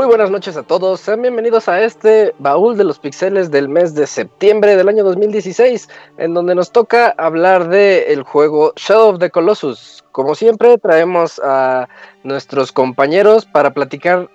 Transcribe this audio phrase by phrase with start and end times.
[0.00, 3.94] Muy buenas noches a todos, sean bienvenidos a este baúl de los pixeles del mes
[3.94, 9.18] de septiembre del año 2016, en donde nos toca hablar del el juego Shadow of
[9.18, 10.02] the Colossus.
[10.10, 11.86] Como siempre, traemos a
[12.24, 14.30] nuestros compañeros para platicar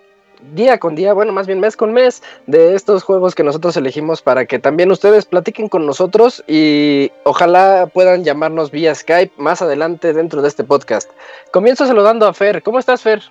[0.53, 4.21] día con día, bueno, más bien mes con mes, de estos juegos que nosotros elegimos
[4.21, 10.13] para que también ustedes platiquen con nosotros y ojalá puedan llamarnos vía Skype más adelante
[10.13, 11.09] dentro de este podcast.
[11.51, 12.61] Comienzo saludando a Fer.
[12.61, 13.23] ¿Cómo estás, Fer?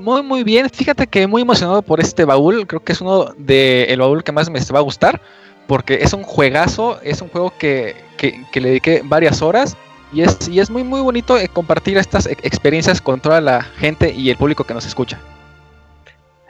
[0.00, 0.68] Muy, muy bien.
[0.70, 2.66] Fíjate que muy emocionado por este baúl.
[2.66, 5.20] Creo que es uno de el baúl que más me va a gustar.
[5.66, 6.98] Porque es un juegazo.
[7.02, 7.94] Es un juego que,
[8.54, 9.76] le dediqué varias horas.
[10.12, 14.12] Y es, y es muy, muy bonito eh, compartir estas experiencias con toda la gente
[14.12, 15.18] y el público que nos escucha.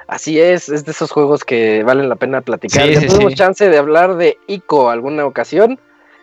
[0.09, 2.87] Así es, es de esos juegos que valen la pena platicar.
[2.87, 5.79] ya tuvimos chance de hablar de ICO alguna ocasión,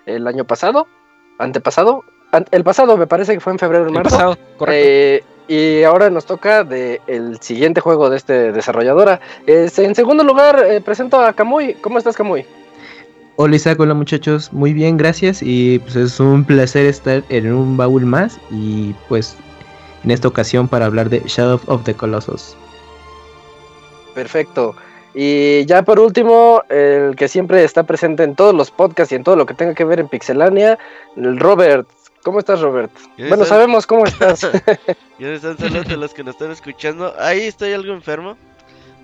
[0.06, 0.86] el año pasado,
[1.40, 2.04] antepasado,
[2.52, 4.12] el pasado me parece que fue en febrero o marzo.
[4.12, 4.90] Pasado, correcto.
[4.90, 9.20] Eh, y ahora nos toca de el siguiente juego de este desarrolladora.
[9.48, 11.74] en segundo lugar, eh, presento a Kamui.
[11.82, 12.46] ¿Cómo estás, Kamui?
[13.36, 15.42] Hola Isaac, hola muchachos, muy bien, gracias.
[15.42, 18.40] Y pues es un placer estar en un baúl más.
[18.52, 19.36] Y pues
[20.04, 22.56] en esta ocasión para hablar de Shadow of the Colossus.
[24.14, 24.76] Perfecto.
[25.16, 29.24] Y ya por último, el que siempre está presente en todos los podcasts y en
[29.24, 30.78] todo lo que tenga que ver en Pixelania,
[31.16, 31.88] el Robert.
[32.24, 32.92] ¿Cómo estás, Robert?
[33.18, 34.42] Bueno, sabemos cómo estás.
[35.20, 37.14] Ya están saludos a los que nos están escuchando.
[37.20, 38.38] Ahí estoy algo enfermo.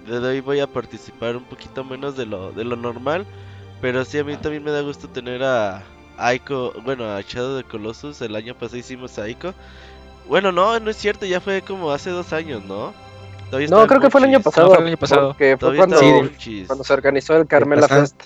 [0.07, 3.25] Desde hoy voy a participar un poquito menos de lo, de lo normal.
[3.81, 5.83] Pero sí, a mí también me da gusto tener a
[6.17, 8.21] Aiko, bueno, a Shadow de Colossus.
[8.21, 9.53] El año pasado hicimos a Aiko.
[10.27, 12.93] Bueno, no, no es cierto, ya fue como hace dos años, ¿no?
[13.69, 14.69] no, creo que fue el año pasado.
[14.69, 15.33] fue el año pasado.
[15.33, 15.99] fue cuando,
[16.67, 18.23] cuando, se organizó el Carmela Fest.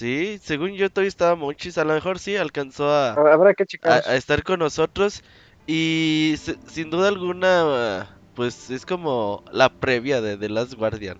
[0.00, 3.96] Sí, según yo todavía estaba Monchis, a lo mejor sí alcanzó a, Habrá que a,
[3.96, 5.22] a, estar con nosotros
[5.66, 6.36] y
[6.68, 11.18] sin duda alguna pues es como la previa de The Last Guardian.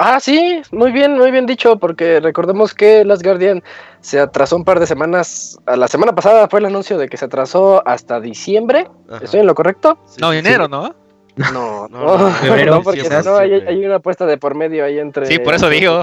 [0.00, 3.62] Ah, sí, muy bien, muy bien dicho, porque recordemos que Last Guardian
[4.00, 5.56] se atrasó un par de semanas.
[5.76, 8.88] La semana pasada fue el anuncio de que se atrasó hasta diciembre.
[9.20, 9.98] ¿Estoy en lo correcto?
[10.18, 10.96] No, enero, ¿no?
[11.36, 15.26] No, no, no, porque no hay, una apuesta de por medio ahí entre.
[15.26, 16.02] Sí, por eso digo.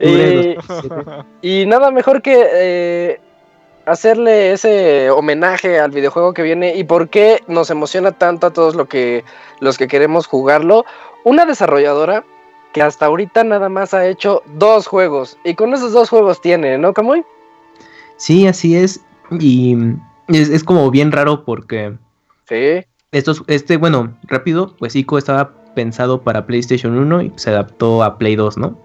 [1.42, 3.20] y, nada mejor que eh,
[3.86, 8.74] hacerle ese homenaje al videojuego que viene y por qué nos emociona tanto a todos
[8.74, 9.24] lo que,
[9.60, 10.84] los que queremos jugarlo.
[11.24, 12.24] Una desarrolladora
[12.74, 16.76] que hasta ahorita nada más ha hecho dos juegos y con esos dos juegos tiene,
[16.76, 17.24] ¿no, Camuy?
[18.18, 19.00] Sí, así es.
[19.40, 19.76] Y
[20.28, 21.94] es, es como bien raro porque.
[22.46, 28.18] Sí este, bueno, rápido, pues ICO estaba pensado para PlayStation 1 y se adaptó a
[28.18, 28.78] Play 2, ¿no?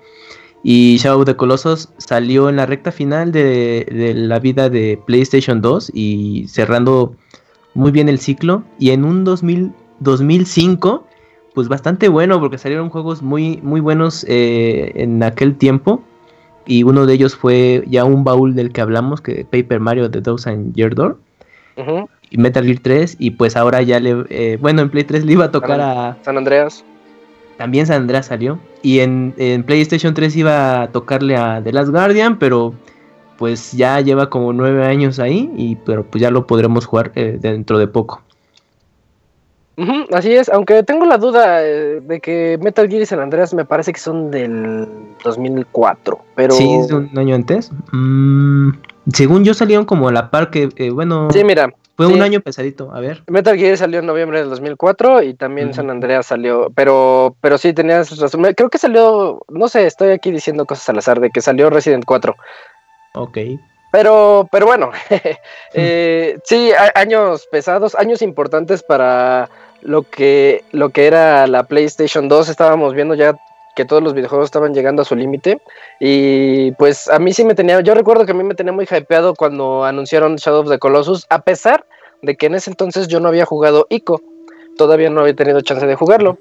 [0.64, 5.62] Y Shadow of the Colossus salió en la recta final de, la vida de PlayStation
[5.62, 7.16] 2 y cerrando
[7.74, 8.64] muy bien el ciclo.
[8.80, 11.06] Y en un 2000, 2005,
[11.54, 16.02] pues bastante bueno porque salieron juegos muy, muy buenos eh, en aquel tiempo.
[16.66, 20.22] Y uno de ellos fue ya un baúl del que hablamos, que Paper Mario The
[20.22, 21.18] Thousand Year Door
[22.34, 25.34] y Metal Gear 3 y pues ahora ya le, eh, bueno, en Play 3 le
[25.34, 26.18] iba a tocar a...
[26.24, 26.84] San Andreas.
[27.58, 28.58] También San Andreas salió.
[28.82, 29.36] Y en,
[29.68, 32.74] PlayStation 3 iba a tocarle a The Last Guardian, pero
[33.38, 37.38] pues ya lleva como nueve años ahí, y pero pues ya lo podremos jugar eh,
[37.40, 38.24] dentro de poco.
[40.12, 43.66] así es, aunque tengo la duda eh, de que Metal Gear y San Andreas me
[43.66, 44.88] parece que son del
[45.24, 46.56] 2004, pero...
[46.56, 47.72] Sí, es un año antes.
[47.92, 48.72] Mm,
[49.14, 51.28] según yo salieron como a la par que, bueno...
[51.32, 53.24] Sí, mira, fue un año pesadito, a ver.
[53.28, 57.74] Metal Gear salió en noviembre del 2004 y también San Andreas salió, pero pero sí
[57.74, 58.44] tenías razón.
[58.56, 62.06] Creo que salió, no sé, estoy aquí diciendo cosas al azar de que salió Resident
[62.06, 62.36] 4.
[63.16, 63.38] Ok.
[63.92, 64.92] Pero, pero bueno,
[65.74, 69.50] eh, sí, años pesados, años importantes para
[69.84, 72.50] lo que, lo que era la PlayStation 2.
[72.50, 73.38] Estábamos viendo ya
[73.76, 75.62] que todos los videojuegos estaban llegando a su límite.
[76.00, 78.86] Y pues a mí sí me tenía, yo recuerdo que a mí me tenía muy
[78.86, 81.86] hypeado cuando anunciaron Shadow of the Colossus, a pesar
[82.22, 84.22] de que en ese entonces yo no había jugado ICO,
[84.78, 86.38] todavía no había tenido chance de jugarlo.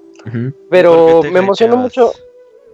[0.69, 2.13] Pero me emocionó mucho.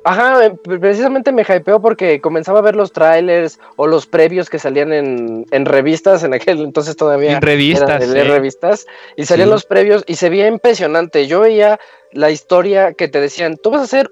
[0.03, 4.57] Ajá, eh, precisamente me hypeó porque comenzaba a ver los trailers o los previos que
[4.57, 7.33] salían en, en revistas, en aquel entonces todavía.
[7.33, 8.09] En revistas.
[8.09, 8.85] de revistas.
[9.17, 11.27] Y salían los previos y se veía impresionante.
[11.27, 11.79] Yo veía
[12.11, 14.11] la historia que te decían, tú vas a ser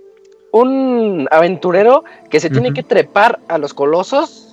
[0.52, 4.48] un aventurero que se tiene que trepar a los colosos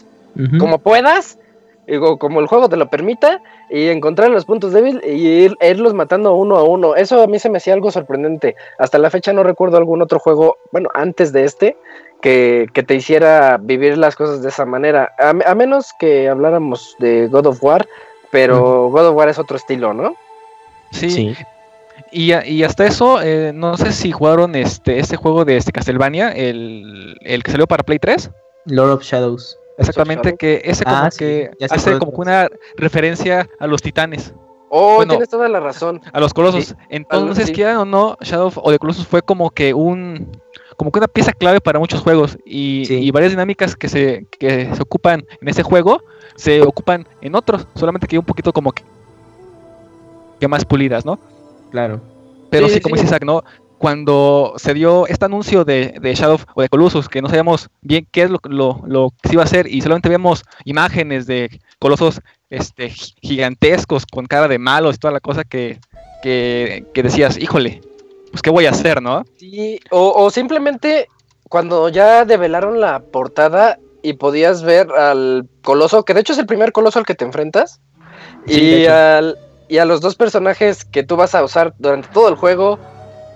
[0.58, 1.38] como puedas,
[1.86, 5.94] digo, como el juego te lo permita, y encontrar los puntos débiles y ir, irlos
[5.94, 6.96] matando uno a uno.
[6.96, 8.56] Eso a mí se me hacía algo sorprendente.
[8.78, 11.76] Hasta la fecha no recuerdo algún otro juego, bueno, antes de este,
[12.20, 15.12] que, te hiciera vivir las cosas de esa manera.
[15.18, 17.86] A, menos que habláramos de God of War,
[18.30, 20.16] pero God of War es otro estilo, ¿no?
[20.90, 21.36] Sí.
[22.14, 25.72] Y, a- y hasta eso, eh, no sé si jugaron este, este juego de este
[25.72, 28.30] Castlevania, el, el que salió para Play 3.
[28.66, 29.58] Lord of Shadows.
[29.78, 33.82] Exactamente, que ese como Ah, sí, que sé hace como que una referencia a los
[33.82, 34.32] titanes,
[34.76, 35.10] Oh, Bueno.
[35.12, 36.00] tienes toda la razón.
[36.12, 36.64] a los colosos.
[36.66, 37.52] Sí, Entonces, sí.
[37.52, 40.32] quieran o no, Shadow of the Colossus fue como que un
[40.76, 42.94] como que una pieza clave para muchos juegos y, Sí.
[42.98, 46.02] y varias dinámicas que se, que se ocupan en ese juego
[46.36, 48.82] se ocupan en otros, solamente que un poquito como que,
[50.40, 51.18] que más pulidas, ¿no?
[51.74, 52.00] Claro.
[52.50, 53.02] Pero Sí, sí, como sí.
[53.02, 53.42] dice Isaac, ¿no?
[53.78, 58.06] Cuando se dio este anuncio de, de Shadow of the Colossus, que no sabíamos bien
[58.12, 61.50] qué es lo, lo, lo que se iba a hacer, y solamente vemos imágenes de
[61.80, 65.80] colosos este, gi- gigantescos con cara de malos y toda la cosa que,
[66.22, 67.80] que, que decías, híjole,
[68.30, 69.24] pues qué voy a hacer, ¿no?
[69.36, 71.08] Sí, o, o simplemente
[71.48, 76.46] cuando ya develaron la portada y podías ver al coloso, que de hecho es el
[76.46, 77.80] primer coloso al que te enfrentas,
[78.46, 79.36] Sí, de y, al-
[79.68, 82.78] y a los dos personajes que tú vas a usar durante todo el juego,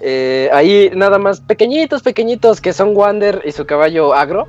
[0.00, 4.46] eh, ahí nada más pequeñitos, pequeñitos, que son Wander y su caballo agro.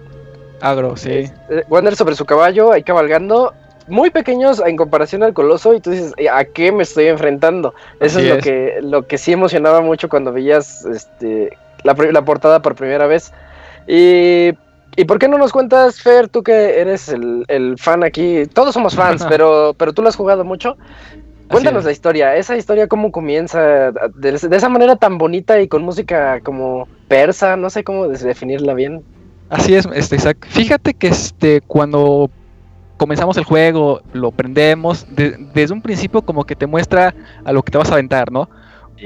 [0.61, 1.31] Agro, sí.
[1.49, 3.53] Eh, Wander sobre su caballo, ahí cabalgando.
[3.87, 7.73] Muy pequeños en comparación al coloso, y tú dices, ¿a qué me estoy enfrentando?
[7.99, 8.43] Eso Así es, lo es.
[8.43, 13.33] que lo que sí emocionaba mucho cuando veías este, la, la portada por primera vez.
[13.87, 14.51] Y,
[14.95, 18.43] ¿y por qué no nos cuentas, Fer, tú que eres el, el fan aquí?
[18.53, 20.77] Todos somos fans, pero, pero tú lo has jugado mucho.
[21.50, 25.84] Cuéntanos la historia, esa historia cómo comienza, de, de esa manera tan bonita y con
[25.84, 29.04] música como persa, no sé cómo definirla bien.
[29.50, 30.46] Así es, este, Isaac.
[30.48, 32.30] Fíjate que este, cuando
[32.98, 37.63] comenzamos el juego, lo prendemos, de- desde un principio como que te muestra a lo
[37.63, 38.48] que te vas a aventar, ¿no?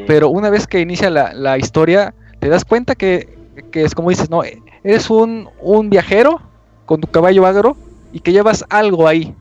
[0.08, 3.38] Pero una vez que inicia la, la historia, te das cuenta que,
[3.72, 4.42] que es como dices, ¿no?
[4.84, 6.42] Eres un, un viajero
[6.86, 7.78] con tu caballo agro
[8.12, 9.34] y que llevas algo ahí.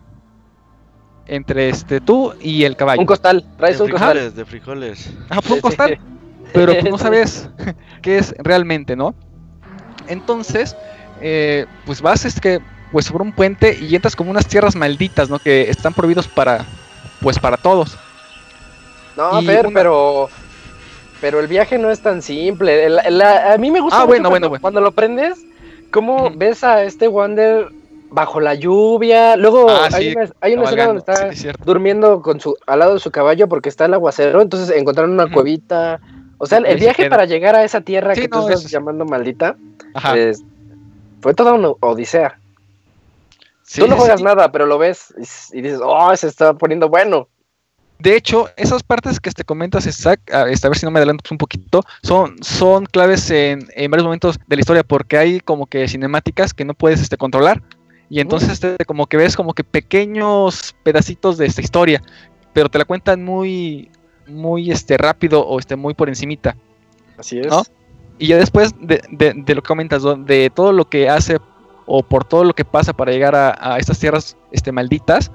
[1.26, 3.00] Entre este tú y el caballo.
[3.00, 4.10] Un costal, traes De un costal.
[4.10, 5.10] frijoles, de frijoles.
[5.30, 5.98] Ah, pues un costal.
[6.52, 7.48] Pero pues no sabes
[8.02, 9.14] qué es realmente, ¿no?
[10.08, 10.76] Entonces,
[11.20, 12.60] eh, pues vas es que
[12.90, 15.38] pues sobre un puente y entras como unas tierras malditas, ¿no?
[15.38, 16.64] Que están prohibidos para
[17.20, 17.96] pues para todos.
[19.16, 20.28] No, Y Fer, una- pero.
[21.20, 22.84] Pero el viaje no es tan simple.
[22.84, 24.60] El- el- a mí me gusta Ah, mucho bueno, cuando, bueno, bueno.
[24.60, 25.38] cuando lo prendes,
[25.92, 27.68] cómo ves a este Wander
[28.12, 29.36] bajo la lluvia.
[29.36, 31.64] Luego Ah, hay, sí, una, hay una escena donde está Sí, es cierto.
[31.64, 34.40] durmiendo con su, al lado de su caballo porque está el aguacero.
[34.42, 36.00] Entonces encontraron una cuevita.
[36.38, 38.70] O sea, el, viaje para llegar a esa tierra Sí, que tú no, estás es-
[38.70, 39.56] llamando maldita
[41.20, 42.38] fue toda una odisea.
[43.74, 45.14] Tú no juegas nada, pero lo ves
[45.52, 47.28] y, y dices, oh, se está poniendo bueno.
[47.98, 51.22] De hecho, esas partes que te comentas, Isaac, a, a ver si no me adelanto
[51.30, 55.66] un poquito, son, son claves en, en varios momentos de la historia, porque hay como
[55.66, 57.62] que cinemáticas que no puedes este, controlar.
[58.12, 62.02] Y entonces este, como que ves como que pequeños pedacitos de esta historia,
[62.52, 63.90] pero te la cuentan muy,
[64.26, 66.54] muy este, rápido o este, muy por encimita.
[67.16, 67.46] Así es.
[67.46, 67.62] ¿No?
[68.18, 71.38] Y ya después de, de- de lo que comentas, de todo lo que hace
[71.86, 75.30] o por todo lo que pasa para llegar a, a estas tierras este, malditas,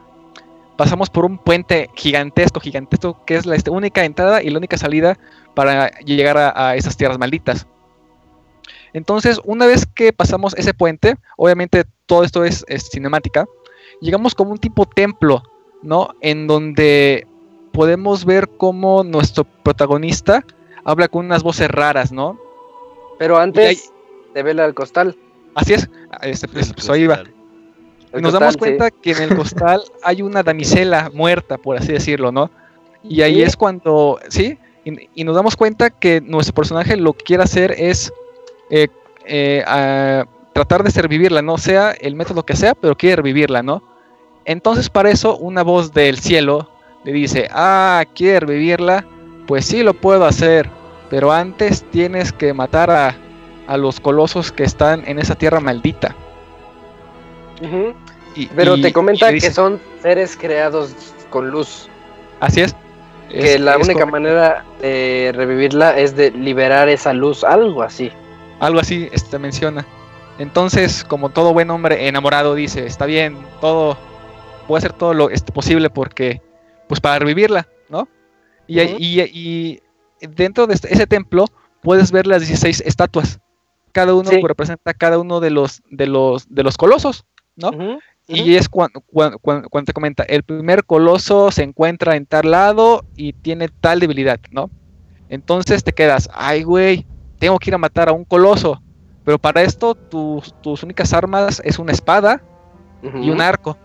[0.78, 4.78] pasamos por un puente gigantesco, gigantesco, que es la este, única entrada y la única
[4.78, 5.18] salida
[5.56, 7.66] para llegar a, a esas tierras malditas.
[8.94, 13.46] Entonces, una vez que pasamos ese puente, obviamente todo esto es, es cinemática,
[14.02, 15.44] llegamos como un tipo templo,
[15.84, 16.10] ¿no?
[16.22, 17.28] En donde
[17.72, 20.44] podemos ver cómo nuestro protagonista
[20.84, 22.40] habla con unas voces raras, ¿no?
[23.20, 23.80] Pero antes hay-
[24.34, 25.16] te vela el costal.
[25.54, 25.90] Así es,
[26.22, 27.24] este, pues, pues, ahí va.
[28.14, 28.60] El nos costal, damos sí.
[28.60, 32.50] cuenta que en el costal hay una damisela muerta, por así decirlo, ¿no?
[33.04, 33.42] Y ahí Sí.
[33.44, 34.58] es cuando, ¿sí?
[34.86, 38.12] Y, y nos damos cuenta que nuestro personaje lo que quiere hacer es
[38.70, 38.88] eh,
[39.26, 40.26] eh, a-
[40.58, 43.84] tratar de revivirla, no sea el método que sea, pero quiere revivirla, ¿no?
[44.46, 46.70] Entonces para eso una voz del cielo
[47.04, 49.06] le dice, ah, quiere revivirla,
[49.46, 50.70] pues sí lo puedo hacer,
[51.10, 53.16] pero antes tienes que matar a,
[53.68, 56.16] a los colosos que están en esa tierra maldita.
[58.36, 60.92] Y- Pero y- te comenta dice- que son seres creados
[61.30, 61.88] con luz.
[62.40, 62.76] Así es.
[63.30, 64.12] Que Es- la es única correcto.
[64.12, 68.12] manera de revivirla es de liberar esa luz, algo así.
[68.60, 69.86] Algo así este, menciona.
[70.40, 73.98] Entonces, como todo buen hombre enamorado dice, está bien, todo,
[74.68, 76.42] voy a hacer todo lo posible porque,
[76.88, 78.08] pues para revivirla, ¿no?
[78.68, 79.80] Y,
[80.22, 81.46] dentro de este- ese templo
[81.82, 83.40] puedes ver las 16 estatuas.
[83.92, 84.42] Cada uno Sí.
[84.42, 87.26] representa cada uno de los, de los, de los colosos,
[87.56, 87.72] ¿no?
[88.28, 93.06] Y es cuando, cuando, cuando te comenta, el primer coloso se encuentra en tal lado
[93.16, 94.70] y tiene tal debilidad, ¿no?
[95.30, 97.06] Entonces te quedas, ay güey,
[97.40, 98.82] tengo que ir a matar a un coloso.
[99.28, 102.42] Pero para esto tus, tus únicas armas es una espada
[103.04, 103.78] y un arco.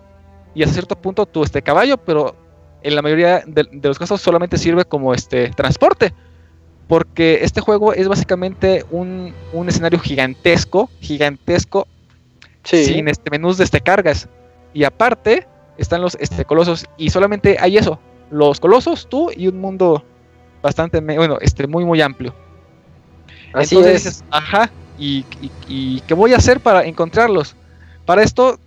[0.55, 2.37] Y hasta cierto punto tu este caballo, pero
[2.83, 6.15] en la mayoría de, de los casos solamente sirve como este transporte.
[6.87, 11.89] porque este juego es básicamente un, un escenario gigantesco, gigantesco,
[12.65, 12.85] Sí.
[12.85, 14.29] sin este menús de este cargas.
[14.75, 17.99] Y aparte están los este, colosos y solamente hay eso,
[18.31, 20.05] los colosos, tú y un mundo
[20.63, 22.35] bastante, bueno, este, muy, muy amplio.
[23.53, 24.05] Así Entonces es.
[24.05, 27.55] dices, ajá, ¿y, y, y qué voy a hacer para encontrarlos?
[28.07, 28.59] Para esto,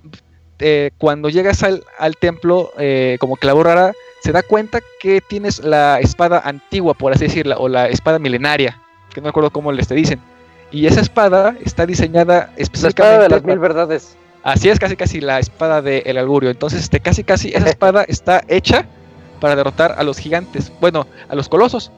[0.60, 5.22] eh, cuando llegas al, al templo, eh, como que la borrara, se da cuenta que
[5.22, 8.80] tienes la espada antigua, por así decirla, o la espada milenaria,
[9.14, 10.20] que no recuerdo cómo les te dicen.
[10.72, 12.90] Y esa espada está diseñada La específicamente.
[13.04, 14.18] espada de las mil verdades.
[14.44, 16.50] Así es, casi casi la espada del augurio.
[16.50, 18.86] Entonces, este, casi casi esa espada está hecha
[19.40, 21.92] para derrotar a los gigantes, bueno, a los colosos.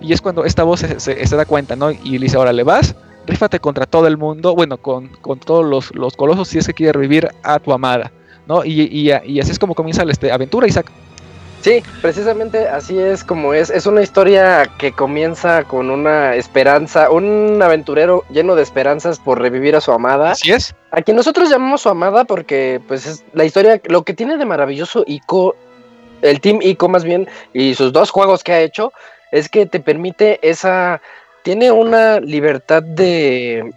[0.00, 1.90] Y es cuando esta voz se, se- se da cuenta, ¿no?
[1.90, 2.94] Y le dice, ahora le vas,
[3.26, 6.74] rífate contra todo el mundo, bueno, con, con todos los, los colosos si es que
[6.74, 8.10] quiere revivir a tu amada,
[8.46, 8.64] ¿no?
[8.64, 10.86] Y, y- y así es como comienza la este, aventura, Isaac.
[11.62, 13.70] Sí, precisamente así es como es.
[13.70, 19.74] Es una historia que comienza con una esperanza, un aventurero lleno de esperanzas por revivir
[19.74, 20.32] a su amada.
[20.32, 20.74] Así es.
[20.90, 24.44] A quien nosotros llamamos su amada porque pues es la historia, lo que tiene de
[24.44, 25.56] maravilloso Ico,
[26.20, 28.92] el Team Ico más bien, y sus dos juegos que ha hecho,
[29.32, 31.00] es que te permite esa,
[31.44, 33.70] tiene una libertad de,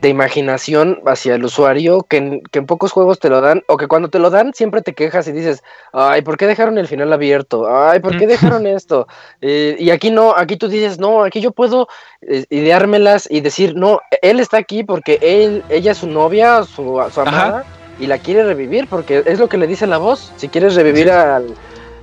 [0.00, 3.76] de imaginación hacia el usuario que en, que en pocos juegos te lo dan, o
[3.76, 5.62] que cuando te lo dan siempre te quejas y dices,
[5.92, 7.66] ay, ¿por qué dejaron el final abierto?
[7.68, 8.28] Ay, ¿por qué Mm.
[8.28, 9.06] dejaron esto?
[9.42, 11.86] Eh, y aquí no, aquí tú dices, no, aquí yo puedo
[12.22, 16.82] eh, ideármelas y decir, no, él está aquí porque él, ella es su novia, su,
[17.12, 17.62] su amada,
[17.98, 20.32] y la quiere revivir, porque es lo que le dice la voz.
[20.36, 21.54] Si quieres revivir al-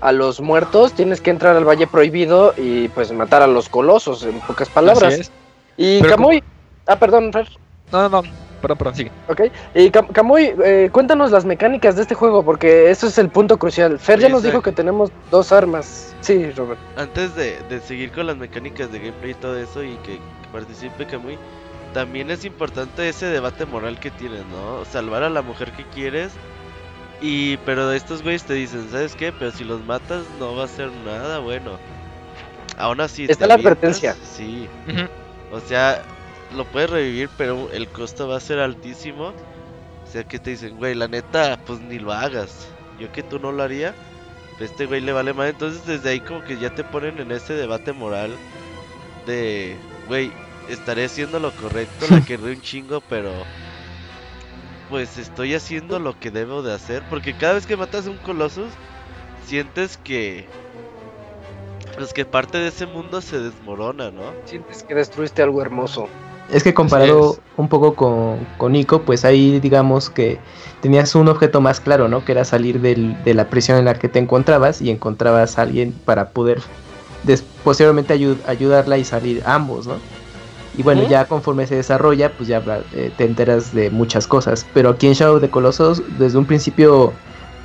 [0.03, 4.23] a los muertos, tienes que entrar al Valle Prohibido y pues matar a los colosos,
[4.23, 5.13] en pocas palabras.
[5.13, 5.31] Así es.
[5.77, 6.43] Y Pero Camuy,
[6.87, 7.47] ah, perdón, Fer,
[7.91, 8.29] No, no, no,
[8.61, 9.11] perdón, perdón, sigue.
[9.29, 9.41] ok.
[9.75, 13.57] Y Cam- Camuy, eh, cuéntanos las mecánicas de este juego, porque eso es el punto
[13.57, 13.97] crucial.
[13.97, 16.13] Fer ya nos dijo que tenemos dos armas.
[16.21, 16.79] Sí, Robert.
[16.95, 20.19] Antes de, de seguir con las mecánicas de gameplay y todo eso y que,
[20.51, 21.37] participe Kamui,
[21.93, 24.83] también es importante ese debate moral que tienes, ¿no?
[24.85, 26.31] Salvar a la mujer que quieres
[27.23, 29.31] y pero estos güeyes te dicen, ¿sabes qué?
[29.31, 31.79] Pero si los matas no va a ser nada bueno.
[32.77, 34.13] Aún así Está te la advertencia.
[34.35, 34.67] Sí.
[35.49, 36.03] O sea,
[36.53, 39.27] lo puedes revivir, pero el costo va a ser altísimo.
[39.27, 42.67] O sea, que te dicen, güey, la neta, pues ni lo hagas.
[42.99, 43.95] Yo que tú no lo haría,
[44.57, 45.49] pues este güey le vale más.
[45.49, 48.31] Entonces, desde ahí, como que ya te ponen en ese debate moral
[49.25, 49.77] de,
[50.09, 50.29] güey,
[50.67, 53.31] estaré haciendo lo correcto, la querré un chingo, pero
[54.89, 57.03] pues estoy haciendo lo que debo de hacer.
[57.09, 58.71] Porque cada vez que matas a un Colossus,
[59.45, 60.45] sientes que.
[61.95, 64.33] Pues que parte de ese mundo se desmorona, ¿no?
[64.45, 66.07] Sientes que destruiste algo hermoso.
[66.51, 67.41] Es que comparado es.
[67.55, 70.39] un poco con, con Nico, pues ahí digamos que
[70.81, 72.25] tenías un objeto más claro, ¿no?
[72.25, 75.61] Que era salir del- de la prisión en la que te encontrabas y encontrabas a
[75.61, 76.61] alguien para poder
[77.23, 79.99] des- posteriormente ayu- ayudarla y salir ambos, ¿no?
[80.75, 82.63] Y bueno, ya conforme se desarrolla, pues ya
[82.93, 84.65] eh, te enteras de muchas cosas.
[84.73, 87.13] Pero aquí en Shadow de Colossus, desde un principio,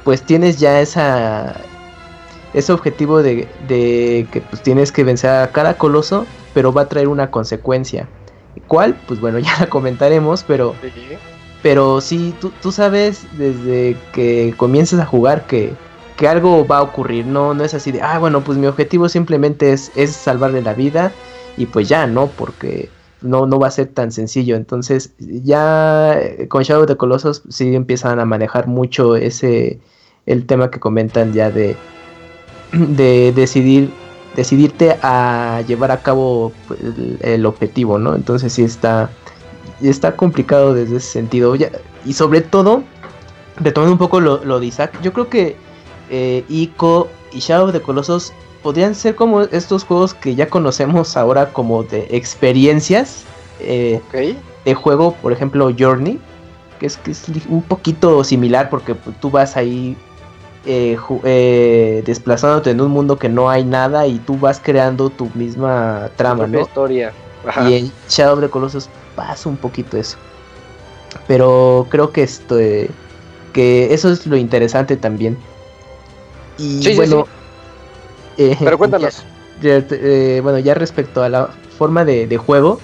[0.05, 1.57] pues tienes ya esa
[2.55, 6.89] ese objetivo de, de que pues tienes que vencer a cada coloso, pero va a
[6.89, 8.09] traer una consecuencia.
[8.67, 8.97] ¿Cuál?
[9.07, 10.75] Pues bueno, ya la comentaremos, pero,
[11.63, 15.75] pero sí, tú, tú sabes desde que comienzas a jugar que,
[16.17, 19.09] que algo va a ocurrir, no, no es así de, ah, bueno, pues mi objetivo
[19.09, 21.13] simplemente es, es salvarle la vida
[21.57, 22.27] y pues ya, ¿no?
[22.29, 22.89] Porque
[23.23, 24.57] no, no va a ser tan sencillo.
[24.57, 29.79] Entonces, ya eh, con Shadow the Colossus sí empiezan a manejar mucho ese,
[30.27, 31.77] el tema que comentan ya de,
[32.73, 33.91] de decidir
[34.37, 36.79] decidirte a llevar a cabo pues,
[37.23, 38.15] el, objetivo, ¿no?
[38.15, 39.11] Entonces sí está
[39.83, 41.57] está complicado desde ese sentido.
[41.57, 41.73] Ya-
[42.05, 42.85] y sobre todo,
[43.57, 45.57] retomando un poco lo, lo de Isaac, yo creo que
[46.11, 48.33] eh, Ico y Shadow the Colossus
[48.69, 53.25] podrían ser como estos juegos que ya conocemos ahora como de experiencias
[53.61, 53.99] eh,
[54.63, 56.21] de juego, por ejemplo Journey,
[56.79, 59.97] que es, que es un poquito similar porque pues, tú vas ahí
[60.67, 65.31] eh, eh, desplazándote en un mundo que no hay nada y tú vas creando tu
[65.35, 66.67] misma trama, Propia ¿no?
[66.67, 67.13] historia.
[67.47, 67.71] Ajá.
[67.71, 70.19] Y en Shadow of the Colossus pasa un poquito eso.
[71.27, 72.59] Pero creo que esto
[73.55, 75.39] que eso es lo interesante también.
[76.59, 77.27] Y Sí, sí, bueno,
[78.39, 79.25] eh, Pero cuéntanos.
[79.61, 82.81] ya- ya, eh, bueno, ya respecto a la forma de, de juego,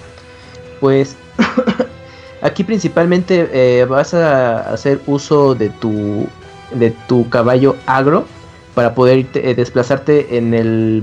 [0.79, 1.15] pues
[2.41, 6.27] aquí principalmente eh, vas a hacer uso de tu
[6.73, 8.25] de tu caballo agro
[8.73, 11.01] para poder eh, desplazarte en el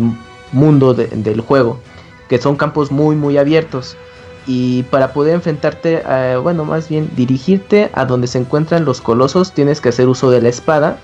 [0.52, 1.78] mundo de- del juego,
[2.28, 3.96] que son campos muy muy abiertos.
[4.44, 9.52] Y para poder enfrentarte, a, bueno, más bien dirigirte a donde se encuentran los colosos,
[9.52, 10.98] tienes que hacer uso de la espada.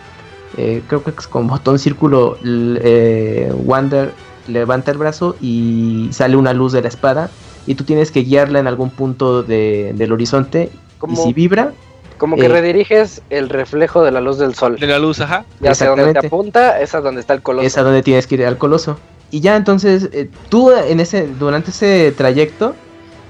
[0.58, 4.12] Eh, creo que es con botón círculo eh, Wander
[4.48, 7.30] levanta el brazo y sale una luz de la espada
[7.66, 10.70] y tú tienes que guiarla en algún punto de- del horizonte
[11.08, 11.72] y si vibra,
[12.16, 14.76] Como que Eh, rediriges el reflejo de la luz del sol.
[14.80, 15.44] De la luz, ajá.
[15.60, 16.26] Ya hacia donde te exactamente.
[16.26, 17.64] apunta, es a donde está el coloso.
[17.64, 18.98] es a donde tienes que ir al coloso.
[19.30, 22.74] Y ya entonces, eh, tú en ese, durante ese trayecto,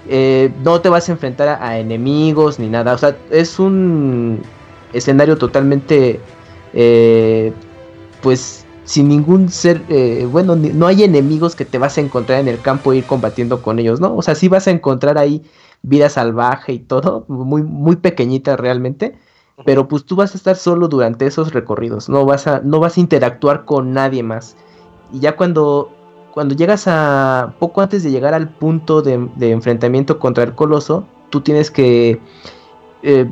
[0.08, 2.94] eh, no te vas a enfrentar a, a enemigos ni nada.
[2.94, 4.40] O sea, es un
[4.94, 6.18] escenario totalmente,
[6.72, 7.52] eh,
[8.22, 12.48] pues, sin ningún ser, eh, bueno, no hay enemigos que te vas a encontrar en
[12.48, 14.16] el campo e ir combatiendo con ellos, ¿no?
[14.16, 15.42] O sea, sí vas a encontrar ahí
[15.83, 19.18] vida salvaje y todo, muy, muy pequeñita realmente.
[19.64, 22.96] Pero pues tú vas a estar solo durante esos recorridos, no vas a, no vas
[22.96, 24.57] a interactuar con nadie más.
[25.12, 25.90] Y ya cuando,
[26.33, 31.09] cuando llegas a, poco antes de llegar al punto de, de enfrentamiento contra el coloso,
[31.31, 32.20] tú tienes que,
[33.02, 33.28] eh,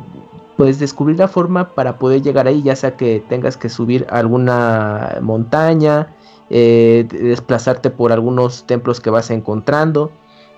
[0.56, 5.18] pues descubrir la forma para poder llegar ahí, ya sea que tengas que subir alguna
[5.20, 6.14] montaña,
[6.50, 10.10] eh, de- desplazarte por algunos templos que vas encontrando,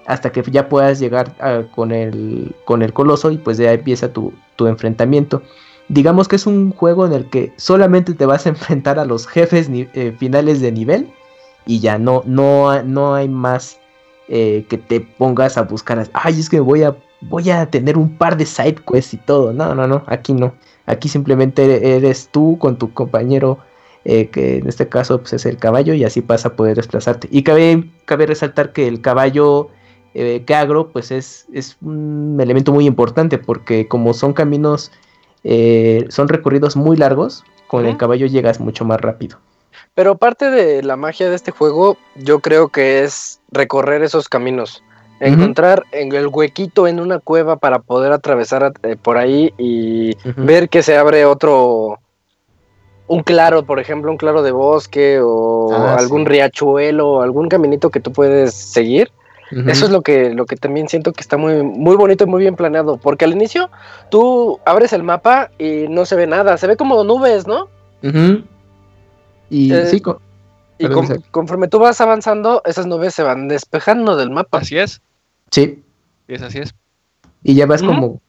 [0.06, 4.12] hasta que ya puedas llegar a- con, el, con el coloso y pues ya empieza
[4.12, 5.42] tu, tu enfrentamiento.
[5.88, 9.26] Digamos que es un juego en el que solamente te vas a enfrentar a los
[9.26, 11.10] jefes eh, finales de nivel
[11.66, 13.78] y ya no, no, no hay más
[14.28, 16.06] eh, que te pongas a buscar.
[16.12, 19.52] Ay, es que voy a, voy a tener un par de side quests y todo.
[19.52, 20.54] No, no, no, aquí no.
[20.86, 23.58] Aquí simplemente eres tú con tu compañero,
[24.04, 27.28] eh, que en este caso pues, es el caballo, y así vas a poder desplazarte.
[27.30, 29.68] Y cabe, cabe resaltar que el caballo
[30.14, 34.90] eh, Kagro pues es, es un elemento muy importante porque como son caminos,
[35.44, 39.38] eh, son recorridos muy largos, con el caballo llegas mucho más rápido.
[39.94, 44.82] Pero parte de la magia de este juego, yo creo que es recorrer esos caminos.
[45.20, 50.68] Encontrar en el huequito en una cueva para poder atravesar eh, por ahí y ver
[50.68, 51.98] que se abre otro,
[53.08, 56.28] un claro, por ejemplo, un claro de bosque o Ah, algún sí.
[56.28, 59.10] riachuelo o algún caminito que tú puedes seguir.
[59.66, 62.42] Eso es lo que, lo que también siento que está muy, muy bonito y muy
[62.42, 62.98] bien planeado.
[62.98, 63.70] Porque al inicio
[64.10, 67.68] tú abres el mapa y no se ve nada, se ve como nubes, ¿no?
[69.50, 70.02] Y Eh, sí,
[70.80, 74.58] Y con- conforme tú vas avanzando, esas nubes se van despejando del mapa.
[74.58, 75.00] Así es.
[75.50, 75.82] Sí,
[76.26, 76.74] Es así es.
[77.42, 78.20] y ya vas como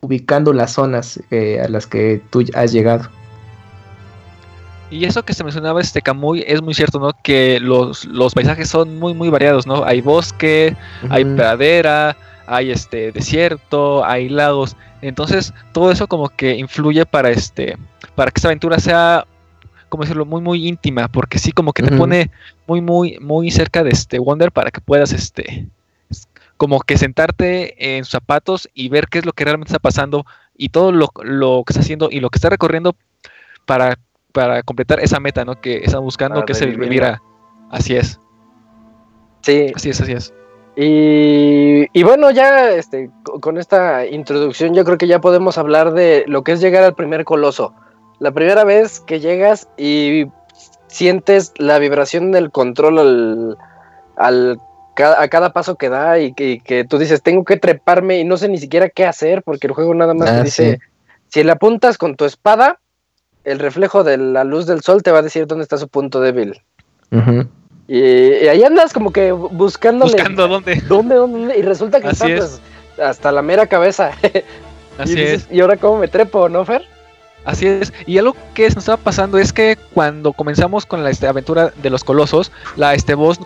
[0.00, 3.08] ubicando las zonas eh, a las que tú has llegado.
[4.90, 7.12] Y eso que se mencionaba este Camuy es muy cierto, ¿no?
[7.22, 9.84] Que los, los paisajes son muy muy variados, ¿no?
[9.84, 10.76] Hay bosque,
[11.10, 14.76] hay pradera, hay este desierto, hay lagos.
[15.00, 17.78] Entonces, todo eso como que influye para este
[18.16, 19.26] para que esta aventura sea
[19.88, 22.30] como decirlo, muy muy íntima, porque sí como que te pone
[22.66, 25.68] muy muy muy cerca de este Wonder para que puedas este
[26.60, 30.26] como que sentarte en sus zapatos y ver qué es lo que realmente está pasando
[30.54, 32.94] y todo lo, lo que está haciendo y lo que está recorriendo
[33.64, 33.98] para,
[34.32, 35.58] para completar esa meta, ¿no?
[35.58, 36.90] Que está buscando, Para que es el revivirla.
[36.90, 37.22] vivir a-
[37.74, 38.20] Así es,
[39.40, 40.34] Sí, así es, así es.
[40.76, 45.92] y, y bueno, ya este, co- con esta introducción yo creo que ya podemos hablar
[45.94, 47.72] de lo que es llegar al primer coloso.
[48.18, 50.26] La primera vez que llegas y
[50.88, 53.58] sientes la vibración del control al,
[54.16, 54.60] al
[54.96, 58.24] a cada paso que da y que, y que tú dices, tengo que treparme y
[58.24, 60.78] no sé ni siquiera qué hacer porque el juego nada más te Ah, dice, sí.
[61.28, 62.78] si le apuntas con tu espada,
[63.44, 66.20] el reflejo de la luz del sol te va a decir dónde está su punto
[66.20, 66.60] débil.
[67.88, 70.12] Y ahí andas como que buscándole.
[70.12, 70.76] Buscando dónde.
[70.88, 71.58] ¿Dónde, dónde?
[71.58, 72.60] Y resulta que Así está es.
[72.96, 74.12] pues, hasta la mera cabeza.
[74.98, 75.48] Así y, dices, es.
[75.50, 76.82] ¿Y ahora cómo me trepo, no, Fer?
[77.44, 77.92] Así es.
[78.06, 81.90] Y algo que nos estaba pasando es que cuando comenzamos con la este, aventura de
[81.90, 83.40] los colosos, la este voz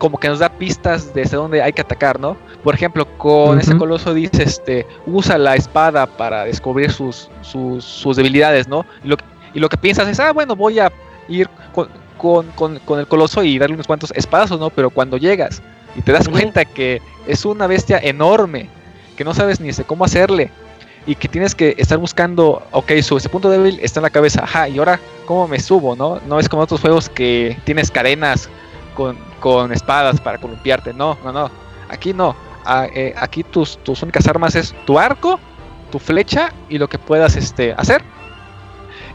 [0.00, 2.36] como que nos da pistas desde dónde hay que atacar, ¿no?
[2.64, 8.16] Por ejemplo, con ese coloso dice, este, usa la espada para descubrir sus, sus, sus
[8.16, 8.84] debilidades, ¿no?
[9.04, 10.90] Y lo, que- y lo que piensas es, ah, bueno, voy a
[11.28, 14.70] ir con, con, con- con el coloso y darle unos cuantos espadazos, ¿no?
[14.70, 15.62] Pero cuando llegas
[15.94, 18.68] y te das cuenta que es una bestia enorme,
[19.16, 20.50] que no sabes ni cómo hacerle,
[21.06, 24.44] y que tienes que estar buscando, ok, su ese punto débil está en la cabeza,
[24.44, 26.20] ajá, y ahora cómo me subo, ¿no?
[26.26, 28.48] No es como otros juegos que tienes cadenas
[29.00, 31.50] con, con espadas para columpiarte, no, no, no,
[31.88, 35.40] aquí no, Ah, eh, aquí tus, tus únicas armas es tu arco,
[35.90, 38.02] tu flecha y lo que puedas este, hacer.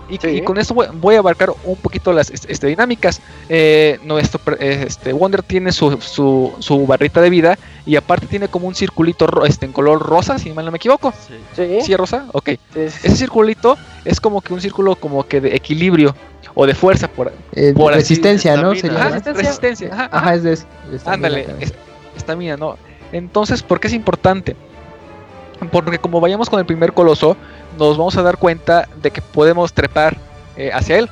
[0.09, 0.27] Y, Sí.
[0.29, 3.21] y con esto voy, voy a abarcar un poquito las este, este, dinámicas.
[3.49, 8.47] Eh, nuestro per- este, Wonder tiene su, su, su barrita de vida y aparte tiene
[8.47, 11.11] como un circulito ro- este, en color rosa, si mal no me equivoco.
[11.27, 11.33] Sí.
[11.55, 11.77] Sí.
[11.81, 12.25] ¿Sí, es rosa?
[12.33, 12.49] Ok.
[12.49, 13.07] sí, sí.
[13.07, 16.15] Ese circulito es como que un círculo como que de equilibrio
[16.53, 18.71] o de fuerza por Eh, Por así, resistencia, ¿no?
[18.73, 18.81] estamina.
[18.81, 19.43] Sería Ajá, resistencia.
[19.43, 19.89] resistencia.
[19.93, 20.57] Ajá, Ajá, es de
[21.05, 21.47] Ándale,
[22.15, 22.77] estamina, ¿no?
[23.11, 24.55] Entonces, ¿por qué es importante?
[25.71, 27.37] Porque como vayamos con el primer coloso,
[27.77, 30.17] nos vamos a dar cuenta de que podemos trepar
[30.57, 31.09] eh, hacia él.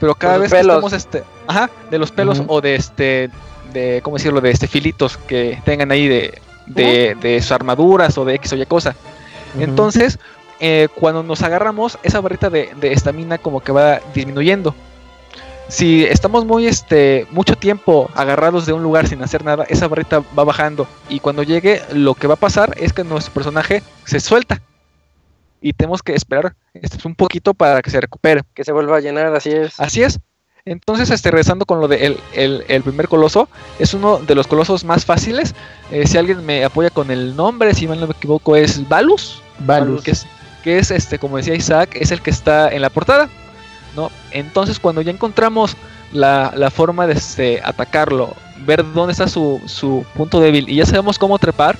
[0.00, 0.66] Pero cada vez pelos.
[0.66, 3.30] que estamos este, ajá, de los pelos o de este
[3.72, 8.24] de, ¿cómo decirlo?, de este filitos que tengan ahí de, de, de sus armaduras o
[8.24, 8.94] de X o Y cosa.
[9.58, 10.18] Entonces,
[10.60, 14.74] eh, cuando nos agarramos, esa barrita de de estamina como que va disminuyendo.
[15.68, 20.22] Si estamos muy este mucho tiempo agarrados de un lugar sin hacer nada, esa barrita
[20.38, 24.18] va bajando y cuando llegue lo que va a pasar es que nuestro personaje se
[24.18, 24.62] suelta
[25.60, 28.42] y tenemos que esperar este, un poquito para que se recupere.
[28.54, 29.78] Que se vuelva a llenar, así es.
[29.78, 30.20] Así es.
[30.64, 34.46] Entonces, este, regresando con lo de el, el- el primer coloso, es uno de los
[34.46, 35.54] colosos más fáciles.
[35.90, 39.42] Eh, si alguien me apoya con el nombre, si mal no me equivoco, es Valus.
[39.60, 40.02] Valus.
[40.02, 40.26] Que es,
[40.62, 43.28] que es este, como decía Isaac, es el que está en la portada.
[44.30, 45.76] Entonces, cuando ya encontramos
[46.12, 48.34] la, la forma de este, atacarlo,
[48.64, 51.78] ver dónde está su, su punto débil y ya sabemos cómo trepar,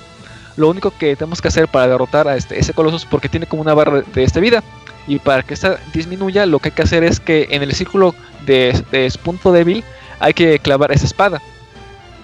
[0.55, 3.45] lo único que tenemos que hacer para derrotar a este, ese coloso es porque tiene
[3.45, 4.63] como una barra de este vida.
[5.07, 8.13] Y para que esta disminuya, lo que hay que hacer es que en el círculo
[8.45, 9.83] de, de su punto débil
[10.19, 11.41] hay que clavar esa espada.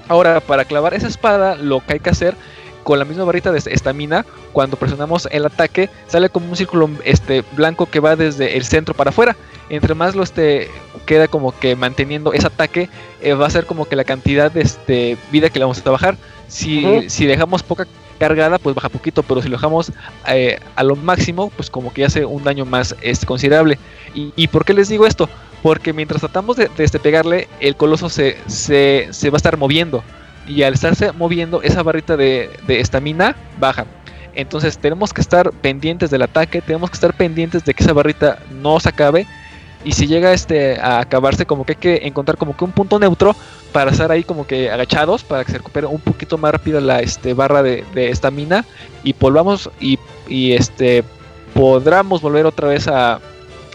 [0.08, 2.36] Ahora, para clavar esa espada, lo que hay que hacer
[2.86, 7.44] con la misma barrita de estamina, cuando presionamos el ataque, sale como un círculo este,
[7.54, 9.36] blanco que va desde el centro para afuera.
[9.70, 10.70] Entre más lo este,
[11.08, 12.88] queda como que manteniendo ese ataque,
[13.22, 15.90] eh, va a ser como que la cantidad de este, vida que le vamos a
[15.90, 16.16] bajar.
[16.48, 17.88] Si, si dejamos poca
[18.20, 19.92] cargada, pues baja poquito, pero si lo dejamos
[20.28, 22.96] eh, a lo máximo, pues como que hace un daño más
[23.26, 23.80] considerable.
[24.14, 25.28] ¿Y, ¿Y por qué les digo esto?
[25.64, 29.58] Porque mientras tratamos de, de, este, pegarle, el coloso se, se, se va a estar
[29.58, 30.04] moviendo.
[30.48, 33.86] Y al estarse moviendo, esa barrita de de estamina baja.
[34.36, 38.40] Entonces tenemos que estar pendientes del ataque, tenemos que estar pendientes de que esa barrita
[38.52, 39.26] no se acabe.
[39.86, 43.00] Y si llega este a acabarse, como que hay que encontrar como que un punto
[43.00, 43.36] neutro
[43.72, 47.00] para estar ahí como que agachados, para que se recupere un poquito más rápido la
[47.02, 48.66] este, barra de de estamina.
[49.04, 51.04] y volvamos y, y este
[51.54, 53.20] podamos volver otra vez a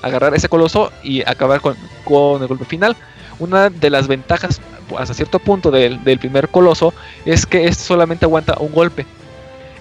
[0.02, 2.96] agarrar ese coloso y acabar con, con el golpe final.
[3.38, 4.60] Una de las ventajas
[4.98, 6.92] hasta cierto punto del, del primer coloso
[7.24, 9.06] es que este solamente aguanta un golpe.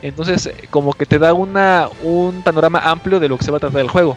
[0.01, 3.57] Entonces, eh, como que te da una, un panorama amplio de lo que se va
[3.57, 4.15] a tratar el juego.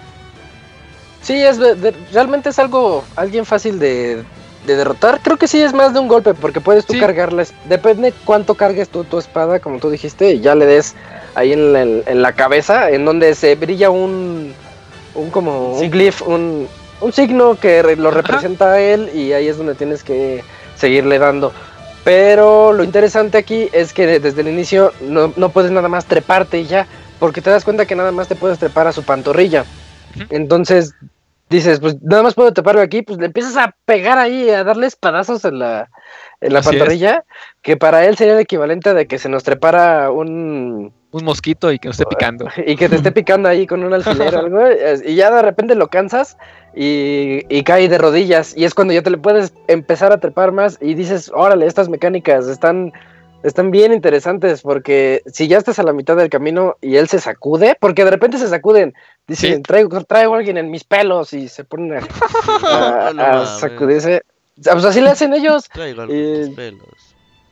[1.22, 4.22] Sí, es de- de- realmente es algo alguien fácil de,
[4.66, 5.20] de derrotar.
[5.22, 7.00] Creo que sí es más de un golpe porque puedes tú Sí.
[7.00, 7.44] cargarla.
[7.68, 10.94] Depende cuánto cargues tú tu espada, como tú dijiste, y ya le des
[11.34, 14.52] ahí en la, en la cabeza, en donde se brilla un,
[15.14, 16.68] un como un glyph, un,
[17.00, 20.42] un signo que lo representa a él y ahí es donde tienes que
[20.82, 21.52] seguirle dando.
[22.04, 26.58] Pero lo interesante aquí es que desde el inicio no, no puedes nada más treparte
[26.58, 26.86] y ya,
[27.20, 29.64] porque te das cuenta que nada más te puedes trepar a su pantorrilla.
[30.28, 30.94] Entonces
[31.48, 34.88] dices, pues nada más puedo treparme aquí, pues le empiezas a pegar ahí, a darle
[34.88, 35.90] espadazos en la,
[36.40, 36.74] en la Así es.
[36.74, 37.24] pantorrilla,
[37.62, 40.92] que para él sería el equivalente de que se nos trepara un...
[41.12, 42.48] Un mosquito y que nos esté picando.
[42.66, 44.60] y que te esté picando ahí con un alfiler o algo,
[45.06, 46.36] y ya de repente lo cansas
[46.74, 50.52] y, y cae de rodillas, y es cuando ya te le puedes empezar a trepar
[50.52, 52.92] más y dices, órale, estas mecánicas están,
[53.42, 57.18] están bien interesantes, porque si ya estás a la mitad del camino y él se
[57.20, 58.94] sacude, porque de repente se sacuden,
[59.26, 59.62] dicen, Sí.
[59.62, 61.98] traigo, traigo a alguien en mis pelos y se ponen a,
[63.08, 64.22] a- no sacudirse.
[64.62, 65.68] Pues así le hacen ellos.
[65.72, 66.88] Traigo algo en mis pelos.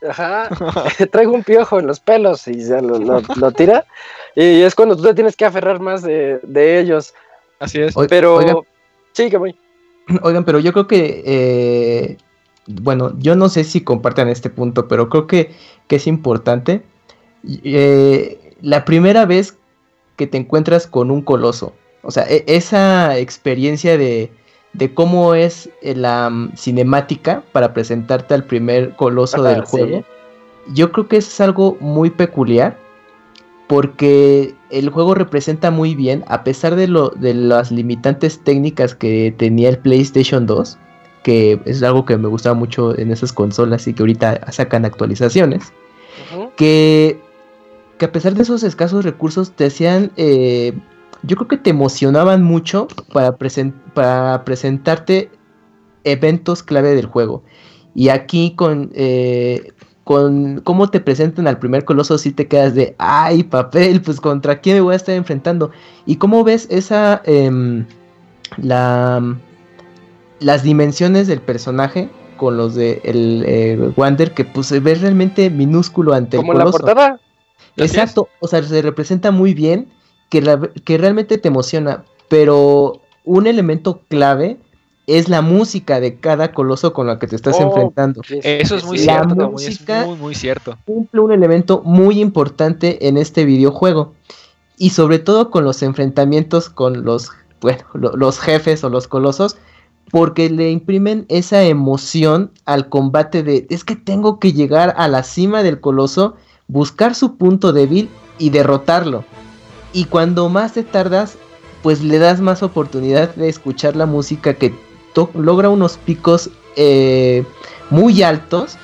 [0.09, 0.48] Ajá,
[1.12, 3.85] traigo un piojo en los pelos y ya lo, lo- lo tira.
[4.35, 7.12] Y es cuando tú te tienes que aferrar más de, de ellos.
[7.59, 7.94] Así es.
[8.09, 8.64] Pero
[9.12, 9.54] sí, que voy.
[10.22, 12.16] Oigan, pero yo creo que, eh,
[12.66, 15.50] bueno, yo no sé si compartan este punto, pero creo que,
[15.86, 16.82] que es importante.
[17.64, 19.56] Eh, la primera vez
[20.16, 24.30] que te encuentras con un coloso, o sea, e- esa experiencia de,
[24.74, 29.70] de cómo es eh, la mm, cinemática para presentarte al primer coloso Ajá, del sí.
[29.70, 30.04] juego,
[30.74, 32.78] yo creo que eso es algo muy peculiar
[33.70, 39.33] porque el juego representa muy bien, a pesar de, lo, de las limitantes técnicas que
[39.38, 40.76] tenía el PlayStation 2,
[41.22, 45.72] que es algo que me gustaba mucho en esas consolas y que ahorita sacan actualizaciones,
[46.56, 47.20] que,
[47.98, 50.72] que a pesar de esos escasos recursos te hacían, eh,
[51.22, 55.30] yo creo que te emocionaban mucho para, presen- para presentarte
[56.02, 57.44] eventos clave del juego.
[57.94, 59.72] Y aquí con, eh,
[60.10, 64.60] con cómo te presentan al primer coloso, si te quedas de, ay papel, pues contra
[64.60, 65.70] quién me voy a estar enfrentando.
[66.04, 67.86] Y cómo ves esa, em,
[68.56, 69.22] la,
[70.40, 75.48] las dimensiones del personaje con los de el eh, Wander, que pues se ve realmente
[75.48, 76.78] minúsculo ante Como el la coloso.
[76.84, 77.20] portada.
[77.76, 79.86] Exacto, o sea, se representa muy bien,
[80.28, 84.56] que, la- que realmente te emociona, pero un elemento clave
[85.18, 88.22] es la música de cada coloso con la que te estás Oh, enfrentando.
[88.42, 88.98] Eso es muy.
[88.98, 90.76] La cierto, Camuy, música- es muy, muy cierto.
[90.86, 94.12] Cumple un elemento muy importante en este videojuego.
[94.78, 99.56] Y sobre todo con los enfrentamientos con los, bueno, lo- los jefes o los colosos,
[100.10, 105.22] porque le imprimen esa emoción al combate de es que tengo que llegar a la
[105.22, 106.34] cima del coloso,
[106.66, 109.24] buscar su punto débil y derrotarlo.
[109.92, 111.36] Y cuando más te tardas,
[111.82, 114.72] pues le das más oportunidad de escuchar la música que
[115.34, 117.44] logra unos picos eh,
[117.90, 118.76] muy altos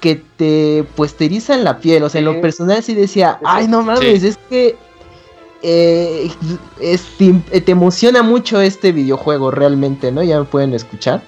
[0.00, 2.02] que te pues te erizan la piel.
[2.02, 4.76] O sea, en lo personal sí decía, ay no mames, es que
[5.62, 6.30] eh,
[6.78, 10.22] te emociona mucho este videojuego realmente, ¿no?
[10.22, 11.22] Ya me pueden escuchar.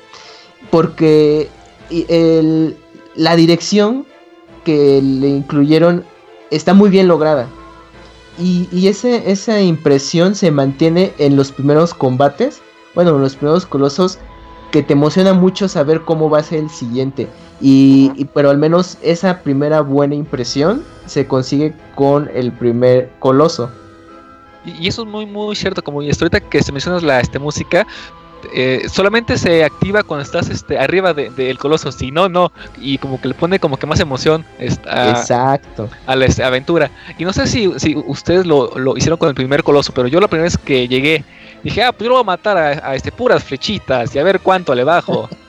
[0.71, 1.49] Porque
[3.15, 4.07] la dirección
[4.65, 6.05] que le incluyeron
[6.51, 7.49] está muy bien lograda.
[8.39, 12.61] Y, esa impresión se mantiene en los primeros combates,
[12.95, 14.19] bueno, en los primeros colosos,
[14.71, 17.29] que te emociona mucho saber cómo va a ser el siguiente.
[17.61, 23.71] Y, pero al menos esa primera buena impresión se consigue con el primer coloso.
[24.65, 27.87] Y, eso es muy, muy cierto, como ahorita que se mencionas la este, música,
[28.53, 33.21] eh, solamente se activa cuando estás este, arriba del coloso, si no, no, y como
[33.21, 35.89] que le pone como que más emoción esta, Exacto.
[36.07, 36.91] a la este, aventura.
[37.19, 40.21] Y no sé si, si ustedes lo, lo, hicieron con el primer coloso, pero yo
[40.21, 41.25] la primera vez que llegué,
[41.63, 44.41] dije, ah, pues yo lo voy a matar a, este, puras flechitas y a ver
[44.41, 45.29] cuánto le bajo.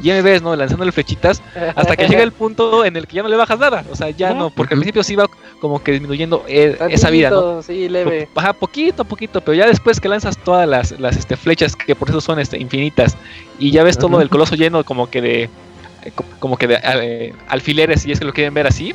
[0.00, 0.54] ya me ves, ¿no?
[0.54, 1.42] Lanzándole flechitas
[1.74, 3.84] hasta que llega el punto en el que ya no le bajas nada.
[3.90, 5.28] O sea, ya no, porque al principio sí iba
[5.60, 7.62] como que disminuyendo eh, esa vida, ¿no?
[7.62, 8.28] Sí, leve.
[8.34, 11.94] Baja poquito a poquito, pero ya después que lanzas todas las, las este, flechas, que
[11.94, 13.16] por eso son este, infinitas,
[13.58, 17.34] y ya ves todo el coloso lleno como que de eh, como que de eh,
[17.48, 18.94] alfileres, y es que lo quieren ver así,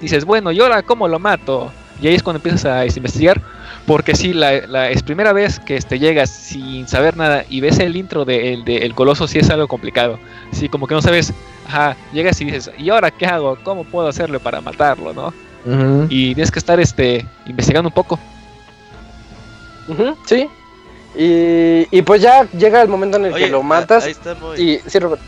[0.00, 1.72] dices, bueno, ¿y ahora cómo lo mato?
[2.00, 3.40] Y ahí es cuando empiezas a este, investigar
[3.86, 7.96] porque si la, es primera vez que este, llegas sin saber nada y ves el
[7.96, 10.18] intro del de, el Coloso, sí es algo complicado.
[10.52, 11.32] Sí, como que no sabes,
[11.66, 13.58] ajá, llegas y dices, ¿y ahora qué hago?
[13.62, 15.34] ¿Cómo puedo hacerlo para matarlo, no?
[16.10, 18.18] Y tienes que estar este, investigando un poco.
[20.26, 20.48] sí.
[21.16, 24.04] Y, y, pues ya llega el momento en el que lo matas.
[24.04, 25.22] Ahí está Y sí, Robert.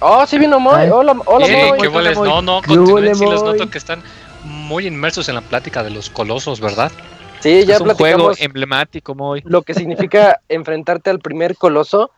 [0.00, 0.88] Oh, sí vino Moy.
[0.90, 1.78] Hola, hola, Moy.
[1.80, 4.02] ¿qué No, no, continúen, sí les noto que están
[4.44, 6.90] muy inmersos en la plática de los colosos, ¿verdad?
[7.40, 9.42] Sí, ya es un juego emblemático muy.
[9.44, 12.10] Lo que significa enfrentarte al primer coloso.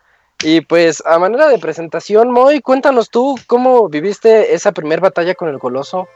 [0.42, 5.50] Y pues a manera de presentación, Moy, cuéntanos tú cómo viviste esa primera batalla con
[5.50, 6.08] el coloso.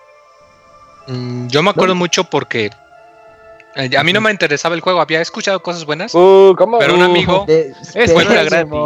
[1.06, 2.70] Mm, yo me acuerdo mucho porque
[3.76, 7.02] eh, a mí no me interesaba el juego, había escuchado cosas buenas, uh, pero un
[7.02, 8.30] amigo, es bueno,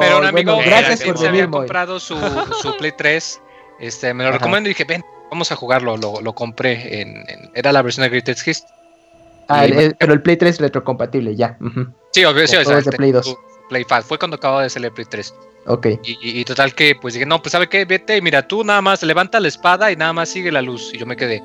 [0.00, 0.58] pero un amigo
[0.96, 2.16] se había comprado su,
[2.78, 3.40] Play 3,
[3.80, 7.82] este, me lo recomiendo y dije, ven, vamos a jugarlo, lo, compré, en, era la
[7.82, 8.64] versión de Greatest Hits
[9.48, 9.66] Ah,
[9.98, 11.58] pero el Play 3 es retrocompatible, ya.
[12.12, 13.36] Sí, obvio, sí, de Play 2.
[13.68, 15.34] Play Fue cuando acababa de salir el Play 3.
[15.66, 15.86] Ok.
[16.02, 19.40] Y, total que, pues dije, no, pues sabe qué, vete, mira, tú nada más levanta
[19.40, 20.92] la espada y nada más sigue la luz.
[20.92, 21.42] Y yo me quedé,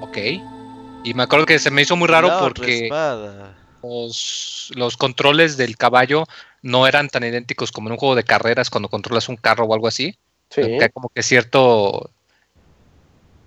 [0.00, 0.18] ok.
[1.04, 2.88] Y me acuerdo que se me hizo muy raro porque
[3.82, 6.24] los, los controles del caballo
[6.62, 9.74] no eran tan idénticos como en un juego de carreras cuando controlas un carro o
[9.74, 10.18] algo así.
[10.50, 10.62] Sí.
[10.62, 12.10] hay como que cierto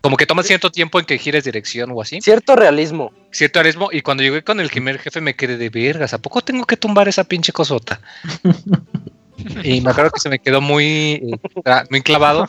[0.01, 2.21] como que toma cierto tiempo en que gires dirección o así.
[2.21, 3.13] Cierto realismo.
[3.31, 3.89] Cierto realismo.
[3.91, 6.13] Y cuando llegué con el primer jefe me quedé de vergas.
[6.13, 8.01] ¿A poco tengo que tumbar esa pinche cosota?
[9.63, 11.21] y me acuerdo que se me quedó muy,
[11.63, 12.47] eh, muy clavado.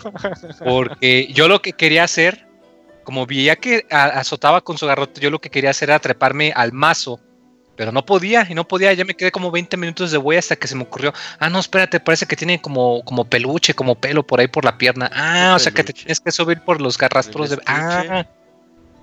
[0.65, 2.47] Porque yo lo que quería hacer,
[3.05, 6.73] como veía que azotaba con su garrote, yo lo que quería hacer era treparme al
[6.73, 7.21] mazo
[7.83, 10.55] pero no podía, y no podía, ya me quedé como 20 minutos de güey hasta
[10.55, 14.25] que se me ocurrió, ah, no, espérate, parece que tiene como, como peluche, como pelo
[14.25, 15.11] por ahí por la pierna.
[15.13, 17.59] Ah, o sea que te tienes que subir por los garrastros de...
[17.67, 18.25] Ah,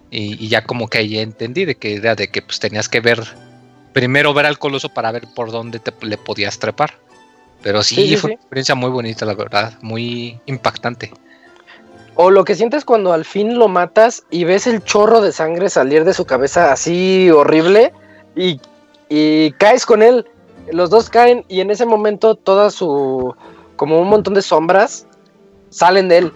[0.09, 3.21] y, ya como que ahí entendí de que era de que pues tenías que ver,
[3.91, 6.93] primero ver al coloso para ver por dónde te, le podías trepar.
[7.61, 11.11] Pero sí, fue una experiencia muy bonita, la verdad, muy impactante.
[12.15, 15.69] O lo que sientes cuando al fin lo matas y ves el chorro de sangre
[15.69, 17.91] salir de su cabeza así horrible
[18.35, 18.59] y,
[19.57, 20.25] caes con él.
[20.71, 23.33] Los dos caen y en ese momento toda su,
[23.75, 25.07] como un montón de sombras
[25.69, 26.33] salen de él.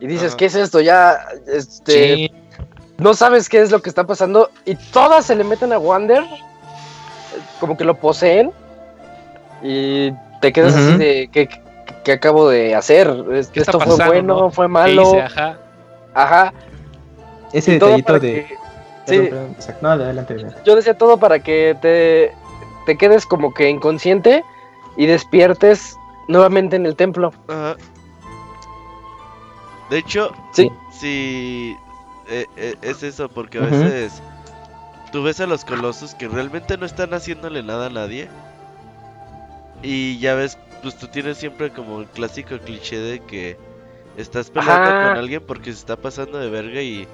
[0.00, 0.80] Y dices, ¿qué es esto?
[0.80, 2.30] Ya, este,
[2.98, 6.24] no sabes qué es lo que está pasando y todas se le meten a Wander,
[7.58, 8.52] como que lo poseen
[9.62, 13.08] y te quedas así de, ¿qué, acabo de hacer?
[13.54, 15.20] ¿Esto fue bueno, fue malo?
[15.20, 15.58] ajá.
[16.14, 16.52] Ajá.
[17.52, 18.46] Ese detallito de...
[20.64, 22.32] Yo decía todo para que te,
[22.86, 24.44] te quedes como que inconsciente
[24.96, 25.96] y despiertes
[26.28, 27.32] nuevamente en el templo.
[29.90, 31.76] De hecho, sí, sí
[32.28, 34.22] eh, eh, es eso, porque a veces
[35.10, 38.28] tú ves a los colosos que realmente no están haciéndole nada a nadie.
[39.82, 43.56] Y ya ves, pues tú tienes siempre como el clásico cliché de que
[44.16, 47.08] estás peleando con alguien porque se está pasando de verga y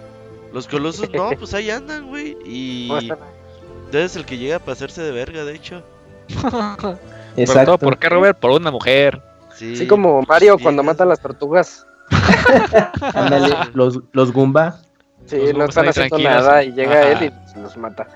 [0.53, 2.37] los colosos no, pues ahí andan, güey.
[2.45, 2.89] Y.
[3.87, 5.83] Entonces el que llega a pasarse de verga, de hecho.
[6.29, 6.99] Pero todo,
[7.37, 7.79] Exacto.
[7.79, 8.39] ¿por qué, Robert?
[8.39, 9.21] Por una mujer.
[9.55, 11.87] Sí, Así como Mario sí, cuando mata a las tortugas.
[13.15, 14.81] Ándale, los, los Goomba.
[15.27, 17.13] Sí, Los no están haciendo nada y llega Ajá.
[17.25, 18.07] él y los mata.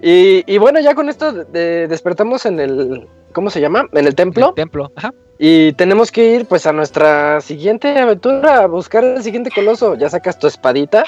[0.00, 3.86] Y, y bueno, ya con esto de- de- despertamos en el, ¿cómo se llama?
[3.92, 4.48] En el templo.
[4.48, 4.90] El templo.
[4.96, 5.12] Ajá.
[5.38, 9.94] Y tenemos que ir pues a nuestra siguiente aventura, a buscar el siguiente coloso.
[9.94, 11.04] Ya sacas tu espadita,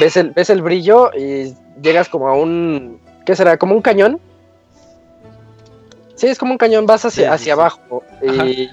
[0.00, 3.56] ves el, ves el brillo y llegas como a un, ¿qué será?
[3.56, 4.20] Como un cañón.
[6.14, 7.50] Sí, es como un cañón, vas hacia, Sí, sí, hacia sí.
[7.60, 8.02] abajo.
[8.22, 8.70] Y,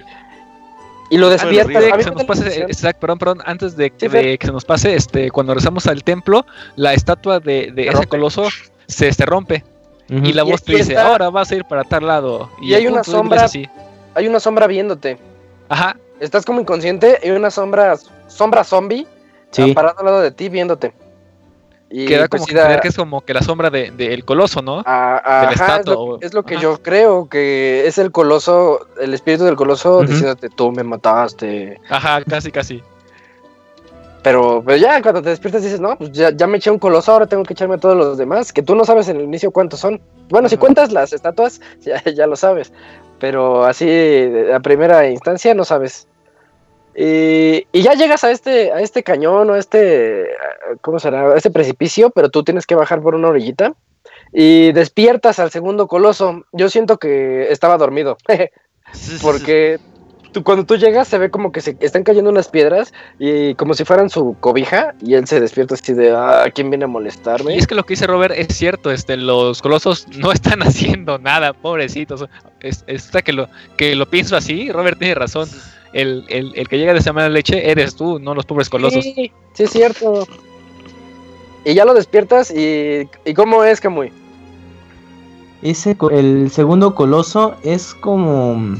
[1.09, 1.75] y lo despiertas.
[1.75, 1.81] arriba.
[1.81, 3.41] Antes de A mí que se me nos da la pase, impresión- exacto, perdón, perdón,
[3.45, 4.39] antes de, Sí, de Fer.
[4.39, 7.91] que se nos pase, este, cuando regresamos al templo, la estatua de, de Se ese
[7.91, 8.07] rompe.
[8.07, 8.43] coloso
[8.87, 9.63] se, se rompe
[10.09, 12.49] y la Y voz te dice, está- ahora vas a ir para tal lado.
[12.61, 13.67] Y hay una sombra- así.
[14.15, 15.17] Hay una sombra viéndote.
[15.69, 17.95] Ajá, Estás como inconsciente y hay una sombra,
[18.27, 19.05] sombra zombie
[19.51, 19.73] Sí.
[19.73, 20.93] parada al lado de ti viéndote.
[21.95, 24.07] Y queda pues como que, da- entender que es como que la sombra del de,
[24.09, 24.81] del coloso, ¿no?
[24.83, 26.63] a- a- del ajá, es estatua lo, o- es lo que ajá.
[26.63, 30.05] yo creo, que es el coloso, el espíritu del coloso Ujú.
[30.07, 31.79] diciéndote, tú me mataste.
[31.89, 32.81] Ajá, casi, casi.
[34.23, 37.11] Pero, pero ya cuando te despiertas dices, no, pues ya, ya me eché un coloso,
[37.11, 39.51] ahora tengo que echarme a todos los demás, que tú no sabes en el inicio
[39.51, 40.01] cuántos son.
[40.29, 42.71] Bueno, si cuentas las estatuas, ya, ya lo sabes.
[43.19, 46.07] Pero así, de- a primera instancia, no sabes.
[46.95, 50.27] Y, y ya llegas a este, a este cañón o a este,
[50.81, 51.33] ¿cómo será?
[51.33, 53.73] A este precipicio, pero tú tienes que bajar por una orillita.
[54.31, 56.43] Y despiertas al segundo coloso.
[56.51, 58.17] Yo siento que estaba dormido.
[59.21, 59.79] Porque
[60.33, 63.73] tú, cuando tú llegas se ve como que se están cayendo unas piedras y como
[63.75, 67.55] si fueran su cobija y él se despierta así de, ah, ¿quién viene a molestarme?
[67.55, 71.19] Y es que lo que dice Robert es cierto, este, los colosos no están haciendo
[71.19, 72.25] nada, pobrecitos.
[72.59, 75.47] Es, es que lo, que lo pienso así, Robert tiene razón.
[75.93, 79.03] El, el, el que llega de esa mala leche eres tú, no los pobres colosos.
[79.03, 80.27] Sí, sí es cierto.
[81.65, 84.11] Y ya lo despiertas y, ¿y cómo es, Camuy?
[85.61, 88.75] Ese, el segundo coloso es como...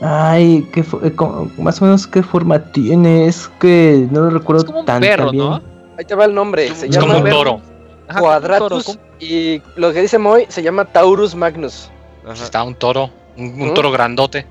[0.00, 1.12] Ay, ¿qué eh,
[1.58, 5.00] más o menos qué forma tiene, es que no lo recuerdo Es como un tan
[5.00, 5.44] perro, bien.
[5.44, 5.62] ¿no?
[5.96, 6.66] Ahí te va el nombre.
[6.66, 7.60] Es Se Es llama como un toro.
[8.08, 8.80] Ajá, toro,
[9.18, 11.90] y lo que dice Moy se llama Taurus Magnus.
[12.24, 12.44] Ajá.
[12.44, 13.10] Está un toro.
[13.36, 13.74] Un, un ¿Mm?
[13.74, 14.46] toro grandote.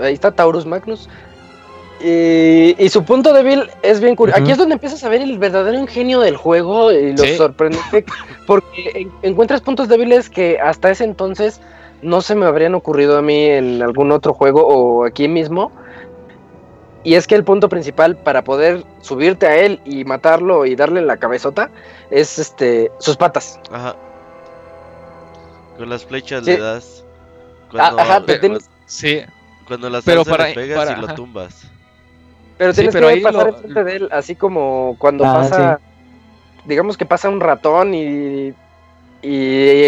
[0.00, 1.08] Ahí está Taurus Magnus.
[2.00, 4.40] Y, y su punto débil es bien curioso.
[4.40, 7.36] Aquí es donde empiezas a ver el verdadero ingenio del juego y lo Sí.
[7.36, 8.04] sorprendente,
[8.46, 11.60] porque en- encuentras puntos débiles que hasta ese entonces
[12.02, 15.72] no se me habrían ocurrido a mí en algún otro juego o aquí mismo.
[17.02, 21.00] Y es que el punto principal para poder subirte a él y matarlo y darle
[21.02, 21.70] la cabezota
[22.10, 23.58] es este sus patas.
[23.70, 23.94] Ajá.
[25.78, 26.50] Con las flechas Sí.
[26.52, 27.04] le das.
[27.04, 29.20] Ah, Cuando, ajá, cuando, tienes- Sí,
[29.66, 31.70] cuando las pero para- le pegas para- y lo tumbas.
[32.58, 35.34] Pero Sí, tienes pero que ahí pasar lo- enfrente de él, así como cuando Ah,
[35.34, 35.80] pasa,
[36.64, 38.52] digamos que pasa un ratón y,
[39.22, 39.28] y,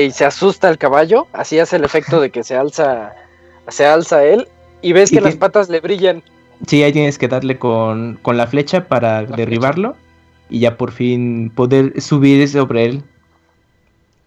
[0.05, 3.14] y se asusta el caballo, así hace el efecto de que se alza,
[3.68, 4.49] se alza él
[4.83, 6.22] y ves Y que que- las patas le brillan.
[6.66, 9.95] Sí, ahí tienes que darle con, con la flecha para La derribarlo
[10.51, 13.05] y ya por fin poder subir sobre él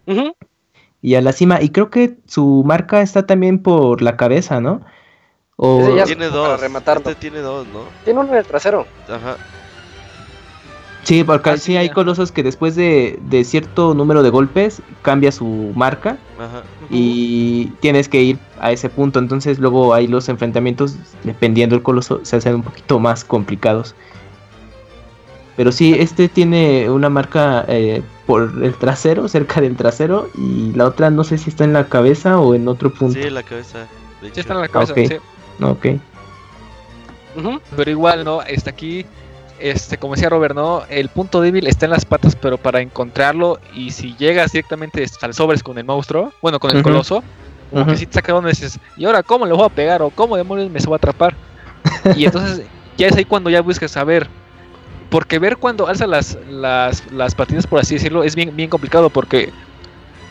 [0.06, 0.34] Ujú.
[1.02, 1.60] y a la cima.
[1.62, 4.80] Y creo que su marca está también por la cabeza, ¿no?
[5.56, 6.60] O Ese ya- Tiene para dos.
[6.60, 7.10] rematarlo.
[7.10, 7.84] Este tiene dos, ¿no?
[8.04, 8.86] Tiene uno en el trasero.
[9.08, 9.36] Ajá.
[11.04, 11.94] sí, porque Ah, sí sí, hay ya.
[11.94, 16.62] colosos que después de, de cierto número de golpes cambia su marca Ajá.
[16.90, 19.18] y tienes que ir a ese punto.
[19.18, 23.94] Entonces luego hay los enfrentamientos, dependiendo del coloso, se hacen un poquito más complicados.
[25.56, 30.86] Pero sí, este tiene una marca eh, por el trasero, cerca del trasero, y la
[30.86, 33.20] otra no sé si está en la cabeza o en otro punto.
[33.20, 33.80] Sí, la cabeza.
[33.80, 33.86] De
[34.22, 34.40] sí hecho.
[34.40, 34.92] está en la cabeza.
[34.92, 34.98] Ok.
[35.08, 35.16] sí.
[35.70, 35.86] Ok.
[37.76, 38.42] Pero igual, ¿no?
[38.42, 39.06] Está aquí,
[39.58, 40.82] este, como decía Robert, ¿no?
[40.88, 45.32] El punto débil está en las patas, pero para encontrarlo y si llegas directamente al
[45.34, 47.22] sobres con el monstruo, bueno, con el coloso,
[47.70, 50.02] como que si te saca dices, ¿y ahora cómo le voy a pegar?
[50.02, 51.34] ¿O cómo demonios me se va a atrapar?
[52.16, 52.66] y entonces
[52.98, 54.28] ya es ahí cuando ya buscas saber.
[55.08, 59.10] Porque ver cuando alza las, las, las patitas, por así decirlo, es bien, bien complicado
[59.10, 59.50] porque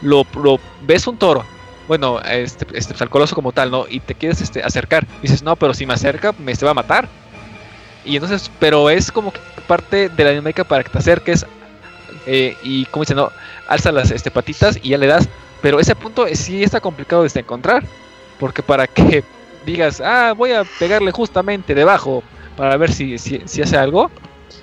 [0.02, 1.44] lo, lo- ves un toro,
[1.92, 3.86] bueno, este, este, al coloso como tal, ¿no?
[3.90, 5.06] Y te quieres este, acercar.
[5.22, 7.10] dices, no, pero si me acerca, me se va a matar.
[8.06, 11.46] Y entonces, pero es como que parte de la dinámica para que te acerques.
[12.26, 13.30] eh, y como dice, no,
[13.68, 15.28] alza las este, patitas y ya le das.
[15.62, 17.84] Pero ese punto es- sí está complicado de encontrar.
[18.40, 19.26] Porque para que
[19.66, 22.24] digas, ah, voy a pegarle justamente debajo
[22.56, 24.10] para ver si, si, si hace algo,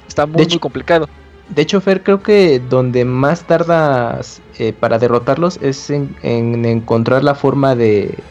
[0.08, 1.06] está muy, hecho- muy complicado.
[1.48, 7.24] De hecho, Fer, creo que donde más tardas eh, para derrotarlos es en, en encontrar
[7.24, 8.28] la forma de,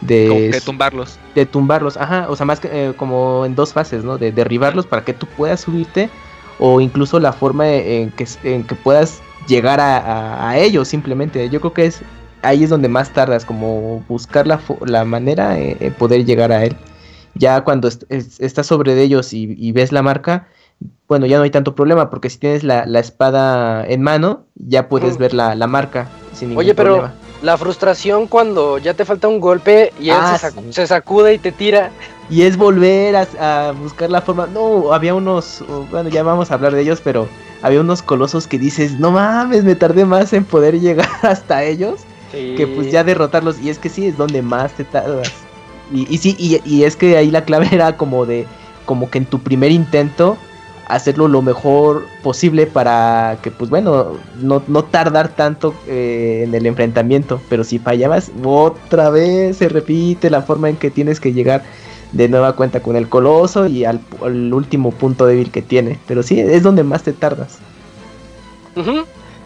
[0.00, 1.20] de, Como que tumbarlos.
[1.34, 1.96] de tumbarlos.
[1.96, 4.18] Ajá, o sea, más que eh, como en dos fases, ¿no?
[4.18, 6.14] De derribarlos para que tú puedas subirte
[6.58, 11.50] o incluso la forma en que, en que puedas llegar a, a- a ellos simplemente.
[11.50, 12.06] Yo creo que es
[12.42, 16.80] ahí es donde más tardas, como buscar la, la manera de poder llegar a él.
[17.34, 20.48] Ya cuando est- es- estás sobre de ellos y, y ves la marca,
[21.08, 24.88] bueno, ya no hay tanto problema, porque si tienes la, la espada en mano, ya
[24.88, 27.14] puedes ver la, la marca sin ningún Oye, pero problema.
[27.42, 30.72] la frustración cuando ya te falta un golpe y él Ah, se, sac- sí.
[30.72, 31.90] se sacude y te tira.
[32.28, 34.46] Y es volver a, a buscar la forma.
[34.46, 37.26] No, había unos, bueno, ya vamos a hablar de ellos, pero
[37.62, 42.00] había unos colosos que dices, no mames, me tardé más en poder llegar hasta ellos
[42.30, 43.58] que pues ya derrotarlos.
[43.60, 45.32] Y es que sí, es donde más te tardas.
[45.90, 48.46] Y, y sí, y, y es que ahí la clave era como de,
[48.84, 50.36] como que en tu primer intento,
[50.88, 56.66] hacerlo lo mejor posible para que, pues bueno, no, no tardar tanto eh, en el
[56.66, 57.40] enfrentamiento.
[57.48, 61.62] Pero si fallabas, otra vez se repite la forma en que tienes que llegar
[62.12, 65.98] de nueva cuenta con el coloso y al, último punto débil que tiene.
[66.06, 67.58] Pero sí, es donde más te tardas.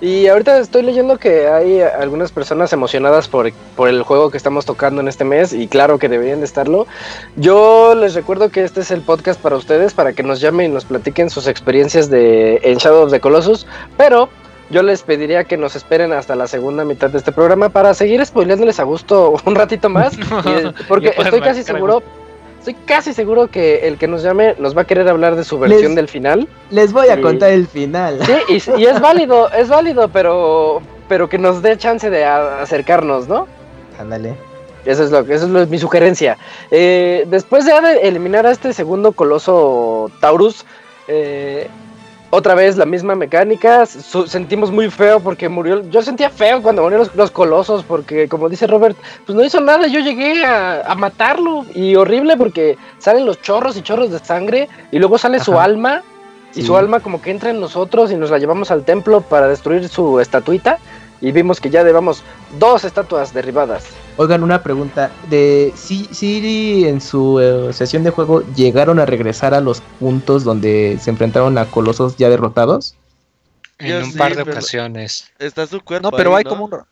[0.03, 4.65] Y ahorita estoy leyendo que hay algunas personas emocionadas por, por el juego que estamos
[4.67, 6.89] tocando en este mes y claro que deberían de estarlo.
[7.37, 10.75] Yo les recuerdo que este es el podcast para ustedes, para que nos llamen y
[10.75, 13.65] nos platiquen sus experiencias de, en Shadow of the Colossus,
[13.97, 14.29] pero
[14.71, 18.27] yo les pediría que nos esperen hasta la segunda mitad de este programa para seguir
[18.27, 22.03] spoileándoles a gusto un ratito más, y- porque estoy casi seguro...
[22.63, 25.59] Estoy casi seguro que el que nos llame nos va a querer hablar de su
[25.59, 26.47] versión Les- del final.
[26.71, 27.21] Les voy a Sí.
[27.21, 28.21] contar el final.
[28.25, 28.33] Sí,
[28.77, 33.27] y, y es válido, es válido, pero, pero que nos dé chance de a- acercarnos,
[33.27, 33.49] ¿no?
[33.99, 34.35] Ándale.
[34.85, 36.39] Eso es lo que, eso es lo- mi sugerencia.
[36.71, 40.65] Eh, después de eliminar a este segundo coloso Taurus,
[41.09, 41.67] eh,
[42.35, 43.85] otra vez la misma mecánica.
[43.85, 45.83] su- sentimos muy feo porque murió.
[45.91, 49.61] Yo sentía feo cuando murieron los, los colosos, porque como dice Robert, pues no hizo
[49.61, 49.87] nada.
[49.87, 54.69] Yo llegué a, a matarlo y horrible porque salen los chorros y chorros de sangre
[54.91, 56.03] y luego sale su alma.
[56.55, 56.67] Y Sí.
[56.67, 59.89] su alma como que entra en nosotros y nos la llevamos al templo para destruir
[59.89, 60.79] su estatuita.
[61.21, 62.23] Y vimos que ya llevamos
[62.59, 63.85] dos estatuas derribadas.
[64.17, 65.11] Oigan, una pregunta.
[65.31, 70.45] De si Siri en su eh, sesión de juego llegaron a regresar a los puntos
[70.45, 72.95] donde se enfrentaron a colosos ya derrotados.
[73.79, 75.33] En Yo un sí, par de ocasiones.
[75.39, 76.11] Está su cuerpo.
[76.11, 76.51] No, pero ahí, hay ¿no?
[76.51, 76.83] como un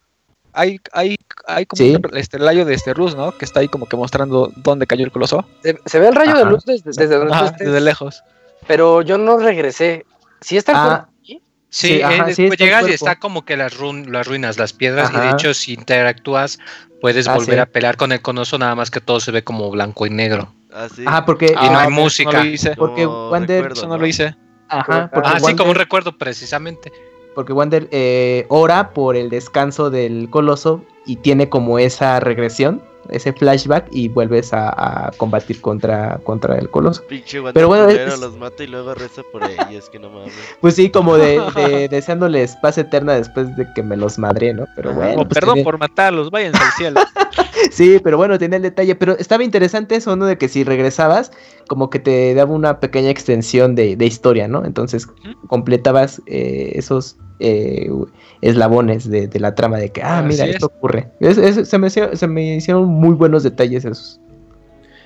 [0.53, 1.16] hay hay
[1.47, 1.95] hay como Sí.
[1.95, 3.31] un este rayo de este Rus, ¿no?
[3.37, 5.45] Que está ahí como que mostrando dónde cayó el coloso.
[5.62, 8.25] Se, se ve el rayo de luz desde, desde donde tú Ajá, desde lejos.
[8.66, 10.07] pero yo no regresé.
[10.41, 11.09] ¿Sí está el Ah,
[11.73, 14.73] Sí, Sí, eh, sí, el llegas y está como que las, run- las ruinas, las
[14.73, 16.59] piedras, y de hecho si interactúas
[17.01, 17.61] puedes Ah, volver sí.
[17.61, 20.53] a pelear con el conoso, nada más que todo se ve como blanco y negro.
[20.73, 21.05] Así.
[21.07, 22.33] Ajá, porque Y no hay Ah, música.
[22.33, 22.75] No lo hice.
[22.77, 24.35] porque Wander- recuerdo, Eso no lo hice.
[24.68, 26.93] ajá, porque Ah, sí, como un recuerdo precisamente.
[27.35, 33.32] porque Wander eh, ora por el descanso del coloso y tiene como esa regresión, ese
[33.32, 34.68] flashback y vuelves a,
[35.09, 37.03] a combatir contra, contra el coloso.
[37.09, 40.32] Pinche Pero bueno, es- los mata y luego reza por ellos, que no mames.
[40.61, 44.66] Pues sí, como de, de- deseándoles paz eterna después de que me los madré, ¿no?
[44.76, 45.12] Pero bueno.
[45.22, 47.01] Oh, pues perdón tiene- por matarlos, váyanse al cielo.
[47.70, 48.94] Sí, pero bueno, tenía el detalle.
[48.94, 50.24] Pero estaba interesante eso, ¿no?
[50.24, 51.30] De que si regresabas,
[51.68, 54.64] como que te daba una pequeña extensión de, de historia, ¿no?
[54.64, 55.07] Entonces
[55.46, 57.91] completabas eh, esos eh,
[58.43, 60.55] eslabones de, de la trama de que, ah, Así mira, es.
[60.55, 61.09] esto ocurre.
[61.20, 64.20] Es- es- se, me, hicieron- se me hicieron muy buenos detalles esos.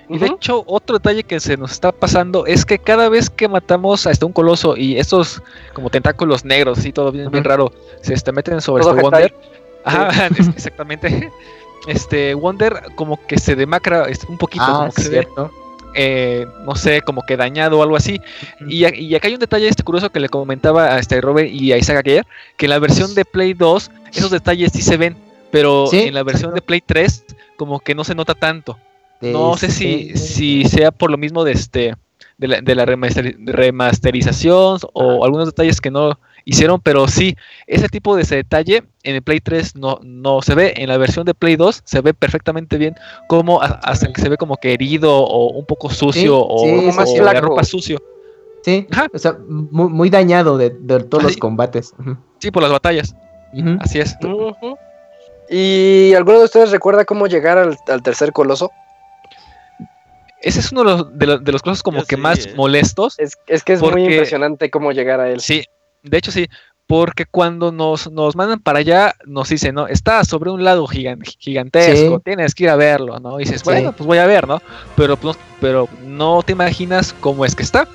[0.08, 3.48] Y de hecho, otro detalle que se nos está pasando es que cada vez que
[3.48, 7.72] matamos a este un coloso y estos como tentáculos negros y todo bien, bien raro,
[8.02, 9.00] se este, meten sobre este.
[9.00, 9.34] Wonder.
[9.84, 11.30] Ajá, exactamente.
[11.88, 15.50] Este Wonder como que se demacra este, un poquito, Ah, como que se ve, cierto.
[15.94, 18.20] Eh, no sé, como que dañado o algo así.
[18.68, 21.72] Y, y acá hay un detalle este curioso que le comentaba a este Robert y
[21.72, 22.26] a Isaac ayer,
[22.56, 25.16] que en la versión de Play 2 esos detalles sí se ven,
[25.50, 27.24] pero Sí, en la versión de Play 3
[27.56, 28.78] como que no se nota tanto.
[29.20, 31.94] No sé si, Este, si sea por lo mismo de este
[32.36, 37.36] de la, de la remaster- remasterización o algunos detalles que no hicieron, pero sí,
[37.66, 40.96] ese tipo de ese detalle en el Play 3 no, no se ve, en la
[40.98, 42.94] versión de Play 2 se ve perfectamente bien
[43.28, 46.88] como a- hasta que se ve como que herido o un poco sucio o, sí,
[46.88, 47.40] o más de flaco.
[47.46, 47.98] ropa sucio.
[48.62, 49.08] Sí, Ajá.
[49.12, 51.92] o sea, muy, muy dañado de, de todos los combates.
[52.38, 53.14] Sí, por las batallas.
[53.80, 54.16] Así es.
[55.50, 58.70] ¿Y alguno de ustedes recuerda cómo llegar al, al tercer coloso?
[60.40, 62.46] Ese es uno de los, de los, de los cosas como Yo que sí, más
[62.46, 62.52] eh.
[62.56, 63.18] molestos.
[63.18, 65.40] Es, es que es muy impresionante cómo llegar a él.
[65.40, 65.64] Sí,
[66.04, 66.46] de hecho sí,
[66.86, 69.88] porque cuando nos, nos mandan para allá, nos dicen, ¿no?
[69.88, 72.22] Está sobre un lado gigan- gigantesco, Sí.
[72.24, 73.40] tienes que ir a verlo, ¿no?
[73.40, 73.64] Y dices, Sí.
[73.64, 74.60] bueno, pues voy a ver, ¿no?
[74.94, 77.88] Pero, pues, pero no te imaginas cómo es que está.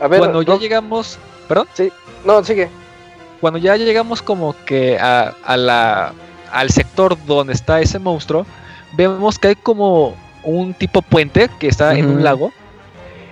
[0.00, 1.18] A ver, cuando ya no, llegamos,
[1.48, 1.68] perdón,
[2.24, 2.68] no, sigue.
[3.40, 6.12] cuando ya llegamos como que a, a la,
[6.50, 8.44] al sector donde está ese monstruo,
[8.94, 12.52] vemos que hay como un tipo puente que está en un lago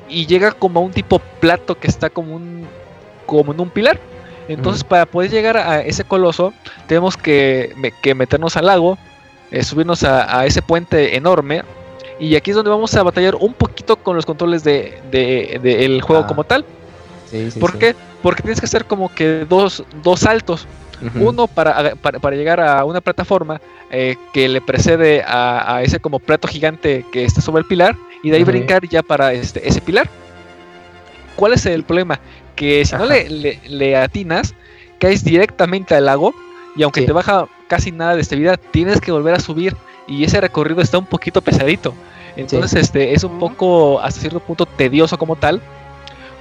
[0.08, 2.66] y llega como a un tipo plato que está como un
[3.38, 3.98] como en un pilar
[4.48, 6.52] Entonces, para poder llegar a ese coloso,
[6.86, 7.72] tenemos que,
[8.02, 8.98] que meternos al lago,
[9.50, 11.62] eh, subirnos a, a ese puente enorme.
[12.18, 16.00] Y aquí es donde vamos a batallar un poquito con los controles de, de- del
[16.02, 16.64] juego Ah, como tal.
[17.30, 17.78] Sí, sí, ¿Por sí.
[17.78, 17.96] qué?
[18.22, 20.66] Porque tienes que hacer como que dos, dos saltos.
[21.20, 23.60] Uno para, para, para llegar a una plataforma
[23.90, 27.96] eh, que le precede a, a ese como plato gigante que está sobre el pilar.
[28.22, 30.08] Y de ahí brincar ya para este, ese pilar.
[31.36, 32.20] ¿Cuál es el problema?
[32.56, 34.54] Que si no le, le- le atinas,
[34.98, 36.34] caes directamente al lago.
[36.76, 37.06] Y aunque Sí.
[37.06, 39.76] te baja casi nada de vida, tienes que volver a subir.
[40.06, 41.94] Y ese recorrido está un poquito pesadito.
[42.36, 45.60] Entonces, este es un poco hasta cierto punto tedioso como tal.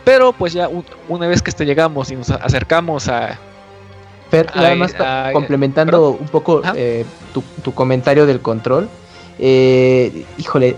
[0.04, 3.40] Pero pues ya un- una vez que este llegamos y nos acercamos a,
[4.32, 8.90] Fer, nada Ay, más pa- ay, complementando un poco eh, tu, tu comentario del control.
[9.40, 10.76] eh, híjole,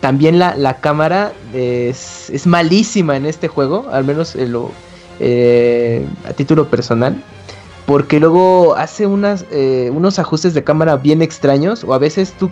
[0.00, 4.70] también la, la cámara es, es malísima en este juego, al menos eh, lo-
[5.20, 7.16] eh, a título personal.
[7.86, 11.84] Porque luego hace unas, eh, unos ajustes de cámara bien extraños.
[11.84, 12.50] O a veces tú,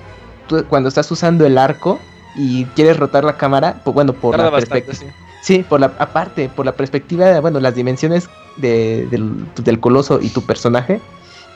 [0.49, 1.99] tú cuando estás usando el arco
[2.34, 4.94] y quieres rotar la cámara, pues bueno, por tarda la perspectiva.
[4.94, 5.07] sí.
[5.42, 9.30] Sí, por la, aparte, por la perspectiva de, bueno, las dimensiones de- del,
[9.62, 11.01] del coloso y tu personaje,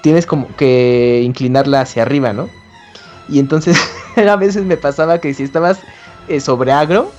[0.03, 2.49] tienes como que inclinarla hacia arriba, ¿no?
[3.31, 3.79] Y entonces
[4.17, 5.87] a veces me pasaba que si estabas
[6.27, 7.15] eh, sobre agro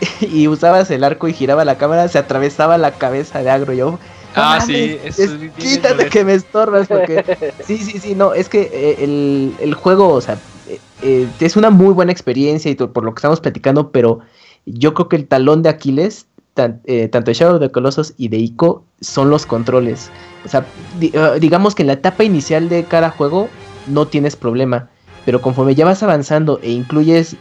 [0.20, 3.72] y usabas el arco y giraba la cámara, se atravesaba la cabeza de agro.
[3.74, 3.98] Yo, "No
[4.34, 7.24] Ah, mames, sí, eso es- es bien quítate que me estorbas porque
[7.60, 10.42] sí, sí, sí, no, es que eh, el, el juego, o sea,
[11.00, 14.20] eh, es una muy buena experiencia y por lo que estamos platicando, pero
[14.66, 18.14] yo creo que el talón de Aquiles, tan- eh, tanto de Shadow of the Colossus
[18.16, 20.12] y de Ico, son los controles.
[20.42, 24.36] O sea, di- eh, digamos que en la etapa inicial de cada juego no tienes
[24.36, 24.90] problema,
[25.24, 27.36] pero conforme ya vas avanzando e incluyes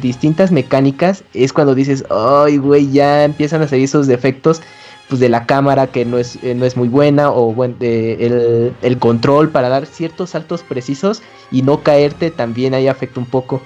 [0.00, 4.62] distintas mecánicas, es cuando dices, ay, güey, ya empiezan a salir esos defectos
[5.08, 8.72] pues de la cámara que no es, eh, no es muy buena o bueno, el,
[8.82, 13.60] el control para dar ciertos saltos precisos y no caerte también ahí afecta un poco.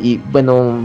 [0.00, 0.80] Y bueno,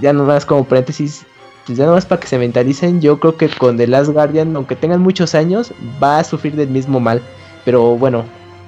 [0.00, 1.26] ya nomás como paréntesis,
[1.66, 4.76] pues ya nomás para que se mentalicen, yo creo que con The Last Guardian, aunque
[4.76, 5.72] tengan muchos años,
[6.02, 7.20] va a sufrir del mismo mal.
[7.64, 8.24] Pero bueno,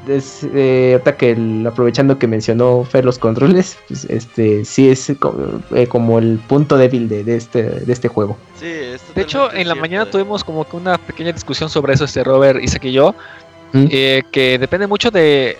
[0.08, 5.12] es, eh, ahorita que el- aprovechando que mencionó Fer los controles, pues este sí es
[5.18, 8.36] como, eh, como el punto débil de, de este, de este juego.
[8.58, 10.08] Sí, es De hecho, en la mañana eh.
[10.10, 13.14] tuvimos como que una pequeña discusión sobre eso, este Robert, Isaac y yo,
[13.72, 13.86] ¿Mm?
[13.90, 15.56] eh, que depende mucho de,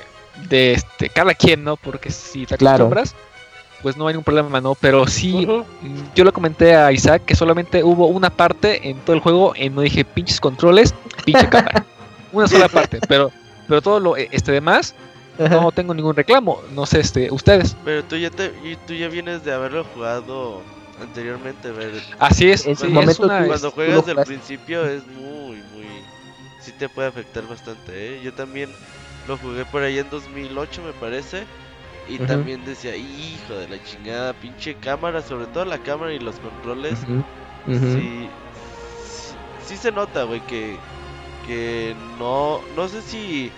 [0.48, 1.76] de este, cada quien, ¿no?
[1.76, 2.84] Porque si te Claro.
[2.86, 3.14] acostumbras,
[3.82, 4.74] pues no hay ningún problema, ¿no?
[4.74, 9.14] Pero sí, mm, yo le comenté a Isaac que solamente hubo una parte en todo
[9.16, 11.86] el juego en no dije pinches controles, pinche cámara.
[12.32, 13.32] una sola parte, pero
[13.70, 14.94] pero todo lo este demás
[15.38, 16.60] no tengo ningún reclamo.
[16.74, 17.76] No sé, este, ustedes.
[17.84, 20.60] Pero tú ya, te, y tú ya vienes de haberlo jugado
[21.00, 21.92] anteriormente, ver.
[22.18, 25.86] Así es, En una- Cuando juegas del principio es muy, muy...
[26.60, 28.20] Sí te puede afectar bastante, ¿eh?
[28.22, 28.68] Yo también
[29.28, 31.46] lo jugué por ahí en 2008, me parece.
[32.08, 36.34] Y también decía, hijo de la chingada, pinche cámara, sobre todo la cámara y los
[36.40, 36.98] controles.
[37.04, 37.24] Ujú,
[37.66, 37.86] ujú.
[37.94, 38.28] Sí,
[39.06, 39.34] sí,
[39.68, 40.76] sí se nota, güey, que,
[41.46, 43.52] que no, no sé si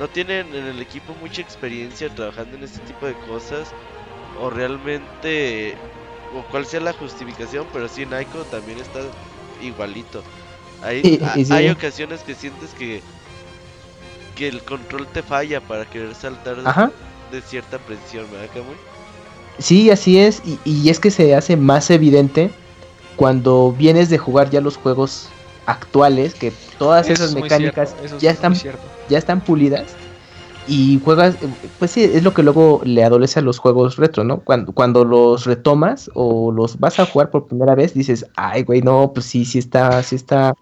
[0.00, 3.68] no tienen en el equipo mucha experiencia trabajando en este tipo de cosas
[4.40, 5.74] o realmente,
[6.36, 9.00] o cuál sea la justificación, pero sí, Naiko también está
[9.62, 10.22] igualito.
[10.82, 11.52] Hay, sí.
[11.52, 13.00] hay ocasiones que sientes que,
[14.34, 16.90] que el control te falla para querer saltar de, Ajá.
[17.30, 18.76] de cierta presión, ¿verdad, Camuy?
[19.58, 22.50] Sí, así es, y, y es que se hace más evidente
[23.16, 25.28] cuando vienes de jugar ya los juegos
[25.66, 28.82] actuales, que todas Eso esas es mecánicas cierto, es ya muy están, cierto.
[29.12, 29.96] Ya están pulidas
[30.64, 31.38] y juegas,
[31.78, 34.44] pues sí, es lo que luego le adolece a los juegos retro, ¿no?
[34.44, 38.80] Cuando, cuando los retomas o los vas a jugar por primera vez, dices, ay, güey,
[38.80, 40.54] no, pues sí, sí está, sí está,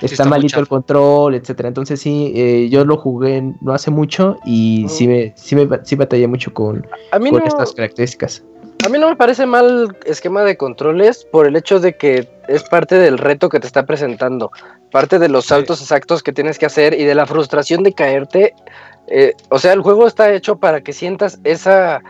[0.00, 1.68] está, malito el control, etcétera.
[1.68, 4.88] Entonces sí, eh, yo lo jugué no hace mucho y Mm.
[4.88, 8.44] sí me, sí me, sí batallé mucho con, con no, estas características.
[8.88, 12.64] A mí no me parece mal esquema de controles por el hecho de que es
[12.64, 14.50] parte del reto que te está presentando,
[14.90, 18.54] parte de los saltos exactos que tienes que hacer y de la frustración de caerte.
[19.08, 22.00] Eh, o sea, el juego está hecho para que sientas esa,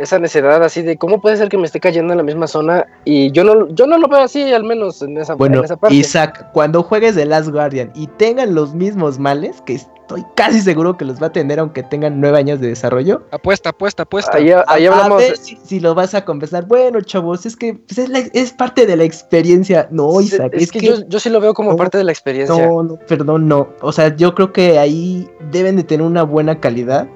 [0.00, 2.86] esa necedad así de cómo puede ser que me esté cayendo en la misma zona
[3.04, 5.76] y yo no, yo no lo veo así, al menos en esa, Bueno, en esa
[5.76, 5.94] parte.
[5.94, 10.96] Isaac, cuando juegues The Last Guardian y tengan los mismos males, que estoy casi seguro
[10.96, 14.38] que los va a tener aunque tengan nueve años de desarrollo, Apuesta, apuesta, apuesta.
[14.38, 15.18] Ahí, ahí a, a hablamos.
[15.18, 16.66] ver si, si lo vas a compensar.
[16.66, 19.86] Bueno, chavos, es que pues, es, la- es parte de la experiencia.
[19.92, 22.66] No, Isaac, es, que, yo, yo sí lo veo como no, parte de la experiencia.
[22.66, 23.68] No, no, perdón, no.
[23.82, 27.06] O sea, yo creo que ahí deben de tener una buena calidad.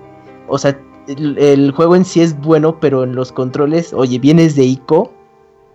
[0.47, 0.79] O sea,
[1.09, 5.13] el, el juego en sí es bueno, pero en los controles, oye, vienes de ICO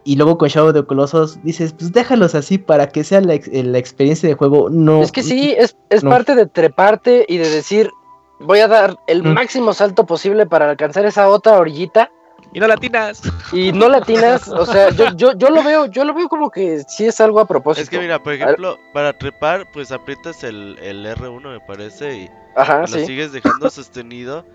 [0.06, 3.50] Y luego con Shadow de Colossus dices, pues déjalos así para que sea la, ex-
[3.52, 4.70] la experiencia de juego.
[4.70, 5.02] No.
[5.04, 6.10] Es que sí, es, es no.
[6.10, 7.92] parte de treparte y de decir,
[8.40, 9.34] voy a dar el Mm.
[9.34, 12.10] máximo salto posible para alcanzar esa otra orillita
[12.54, 13.22] Y no latinas.
[13.52, 16.82] y no latinas, o sea, yo, yo, yo lo veo, yo lo veo como que
[16.88, 17.84] sí es algo a propósito.
[17.84, 22.30] Es que mira, por ejemplo, para trepar, pues aprietas el, el R1 me parece y
[22.56, 23.06] Ajá, lo sí.
[23.06, 24.46] sigues dejando sostenido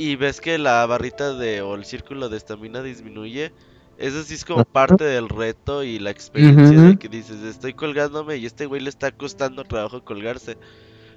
[0.00, 3.52] y ves que la barrita de o el círculo de estamina disminuye.
[3.98, 8.38] Eso sí es como parte del reto y la experiencia de que dices, estoy colgándome
[8.38, 10.56] y este güey le está costando trabajo colgarse.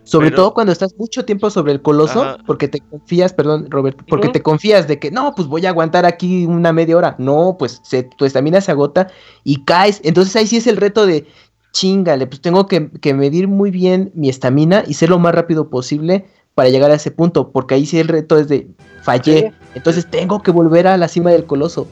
[0.04, 2.38] Sobre pero- todo cuando estás mucho tiempo sobre el coloso, Ajá.
[2.46, 6.06] porque te confías, perdón, Robert, porque te confías de que no, pues voy a aguantar
[6.06, 7.16] aquí una media hora.
[7.20, 9.08] No, pues se, tu estamina se agota
[9.46, 10.02] y caes.
[10.04, 11.26] Entonces ahí sí es el reto de
[11.72, 15.70] chingale, pues tengo que, que medir muy bien mi estamina y ser lo más rápido
[15.70, 16.26] posible
[16.56, 18.68] para llegar a ese punto, porque ahí sí el reto es de
[19.02, 19.54] fallé.
[19.76, 21.88] Entonces tengo que volver a la cima del coloso.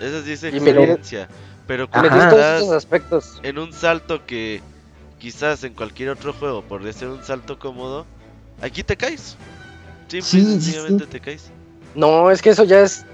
[0.00, 1.28] Esa sí es experiencia.
[1.66, 1.88] Pero.
[1.94, 3.40] Medir todos aspectos.
[3.42, 4.62] en un salto que
[5.18, 8.06] quizás en cualquier otro juego podría ser un salto cómodo,
[8.60, 9.36] aquí te caes.
[10.08, 11.10] Simple Sí, y sencillamente sí.
[11.10, 11.50] te caes.
[11.94, 13.04] No, es que eso ya es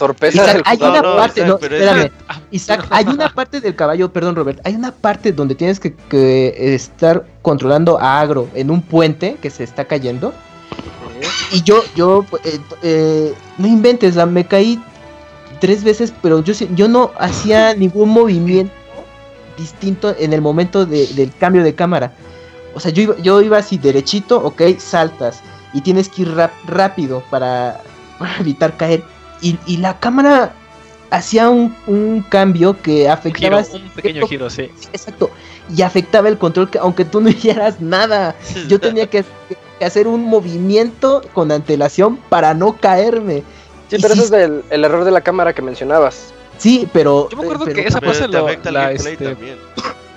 [0.00, 2.10] torpeza Isaac, del hay una no, parte, Isaac, no, pero espérame,
[2.50, 6.74] Isaac, hay una parte del caballo, perdón Robert, hay una parte donde tienes que, que
[6.74, 10.32] estar controlando a Agro en un puente que se está cayendo.
[11.52, 14.82] Y yo, yo, eh, eh, no inventes, la- me caí
[15.60, 18.72] tres veces, pero yo, sí- yo no hacía ningún movimiento
[19.58, 22.12] distinto en el momento de- del cambio de cámara.
[22.74, 25.40] O sea, yo iba, yo iba así derechito, ok, saltas.
[25.74, 27.80] Y tienes que ir rap- rápido para,
[28.18, 29.02] para evitar caer.
[29.42, 30.54] Y, y la cámara
[31.10, 33.62] hacía un, un cambio que Un, afectaba...
[33.64, 34.70] giro, un pequeño giro, sí.
[34.92, 35.30] Exacto.
[35.74, 38.34] Y afectaba el control, que, aunque tú no hicieras nada.
[38.68, 39.24] Yo tenía que,
[39.78, 43.42] que hacer un movimiento con antelación para no caerme.
[43.88, 46.32] Sí, Y pero sí- eso es del, el error de la cámara que mencionabas.
[46.58, 47.28] Sí, pero...
[47.30, 49.56] Yo me acuerdo pero- que esa te lo, afecta el la, gameplay este, también.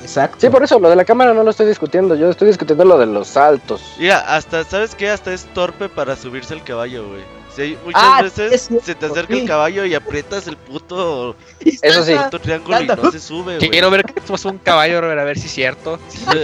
[0.02, 0.38] Exacto.
[0.42, 2.98] Sí, por eso, lo de la cámara no lo estoy discutiendo, yo estoy discutiendo lo
[2.98, 3.82] de los saltos.
[3.98, 5.10] Mira, hasta, ¿sabes qué?
[5.10, 7.22] Hasta es torpe para subirse al caballo, güey.
[7.56, 9.42] Si hay- muchas Ah, veces cierto, se te acerca sí.
[9.42, 11.36] el caballo y aprietas el puto,
[11.82, 12.16] Eso sí.
[12.16, 13.58] puto triángulo y no se sube.
[13.60, 16.00] Quiero ver que pasó un caballo, Robert, a ver si es cierto.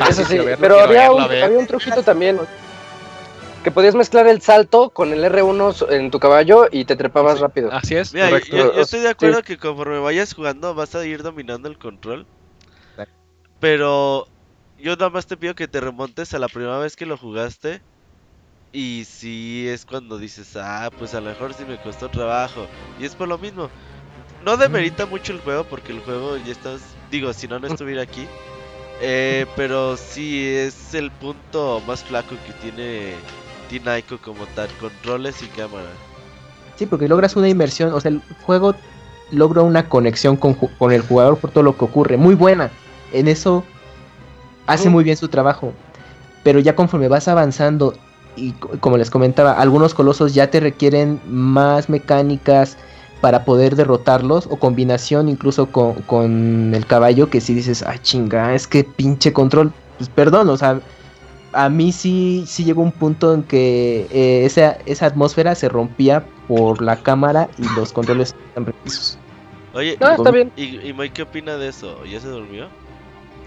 [0.09, 2.39] Eso sí, verlo, pero había verlo, un, había un truquito también.
[3.63, 7.41] Que podías mezclar el salto con el R1 en tu caballo y te trepabas Sí.
[7.41, 7.69] rápido.
[7.73, 8.13] Así es.
[8.13, 9.11] Mira, yo, estoy de Sí.
[9.11, 12.25] acuerdo que conforme vayas jugando vas a ir dominando el control.
[13.59, 14.27] Pero
[14.79, 17.81] yo nada más te pido que te remontes a la primera vez que lo jugaste.
[18.71, 22.67] Y si es cuando dices, ah, pues a lo mejor sí me costó trabajo.
[22.99, 23.69] Y es por lo mismo.
[24.45, 28.03] No demerita mucho el juego porque el juego ya estás, digo, si no, no estuviera
[28.03, 28.27] aquí.
[29.01, 33.13] Eh, pero sí es el punto más flaco que tiene
[33.69, 35.89] Tinaico como tal, controles y cámara.
[36.75, 37.91] Sí, porque logras una inmersión.
[37.93, 38.75] O sea, el juego
[39.31, 42.17] logra una conexión con, con el jugador por todo lo que ocurre.
[42.17, 42.71] Muy buena.
[43.13, 43.65] En eso
[44.67, 44.91] hace Ujú.
[44.91, 45.73] muy bien su trabajo.
[46.43, 47.93] Pero ya conforme vas avanzando,
[48.47, 52.77] y co- como les comentaba, algunos colosos ya te requieren más mecánicas
[53.21, 54.47] para poder derrotarlos.
[54.49, 57.29] O combinación incluso con, con el caballo.
[57.29, 59.71] Que si dices, ah, chinga, es que pinche control.
[59.97, 60.79] Pues perdón, o sea.
[61.51, 66.23] A mí sí, sí llegó un punto en que eh, esa, esa atmósfera se rompía
[66.47, 69.17] por la cámara y los controles tan precisos.
[69.73, 70.51] Oye, No, está bien.
[70.55, 72.05] ¿y, y Mike qué opina de eso?
[72.05, 72.67] ¿Ya se durmió?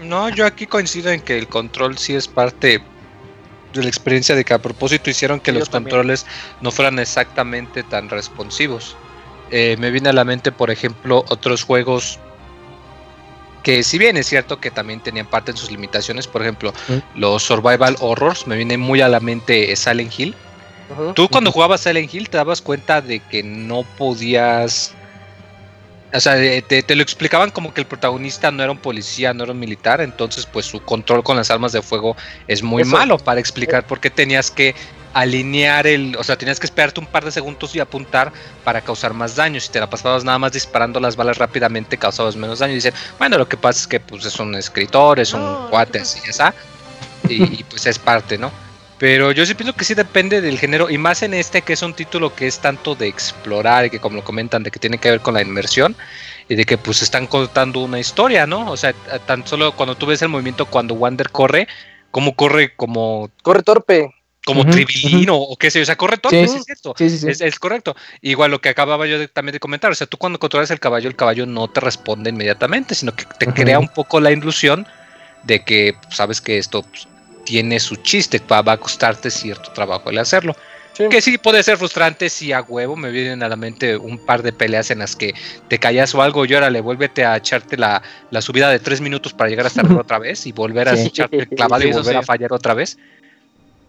[0.01, 2.83] No, yo aquí coincido en que el control sí es parte
[3.81, 5.89] la experiencia de que a propósito hicieron que los también.
[5.95, 6.25] controles
[6.61, 8.95] no fueran exactamente tan responsivos.
[9.51, 12.19] Eh, me viene a la mente, por ejemplo, otros juegos
[13.63, 17.19] que si bien es cierto que también tenían parte en sus limitaciones, por ejemplo, Mm.
[17.19, 20.35] los survival horrors, me viene muy a la mente Silent Hill.
[21.15, 24.93] Tú cuando jugabas Silent Hill te dabas cuenta de que no podías...
[26.13, 29.33] O sea, eh, te, te lo explicaban como que el protagonista no era un policía,
[29.33, 32.15] no era un militar, entonces pues su control con las armas de fuego
[32.47, 32.91] es muy Eso.
[32.91, 34.75] malo para explicar por qué tenías que
[35.13, 36.15] alinear el...
[36.17, 38.31] O sea, tenías que esperarte un par de segundos y apuntar
[38.63, 39.59] para causar más daño.
[39.59, 42.73] Si te la pasabas nada más disparando las balas rápidamente, causabas menos daño.
[42.73, 45.69] Y dicen, bueno, lo que pasa es que pues es un escritor, es un no
[45.69, 46.53] cuate te así, ya está.
[47.29, 48.51] Y, y, pues es parte, ¿no?
[48.99, 51.81] Pero yo sí pienso que sí depende del género, y más en este que es
[51.81, 54.97] un título que es tanto de explorar, y que como lo comentan, de que tiene
[54.97, 55.95] que ver con la inmersión,
[56.47, 58.69] y de que pues están contando una historia, ¿no?
[58.71, 58.93] O sea,
[59.25, 61.67] tan solo cuando tú ves el movimiento cuando Wander corre,
[62.11, 64.09] cómo corre como, Corre torpe.
[64.45, 66.47] como tribilín o, o qué sé yo, o sea, corre todo, Sí.
[66.47, 66.93] sí es cierto.
[66.97, 67.29] Sí, sí, sí.
[67.29, 67.95] Es, es correcto.
[68.21, 70.79] Igual lo que acababa yo de- también de comentar, o sea, tú cuando controlas el
[70.79, 74.85] caballo, el caballo no te responde inmediatamente, sino que te crea un poco la ilusión
[75.43, 77.07] de que pues, sabes que esto pues,
[77.45, 80.55] tiene su chiste, va, va a costarte cierto trabajo el hacerlo.
[80.95, 81.05] Sí.
[81.09, 84.43] Que sí puede ser frustrante si a huevo me vienen a la mente un par
[84.43, 85.33] de peleas en las que
[85.67, 89.01] te callas o algo y ahora le vuélvete a echarte la, la subida de tres
[89.01, 91.07] minutos para llegar hasta arriba otra vez y volver a Sí.
[91.07, 92.19] echarte el clavado Sí, y volver sí.
[92.19, 92.97] a fallar otra vez.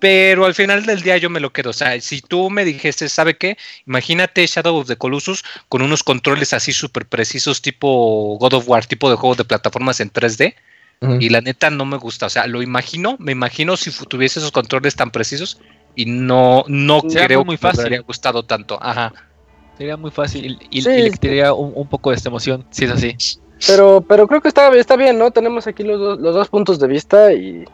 [0.01, 1.71] Pero al final del día yo me lo quedo.
[1.71, 3.57] O sea, si tú me dijiste, ¿sabe qué?
[3.87, 8.85] Imagínate Shadow of the Colossus con unos controles así súper precisos, tipo God of War,
[8.87, 10.55] tipo de juegos de plataformas en 3D.
[11.21, 12.27] Y la neta no me gusta.
[12.27, 15.61] O sea, lo imagino, me imagino si tuviese esos controles tan precisos.
[15.95, 17.87] Y no, no Sería creo muy que me fácil.
[17.89, 18.79] hubiera gustado tanto.
[18.83, 19.13] Ajá.
[19.77, 22.85] Sería muy fácil y, Sí, y le quitaría un, un poco de esta emoción, si
[22.85, 23.17] es así.
[23.67, 25.31] Pero, pero creo que está, está bien, ¿no?
[25.31, 27.65] Tenemos aquí los dos, los dos puntos de vista y,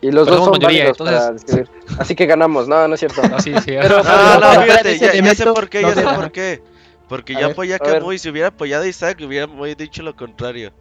[0.00, 1.70] y los Pero dos son mayoría, válidos para entonces- describir.
[1.98, 3.22] Así que ganamos, no, no es cierto.
[3.28, 3.72] No, sí, sí.
[3.80, 6.30] Pero- No, no, Pero- fíjate, ese ya, ya sé por qué, no ya sé por
[6.32, 6.62] qué.
[7.08, 7.78] Porque A yo apoyé a.
[7.78, 10.72] Kamui, si hubiera apoyado a Isaac, hubiera muy dicho lo contrario.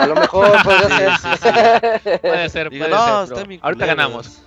[0.00, 2.20] A lo mejor podría Sí, ser.
[2.20, 3.86] puede ser, Digo, puede no, ser, ahorita culero.
[3.86, 4.40] ganamos.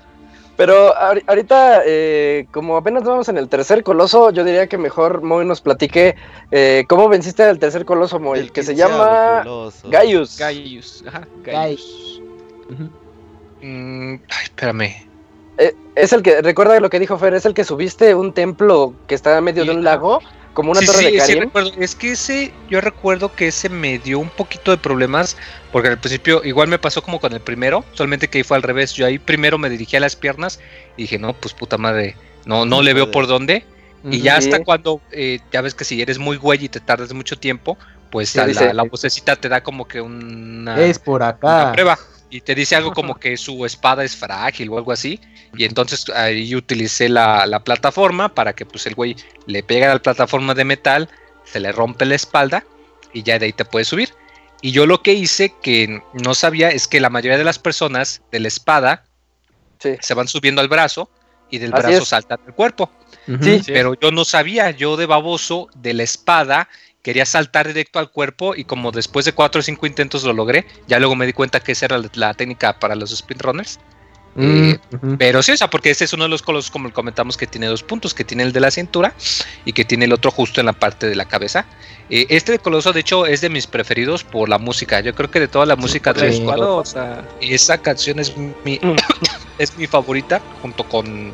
[0.57, 5.21] Pero ahori- ahorita, eh, como apenas vamos en el tercer coloso, yo diría que mejor
[5.23, 6.15] Moy nos platique
[6.51, 9.89] eh, cómo venciste al tercer coloso, Moy, El que se llama coloso.
[9.89, 10.38] Gaius.
[10.38, 11.03] Gaius.
[11.07, 12.21] Ajá, Gaius.
[13.61, 15.07] Mm, ay, espérame.
[15.57, 18.93] Eh, es el que, recuerda lo que dijo Fer, es el que subiste un templo
[19.07, 20.19] que está en medio de un lago,
[20.54, 21.39] como una Sí, torre sí, de sí, Karim.
[21.45, 21.72] recuerdo.
[21.80, 25.38] Es que ese, yo recuerdo que ese me dio un poquito de problemas,
[25.72, 28.64] porque al principio igual me pasó como con el primero, solamente que ahí fue al
[28.64, 28.93] revés.
[28.93, 30.60] Yo ahí primero me dirigí a las piernas
[30.97, 33.66] y dije, no, pues puta madre, no, no le veo por dónde.
[34.10, 37.14] Y ya hasta cuando, eh, ya ves que si eres muy güey y te tardas
[37.14, 37.78] mucho tiempo,
[38.10, 41.30] pues Sí, a la, dice- la vocecita te da como que una, Es por una
[41.30, 41.72] acá.
[41.72, 41.99] prueba.
[42.32, 45.19] Y te dice algo como que su espada es frágil o algo así.
[45.55, 49.15] Y entonces ahí utilicé la, la plataforma para que pues el güey
[49.45, 51.09] le pega a la plataforma de metal,
[51.43, 52.63] se le rompe la espalda
[53.13, 54.09] y ya de ahí te puedes subir.
[54.61, 58.21] Y yo lo que hice que no sabía es que la mayoría de las personas
[58.32, 59.03] de la espada
[59.79, 59.97] Sí.
[59.99, 61.09] se van subiendo al brazo
[61.49, 62.07] y del Así brazo es.
[62.09, 62.91] saltan al cuerpo.
[63.41, 63.61] Sí.
[63.65, 66.69] Pero yo no sabía, yo de baboso de la espada
[67.04, 70.66] quería saltar directo al cuerpo y como después de cuatro o cinco intentos lo logré,
[70.88, 73.80] ya luego me di cuenta que esa era la, la técnica para los sprint runners.
[74.36, 74.80] Mm, Eh.
[75.20, 77.68] Pero sí, o sea, porque ese es uno de los colosos, como comentamos, que tiene
[77.68, 79.14] dos puntos, que tiene el de la cintura
[79.66, 81.66] y que tiene el otro justo en la parte de la cabeza.
[82.10, 85.02] Eh, este coloso, de hecho, es de mis preferidos por la música.
[85.02, 86.43] Yo creo que de toda la música de Sí.
[86.45, 87.28] colosos, espadota.
[87.41, 88.80] esa canción es mi,
[89.58, 91.34] es mi favorita, junto con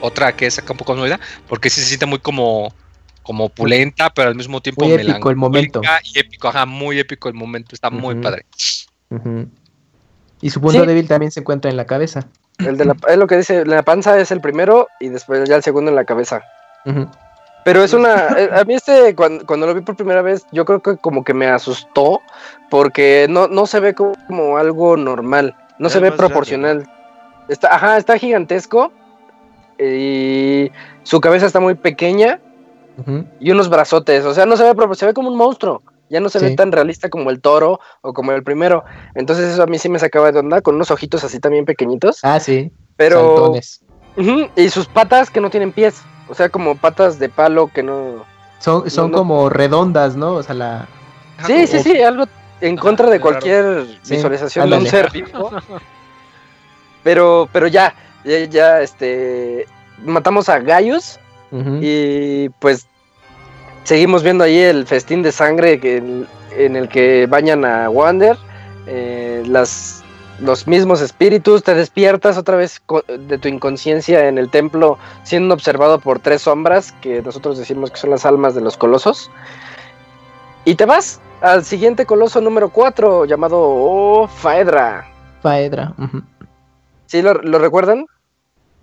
[0.00, 2.72] otra que es acá un poco más movida, porque sí se siente muy como,
[3.22, 5.80] como opulenta, pero al mismo tiempo Muy épico el momento.
[6.04, 8.46] Y épico, ajá, muy épico el momento, está muy padre.
[10.40, 10.86] Y su punto Sí.
[10.86, 12.26] débil también se encuentra en la cabeza.
[12.58, 15.56] El de la, es lo que dice, la panza es el primero y después ya
[15.56, 16.42] el segundo en la cabeza.
[17.64, 18.28] Pero es una.
[18.38, 21.24] eh, A mí, este, cuando, cuando lo vi por primera vez, yo creo que como
[21.24, 22.22] que me asustó,
[22.70, 26.90] porque no, no se ve como, como algo normal, no Es se ve grande, proporcional.
[27.48, 28.92] Está, ajá, está gigantesco
[29.78, 30.70] y
[31.02, 32.40] su cabeza está muy pequeña
[33.40, 35.82] Y unos brazotes, o sea, no se ve, propor- se ve como un monstruo.
[36.08, 38.84] Ya no se ve tan realista como el toro o como el primero.
[39.14, 42.18] Entonces eso a mí sí me sacaba de onda, con unos ojitos así también pequeñitos.
[42.24, 42.72] Ah, sí.
[42.96, 43.52] Pero...
[44.56, 46.02] Y sus patas que no tienen pies.
[46.28, 48.24] O sea, como patas de palo que no...
[48.58, 49.18] Son, son no.
[49.18, 50.32] como redondas, ¿no?
[50.34, 50.88] O sea, la.
[51.46, 52.24] Sí, sí, sí, algo
[52.60, 55.50] en contra de cualquier Sí, visualización de un ser vivo.
[57.02, 57.94] Pero, pero ya,
[58.24, 59.66] ya, ya, este,
[60.04, 61.18] matamos a Gaius
[61.80, 62.86] y pues
[63.84, 66.26] seguimos viendo ahí el festín de sangre que, en,
[66.56, 68.36] en el que bañan a Wander,
[68.86, 70.02] eh, las,
[70.40, 76.00] los mismos espíritus, te despiertas otra vez de tu inconsciencia en el templo siendo observado
[76.00, 79.30] por tres sombras que nosotros decimos que son las almas de los colosos.
[80.64, 85.06] Y te vas al siguiente coloso número 4 llamado oh, Faedra.
[85.42, 85.94] Faedra.
[87.06, 88.06] ¿Sí lo, lo recuerdan?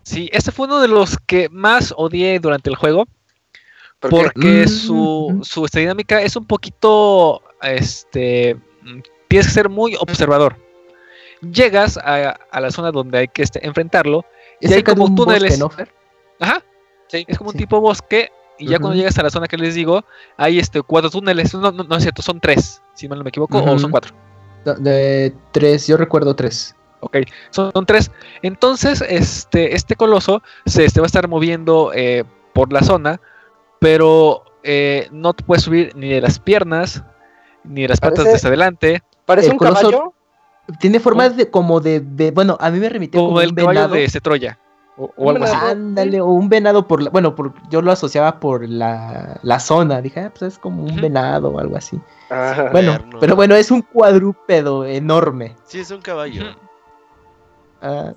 [0.03, 3.05] Sí, este fue uno de los que más odié durante el juego.
[3.99, 9.95] Porque Mm, su, su esta dinámica es un poquito, este, mm, tienes que ser muy
[9.99, 10.55] observador.
[11.41, 14.25] Llegas a, a la zona donde hay que este, enfrentarlo,
[14.59, 15.59] Es Y hay como un bosque, túneles.
[15.59, 15.91] ¿no, Fer?
[16.39, 16.63] ajá,
[17.09, 17.25] Sí.
[17.27, 17.57] es como Sí.
[17.57, 18.29] un tipo bosque,
[18.59, 20.03] y ya cuando llegas a la zona que les digo,
[20.35, 23.29] hay este cuatro túneles, no, no, no es cierto, son tres, si mal no me
[23.29, 24.15] equivoco, o son cuatro.
[24.79, 26.75] De tres, yo recuerdo tres.
[27.01, 27.17] Ok,
[27.51, 28.09] son, son tres.
[28.41, 32.23] Entonces, este, este coloso se este, va a estar moviendo eh,
[32.53, 33.21] por la zona,
[33.79, 37.03] pero eh, no te puedes subir ni de las piernas,
[37.63, 40.13] ni de las patas desde adelante, Parece el un coloso- caballo.
[40.79, 43.55] Tiene formas de como de, de- bueno, a mí me remitió como, como el un
[43.55, 43.93] caballo venado.
[43.95, 44.59] de este Troya,
[44.97, 45.55] o, o algo así.
[45.55, 50.01] Ándale, o un venado por la, bueno, por, yo lo asociaba por la, la zona,
[50.01, 51.99] dije, ah, pues es como un venado o algo así.
[52.29, 52.69] Ajá.
[52.71, 55.55] Bueno, pero bueno, es un cuadrúpedo enorme.
[55.65, 56.43] Sí, es un caballo.
[57.81, 58.13] Ah,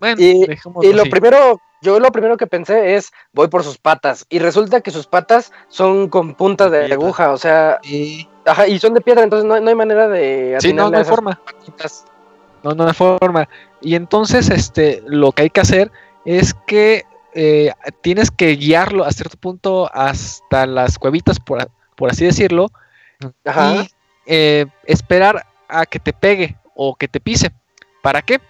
[0.00, 0.44] Bueno, Y-
[0.82, 4.26] Y lo primero yo lo primero que pensé es, voy por sus patas.
[4.28, 8.78] Y resulta que sus patas son con punta de aguja, o sea, Y ajá, y
[8.78, 10.56] son de piedra, entonces no, hay- no hay manera de...
[10.60, 11.40] sí, no, no hay forma.
[11.44, 12.04] patitas.
[12.62, 13.48] No, no hay forma.
[13.80, 15.92] Y entonces, este, lo que hay que hacer
[16.24, 17.04] es que
[17.34, 22.70] eh, tienes que guiarlo a cierto punto hasta las cuevitas, por así decirlo,
[23.44, 23.74] Ajá.
[23.74, 23.90] y
[24.26, 27.50] eh, esperar a que te pegue o que te pise.
[28.02, 28.40] ¿Para qué?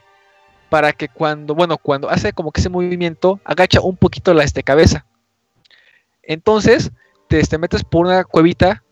[0.69, 4.63] Para que cuando, bueno, cuando hace como que ese movimiento, agacha un poquito la este,
[4.63, 5.07] cabeza.
[6.23, 6.91] Entonces,
[7.29, 8.83] te, te metes por una cuevita.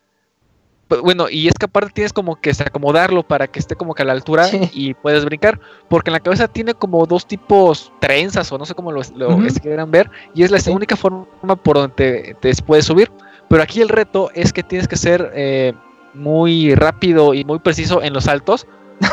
[0.88, 4.02] pu- Bueno, y es que aparte tienes como que acomodarlo para que esté como que
[4.02, 4.70] a la altura Sí.
[4.72, 5.58] y puedes brincar.
[5.88, 9.60] Porque en la cabeza tiene como dos tipos trenzas o no sé cómo lo, este,
[9.60, 10.10] quieran ver.
[10.34, 10.70] Y es la Sí.
[10.70, 13.10] única forma por donde te, te puedes subir.
[13.48, 15.72] Pero aquí el reto es que tienes que ser eh,
[16.14, 18.66] muy rápido y muy preciso en los saltos.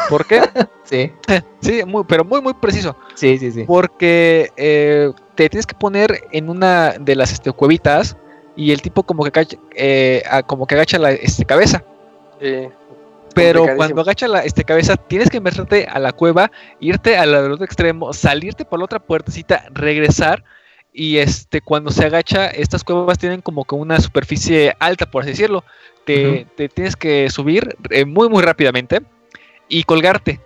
[0.10, 0.42] ¿Por qué?
[0.84, 1.10] Sí,
[1.62, 2.98] sí, muy, pero muy, muy preciso.
[3.16, 3.64] sí, sí, sí.
[3.66, 8.18] Porque eh, te tienes que poner en una de las este, cuevitas
[8.58, 11.86] y el tipo como que, agacha- eh, como que agacha la este, cabeza.
[12.42, 12.68] Sí.
[13.34, 16.52] Pero cuando agacha la este, cabeza, tienes que meterte a la cueva,
[16.82, 20.44] irte al otro extremo, salirte por la otra puertecita, regresar.
[20.92, 25.32] Y este, cuando se agacha, estas cuevas tienen como que una superficie alta, por así
[25.32, 25.64] decirlo.
[26.04, 29.00] Te, te tienes que subir eh, muy, muy rápidamente
[29.72, 30.40] y colgarte.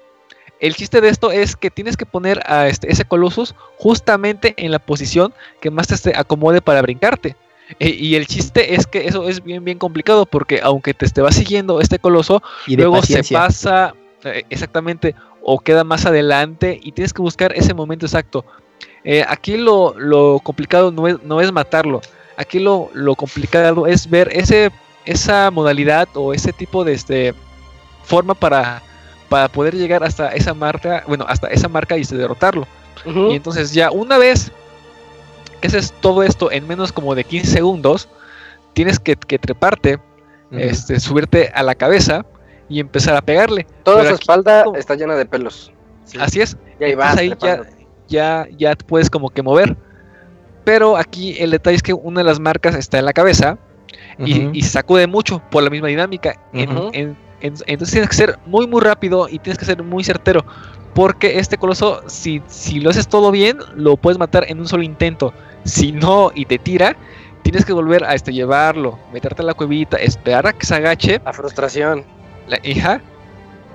[0.60, 4.72] El chiste de esto es que tienes que poner a este, ese Colossus justamente en
[4.72, 7.36] la posición que más te acomode para brincarte.
[7.80, 11.22] Eh, y el chiste es que eso es bien, bien complicado porque aunque te esté
[11.22, 16.92] va siguiendo este coloso, Y luego se pasa eh, exactamente o queda más adelante y
[16.92, 18.46] tienes que buscar ese momento exacto.
[19.04, 22.02] Eh, aquí lo, lo complicado no es, no es matarlo,
[22.38, 24.72] aquí lo, lo complicado es ver ese,
[25.06, 27.34] esa modalidad o ese tipo de este,
[28.04, 28.82] forma para,
[29.30, 32.68] para poder llegar hasta esa marca, bueno, hasta esa marca y este, derrotarlo.
[33.06, 34.52] Y entonces ya una vez
[35.62, 38.10] que haces todo esto en menos como de 15 segundos,
[38.74, 40.00] tienes que, que treparte,
[40.52, 42.26] este, subirte a la cabeza
[42.70, 43.68] y empezar a pegarle.
[43.84, 45.72] Toda Pero su aquí espalda como- está llena de pelos.
[46.06, 46.18] Sí.
[46.20, 46.58] Así es.
[46.80, 47.18] Y ahí vas.
[47.18, 47.62] ahí ya,
[48.08, 49.76] ya, ya te puedes como que mover.
[50.64, 53.58] Pero aquí el detalle es que una de las marcas está en la cabeza
[54.18, 56.40] y, sacude mucho por la misma dinámica.
[56.54, 60.46] En- en- entonces tienes que ser muy muy rápido y tienes que ser muy certero.
[60.94, 64.84] Porque este coloso, si, si lo haces todo bien, lo puedes matar en un solo
[64.84, 65.34] intento.
[65.66, 66.96] Si no y te tira,
[67.44, 71.22] tienes que volver a este, llevarlo, meterte a la cuevita, esperar a que se agache.
[71.26, 72.06] La frustración.
[72.48, 73.02] La hija.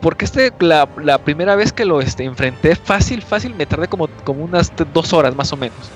[0.00, 4.08] Porque este, la, la primera vez que lo este, enfrenté, fácil, fácil, me tardé como,
[4.24, 5.90] como unas dos horas más o menos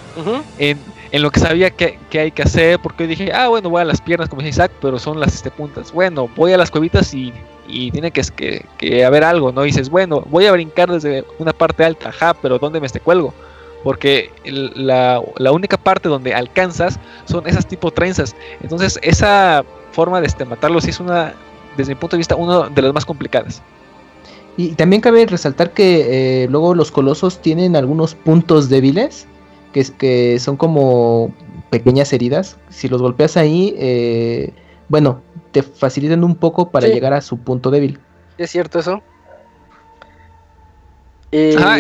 [0.59, 0.79] en,
[1.11, 3.85] en lo que sabía que, que hay que hacer, porque dije, ah, bueno, voy a
[3.85, 5.93] las piernas, como dice Isaac, pero son las este, puntas.
[5.93, 7.33] Bueno, voy a las cuevitas y,
[7.69, 9.63] y tiene que, que, que haber algo, ¿no?
[9.63, 13.33] Dices, bueno, voy a brincar desde una parte alta, ajá, pero ¿dónde me este cuelgo?
[13.83, 18.35] Porque la, la única parte donde alcanzas son esas tipo trenzas.
[18.63, 21.35] Entonces, esa forma de este, matarlo sí es una,
[21.77, 23.63] desde mi punto de vista, una de las más complicadas.
[24.57, 29.27] Y también cabe resaltar que eh, luego los colosos tienen algunos puntos débiles,
[29.83, 31.35] que, son como
[31.71, 32.57] pequeñas heridas.
[32.71, 34.55] Si los golpeas ahí, eh,
[34.89, 35.23] bueno,
[35.53, 36.93] te facilitan un poco para Sí.
[36.93, 37.99] llegar a su punto débil.
[38.39, 39.03] ¿Es cierto eso?
[41.57, 41.79] Ajá.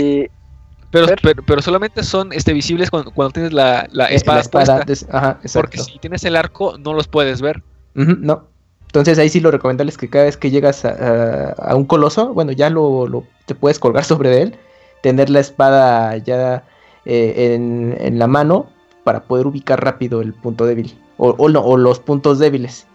[0.90, 1.18] Pero, Ver.
[1.22, 4.64] pero, pero solamente son este, visibles cuando, cuando tienes la, la Eh, espada, la espada
[4.64, 4.84] puesta.
[4.84, 7.62] des- ajá, Porque si tienes el arco, no los puedes ver.
[7.94, 8.48] No.
[8.86, 11.84] Entonces ahí sí lo recomendable es que cada vez que llegas a, a- a un
[11.84, 14.56] coloso, bueno, ya lo, lo- te puedes colgar sobre él,
[15.02, 16.64] tener la espada ya
[17.04, 18.66] eh, en, la mano
[19.02, 20.96] para poder ubicar rápido el punto débil.
[21.16, 22.86] O no, o los puntos débiles.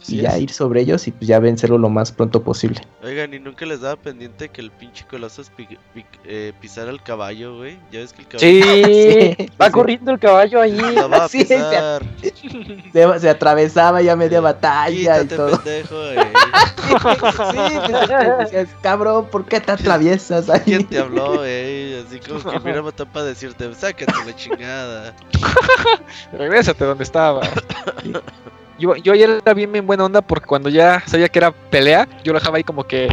[0.00, 0.42] Así y ya es.
[0.42, 2.80] ir sobre ellos y pues ya vencerlo lo más pronto posible.
[3.02, 7.02] Oigan, ¿y nunca les daba pendiente que el pinche Colossus pi- pi- eh, pisara el
[7.02, 7.78] caballo, güey?
[7.90, 9.72] Ya ves que el caballo sí, Sí, va sí.
[9.72, 10.76] corriendo el caballo ahí.
[10.76, 12.02] la va a Sí, se- pisar.
[12.92, 15.56] Se, se atravesaba ya media batalla y todo.
[15.62, 16.18] pendejo, eh.
[16.86, 20.60] sí, pues, decías, cabrón, ¿por qué te atraviesas ahí?
[20.64, 22.04] ¿Quién te habló, eh?
[22.06, 25.14] Así como que mira mató para decirte, sácate la chingada.
[26.32, 27.40] Regrésate donde estaba.
[28.78, 32.06] Yo, yo ayer era bien, bien buena onda porque cuando ya sabía que era pelea,
[32.24, 33.08] yo lo dejaba ahí como que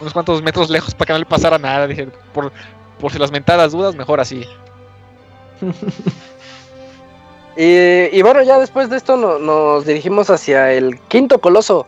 [0.00, 1.86] unos cuantos metros lejos para que no le pasara nada.
[1.86, 2.52] Dije, por,
[2.98, 4.44] por si las mentadas dudas, mejor así.
[7.56, 11.86] Y, y bueno, ya después de esto no- nos dirigimos hacia el quinto coloso,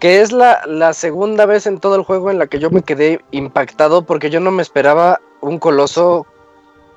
[0.00, 2.82] que es la, la segunda vez en todo el juego en la que yo me
[2.82, 6.26] quedé impactado porque yo no me esperaba un coloso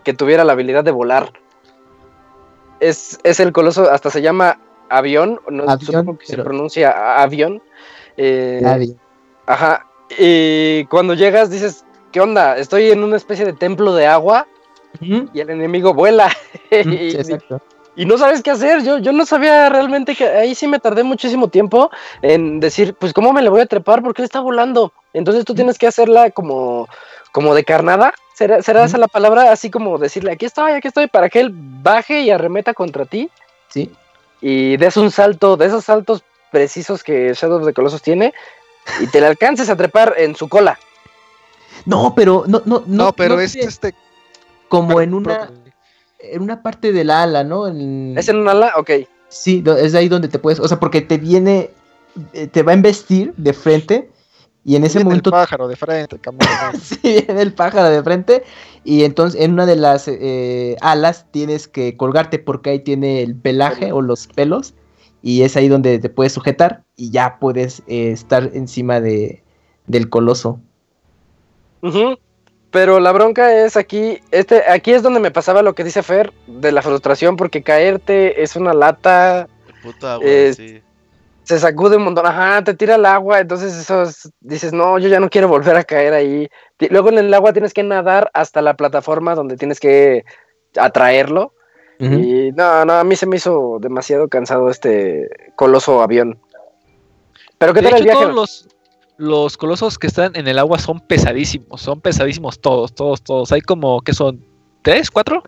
[0.03, 1.31] que tuviera la habilidad de volar.
[2.79, 4.57] Es, es el coloso, hasta se llama
[4.89, 7.61] avión, no Avión, supongo que se pronuncia avión.
[8.17, 8.95] Eh, Nadie.
[9.45, 9.85] Ajá.
[10.17, 12.57] Y cuando llegas dices, ¿qué onda?
[12.57, 14.47] Estoy en una especie de templo de agua
[15.01, 16.29] y el enemigo vuela.
[16.69, 17.61] Sí, exacto.
[17.95, 18.83] y no sabes qué hacer.
[18.83, 21.89] Yo, yo no sabía realmente que ahí sí me tardé muchísimo tiempo
[22.21, 24.03] en decir, pues, ¿cómo me le voy a trepar?
[24.03, 24.91] Porque él está volando.
[25.13, 26.89] Entonces tú tienes que hacerla como,
[27.31, 28.13] como de carnada.
[28.33, 29.51] ¿Será, será esa la palabra?
[29.51, 33.29] Así como decirle, aquí estoy, aquí estoy, para que él baje y arremeta contra ti
[33.69, 33.91] Sí.
[34.41, 38.33] Y des un salto, de esos saltos precisos que Shadow of the Colossus tiene,
[39.01, 40.77] y te le alcances a trepar en su cola.
[41.85, 43.05] No, pero no, no, no.
[43.05, 43.93] No, pero no es este.
[44.67, 45.51] como en una,
[46.19, 47.67] en una parte del ala, ¿no?
[47.67, 48.73] En- ¿Es en un ala?
[48.77, 48.91] Ok.
[49.29, 51.71] Sí, es ahí donde te puedes, o sea, porque te viene,
[52.33, 54.09] eh, te va a embestir de frente
[54.67, 56.45] y en ese Viene momento el pájaro de frente, cabrón.
[56.81, 58.43] sí, viene el pájaro de frente
[58.83, 63.33] y entonces en una de las eh, alas tienes que colgarte porque ahí tiene el
[63.33, 64.73] pelaje o los pelos
[65.21, 69.41] y es ahí donde te puedes sujetar y ya puedes eh, estar encima de,
[69.85, 70.59] del coloso.
[72.69, 76.33] Pero la bronca es aquí, este, aquí es donde me pasaba lo que dice Fer
[76.45, 79.47] de la frustración, porque caerte es una lata,
[79.81, 80.81] Puta agua, Eh, sí.
[81.47, 85.07] Se sacude un montón, ajá, te tira el agua, entonces eso es- dices, no, yo
[85.07, 86.49] ya no quiero volver a caer ahí.
[86.89, 90.25] Luego en el agua tienes que nadar hasta la plataforma donde tienes que
[90.75, 91.53] atraerlo.
[91.99, 96.37] Y no, no, a mí se me hizo demasiado cansado este coloso avión.
[97.57, 98.23] Pero ¿qué De tal el hecho, viaje?
[98.25, 98.67] todos los,
[99.17, 101.81] los colosos que están en el agua son pesadísimos.
[101.81, 103.51] Son pesadísimos todos, todos, todos.
[103.51, 104.45] Hay como que son
[104.83, 105.41] tres, cuatro.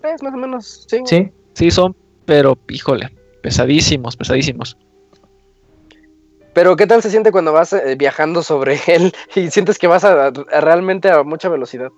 [0.00, 1.00] Tres, más o menos, sí.
[1.04, 1.94] Sí, Sí, son,
[2.24, 3.10] pero híjole,
[3.42, 4.76] pesadísimos, pesadísimos.
[6.52, 10.04] Pero ¿qué tal se siente cuando vas eh, viajando sobre él y sientes que vas
[10.04, 11.90] a, a realmente a mucha velocidad?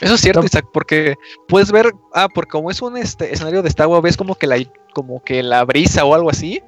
[0.00, 0.46] Eso es cierto, No.
[0.46, 1.14] Isaac, porque
[1.46, 4.46] puedes ver, ah, porque como es un este, escenario de esta agua, ves como que
[4.46, 4.56] la
[4.94, 6.60] como que la brisa o algo así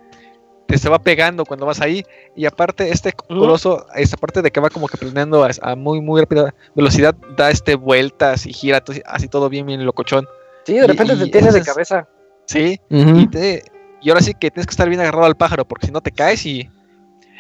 [0.67, 2.05] te se va pegando cuando vas ahí.
[2.37, 6.01] Y aparte, este coloso, esta parte de que va como que planeando a, a muy,
[6.01, 10.27] muy rápida velocidad, da este vueltas y gira así todo bien, bien locochón.
[10.65, 12.09] Sí, de repente y te tienes de cabeza.
[12.47, 13.65] Sí, y, te,
[14.05, 16.13] y ahora sí que tienes que estar bien agarrado al pájaro, porque si no te
[16.13, 16.71] caes y,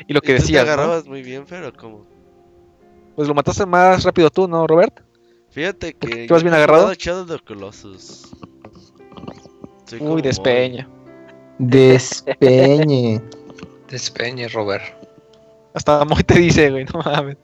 [0.08, 0.72] y lo que ¿Y tú decías, te ¿no?
[0.72, 2.06] agarrabas muy bien, pero como.
[3.14, 5.00] pues lo mataste más rápido tú, ¿no, Robert?
[5.50, 6.26] Fíjate que.
[6.26, 6.92] ¿Tú vas bien agarrado?
[6.94, 8.30] Shadow of the Colossus.
[9.84, 10.88] Soy Uy, despeña.
[11.58, 13.20] Despeñe.
[13.88, 14.82] Despeñe, Robert.
[15.74, 17.36] Hasta muy te dice, güey, no mames.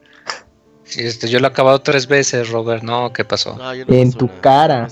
[0.96, 2.82] Y este, yo lo he acabado tres veces, Robert.
[2.82, 3.56] No, ¿qué pasó?
[3.56, 4.88] No, yo no En tu cara.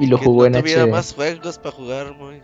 [0.00, 0.86] Y lo Que jugó no en HD.
[0.90, 2.42] más juegos para jugar, muy.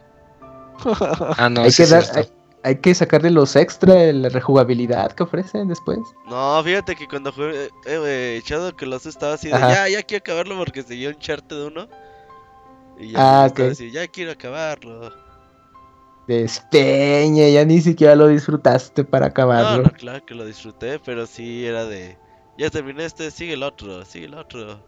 [1.39, 2.29] Ah, no, hay, que dar- hay,
[2.63, 5.99] hay que sacarle los extra, la rejugabilidad que ofrecen después.
[6.29, 9.71] No, fíjate que cuando jugué eh, eh, Shadow Colossus estaba así de Ajá.
[9.73, 11.89] ya, ya quiero acabarlo porque seguía un chart de uno.
[12.99, 13.73] Y ya Ah, yo estaba ok.
[13.73, 15.13] así, ya quiero acabarlo.
[16.27, 19.83] Despeñe, ya ni siquiera lo disfrutaste para No, acabarlo.
[19.85, 22.19] no, claro que lo disfruté, pero sí era de
[22.59, 24.81] ya terminé este, sigue el otro, sigue el otro.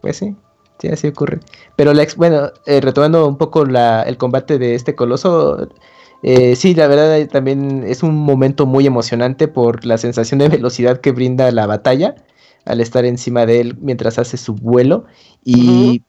[0.00, 0.36] Pues sí,
[0.78, 1.40] sí, así ocurre.
[1.76, 5.68] Pero la ex- bueno, eh, retomando un poco la, el combate de este coloso,
[6.22, 10.48] eh, sí, la verdad eh, también es un momento muy emocionante por la sensación de
[10.48, 12.16] velocidad que brinda la batalla
[12.64, 15.04] al estar encima de él mientras hace su vuelo.
[15.44, 16.02] Y,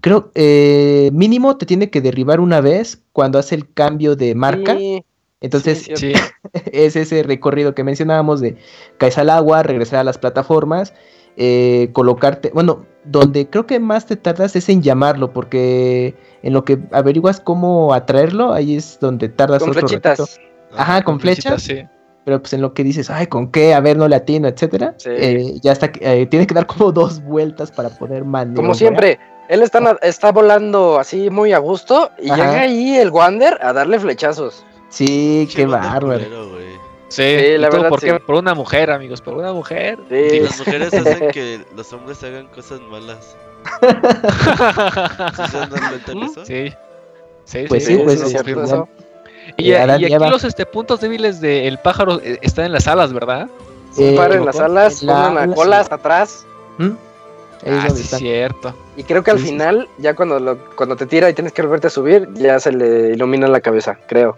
[0.00, 4.74] creo, eh, mínimo te tiene que derribar una vez cuando hace el cambio de marca.
[4.76, 5.04] Sí,
[5.40, 6.12] Entonces, sí, Sí,
[6.72, 8.56] es ese recorrido que mencionábamos de
[8.98, 10.94] caes al agua, regresar a las plataformas,
[11.36, 16.64] eh, colocarte, bueno, donde creo que más te tardas es en llamarlo, porque en lo
[16.64, 20.18] que averiguas cómo atraerlo, ahí es donde tardas con otro flechitas.
[20.18, 20.40] ratito.
[20.76, 21.82] Ajá, con flechas, sí.
[22.24, 23.74] pero pues en lo que dices, ay, ¿con qué?
[23.74, 24.94] A ver, no le atino, etcétera.
[24.96, 25.10] Sí.
[25.12, 28.56] eh, ya está, eh, tienes que dar como dos vueltas para poder maniobrar.
[28.56, 29.18] Como siempre,
[29.48, 32.36] él está, está volando así muy a gusto y Ajá.
[32.36, 34.64] llega ahí el Wander a darle flechazos.
[34.88, 36.24] Sí, qué banda bárbaro.
[36.24, 36.85] culero.
[37.08, 38.10] Sí, Sí, ¿y la verdad, por qué?
[38.12, 38.18] sí.
[38.26, 39.98] Por una mujer, amigos, por una mujer.
[40.08, 40.40] Sí.
[40.40, 43.36] Las mujeres hacen que los hombres hagan cosas malas.
[46.06, 46.44] ¿Sí eso?
[46.44, 46.72] Sí.
[47.44, 48.88] Sí, Pues sí, sí, pues sí, cierto eso.
[49.56, 50.28] Y, Eh, y y aquí Eva.
[50.30, 53.48] los este, puntos débiles del pájaro eh, están en las alas, ¿verdad?
[53.96, 56.44] Eh, Un par en las alas, en la- una en la- cola hasta atrás.
[56.78, 56.90] ¿Mm?
[57.68, 58.18] Ah, sí, está.
[58.18, 58.74] cierto.
[58.96, 61.52] Y creo que al Sí, sí, final, ya cuando lo, cuando te tira y tienes
[61.52, 64.36] que volverte a subir, ya se le ilumina la cabeza, creo.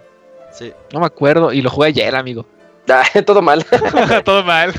[0.53, 0.71] Sí.
[0.93, 1.51] No me acuerdo.
[1.51, 2.45] Y lo jugué ayer, amigo.
[2.87, 3.65] Ah, todo mal.
[4.25, 4.73] Todo mal.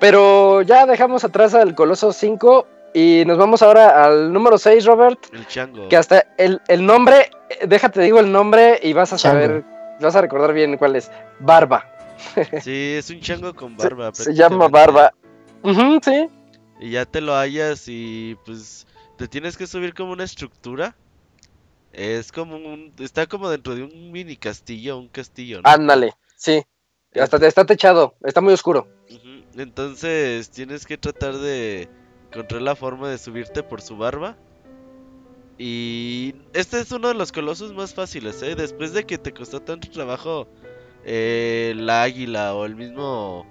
[0.00, 5.18] Pero ya dejamos atrás al Coloso 5 y nos vamos ahora al número 6, Robert.
[5.32, 5.88] El chango.
[5.88, 7.30] Que hasta el, el nombre,
[7.66, 9.40] déjate digo el nombre y vas a Chango.
[9.40, 9.64] saber,
[10.00, 11.10] vas a recordar bien cuál es.
[11.40, 11.88] Barba.
[12.62, 14.10] Sí, es un chango con barba.
[14.14, 14.68] Se, llama.
[14.68, 15.12] Barba.
[16.02, 16.28] Sí.
[16.80, 18.86] Y ya te lo hallas y pues
[19.16, 20.94] te tienes que subir como una estructura.
[21.92, 22.92] Es como un...
[22.98, 25.68] Está como dentro de un mini castillo, un castillo, ¿no?
[25.68, 26.64] Ándale, sí.
[27.20, 28.88] Hasta te está techado, está muy oscuro.
[29.56, 31.88] Entonces tienes que tratar de
[32.30, 34.36] encontrar la forma de subirte por su barba.
[35.58, 38.54] Y este es uno de los colosos más fáciles, ¿eh?
[38.56, 40.48] Después de que te costó tanto trabajo
[41.04, 43.46] eh, la águila o el mismo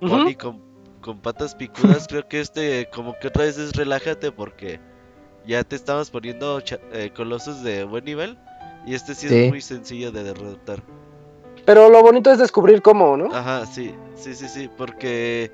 [0.00, 0.62] pony con,
[1.00, 4.78] con patas picudas, creo que este como que otra vez es relájate porque
[5.46, 6.62] ya te estamos poniendo
[6.92, 8.38] eh, colosos de buen nivel.
[8.86, 9.34] Y este sí, Sí.
[9.44, 10.82] es muy sencillo de derrotar.
[11.66, 13.34] Pero lo bonito es descubrir cómo, ¿no?
[13.34, 15.52] Ajá, sí, sí, sí, sí, porque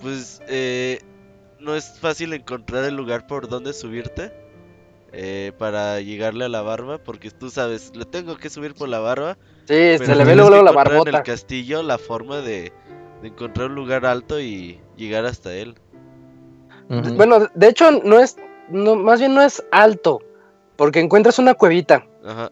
[0.00, 0.98] pues eh,
[1.60, 4.32] no es fácil encontrar el lugar por donde subirte
[5.12, 8.98] eh, para llegarle a la barba, porque tú sabes, le tengo que subir por la
[8.98, 9.36] barba,
[9.68, 11.18] Sí, se le ve luego, la encontrar en barbota.
[11.18, 12.72] el castillo la forma de,
[13.22, 15.74] de encontrar un lugar alto y llegar hasta él.
[16.88, 18.36] Bueno, de hecho, no es,
[18.68, 20.20] no, más bien no es alto,
[20.76, 22.06] porque encuentras una cuevita.
[22.24, 22.50] Ajá,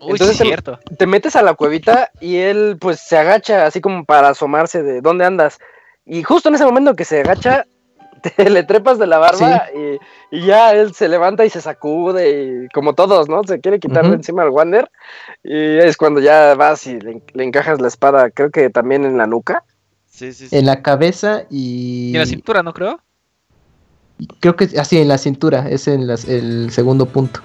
[0.00, 0.78] Uy, Entonces sí, se- cierto.
[0.98, 5.00] Te metes a la cuevita y él pues se agacha así como para asomarse de
[5.00, 5.58] dónde andas.
[6.06, 7.66] Y justo en ese momento que se agacha,
[8.36, 12.64] te le trepas de la barba y, y ya él se levanta y se sacude
[12.64, 13.42] y como todos, ¿no?
[13.44, 14.90] Se quiere quitar de encima al Wander.
[15.42, 19.16] Y es cuando ya vas y le, le encajas la espada, creo que también en
[19.18, 19.64] la nuca.
[20.06, 20.56] sí, sí, sí.
[20.56, 22.10] En la cabeza y...
[22.10, 23.00] Y en la cintura, ¿no creo?
[24.40, 27.40] Creo que así en la cintura, es en las- el segundo punto.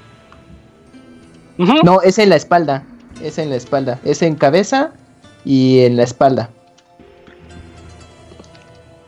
[1.57, 2.83] No, es en la espalda.
[3.21, 3.99] Es en la espalda.
[4.03, 4.91] Es en cabeza
[5.43, 6.49] y en la espalda.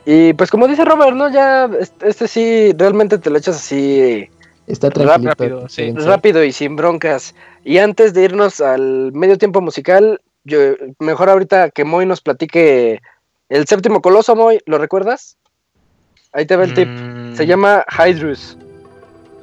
[0.06, 1.30] Y pues como dice Robert, ¿no?
[1.30, 4.30] Ya este, este sí, realmente te lo echas así
[4.68, 5.30] Está tranquilito.
[5.30, 5.92] Rápido, sí.
[5.92, 7.34] Rápido y sin broncas.
[7.64, 10.58] Y antes de irnos al medio tiempo musical, yo
[10.98, 13.00] mejor ahorita que Moy nos platique
[13.48, 15.38] el séptimo coloso, Moy, ¿lo recuerdas?
[16.32, 16.86] Ahí te va el tip.
[16.86, 18.58] Mm, Se llama Hydrus.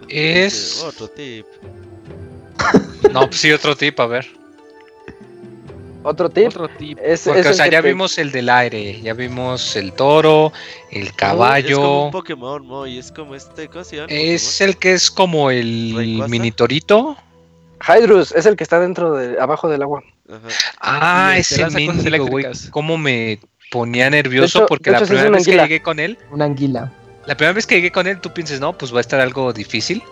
[0.07, 0.83] Es.
[0.83, 1.47] Otro tip.
[3.11, 4.27] No, pues sí, otro tip, a ver.
[6.03, 6.47] Otro tip.
[6.47, 6.99] Otro tip.
[7.01, 9.91] Es, Porque, es o sea, que ya te- vimos el del aire, ya vimos el
[9.93, 10.53] toro,
[10.91, 12.03] el Es como caballo.
[12.05, 14.07] un Pokémon, Moy, es como este, ¿cómo se llama?
[14.11, 16.27] Es el que es como el ¿Rayquaza?
[16.29, 17.17] mini torito.
[17.87, 20.03] Hydrus es el que está dentro de abajo del agua.
[20.29, 20.47] Ajá.
[20.79, 22.45] Ah, Y ese mendigo, güey.
[22.71, 23.39] Cómo me
[23.71, 26.91] ponía nervioso hecho- porque la es primera vez que llegué con él, Una anguila.
[27.25, 29.51] la primera vez que llegué con él, tú piensas, no, pues va a estar algo
[29.53, 30.03] difícil.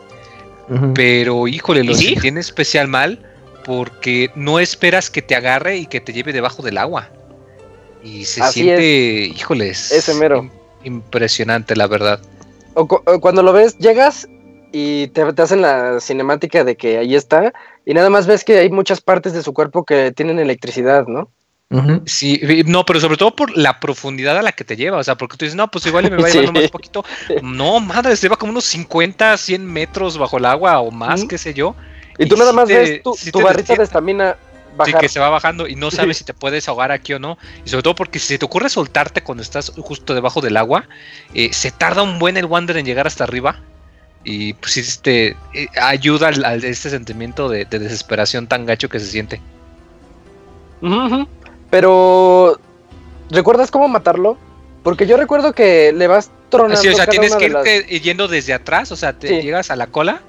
[0.96, 2.16] Pero, híjole, lo ¿Y sí?
[2.24, 3.20] en especial mal
[3.66, 7.10] porque no esperas que te agarre y que te lleve debajo del agua.
[8.04, 10.44] Y se Así siente, híjole, es Ese mero.
[10.44, 10.52] im-
[10.84, 12.20] impresionante, la verdad.
[12.74, 14.28] O, cu- o cuando lo ves, llegas
[14.72, 17.54] y te, te hacen la cinemática de que ahí está.
[17.86, 21.30] Y nada más ves que hay muchas partes de su cuerpo que tienen electricidad, ¿no?
[22.06, 25.16] Sí, no, pero sobre todo por la profundidad a la que te lleva, o sea,
[25.16, 26.38] porque tú dices, no, pues igual me va Sí.
[26.40, 27.04] llevando más poquito.
[27.42, 31.38] No, madre, se lleva como unos 50, 100 metros bajo el agua o más, qué
[31.38, 31.76] sé yo.
[32.20, 34.78] Y tú nada sí más te- ves tu, sí tu te barrita de estamina Sí,
[34.78, 35.02] bajar.
[35.02, 35.98] que se va bajando y no Sí.
[35.98, 37.38] sabes si te puedes ahogar aquí o no.
[37.66, 40.86] Y sobre todo porque si te ocurre soltarte cuando estás justo debajo del agua,
[41.34, 43.60] eh, se tarda un buen el Wander en llegar hasta arriba.
[44.24, 48.90] Y pues sí, este, eh, ayuda al, al- este sentimiento de, de desesperación tan gacho
[48.90, 49.42] que se siente.
[50.82, 51.28] Ujú.
[51.74, 52.60] Pero,
[53.32, 54.38] ¿recuerdas cómo matarlo?
[54.84, 56.80] Porque yo recuerdo que le vas tronando.
[56.80, 59.42] Sí, o sea, cada tienes que las- irte yendo desde atrás, o sea, te Sí.
[59.42, 60.22] llegas a la cola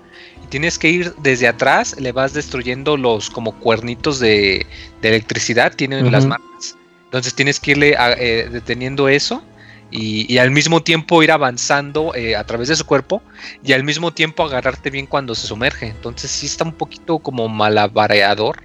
[0.43, 4.65] y tienes que ir desde atrás, le vas destruyendo los como cuernitos de,
[5.03, 6.79] de electricidad, tienen las marcas.
[7.05, 9.43] Entonces tienes que irle a- eh, deteniendo eso
[9.91, 13.21] y, y al mismo tiempo ir avanzando eh, a través de su cuerpo
[13.63, 15.89] y al mismo tiempo agarrarte bien cuando se sumerge.
[15.89, 18.63] Entonces sí está un poquito como malabareador.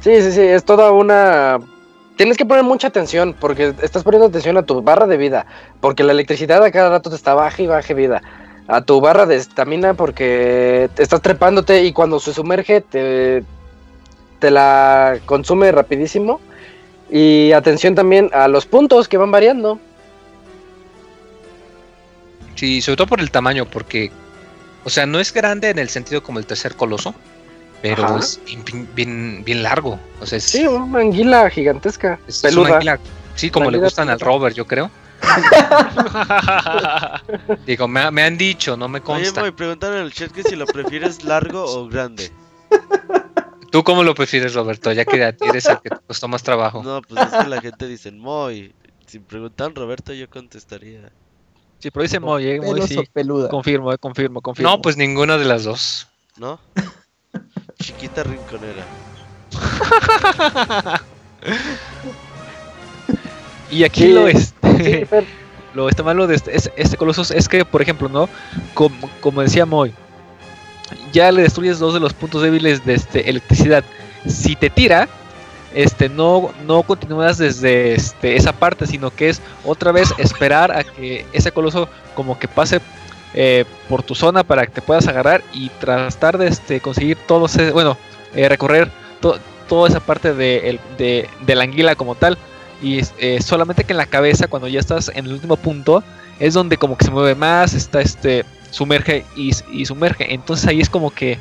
[0.00, 1.58] Sí, sí, sí, es toda una...
[2.16, 5.46] Tienes que poner mucha atención porque estás poniendo atención a tu barra de vida,
[5.80, 8.22] porque la electricidad a cada rato te está baja y baja vida.
[8.66, 13.44] A tu barra de estamina porque estás trepándote y cuando se sumerge te,
[14.40, 16.40] te la consume rapidísimo.
[17.10, 19.78] Y atención también a los puntos que van variando.
[22.56, 24.10] Sí, sobre todo por el tamaño, porque,
[24.84, 27.14] o sea, no es grande en el sentido como el tercer coloso,
[27.82, 28.18] pero Ajá.
[28.18, 28.40] es
[28.94, 29.98] bien, bien- largo.
[30.20, 32.78] O sea, es, Sí, una anguila gigantesca, es- es peluda.
[32.80, 32.98] una
[33.34, 34.20] sí, como le gustan al.
[34.20, 34.90] Robert, yo creo.
[37.66, 39.42] Digo, me, me han dicho, no me Oye, consta.
[39.42, 42.30] me preguntaron en el chat que si lo prefieres largo o grande.
[43.70, 44.92] ¿Tú cómo lo prefieres, Roberto?
[44.92, 46.82] Ya que a ti eres el que te costó más trabajo.
[46.82, 48.74] No, pues es que la gente dice, Moy.
[49.06, 51.10] Si preguntan Roberto, yo contestaría.
[51.78, 52.98] Sí, pero dice Moy, eh, Moy, sí.
[53.12, 53.48] peluda.
[53.48, 54.70] Confirmo, eh, confirmo, confirmo.
[54.70, 56.08] No, pues ninguna de las dos.
[56.36, 56.60] ¿No?
[57.80, 58.84] Chiquita rinconera.
[63.70, 64.54] Y aquí Sí, lo es.
[64.78, 65.04] Sí,
[65.74, 68.28] lo está malo de este, es- este Colossus es que, por ejemplo, ¿no?
[68.74, 69.92] Como, como decía Moy,
[71.12, 73.84] ya le destruyes dos de los puntos débiles de este, electricidad.
[74.26, 75.06] Si te tira,
[75.74, 80.82] este no no continúas desde este, esa parte, sino que es otra vez esperar a
[80.82, 82.80] que ese coloso como que pase
[83.34, 87.54] eh, por tu zona para que te puedas agarrar y tratar de este, conseguir todos,
[87.56, 87.96] ese- bueno,
[88.34, 88.90] eh, recorrer
[89.20, 89.38] to-
[89.68, 92.38] toda esa parte de, de- de la anguila como tal.
[92.80, 96.02] Y eh, solamente que en la cabeza, cuando ya estás en el último punto,
[96.38, 100.32] es donde como que se mueve más, está este, sumerge y, y sumerge.
[100.32, 101.38] Entonces ahí es como que,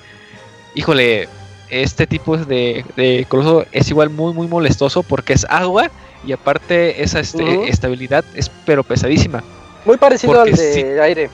[0.75, 1.29] híjole,
[1.69, 5.91] este tipo de, de coloso es igual muy, muy molestoso porque es agua
[6.25, 9.43] y aparte esa este, estabilidad es pero pesadísima.
[9.85, 11.29] Muy parecido Porque al de aire.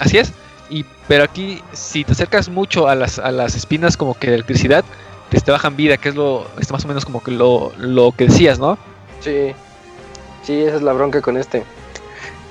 [0.00, 0.32] Así es.
[0.68, 4.34] Y, pero aquí, si te acercas mucho a las, a las espinas como que de
[4.34, 4.84] electricidad,
[5.30, 8.10] pues te bajan vida, que es lo, es más o menos como que lo, lo
[8.12, 8.76] que decías, ¿no?
[9.20, 9.52] Sí.
[10.42, 11.62] Sí, esa es la bronca con este.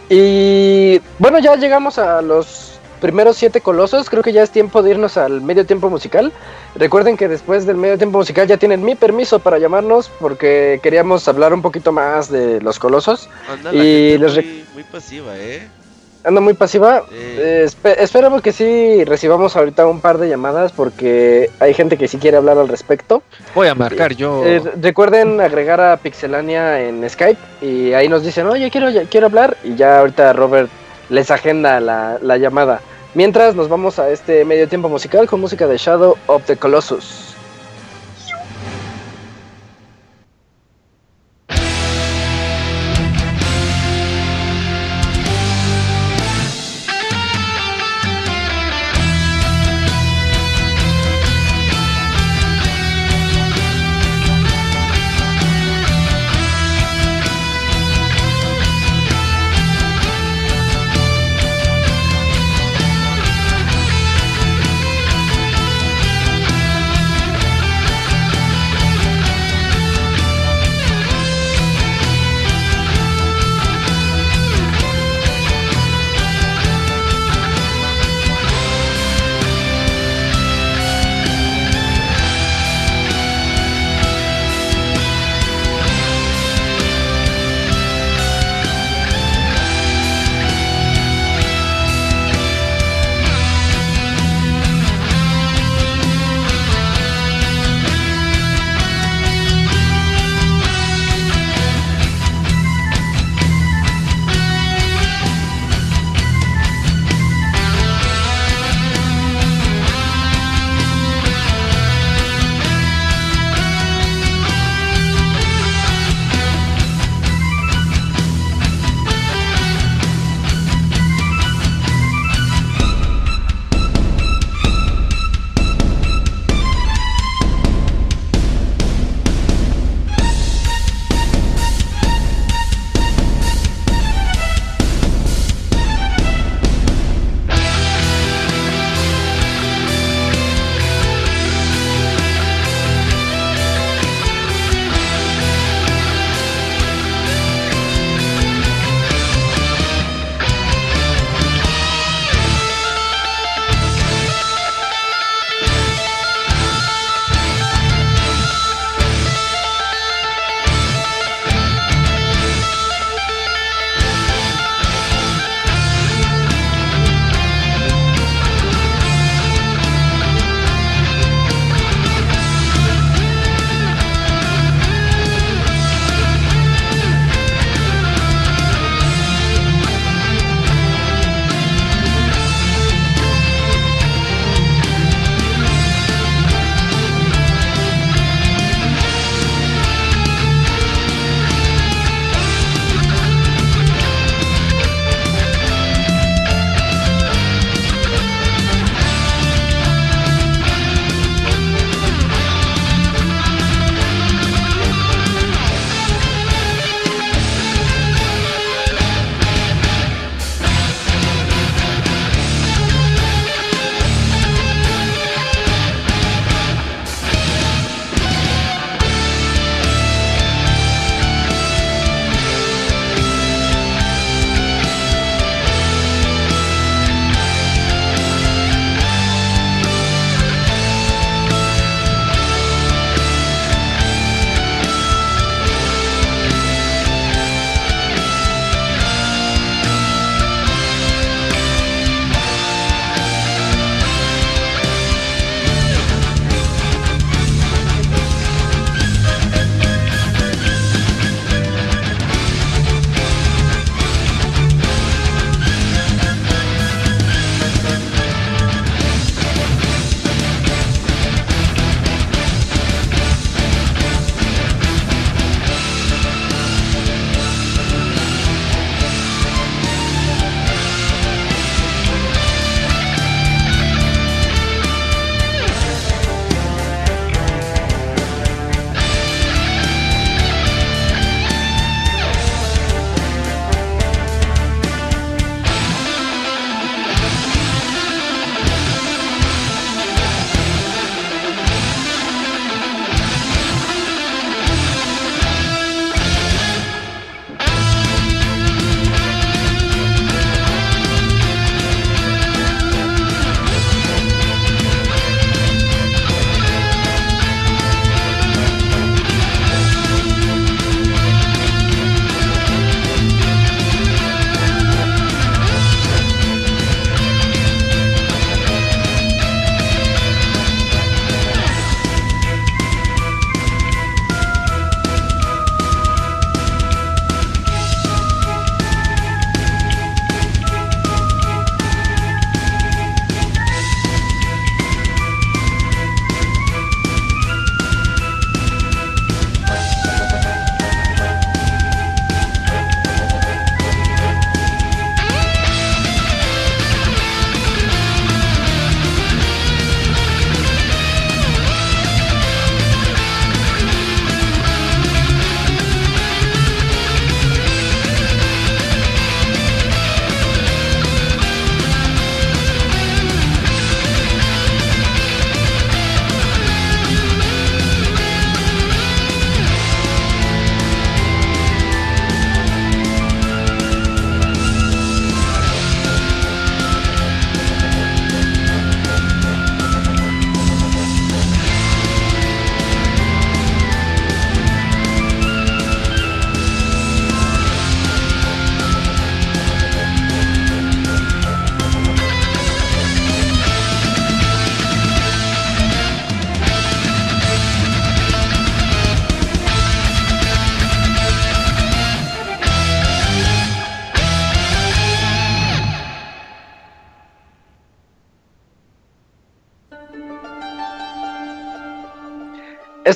[0.10, 4.10] Y bueno, ya llegamos a los primeros siete colosos.
[4.10, 6.32] Creo que ya es tiempo de irnos al medio tiempo musical.
[6.76, 11.28] Recuerden que después del medio tiempo musical ya tienen mi permiso para llamarnos porque queríamos
[11.28, 13.30] hablar un poquito más de los colosos.
[13.50, 15.68] Anda la Y gente les rec- muy, muy pasiva, ¿eh?
[16.24, 17.04] Ando muy pasiva.
[17.12, 21.98] Eh, Eh, espe- esperamos que sí recibamos ahorita un par de llamadas porque hay gente
[21.98, 23.24] que sí quiere hablar al respecto.
[23.56, 24.44] Voy a marcar yo.
[24.46, 29.28] Eh, recuerden agregar a Pixelania en Skype y ahí nos dicen, oye, quiero, ya- quiero
[29.28, 30.70] hablar y ya ahorita Robert
[31.10, 32.82] les agenda la, la llamada.
[33.16, 37.29] Mientras nos vamos a este medio tiempo musical con música de Shadow of the Colossus.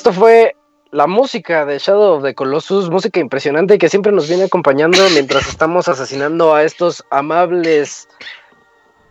[0.04, 0.54] Esto fue
[0.90, 5.48] la música de Shadow of the Colossus, música impresionante que siempre nos viene acompañando mientras
[5.48, 8.06] estamos asesinando a estos amables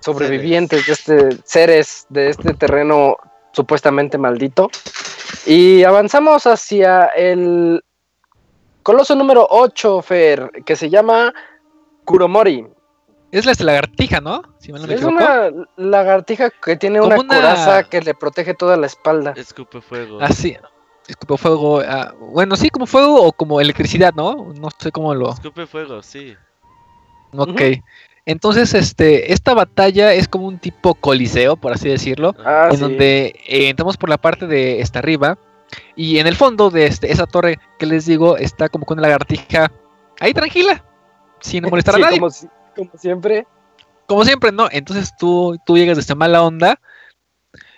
[0.01, 3.17] sobrevivientes de este seres de este terreno
[3.53, 4.69] supuestamente maldito.
[5.47, 7.83] Y avanzamos hacia el
[8.83, 11.33] coloso número 8, Fer, que se llama
[12.05, 12.67] Kuromori.
[13.31, 14.43] Es la lagartija, ¿no?
[14.59, 15.17] Si mal no me es equivoco.
[15.23, 19.33] una lagartija que tiene una, una- coraza que le protege toda la espalda.
[19.35, 20.21] Escupe fuego.
[20.21, 20.55] Así.
[21.07, 21.81] Es como fuego.
[21.81, 24.53] ah, bueno, sí, como fuego o como electricidad, ¿no?
[24.59, 25.31] No sé cómo lo.
[25.31, 26.35] Escupe fuego, sí.
[27.35, 27.61] Ok.
[28.25, 32.34] Entonces, este, esta batalla es como un tipo coliseo, por así decirlo.
[32.45, 32.81] Ah, en sí.
[32.81, 35.38] donde eh, entramos por la parte de esta arriba.
[35.95, 39.07] Y en el fondo de este, esa torre que les digo está como con una
[39.07, 39.71] lagartija
[40.19, 40.85] ahí tranquila.
[41.41, 42.19] Sin molestar Sí, a nadie.
[42.19, 42.30] como
[42.97, 43.45] siempre.
[44.07, 44.69] como siempre, ¿no?
[44.71, 46.80] Entonces tú, tú llegas desde mala onda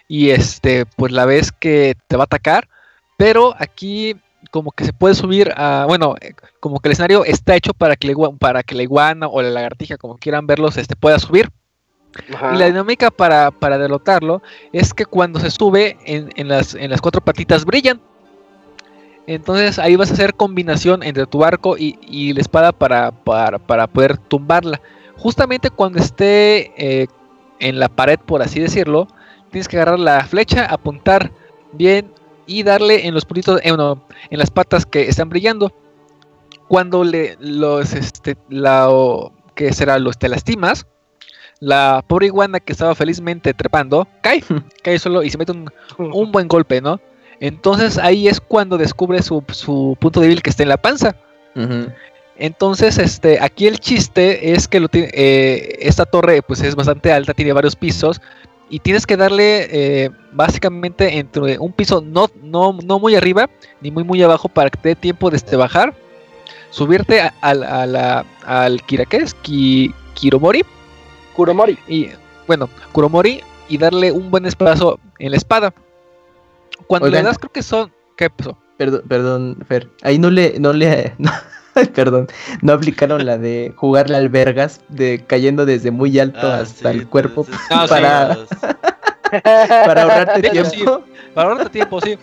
[0.07, 2.68] y este, pues la ves que te va a atacar,
[3.17, 4.15] pero aquí
[4.51, 7.95] como que se puede subir a, bueno, eh, como que el escenario está hecho para
[7.95, 11.17] que, la igua- para que la iguana o la lagartija, como quieran verlos, este, pueda
[11.19, 11.49] subir.
[12.33, 12.53] Ajá.
[12.55, 16.91] Y la dinámica para, para derrotarlo es que cuando se sube en, en las, en
[16.91, 17.99] las cuatro patitas brillan.
[19.27, 23.57] Entonces ahí vas a hacer combinación entre tu arco y, y la espada para, para,
[23.57, 24.79] para poder tumbarla.
[25.17, 27.07] Justamente cuando esté eh,
[27.59, 29.07] en la pared, por así decirlo,
[29.49, 31.31] tienes que agarrar la flecha, apuntar
[31.71, 32.11] bien
[32.47, 35.72] y darle en los puntitos, eh, no, en las patas que están brillando.
[36.67, 40.85] Cuando le los este la o- que será los te lastimas,
[41.59, 44.43] la pobre iguana que estaba felizmente trepando cae,
[44.84, 46.99] cae solo y se mete un, un buen golpe, ¿no?
[47.39, 51.15] Entonces ahí es cuando descubre su, su punto débil que está en la panza.
[52.38, 57.34] Entonces, este, aquí el chiste es que lo eh, esta torre pues es bastante alta,
[57.34, 58.22] tiene varios pisos
[58.69, 63.49] y tienes que darle eh, básicamente entre un piso no, no, no muy arriba
[63.81, 65.93] ni muy muy abajo para que te dé tiempo de este, bajar,
[66.71, 69.33] subirte a, a a la- al Kira, ¿qué es?
[69.35, 70.63] Ki- Kiromori
[71.35, 71.77] Kuromori.
[71.87, 72.09] y
[72.47, 75.73] bueno, Kuromori y darle un buen espadazo en la espada.
[76.87, 77.23] Cuando Oigan.
[77.23, 78.57] le das creo que son ¿qué pasó?
[78.77, 79.89] Perdón, perdón, Fer.
[80.03, 81.31] Ahí no le, no le, no,
[81.93, 82.27] perdón,
[82.61, 87.07] no aplicaron la de jugarle albergas, de cayendo desde muy alto Ah, hasta sí, el
[87.07, 87.89] cuerpo entonces, Ah, sí.
[87.89, 88.38] para,
[89.85, 91.03] para ahorrarte tiempo.
[91.34, 92.18] Para ahorrarte tiempo, sí.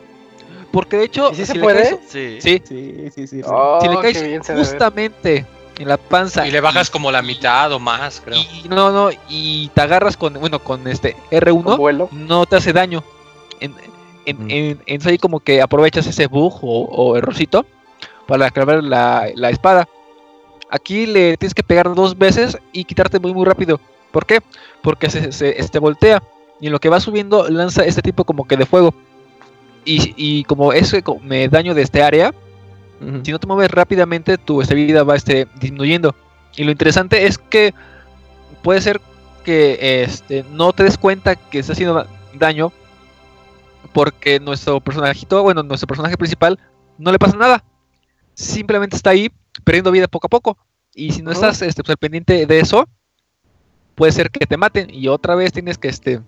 [0.71, 1.83] Porque de hecho, ¿Y sí se le puede?
[1.83, 2.39] caes- Sí.
[2.41, 3.43] sí, Sí, sí, sí.
[3.43, 3.43] sí.
[3.47, 5.45] Oh, si le caes justamente
[5.79, 8.41] en la panza Y le bajas como la mitad o más, creo.
[8.41, 12.09] y no, no, y te agarras con, bueno, con este Con R1, vuelo.
[12.13, 13.03] no te hace daño.
[13.61, 13.75] En,
[14.25, 14.51] en, Mm.
[14.51, 17.67] en- entonces ahí como que aprovechas ese bug o, o errorcito
[18.27, 19.89] para clavar la, la espada.
[20.71, 23.81] Aquí le tienes que pegar dos veces y quitarte muy muy rápido.
[24.11, 24.41] ¿Por qué?
[24.83, 26.23] Porque se, se este, voltea
[26.61, 28.95] y en lo que va subiendo lanza este tipo como que de fuego.
[29.85, 32.33] Y, y como ese co- me daño de este área,
[33.25, 36.15] si no te mueves rápidamente, tu este, vida va este, disminuyendo.
[36.57, 37.75] Y lo interesante es que
[38.63, 39.01] puede ser
[39.45, 42.73] que este, no te des cuenta que está haciendo da- daño
[43.93, 46.59] porque nuestro personajito, bueno, nuestro personaje principal
[46.99, 47.65] no le pasa nada.
[48.35, 49.31] Simplemente está ahí
[49.65, 50.59] perdiendo vida poco a poco.
[50.95, 52.89] Y si no estás este, pues, al pendiente de eso,
[53.95, 56.21] puede ser que te maten y otra vez tienes que este,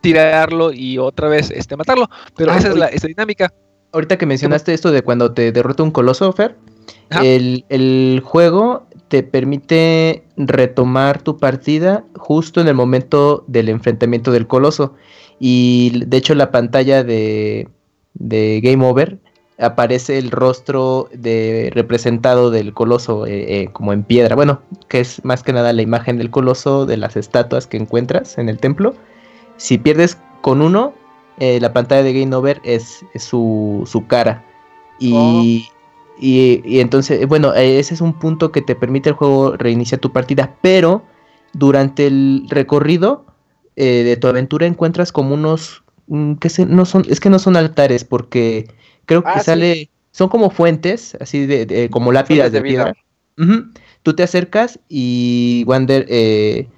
[0.00, 2.08] tirarlo y otra vez este, matarlo.
[2.36, 3.52] Pero Ah, esa es la esa dinámica.
[3.92, 6.56] Ahorita que mencionaste esto de cuando te derrota un coloso, Fer,
[7.22, 14.46] el, el juego te permite retomar tu partida justo en el momento del enfrentamiento del
[14.46, 14.94] coloso.
[15.40, 17.68] Y de hecho la pantalla de,
[18.14, 19.18] de Game Over
[19.58, 24.36] aparece el rostro de representado del coloso eh, eh, como en piedra.
[24.36, 28.38] Bueno, que es más que nada la imagen del coloso de las estatuas que encuentras
[28.38, 28.94] en el templo.
[29.56, 30.94] Si pierdes con uno,
[31.38, 34.44] eh, la pantalla de Game Over es, es su, su cara.
[35.00, 35.68] Y,
[36.20, 40.12] y, y entonces, bueno, ese es un punto que te permite el juego reiniciar tu
[40.12, 41.02] partida, pero
[41.52, 43.24] durante el recorrido
[43.76, 47.54] de tu aventura encuentras como unos, mm, que se- no son, es que no son
[47.56, 48.66] altares, porque
[49.08, 49.46] creo que Ah, sí.
[49.46, 52.94] sale, son como fuentes, así de, de- como lápidas de, piedra.
[54.02, 56.68] Tú te acercas y Wander, eh,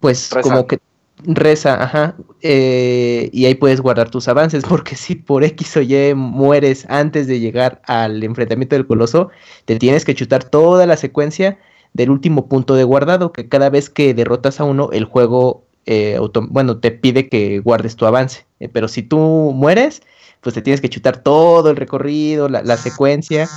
[0.00, 0.40] pues Reza.
[0.48, 0.78] como que
[1.24, 6.14] reza, ajá, eh, y ahí puedes guardar tus avances, porque si por X o Y
[6.14, 9.30] mueres antes de llegar al enfrentamiento del coloso,
[9.64, 11.58] te tienes que chutar toda la secuencia
[11.94, 16.18] del último punto de guardado, que cada vez que derrotas a uno, el juego, eh,
[16.50, 19.18] bueno, te pide que guardes tu avance, Eh, pero si tú
[19.54, 20.02] mueres,
[20.46, 23.48] pues te tienes que chutar todo el recorrido, la, la secuencia,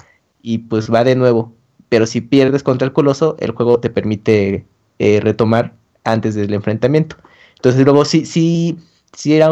[0.42, 1.54] y pues va de nuevo.
[1.88, 4.66] Pero si pierdes contra el coloso, el juego te permite
[4.98, 7.16] eh, retomar antes del enfrentamiento.
[7.58, 8.76] Entonces luego sí, sí,
[9.14, 9.50] sí era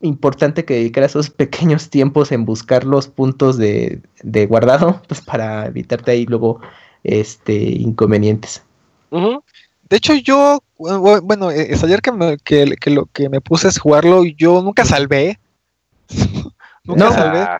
[0.00, 5.66] importante que dedicara esos pequeños tiempos en buscar los puntos de, de guardado, pues para
[5.66, 6.60] evitarte ahí luego
[7.04, 8.62] este inconvenientes.
[9.90, 13.42] De hecho, yo, bu- bueno, eh, es ayer que, me, que, que lo que me
[13.42, 15.38] puse es jugarlo, yo nunca salvé.
[16.88, 17.12] nunca No.
[17.12, 17.38] salvé.
[17.40, 17.58] Ah,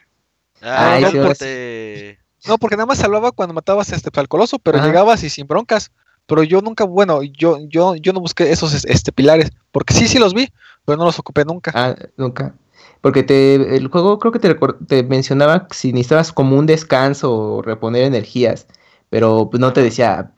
[0.61, 2.19] Ah, Ay, no, sí, porque-
[2.49, 4.87] No, porque nada más salvaba cuando matabas este al coloso, pero Ajá.
[4.89, 5.93] llegabas y sin broncas.
[6.27, 10.09] Pero yo nunca, bueno, yo, yo, yo no busqué esos es- este pilares, porque sí,
[10.09, 10.53] sí los vi,
[10.85, 11.71] pero no los ocupé nunca.
[11.75, 12.55] Ah, nunca.
[13.01, 18.03] Porque te, el juego creo que te, mencionaba si necesitabas como un descanso o reponer
[18.03, 18.67] energías,
[19.11, 20.33] pero pues no te decía,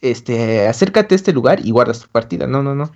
[0.00, 2.46] este, acércate a este lugar y guardas tu partida.
[2.46, 2.90] No, no, no.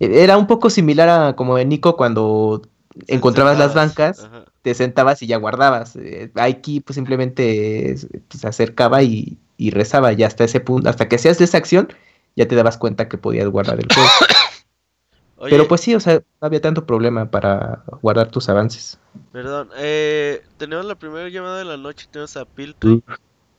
[0.00, 2.62] E- Era un poco similar a como en Nico cuando
[3.06, 4.44] encontrabas las bancas, Ajá.
[4.64, 5.94] Te sentabas y ya guardabas.
[5.96, 11.06] Eh, Aquí pues simplemente eh, se acercaba y, y rezaba y hasta ese punto, hasta
[11.06, 11.88] que hacías esa acción,
[12.34, 14.08] ya te dabas cuenta que podías guardar el juego.
[15.36, 18.98] Oye, Pero pues sí, o sea, no había tanto problema para guardar tus avances.
[19.32, 23.02] perdón, eh, tenemos la primera llamada de la noche, tenemos a Piltry.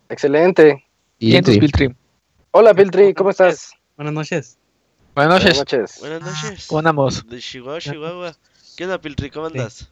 [0.09, 0.83] excelente.
[1.19, 1.59] Y sí.
[1.59, 1.93] Piltrim.
[2.49, 3.73] Hola, Piltry, ¿cómo estás?
[3.95, 4.57] Buenas noches.
[5.13, 5.59] Buenas Buenas noches.
[5.59, 5.99] noches.
[5.99, 6.67] Buenas noches.
[6.67, 7.27] ¿Cómo andamos?
[7.29, 8.35] De Chihuahua, Chihuahua.
[8.75, 9.29] ¿Qué onda, Piltry?
[9.29, 9.89] ¿Cómo andas?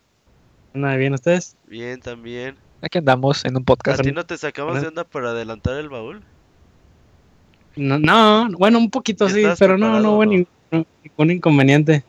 [0.73, 1.55] ¿Nada bien ustedes?
[1.67, 2.55] Bien, también.
[2.81, 4.01] Aquí andamos en un ¿A podcast.
[4.01, 4.81] ti no te sacamos Ajá.
[4.81, 6.21] de onda para adelantar el baúl?
[7.75, 10.31] No, no, bueno, un poquito ¿Ya sí, pero no, no hubo no?
[10.31, 12.03] ningún, ningún inconveniente.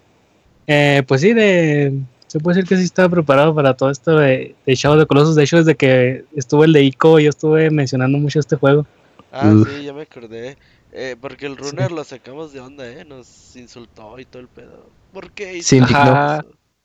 [0.66, 4.54] Eh, pues sí, de, se puede decir que sí estaba preparado para todo esto de,
[4.66, 5.36] de Shadow the Colossus.
[5.36, 8.86] De hecho, desde que estuvo el de ICO, yo estuve mencionando mucho este juego.
[9.30, 9.68] Ah, Uf.
[9.68, 10.56] sí, ya me acordé.
[10.92, 13.04] Eh, porque el runner lo sacamos de onda, ¿eh?
[13.04, 14.90] Nos insultó y todo el pedo.
[15.12, 15.56] ¿Por qué?
[15.56, 15.76] hizo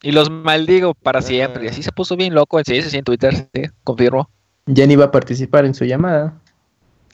[0.01, 1.65] Y los maldigo para siempre.
[1.65, 2.59] Y así se puso bien loco.
[2.65, 4.29] Sí, sí, en Twitter, sí, confirmo.
[4.65, 6.39] Ya ni iba a participar en su llamada.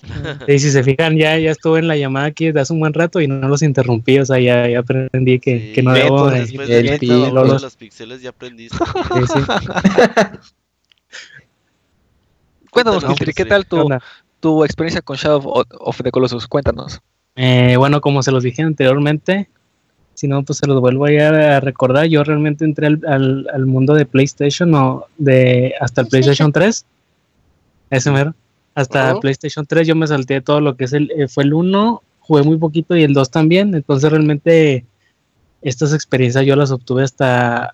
[0.47, 2.93] Y si se fijan, ya, ya estuve en la llamada aquí desde hace un buen
[2.93, 6.03] rato y no los interrumpí, o sea, ya, ya aprendí que, Sí, que no Beto,
[6.05, 8.77] debo de- Después El de los pixeles ya aprendiste.
[8.77, 9.39] sí, sí.
[12.71, 13.49] Cuéntanos, Cuéntanos, Piltry, ¿qué sí.
[13.49, 13.89] tal ¿Qué tu,
[14.39, 16.47] tu experiencia con Shadow of, of the Colossus?
[16.47, 16.99] Cuéntanos.
[17.35, 19.49] Eh, bueno, como se los dije anteriormente,
[20.15, 22.07] si no, pues se los vuelvo a, recordar.
[22.07, 26.85] Yo realmente entré al, al- al mundo de PlayStation o de hasta el PlayStation 3.
[27.91, 28.33] Ese mero.
[28.73, 29.19] Hasta.
[29.19, 32.43] PlayStation 3 yo me salté todo lo que es el, eh, fue el 1, jugué
[32.43, 33.75] muy poquito y el 2 también.
[33.75, 34.85] Entonces realmente
[35.61, 37.73] estas experiencias yo las obtuve hasta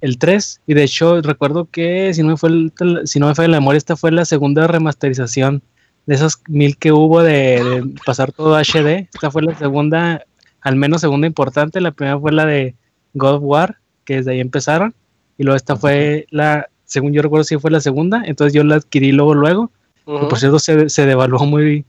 [0.00, 0.60] el 3.
[0.66, 2.72] Y de hecho recuerdo que si no me fue el,
[3.04, 5.62] si no me falla la memoria, esta fue la segunda remasterización
[6.06, 9.08] de esas mil que hubo de, de pasar todo HD.
[9.12, 10.24] Esta fue la segunda,
[10.66, 11.80] al menos segunda importante.
[11.80, 12.74] La primera fue la de
[13.14, 14.94] God of War, que desde ahí empezaron.
[15.38, 18.24] Y luego esta fue la, según yo recuerdo, sí fue la segunda.
[18.26, 19.70] Entonces yo la adquirí luego, luego.
[20.04, 20.26] que Ujú.
[20.28, 21.84] por cierto, se, se devaluó muy,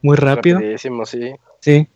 [0.00, 0.60] muy rápido.
[0.60, 1.32] Rapidísimo, sí.
[1.60, 1.86] Sí.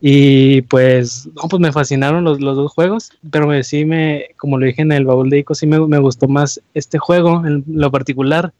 [0.00, 4.58] Y pues, no, pues me fascinaron los, los dos juegos, pero me, sí me, como
[4.58, 7.62] lo dije en el baúl de Ico, sí me, me gustó más este juego en
[7.68, 8.52] lo particular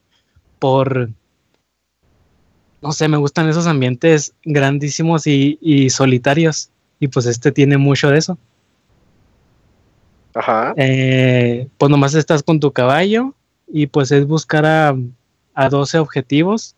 [0.59, 1.09] por,
[2.81, 6.69] no sé, me gustan esos ambientes grandísimos y, y solitarios,
[6.99, 8.37] y pues este tiene mucho de eso.
[10.33, 10.73] Ajá.
[10.77, 13.33] Eh, pues nomás estás con tu caballo
[13.67, 14.95] y pues es buscar a,
[15.53, 16.75] a 12 objetivos.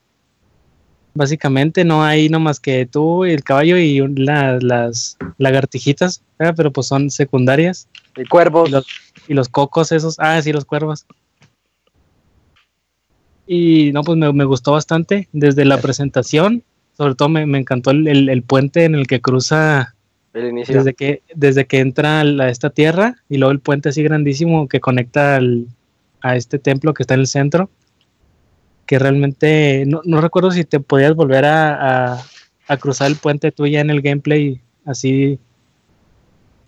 [1.14, 6.22] Básicamente no hay nomás que tú, el caballo y la- las lagartijitas,
[6.56, 7.90] pero pues son secundarias.
[8.16, 8.70] Y cuervos.
[8.70, 8.86] Y los,
[9.28, 11.06] y los cocos esos, ah, sí, los cuervos.
[13.48, 16.64] Y no, pues me, me gustó bastante desde la presentación.
[16.96, 19.96] Sobre todo me, me encantó el, el- el puente en el que cruza
[20.34, 20.76] El inicio.
[20.77, 24.80] desde que, desde que entra a esta tierra y luego el puente así grandísimo que
[24.80, 25.68] conecta al-
[26.22, 27.69] a este templo que está en el centro,
[28.85, 32.23] que realmente no, no recuerdo si te podías volver a, a-
[32.68, 35.39] a cruzar el puente tú ya en el gameplay así,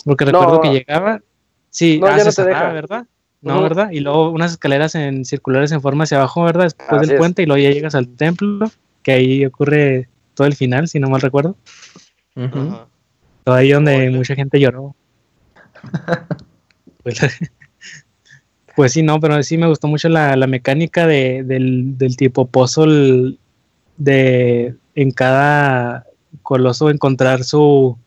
[0.06, 0.62] porque recuerdo No.
[0.62, 1.22] que llegaba,
[1.70, 2.74] sí, No, ah, ya se no te cerraba, deja.
[2.74, 3.06] ¿verdad?
[3.42, 3.62] No.
[3.62, 3.92] ¿verdad?
[3.92, 6.66] Y luego unas escaleras en circulares en forma hacia abajo, ¿verdad?
[6.66, 7.18] Después Así del es.
[7.20, 8.72] puente y luego ya llegas al templo,
[9.04, 11.56] que ahí ocurre todo el final, si no mal recuerdo.
[12.36, 12.88] Ajá.
[13.44, 14.96] Todo ahí donde mucha gente lloró.
[17.04, 17.20] pues,
[18.76, 22.48] pues sí, no, pero sí me gustó mucho la, la mecánica de, del, del tipo
[22.48, 23.38] puzzle
[23.98, 26.06] de en cada
[26.44, 27.98] coloso encontrar su,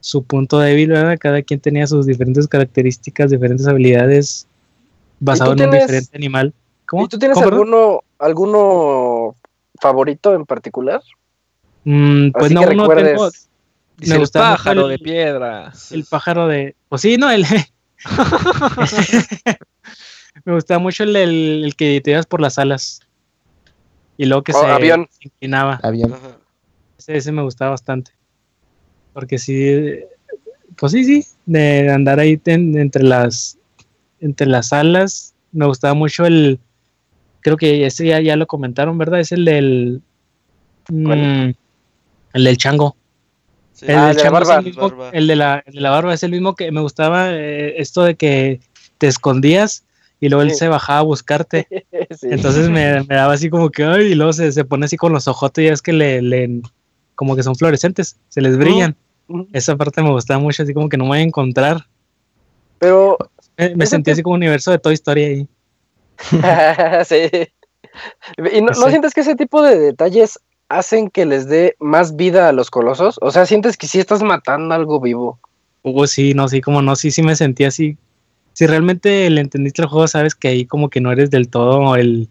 [0.00, 1.16] su punto débil, ¿verdad?
[1.18, 4.46] Cada quien tenía sus diferentes características, diferentes habilidades
[5.20, 6.54] basado ¿Y en un diferente animal.
[6.86, 7.04] ¿Cómo?
[7.04, 9.36] ¿Y tú tienes alguno, alguno
[9.80, 11.00] favorito en particular?
[11.84, 13.28] Mm, pues Así no, no tengo
[14.02, 15.72] Dice el pájaro el- de piedra.
[15.90, 16.74] el pájaro de.
[16.88, 17.44] Pues sí, no, el.
[20.44, 23.00] me gustaba mucho el, el- el que te ibas por las alas.
[24.16, 25.08] Y luego que Oh, se, avión.
[25.10, 25.80] se inclinaba.
[25.82, 26.14] Avión.
[26.98, 28.12] Ese, ese me gustaba bastante.
[29.12, 30.00] Porque sí.
[30.76, 31.26] Pues sí, sí.
[31.46, 33.58] De andar ahí ten- entre las.
[34.20, 35.34] entre las alas.
[35.52, 36.60] Me gustaba mucho el,
[37.40, 39.20] creo que ese ya, ya lo comentaron, ¿verdad?
[39.20, 40.00] Es el del,
[40.88, 41.50] mm,
[42.32, 42.96] el del chango.
[43.72, 44.56] Sí, El, Ah, del de la barba.
[44.58, 45.10] el, mismo- Barba.
[45.12, 48.02] el de la, el de la barba es el mismo que me gustaba eh, esto
[48.04, 48.60] de que
[48.98, 49.84] te escondías
[50.20, 50.56] y luego él Sí.
[50.58, 51.66] se bajaba a buscarte.
[52.12, 52.28] Sí.
[52.30, 55.12] Entonces me, me daba así como que, ay, y luego se, se pone así con
[55.14, 56.60] los ojotes y es que le, le-
[57.14, 58.94] como que son fluorescentes, se les brillan.
[59.54, 61.86] Esa parte me gustaba mucho, así como que no me voy a encontrar.
[62.78, 63.16] Pero,
[63.56, 65.48] Me, me sentí así como un universo de Toy Story ahí.
[67.06, 67.30] sí.
[68.52, 70.38] ¿Y no, no sientes que ese tipo de detalles
[70.78, 73.18] hacen que les dé más vida a los colosos?
[73.20, 75.38] O sea, sientes que sí estás matando algo vivo.
[75.82, 77.98] Hugo, sí, no, sí, como no, sí, sí me sentí así.
[78.54, 81.96] Si realmente le entendiste el juego, sabes que ahí como que no eres del todo
[81.96, 82.28] el,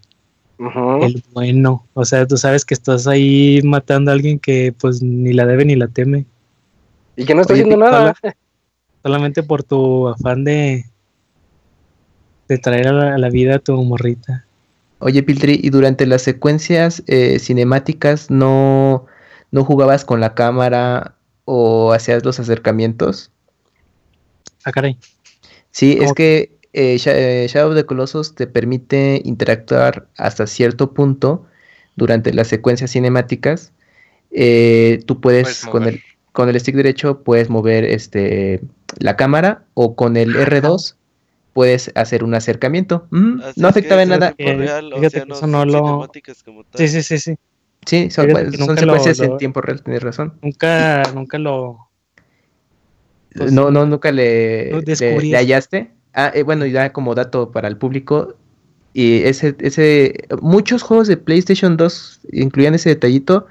[1.02, 1.86] el bueno.
[1.94, 5.66] O sea, tú sabes que estás ahí matando a alguien que pues ni la debe
[5.66, 6.26] ni la teme.
[7.16, 8.14] Y que no Oye, haciendo nada.
[9.04, 10.86] Solamente por tu afán de,
[12.48, 14.46] de traer a la, a la vida a tu morrita.
[15.02, 19.08] Oye, Piltri, ¿y durante las secuencias eh, cinemáticas no,
[19.50, 21.16] no jugabas con la cámara
[21.46, 23.32] o hacías los acercamientos?
[24.64, 24.98] Ah, caray.
[25.72, 31.48] Sí, es que eh, eh, Shadow of the Colossus te permite interactuar hasta cierto punto
[31.96, 33.72] durante las secuencias cinemáticas.
[34.30, 36.02] Eh, tú puedes, Puedes con el,
[36.32, 38.62] con el stick derecho, puedes mover este,
[39.00, 40.96] la cámara o con el R2
[41.54, 43.08] puedes hacer un acercamiento.
[43.12, 44.34] No afectaba en nada.
[44.38, 46.80] Eh, real, o fíjate sea, que no eso no lo- cinemáticas como tal.
[46.80, 47.36] Sí, sí, sí, sí.
[47.86, 50.34] Sí, son, Fíjate pues, son nunca lo- secuencias lo- en tiempo real, tienes razón.
[50.42, 51.90] Nunca, nunca lo.
[53.36, 55.92] Pues, no, no, nunca le, no le- descubrí le hallaste.
[56.14, 58.36] Ah, eh, bueno, y ya como dato para el público,
[58.94, 63.48] y ese, ese, muchos juegos de PlayStation 2 incluían ese detallito,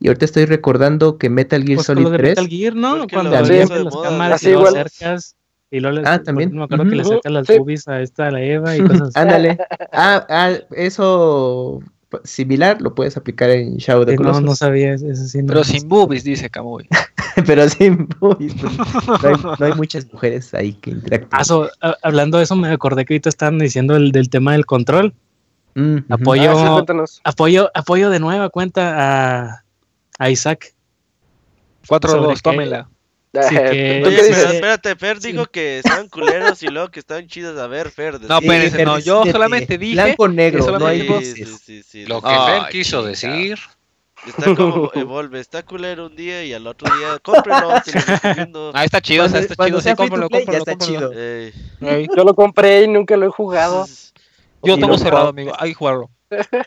[0.00, 2.74] y ahorita estoy recordando que Metal Gear Pues con Solid lo de 3, Metal Gear,
[2.74, 3.06] ¿no?
[3.06, 5.36] Cuando de las cámaras y lo acercas.
[5.72, 6.54] Y luego le, Ah, también.
[6.54, 7.14] Me acuerdo que le Ujú.
[7.14, 7.58] sacas las Sí.
[7.58, 9.18] boobies a esta, a la Eva y cosas así.
[9.18, 9.58] ándale.
[9.92, 11.80] ah, ah, eso
[12.24, 15.38] similar lo puedes aplicar en Shadow Sí, no, no sabía eso, sí.
[15.42, 15.46] no.
[15.48, 16.86] Pero sin boobies, dice Kamui.
[17.46, 21.40] pero sin boobies, pues, no, hay, no hay muchas mujeres ahí que interactúan.
[21.40, 24.52] Ah, so, a- hablando de eso, me acordé que ahorita estaban diciendo el, del tema
[24.52, 25.14] del control.
[25.74, 26.00] Mm.
[26.10, 26.50] Apoyo,
[26.84, 29.64] Ah, sí, apoyo, apoyo de nueva cuenta a,
[30.18, 30.74] a Isaac.
[31.88, 32.88] 4-2, Sobre qué- tómela.
[33.32, 35.32] Sí, Eh, que- ¿Tú Oye, pero espérate, Fer Sí.
[35.32, 37.58] dijo que estaban culeros y luego que estaban chidos.
[37.58, 38.20] A ver, Fer.
[38.20, 41.34] No, Sí, pero no, yo solamente dije Blanco negro, no hay voces.
[41.34, 42.06] sí, sí, sí.
[42.06, 43.08] Lo que Ay, Fer quiso chica.
[43.32, 43.58] decir.
[44.26, 48.70] Está como Evolve, está culero un día y al otro día, cómprenlo, se lo recomiendo.
[48.74, 51.10] Ah, está chido, Cuando- está chido, sí, cómpralo, play, cómpralo, está cómpralo.
[51.80, 52.14] chido.
[52.16, 53.86] Yo lo compré y nunca lo he jugado.
[54.62, 56.10] Yo tengo cerrado, amigo, hay que jugarlo.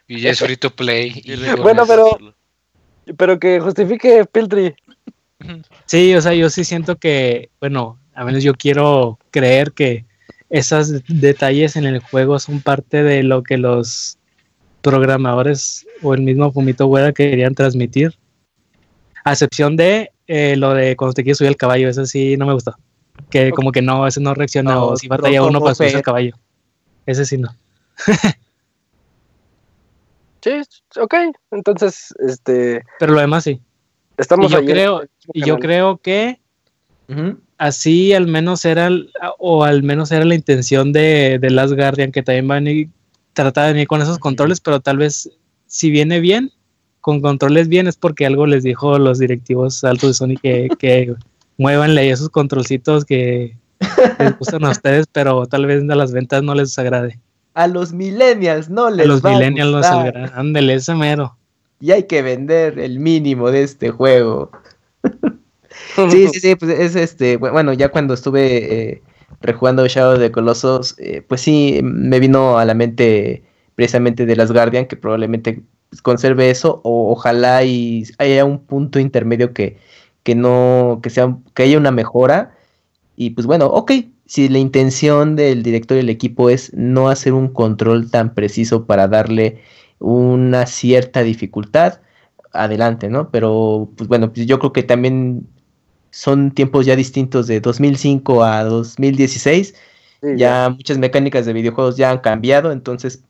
[0.08, 1.14] Y ya es free to play.
[1.24, 2.18] Y Bueno, pero-.
[3.18, 4.76] Pero que justifique Piltry.
[5.86, 10.06] Sí, o sea, yo sí siento que, bueno, a menos yo quiero creer que
[10.50, 14.18] esos detalles en el juego son parte de lo que los
[14.82, 18.18] programadores o el mismo Fumito Ueda querían transmitir.
[19.24, 22.46] A excepción de eh, lo de cuando te quieres subir al caballo, eso sí no
[22.46, 22.76] me gustó.
[23.30, 26.04] Que como que no, ese no reacciona No, o si batalla uno para subirse al
[26.04, 26.36] caballo.
[27.06, 27.50] Ese sí no.
[30.46, 30.52] Sí,
[31.02, 31.16] ok.
[31.50, 33.60] Entonces, este, Pero lo demás sí.
[34.16, 35.02] estamos Y yo ahí creo,
[35.34, 36.40] y yo creo que
[37.58, 38.90] así al menos era
[39.38, 42.90] o al menos era la intención de, de Last Guardian que también van y
[43.34, 45.30] tratar de venir con esos controles pero tal vez
[45.68, 46.52] si viene bien
[47.02, 51.14] con controles bien es porque algo les dijo los directivos altos de Sony que, que
[51.58, 53.56] muévanle esos controlcitos que
[54.20, 57.20] les gustan a ustedes pero tal vez a las ventas no les agrade.
[57.54, 60.32] A los millennials no a les los va millennials no les agrade.
[60.34, 61.38] Ándele ese mero.
[61.80, 64.52] Y hay que vender el mínimo de este juego.
[66.08, 69.04] Sí, sí, sí, pues es este, bu- bueno, ya cuando estuve eh,
[69.42, 73.44] rejugando Shadow of the Colossus, eh, pues sí, me vino a la mente
[73.76, 75.64] precisamente de las Guardian, que probablemente
[76.04, 79.78] conserve eso, o ojalá y haya un punto intermedio que,
[80.24, 82.56] que no, que sea, que haya una mejora,
[83.16, 83.92] y pues bueno, ok,
[84.26, 88.86] si la intención del director y el equipo es no hacer un control tan preciso
[88.86, 89.62] para darle
[90.00, 92.00] una cierta dificultad,
[92.56, 93.30] adelante, ¿no?
[93.30, 95.48] Pero, pues bueno, pues yo creo que también
[96.12, 99.76] son tiempos ya distintos de 2005 a 2016.
[100.22, 103.24] Sí, Ya muchas mecánicas de videojuegos ya han cambiado, entonces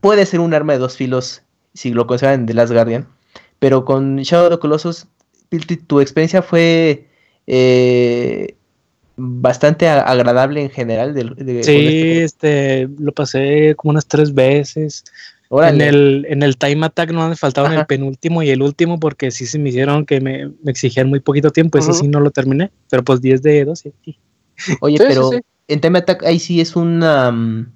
[0.00, 1.42] puede ser un arma de dos filos
[1.74, 3.06] si lo consideran The Last Guardian.
[3.58, 5.06] Pero con Shadow of the Colossus,
[5.86, 7.08] tu experiencia fue
[7.46, 8.56] eh,
[9.16, 11.14] bastante agradable en general.
[11.14, 11.70] de- sí
[12.24, 15.04] este este lo pasé como unas tres veces
[15.60, 19.30] En el, en el time attack no me faltaban el penúltimo y el último porque
[19.30, 22.00] sí se me hicieron que me, me exigían muy poquito tiempo, eso Ujú.
[22.00, 23.92] sí no lo terminé, pero pues 10 de 12.
[24.04, 24.18] sí.
[24.80, 25.40] Oye, Sí, pero sí.
[25.68, 27.66] en Time Attack ahí sí es una, mm,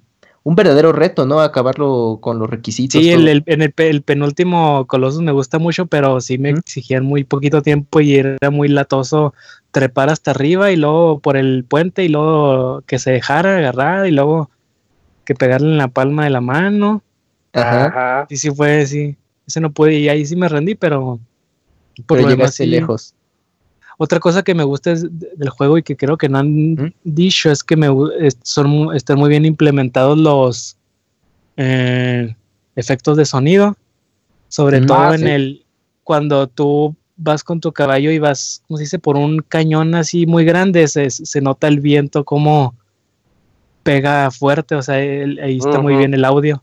[0.43, 1.39] un verdadero reto, ¿no?
[1.41, 2.99] Acabarlo con los requisitos.
[3.01, 3.21] Sí, todo.
[3.21, 7.03] el, el- en el, pe- el penúltimo Colossus me gusta mucho, pero sí me exigían
[7.05, 9.33] muy poquito tiempo y era muy latoso
[9.71, 14.11] trepar hasta arriba y luego por el puente y luego que se dejara agarrar y
[14.11, 14.49] luego
[15.25, 17.03] que pegarle en la palma de la mano.
[17.61, 17.85] Ajá.
[17.87, 18.25] Ajá.
[18.29, 19.15] Sí, sí fue, sí.
[19.47, 21.19] Ese no pude y ahí sí me rendí, pero
[22.05, 22.69] por Pero llegaste sí.
[22.69, 23.13] lejos.
[23.97, 26.93] Otra cosa que me gusta es del juego y que creo que no han ¿Mm?
[27.03, 27.87] dicho es que me
[28.19, 30.77] es- son están muy bien implementados los
[31.55, 32.35] eh,
[32.75, 33.75] efectos de sonido,
[34.49, 35.25] sobre todo Ah, en sí.
[35.27, 35.65] el
[36.03, 38.99] cuando tú vas con tu caballo y vas, ¿cómo se dice?
[38.99, 42.75] Por un cañón así muy grande, se, se nota el viento como
[43.83, 46.61] pega fuerte, o sea, el- ahí está muy bien el audio.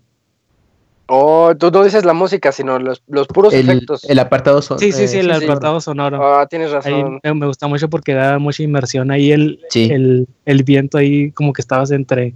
[1.06, 4.04] Oh, tú no dices la música, sino los, los puros El, efectos.
[4.08, 4.78] el apartado son.
[4.78, 5.44] Sí, sí, sí, eh, el sí.
[5.44, 6.18] apartado sonoro.
[6.26, 7.20] Ah, tienes Ahí razón.
[7.22, 9.88] me, me gusta mucho porque da mucha inmersión ahí el, Sí.
[9.92, 12.34] el, el viento ahí como que estabas entre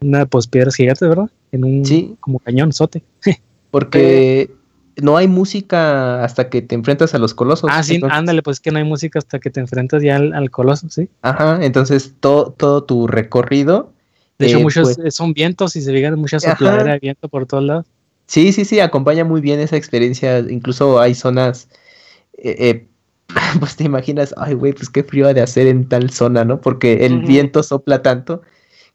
[0.00, 1.30] una pues piedras gigantes, ¿verdad?
[1.52, 2.16] En un Sí.
[2.20, 3.02] como cañón, sote.
[3.70, 4.50] Porque
[4.96, 7.70] no hay música hasta que te enfrentas a los colosos.
[7.72, 10.32] ah, sí, entonces- ándale, pues que no hay música hasta que te enfrentas ya al,
[10.34, 11.08] al coloso, sí.
[11.22, 13.92] Ajá, entonces todo, todo tu recorrido.
[14.38, 17.46] De hecho, eh, muchos pues, son vientos y se vean mucha sopladera de viento por
[17.46, 17.86] todos lados.
[18.30, 20.38] Sí, sí, sí, acompaña muy bien esa experiencia.
[20.40, 21.68] Incluso hay zonas.
[22.38, 22.86] eh, eh,
[23.60, 26.60] pues te imaginas, ay, güey, pues qué frío ha de hacer en tal zona, ¿no?
[26.60, 28.42] Porque el viento sopla tanto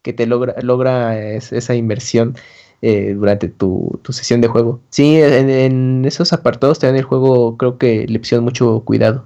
[0.03, 2.35] que te logra, logra es- esa inmersión
[2.81, 4.79] eh, durante tu, tu sesión de juego.
[4.89, 9.25] Sí, en, en esos apartados también el juego creo que le pusieron mucho cuidado.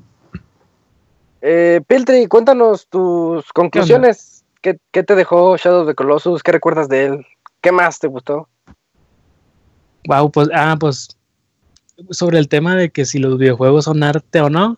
[1.42, 4.44] Eh, Piltri, cuéntanos tus conclusiones.
[4.62, 6.44] ¿Qué, qué te dejó Shadow of the Colossus?
[6.44, 7.26] ¿Qué recuerdas de él?
[7.62, 8.48] ¿Qué más te gustó?
[10.08, 11.10] Wow, pues, ah, pues
[12.12, 14.78] sobre el tema de que si los videojuegos son arte o no,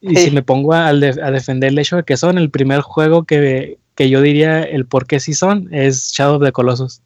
[0.00, 0.26] y Sí.
[0.26, 3.24] si me pongo a, de- a defender el hecho de que son, el primer juego
[3.24, 7.00] que, que yo diría el por qué sí son es Shadow of the Colossus.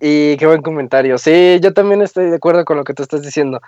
[0.00, 1.16] Y qué buen comentario.
[1.18, 3.60] Sí, yo también estoy de acuerdo con lo que tú estás diciendo.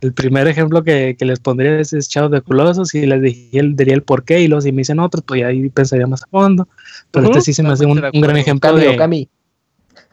[0.00, 3.22] El primer ejemplo que, que les pondría es, es Shadow of the Colossus y les
[3.22, 5.68] dije, el- diría el por qué y luego si me dicen otros, pues ya ahí
[5.70, 6.66] pensaría más a fondo.
[7.12, 9.28] Pero este sí se me hace un, gran ejemplo Okami, de Okami.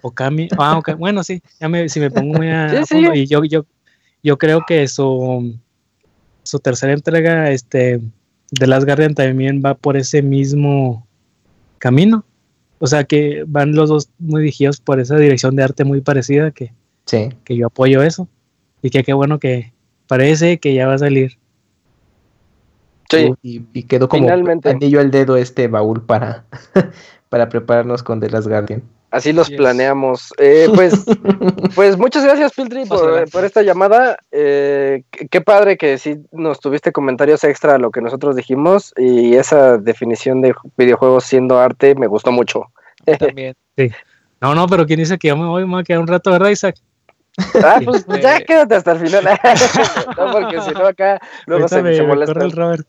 [0.01, 0.49] Okami.
[0.57, 2.93] Ah, ok, Bueno, sí, ya me, si me pongo muy a, Sí, a sí.
[2.95, 3.13] fondo.
[3.13, 3.65] Y yo, yo,
[4.23, 5.55] yo creo que su,
[6.43, 8.01] su tercera entrega, este,
[8.51, 11.07] The Last Guardian también va por ese mismo
[11.77, 12.25] camino.
[12.79, 16.51] O sea que van los dos muy dirigidos por esa dirección de arte muy parecida
[16.51, 16.73] que,
[17.05, 17.29] Sí.
[17.43, 18.27] que yo apoyo eso.
[18.81, 19.71] Y que qué bueno que
[20.07, 21.37] parece que ya va a salir.
[23.09, 24.69] Sí, Y, y quedó como Finalmente.
[24.69, 26.45] anillo al dedo este baúl para,
[27.31, 28.83] para prepararnos con The Last Guardian.
[29.09, 29.55] así los Yes.
[29.57, 30.33] planeamos.
[30.37, 30.93] Eh, pues,
[31.75, 34.17] pues muchas gracias, Piltri, Más por, esta llamada.
[34.33, 39.35] Eh, qué, padre que sí nos tuviste comentarios extra a lo que nosotros dijimos y
[39.35, 42.65] esa definición de videojuegos siendo arte me gustó mucho.
[43.17, 43.55] También.
[44.41, 45.65] No, no, pero ¿quién dice que yo me voy?
[45.65, 46.75] Me voy a quedar un rato, ¿verdad, Isaac?
[47.63, 49.23] Ah, pues Este- ya quédate hasta el final.
[50.17, 52.33] no, porque si no acá luego Ahorita se, me- se me molesta.
[52.33, 52.87] corre el Robert.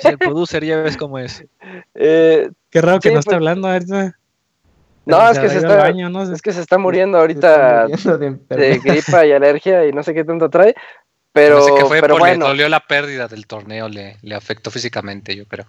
[0.00, 1.44] Si el producer ya ves cómo es.
[1.94, 4.16] Eh, Qué raro que Sí, no esté pues- hablando ahorita.
[5.06, 6.22] no, es que se está, baño, ¿no?
[6.22, 10.24] es que se está muriendo ahorita muriendo de gripa y alergia y no sé qué
[10.24, 10.74] tanto trae.
[11.32, 14.70] Pero, Parece que fue pero bueno, le dolió la pérdida del torneo, le, le afectó
[14.70, 15.66] físicamente, yo creo.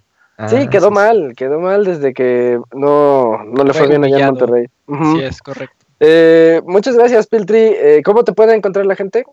[0.47, 4.03] sí, Ah, quedó sí, mal, quedó mal desde que no, no le fue, Fue bien
[4.05, 4.26] allá en.
[4.26, 4.65] Monterrey.
[4.88, 5.85] Sí, es correcto.
[5.99, 7.57] Eh, muchas gracias, Piltri.
[7.59, 9.26] Eh, ¿Cómo te puede encontrar la gente?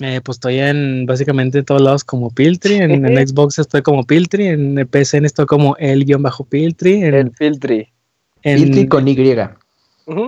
[0.00, 2.74] Eh, pues estoy en básicamente en todos lados como Piltri.
[2.76, 4.48] En, en Xbox estoy como Piltri.
[4.48, 7.04] En el PSN estoy como el-Piltri.
[7.04, 7.88] En, El Piltri.
[8.42, 9.16] en- Piltri con Y.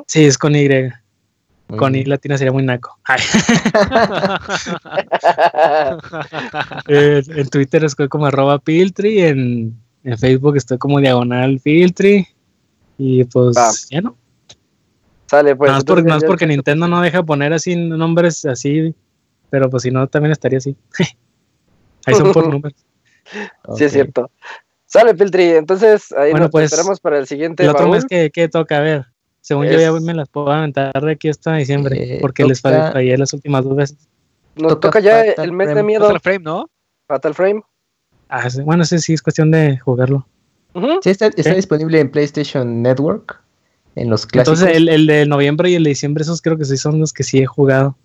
[0.06, 0.68] Sí, es con Y.
[1.68, 2.10] Muy Con Y bien.
[2.10, 2.96] latina sería muy naco.
[6.88, 9.20] Eh, en Twitter estoy como arroba Piltri.
[9.22, 9.74] En,
[10.04, 12.26] en Facebook estoy como diagonal Piltri.
[12.98, 13.70] Y pues Va.
[13.90, 14.16] ya no.
[15.28, 15.70] Sale, pues.
[15.72, 18.94] Más, por- porque Nintendo no deja poner así nombres así.
[19.50, 20.76] Pero pues si no, también estaría así.
[22.06, 22.78] Ahí son por números.
[23.76, 24.30] Sí, es cierto.
[24.86, 25.50] Sale, Piltri.
[25.50, 27.96] Entonces, ahí Bueno, nos pues, esperamos para el siguiente El otro baúl.
[27.96, 29.06] mes que, que toca, a ver.
[29.40, 32.78] Según yo ya me las puedo aventar de aquí hasta diciembre, Eh, porque les toca-
[32.78, 33.98] fallé, fallé las últimas dos veces.
[34.54, 36.04] Nos toca toca ya el mes de miedo.
[36.06, 36.70] Fatal Frame, ¿no?
[37.08, 37.62] Fatal Frame.
[38.28, 40.24] Ah, sí, bueno, ese sí es cuestión de jugarlo.
[40.74, 41.00] Ujú.
[41.02, 43.40] Sí, está, está disponible en PlayStation Network.
[43.96, 44.60] En los clásicos.
[44.60, 47.12] Entonces, el, el de noviembre y el de diciembre, esos creo que sí son los
[47.12, 47.96] que sí he jugado.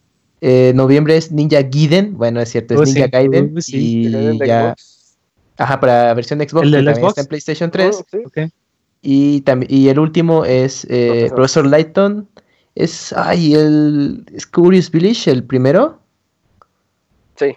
[0.42, 2.18] Eh, noviembre es Ninja Gaiden.
[2.18, 3.12] Bueno, es cierto, es Oh, Ninja sí.
[3.12, 3.54] Gaiden.
[3.56, 3.78] Uh, sí.
[3.78, 4.08] Y
[4.40, 4.70] de ya.
[4.76, 5.18] Xbox.
[5.58, 6.66] Ajá, para versión de Xbox.
[6.66, 7.10] ¿El del Xbox?
[7.10, 7.96] está en PlayStation 3.
[7.96, 8.42] Oh, sí.
[9.04, 11.36] Y, también, y el último es eh, Profesor.
[11.36, 12.30] Profesor Lighton.
[12.76, 13.14] Es.
[13.14, 14.26] Ay, el.
[14.34, 16.00] Es Curious Village, el primero.
[17.36, 17.56] Sí.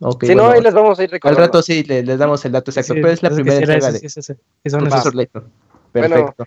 [0.00, 1.40] Ok, si no, ahí les vamos a ir al recordando.
[1.46, 4.00] rato sí le- les damos el dato exacto, Sí, pero es la primera entrega de
[4.00, 5.14] Profesor.
[5.14, 5.50] Bueno,
[5.92, 6.44] Perfecto.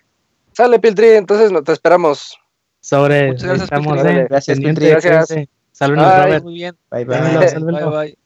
[0.53, 2.37] Sale, Piltri, entonces no, te esperamos.
[2.83, 4.11] Sobre, Muchas gracias, estamos, Piltri.
[4.19, 5.09] eh, Gracias, pendiente, Piltri.
[5.09, 5.27] Gracias.
[5.27, 5.49] cuídense.
[5.71, 6.23] Saludos, Bye.
[6.23, 6.43] Robert.
[6.43, 6.77] Muy bien.
[6.91, 7.47] bye bye.
[7.47, 7.91] Sálvenlo.
[7.91, 8.17] Bye, bye.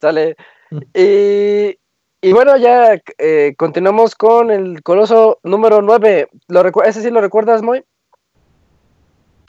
[0.00, 0.36] Sale.
[0.94, 1.78] Y,
[2.20, 6.28] y bueno, ya eh, continuamos con el coloso número 9.
[6.48, 7.82] ¿Lo ¿Ese sí lo recuerdas, Moy?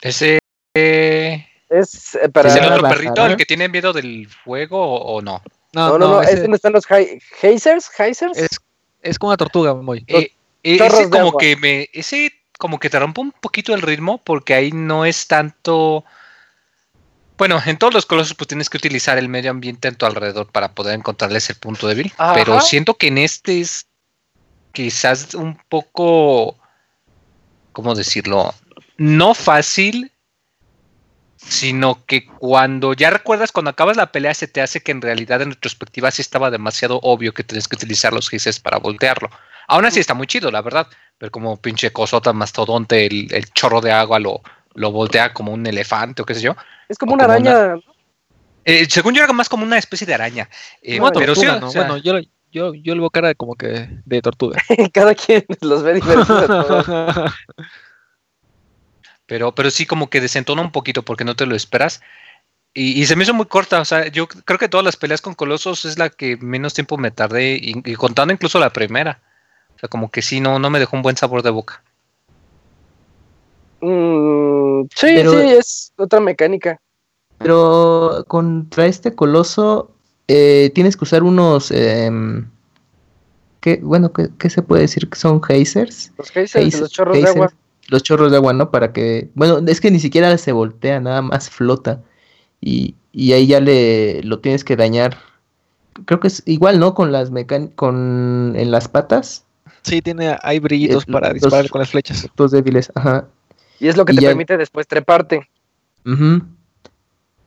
[0.00, 0.38] Ese
[0.74, 2.48] eh, Es eh, para...
[2.48, 3.26] es el otro Bajar, perrito ¿no?
[3.26, 5.42] el que tiene miedo del fuego o, o no.
[5.74, 7.90] No, no, no, ese es donde están los hazers.
[8.38, 8.48] es,
[9.02, 10.00] es como una tortuga, muy.
[10.08, 11.40] Los Eh, eh, ese como agua.
[11.40, 15.26] que me ese como que te rompe un poquito el ritmo porque ahí no es
[15.26, 16.04] tanto
[17.38, 20.46] bueno, en todos los colosos pues tienes que utilizar el medio ambiente en tu alrededor
[20.52, 22.34] para poder encontrarles el punto débil, Ajá.
[22.34, 23.86] pero siento que en este es
[24.72, 26.58] quizás un poco
[27.72, 28.54] ¿cómo decirlo?
[28.98, 30.12] No fácil,
[31.38, 35.40] sino que cuando ya recuerdas cuando acabas la pelea se te hace que en realidad
[35.40, 39.30] en retrospectiva sí estaba demasiado obvio que tienes que utilizar los gises para voltearlo.
[39.66, 40.88] Aún así está muy chido, la verdad.
[41.20, 44.40] Pero como pinche cosota mastodonte, el, el chorro de agua lo,
[44.74, 46.56] lo voltea como un elefante o qué sé yo.
[46.88, 47.76] es como una como araña.
[48.64, 50.48] Eh, según yo era más como una especie de araña.
[50.82, 51.70] Eh, Una pero sí, tortuga, o ¿no?
[51.70, 52.20] sea, Bueno, yo, lo-
[52.50, 54.58] yo, yo le veo cara de como que de tortuga.
[54.92, 56.48] Cada quien los ve diferentes.
[59.26, 62.00] pero, pero sí como que desentona un poquito porque no te lo esperas.
[62.74, 63.80] Y, y se me hizo muy corta.
[63.80, 66.98] O sea, yo creo que todas las peleas con colosos es la que menos tiempo
[66.98, 67.56] me tardé.
[67.56, 69.20] Y, y contando incluso la primera.
[69.80, 71.82] O sea, como que sí, no, no me dejó un buen sabor de boca.
[73.80, 76.78] Mm, sí, Pero- sí, es otra mecánica.
[77.38, 79.90] Pero contra este coloso
[80.28, 81.70] eh, tienes que usar unos...
[81.70, 82.46] em,
[83.60, 85.08] ¿qué, bueno, ¿qué, qué se puede decir?
[85.08, 86.12] que ¿Son hazers?
[86.18, 87.52] Los hazers, Haze- los chorros de agua.
[87.88, 88.70] Los chorros de agua, ¿no?
[88.70, 89.30] Para que...
[89.34, 92.02] Bueno, es que ni siquiera se voltea, nada más flota.
[92.60, 95.16] Y, y ahí ya le lo tienes que dañar.
[96.04, 96.94] Creo que es igual, ¿no?
[96.94, 99.44] Con las mecan con en las patas,
[99.82, 102.22] Sí, tiene, hay brillitos para los- disparar con las flechas.
[102.22, 103.26] puntos débiles, ajá.
[103.78, 105.48] Y es lo que Y te ya- permite después treparte.
[106.04, 106.42] Ujú.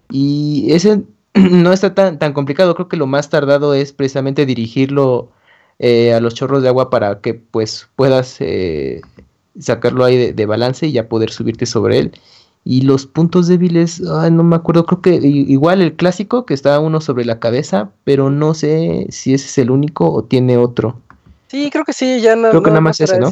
[0.10, 1.02] Y ese
[1.34, 2.76] no está tan, tan complicado.
[2.76, 5.32] Creo que lo más tardado es precisamente dirigirlo
[5.80, 9.02] eh, a los chorros de agua para que pues puedas eh,
[9.60, 12.12] sacarlo ahí de, de balance y ya poder subirte sobre él.
[12.66, 16.80] Y los puntos débiles, ay, no me acuerdo, creo que igual el clásico que está
[16.80, 21.02] uno sobre la cabeza, pero no sé si ese es el único o tiene otro.
[21.54, 22.50] Sí, creo que sí, ya no.
[22.50, 23.30] Creo que nada más ese, ¿no?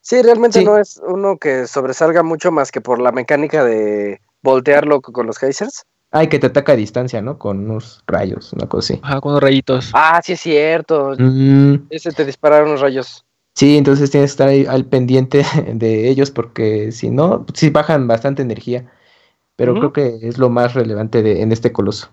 [0.00, 0.64] Sí, realmente Sí.
[0.64, 5.26] no es uno que sobresalga mucho más que por la mecánica de voltearlo co- con
[5.26, 5.84] los hazers.
[6.10, 7.38] Ay, que te ataca a distancia, ¿no?
[7.38, 9.00] Con unos rayos, una cosa así.
[9.04, 9.90] Ajá, con unos rayitos.
[9.92, 11.12] Ah, sí es cierto.
[11.18, 13.26] Mm, Ese te dispara unos rayos.
[13.54, 15.44] Sí, entonces tienes que estar ahí al pendiente
[15.74, 18.90] de ellos porque si no, sí bajan bastante energía.
[19.56, 22.08] Pero creo que es lo más relevante de, en este coloso.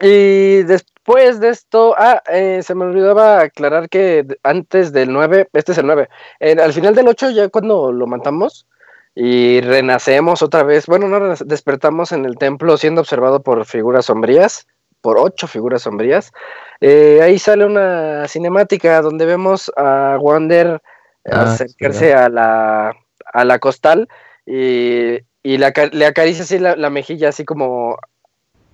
[0.00, 5.72] Y después de esto, ah, eh, se me olvidaba aclarar que antes del 9, este
[5.72, 6.08] es el 9,
[6.40, 8.66] en- al final del 8 ya cuando lo matamos
[9.14, 14.66] y renacemos otra vez, bueno, no despertamos en el templo siendo observado por figuras sombrías,
[15.00, 16.32] por ocho figuras sombrías,
[16.80, 20.80] eh, ahí sale una cinemática donde vemos a Wander
[21.28, 22.94] Ah, acercarse a la,
[23.32, 24.08] a la costal
[24.46, 27.98] y, y le, aca- le acaricia así la, la mejilla, así como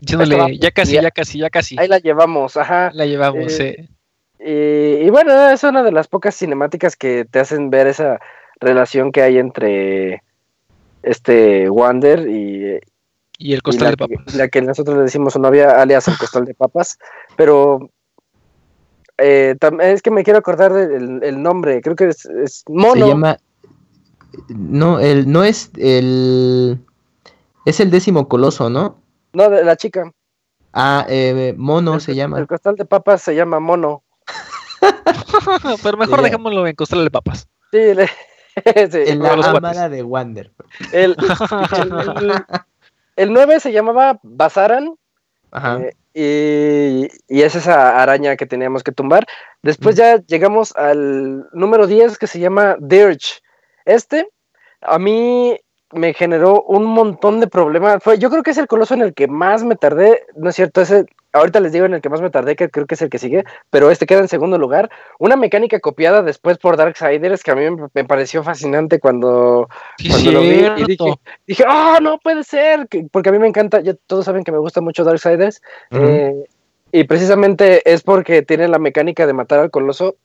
[0.03, 1.03] Diciéndole, ya casi, Ya.
[1.03, 1.77] ya casi, ya casi.
[1.79, 2.91] ahí la llevamos, ajá.
[2.93, 3.89] La llevamos, Eh, sí.
[4.45, 8.19] Y, y bueno, es una de las pocas cinemáticas que te hacen ver esa
[8.61, 10.23] relación que hay entre
[11.05, 12.81] este Wander y,
[13.39, 14.35] Y el y costal la, de que- papas.
[14.35, 16.99] la que nosotros le decimos su novia, alias el costal de papas.
[17.37, 17.89] Pero
[19.19, 22.95] eh, es que me quiero acordar del el nombre, creo que es, es Mono.
[23.07, 23.37] Se llama.
[24.49, 26.79] No, el, no es el.
[27.67, 28.97] Es el décimo coloso, ¿no?
[29.33, 30.11] No, de la chica.
[30.73, 32.39] Ah, eh, Mono el, se llama.
[32.39, 34.03] El costal de papas se llama Mono.
[35.83, 37.49] Pero mejor dejémoslo en costal de papas.
[37.71, 38.07] Sí, le-
[38.91, 40.53] sí, En la amada de Wander.
[40.93, 41.17] el,
[41.79, 42.45] el, el-
[43.17, 44.95] el 9 se llamaba Bazaran.
[45.51, 45.81] Ajá.
[46.15, 49.27] Eh, y, y es esa araña que teníamos que tumbar.
[49.63, 53.41] Después ya llegamos al número 10 que se llama Dirge.
[53.85, 54.29] Este
[54.81, 55.59] a mí
[55.93, 58.03] me generó un montón de problemas.
[58.03, 60.25] Fue, yo creo que es el coloso en el que más me tardé.
[60.37, 62.87] No es cierto, ese, ahorita les digo en el que más me tardé, que creo
[62.87, 64.91] que es el que sigue, pero este queda en segundo lugar.
[65.19, 67.65] Una mecánica copiada después por Darksiders que a mí
[67.95, 71.15] me, pareció fascinante cuando, Sí, cuando lo vi y dije,
[71.47, 72.89] dije, ¡ah, no puede ser!
[72.89, 75.61] que- Porque a mí me encanta, ya todos saben que me gusta mucho Darksiders.
[75.91, 76.45] Eh,
[76.93, 80.17] y precisamente es porque tiene la mecánica de matar al coloso.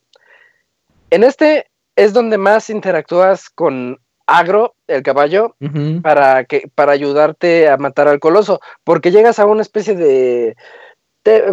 [1.10, 5.55] En este es donde más interactúas con Agro, el caballo,
[6.01, 10.55] para que para ayudarte a matar al coloso, porque llegas a una especie de,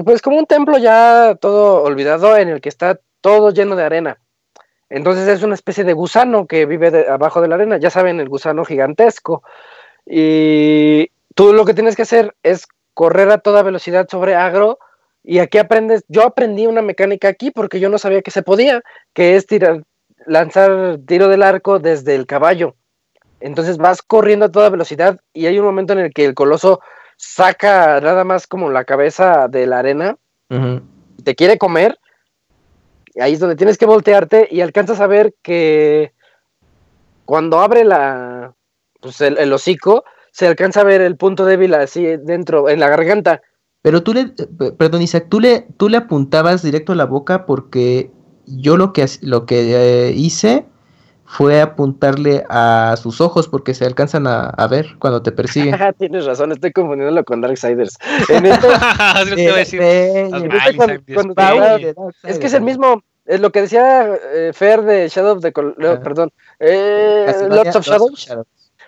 [0.04, 4.18] pues como un templo ya todo olvidado en el que está todo lleno de arena.
[4.90, 8.20] Entonces es una especie de gusano que vive de- abajo de la arena, ya saben,
[8.20, 9.42] el gusano gigantesco.
[10.06, 14.78] Y tú lo que tienes que hacer es correr a toda velocidad sobre agro
[15.22, 18.82] y aquí aprendes, yo aprendí una mecánica aquí porque yo no sabía que se podía,
[19.14, 19.82] que es tirar,
[20.26, 22.74] lanzar tiro del arco desde el caballo.
[23.40, 26.80] Entonces vas corriendo a toda velocidad y hay un momento en el que el coloso
[27.16, 30.16] saca nada más como la cabeza de la arena,
[31.24, 31.98] te quiere comer.
[33.14, 36.12] y Ahí es donde tienes que voltearte y alcanzas a ver que
[37.24, 38.54] cuando abre la
[39.00, 42.88] pues el, el hocico, se alcanza a ver el punto débil así dentro, en la
[42.88, 43.42] garganta.
[43.82, 47.44] Pero tú le, eh, perdón Isaac, tú le, tú le apuntabas directo a la boca
[47.44, 48.10] porque
[48.46, 50.64] yo lo que, lo que eh, hice
[51.26, 55.74] fue apuntarle a sus ojos porque se alcanzan a, a ver cuando te persiguen.
[55.98, 57.96] Tienes razón, estoy confundiéndolo con Darksiders.
[58.28, 59.72] En Darksiders.
[62.24, 65.52] es que es el mismo, es lo que decía eh, Fer de Shadow of the
[65.52, 66.30] Col- no, perdón,
[66.60, 68.28] eh, Lords of Shadows.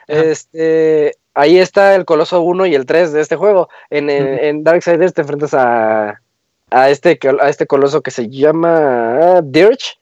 [0.08, 3.68] Este, ahí está el Coloso 1 y el 3 de este juego.
[3.90, 6.20] En, en, en Darksiders te enfrentas a,
[6.70, 9.94] a, este, a este coloso que se llama Dirge.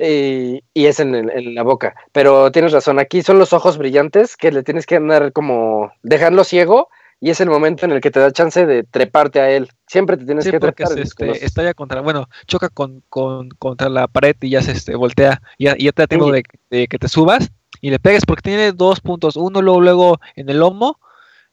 [0.00, 1.94] Y, y es en, el- en la boca.
[2.12, 6.44] Pero tienes razón, aquí son los ojos brillantes que le tienes que andar como dejarlo
[6.44, 6.88] ciego
[7.20, 9.68] y es el momento en el que te da chance de treparte a él.
[9.86, 10.88] Siempre te tienes Sí, que trepar.
[10.90, 14.96] los este, estalla contra, bueno, choca con, con- contra la pared y ya se este,
[14.96, 15.42] voltea.
[15.58, 16.42] Y ya, ya te da tiempo Sí.
[16.70, 17.50] de, de que te subas
[17.82, 20.98] y le pegues porque tiene dos puntos, uno luego, luego en el lomo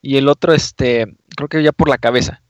[0.01, 2.41] y el otro, este, creo que ya por la cabeza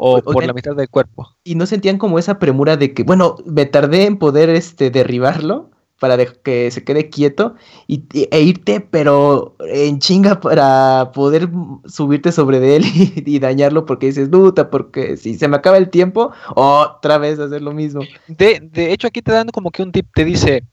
[0.00, 1.28] o O- por la mitad del cuerpo.
[1.44, 5.70] Y no sentían como esa premura de que, bueno, me tardé en poder este, derribarlo
[6.00, 7.56] para de- que se quede quieto
[7.86, 11.50] y, e irte, pero en chinga para poder
[11.84, 15.76] subirte sobre de él y, y dañarlo porque dices, puta, porque si se me acaba
[15.76, 18.00] el tiempo, otra vez hacer lo mismo.
[18.28, 20.64] De, de hecho, aquí te dan como que un tip, te dice,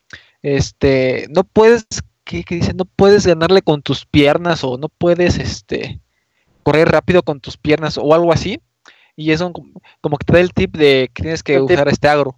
[0.41, 1.85] este, no puedes,
[2.23, 2.73] ¿qué, qué dice?
[2.73, 5.99] No puedes ganarle con tus piernas o no puedes, este,
[6.63, 8.59] correr rápido con tus piernas o algo así.
[9.17, 11.75] Y eso como, como que te da el tip de que tienes que El tip.
[11.75, 12.35] usar este agro.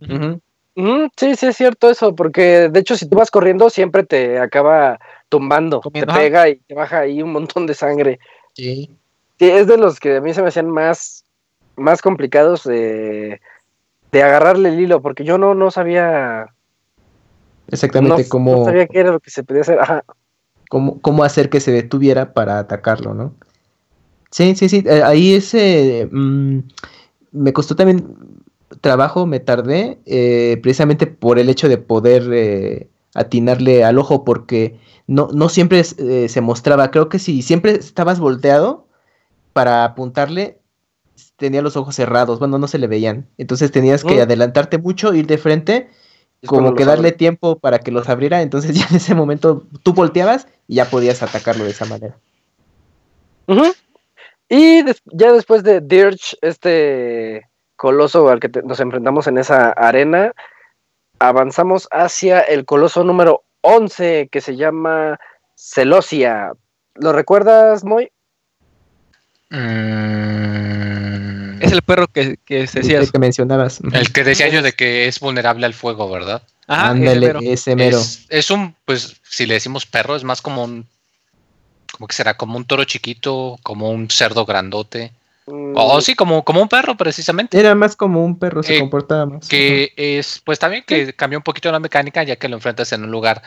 [0.00, 4.40] Mm, sí, sí es cierto eso, porque de hecho si tú vas corriendo siempre te
[4.40, 4.98] acaba
[5.28, 8.18] tumbando, Comiendo, te pega y te baja ahí un montón de sangre.
[8.54, 8.90] Sí.
[9.38, 11.24] Sí, es de los que a mí se me hacían más,
[11.76, 13.40] más complicados de,
[14.12, 16.54] de agarrarle el hilo, porque yo no, no sabía,
[17.68, 19.78] Exactamente no, cómo, no sabía qué era lo que se podía hacer.
[19.80, 20.04] Ajá.
[20.68, 23.34] cómo, cómo hacer que se detuviera para atacarlo, ¿no?
[24.34, 24.82] Sí, sí, sí.
[24.84, 26.58] eh, ahí ese mm,
[27.30, 28.16] me costó también
[28.80, 34.80] trabajo, me tardé, eh, precisamente por el hecho de poder eh, atinarle al ojo, porque
[35.06, 36.90] no, no siempre eh, se mostraba.
[36.90, 38.88] Creo que si siempre estabas volteado
[39.52, 40.58] para apuntarle,
[41.36, 43.28] tenía los ojos cerrados, bueno, no se le veían.
[43.38, 44.22] Entonces tenías que Mm.
[44.22, 45.90] adelantarte mucho, ir de frente
[46.42, 47.18] Es como que darle abre.
[47.18, 51.22] tiempo para que los abriera, entonces ya en ese momento tú volteabas y ya podías
[51.22, 52.18] atacarlo de esa manera.
[53.46, 53.72] Ujú.
[54.48, 60.32] Y des- ya después de Dirge, este coloso al que nos enfrentamos en esa arena,
[61.18, 65.18] avanzamos hacia el coloso número 11 que se llama
[65.56, 66.52] Celosia.
[66.94, 68.10] ¿Lo recuerdas, Moy?
[70.24, 72.98] Mm, Es el perro que, que se decía.
[73.00, 73.80] El que mencionabas.
[73.92, 76.42] el que decía yo de que es vulnerable al fuego, ¿verdad?
[76.46, 77.40] Ese Ándale, mero.
[77.42, 77.98] ese mero.
[77.98, 80.86] Es, es un, pues, si le decimos perro, es más como un,
[81.94, 82.36] como que será?
[82.36, 85.12] Como un toro chiquito, como un cerdo grandote.
[85.46, 87.58] Mm, O sí, como, como un perro, precisamente.
[87.58, 89.48] Era más como un perro, se Eh, comportaba más.
[89.48, 93.04] Que es, pues también que cambió un poquito la mecánica, ya que lo enfrentas en
[93.04, 93.42] un lugar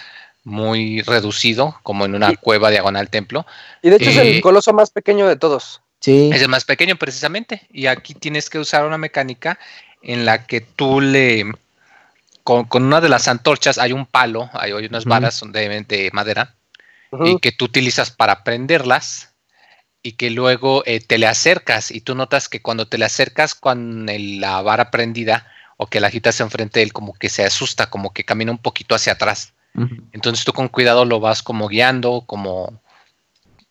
[0.45, 3.45] muy reducido, como en una cueva diagonal templo.
[3.81, 5.81] Y de hecho es el eh, coloso más pequeño de todos.
[5.99, 7.67] Sí, Es el más pequeño precisamente.
[7.69, 9.59] Y aquí tienes que usar una mecánica
[10.01, 11.51] en la que tú le...
[12.43, 15.67] Con, con una de las antorchas hay un palo, hay, hay unas varas son de,
[15.83, 16.55] de madera
[17.25, 19.33] Y que tú utilizas para prenderlas
[20.03, 23.55] y que luego eh, te le acercas y tú notas que cuando te le acercas
[23.55, 25.47] con el- la vara prendida
[25.77, 28.57] o que la agitas enfrente de él como que se asusta, como que camina un
[28.57, 29.53] poquito hacia atrás.
[30.11, 32.81] Entonces tú con cuidado lo vas como guiando, como,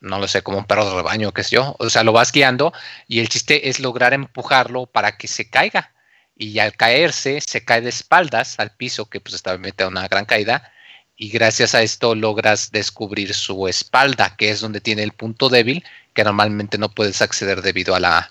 [0.00, 1.74] no lo sé, como un perro de rebaño, qué sé yo.
[1.78, 2.72] O sea, lo vas guiando
[3.08, 5.92] y el chiste es lograr empujarlo para que se caiga.
[6.36, 10.26] Y al caerse, se cae de espaldas al piso, que pues está metido una gran
[10.26, 10.70] caída.
[11.16, 15.82] Y gracias a esto logras descubrir su espalda, que es donde tiene el punto débil,
[16.12, 18.30] que normalmente no puedes acceder debido a la,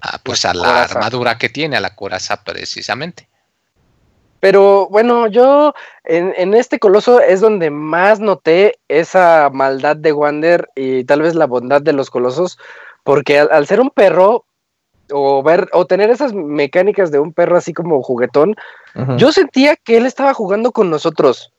[0.00, 0.94] a, pues a la coraza.
[0.94, 3.28] armadura que tiene, a la coraza precisamente.
[4.38, 5.72] Pero bueno, yo
[6.04, 11.36] en, en, este coloso es donde más noté esa maldad de Wander y tal vez
[11.36, 12.58] la bondad de los colosos,
[13.04, 14.44] porque al, al ser un perro,
[15.12, 18.56] o ver, o tener esas mecánicas de un perro así como juguetón,
[19.16, 21.52] yo sentía que él estaba jugando con nosotros.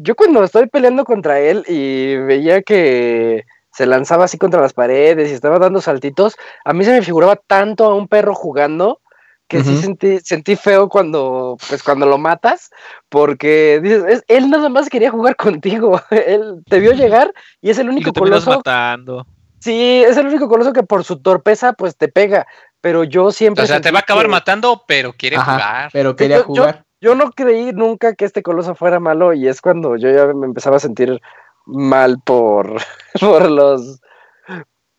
[0.00, 5.30] Yo cuando estoy peleando contra él y veía que se lanzaba así contra las paredes
[5.30, 9.00] y estaba dando saltitos, a mí se me figuraba tanto a un perro jugando
[9.48, 12.70] que sí sentí, sentí feo cuando, pues cuando lo matas,
[13.08, 17.78] porque dices, es- él nada más quería jugar contigo, él te vio llegar y es
[17.78, 19.26] el Y único lo terminas coloso, matando.
[19.58, 22.46] sí, es el único coloso que por su torpeza pues te pega,
[22.82, 25.90] pero yo siempre O sea, te va a acabar que- matando, pero quiere Ajá, jugar.
[25.94, 26.76] pero quería yo- jugar.
[26.76, 30.46] Yo no creí nunca que este coloso fuera malo y es cuando yo ya me
[30.46, 31.20] empezaba a sentir
[31.66, 32.80] mal por,
[33.20, 34.00] por los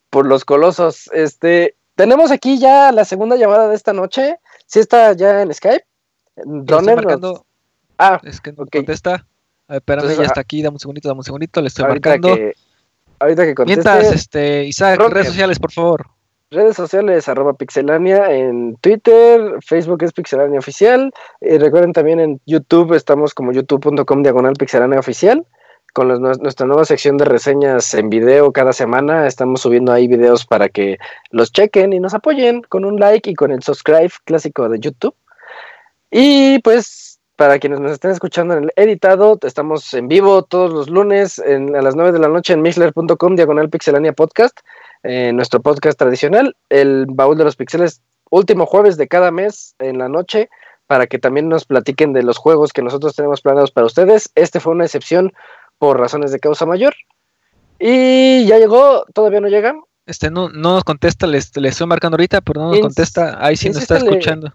[0.09, 1.09] por los colosos.
[1.13, 4.39] Este, tenemos aquí ya la segunda llamada de esta noche.
[4.65, 5.85] ¿Sí está ya en Skype?
[6.45, 7.45] Marcando,
[7.97, 9.25] Ah, es que no contesta.
[9.67, 11.67] A ver, espérame, Entonces, ya ah, está aquí, dame un segundito, dame un segundito, le
[11.67, 12.35] estoy ahorita marcando.
[12.35, 12.53] que
[13.19, 13.89] ahorita que conteste.
[13.89, 15.13] Mientras, este, Isaac, Rocker.
[15.15, 16.07] redes sociales, por favor.
[16.51, 21.13] Redes sociales, arroba pixelania en Twitter, Facebook es pixelania oficial.
[21.41, 25.45] Y recuerden también en YouTube, estamos como youtube.com diagonal pixelania oficial.
[25.93, 29.27] Con nuestra nueva sección de reseñas en video cada semana.
[29.27, 30.97] Estamos subiendo ahí videos para que
[31.29, 35.13] los chequen y nos apoyen con un like y con el subscribe clásico de YouTube.
[36.09, 40.89] Y pues, para quienes nos estén escuchando en el editado, estamos en vivo todos los
[40.89, 44.59] lunes a las 9 de la noche en mixler.com diagonal pixelania podcast
[45.03, 49.97] eh, nuestro podcast tradicional, el baúl de los pixeles, último jueves de cada mes en
[49.97, 50.49] la noche,
[50.87, 54.31] para que también nos platiquen de los juegos que nosotros tenemos planeados para ustedes.
[54.35, 55.33] Este fue una excepción
[55.77, 56.95] por razones de causa mayor.
[57.79, 59.75] Y ya llegó, todavía no llega.
[60.05, 63.37] Este, no, no nos contesta, le, estoy marcando ahorita, pero no nos contesta.
[63.39, 64.51] Ahí sí nos está escuchando.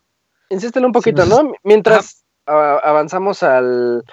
[0.51, 1.53] Insístele un poquito, Sí, ¿no?
[1.63, 4.05] Mientras avanzamos al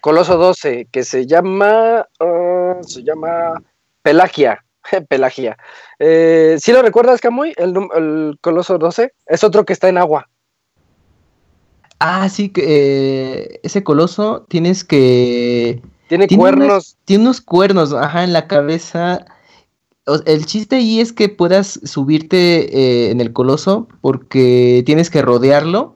[0.00, 2.06] Coloso 12, que se llama.
[2.20, 3.62] ah, se llama
[4.02, 4.64] Pelagia.
[5.08, 5.56] Pelagia.
[5.98, 7.52] Eh, ¿Sí lo recuerdas, Camuy?
[7.56, 10.28] El, el Coloso 12 es otro que está en agua.
[12.00, 15.80] Ah, sí, que eh, ese coloso tienes que...
[16.08, 16.96] Tiene, Tiene cuernos.
[17.06, 19.24] tiene unos cuernos, ajá, en la cabeza.
[20.06, 25.22] O- El chiste ahí es que puedas subirte eh, en el coloso porque tienes que
[25.22, 25.94] rodearlo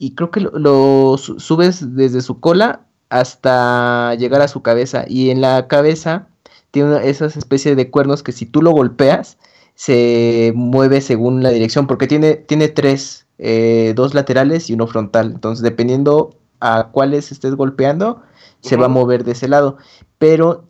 [0.00, 5.04] y creo que lo, lo su- subes desde su cola hasta llegar a su cabeza
[5.06, 6.26] y en la cabeza
[6.74, 9.38] tiene una- esas especies de cuernos que si tú lo golpeas
[9.76, 15.30] se mueve según la dirección porque tiene, tiene tres, eh, dos laterales y uno frontal.
[15.32, 18.20] Entonces dependiendo a cuáles estés golpeando
[18.60, 19.76] se va a mover de ese lado.
[20.18, 20.64] Pero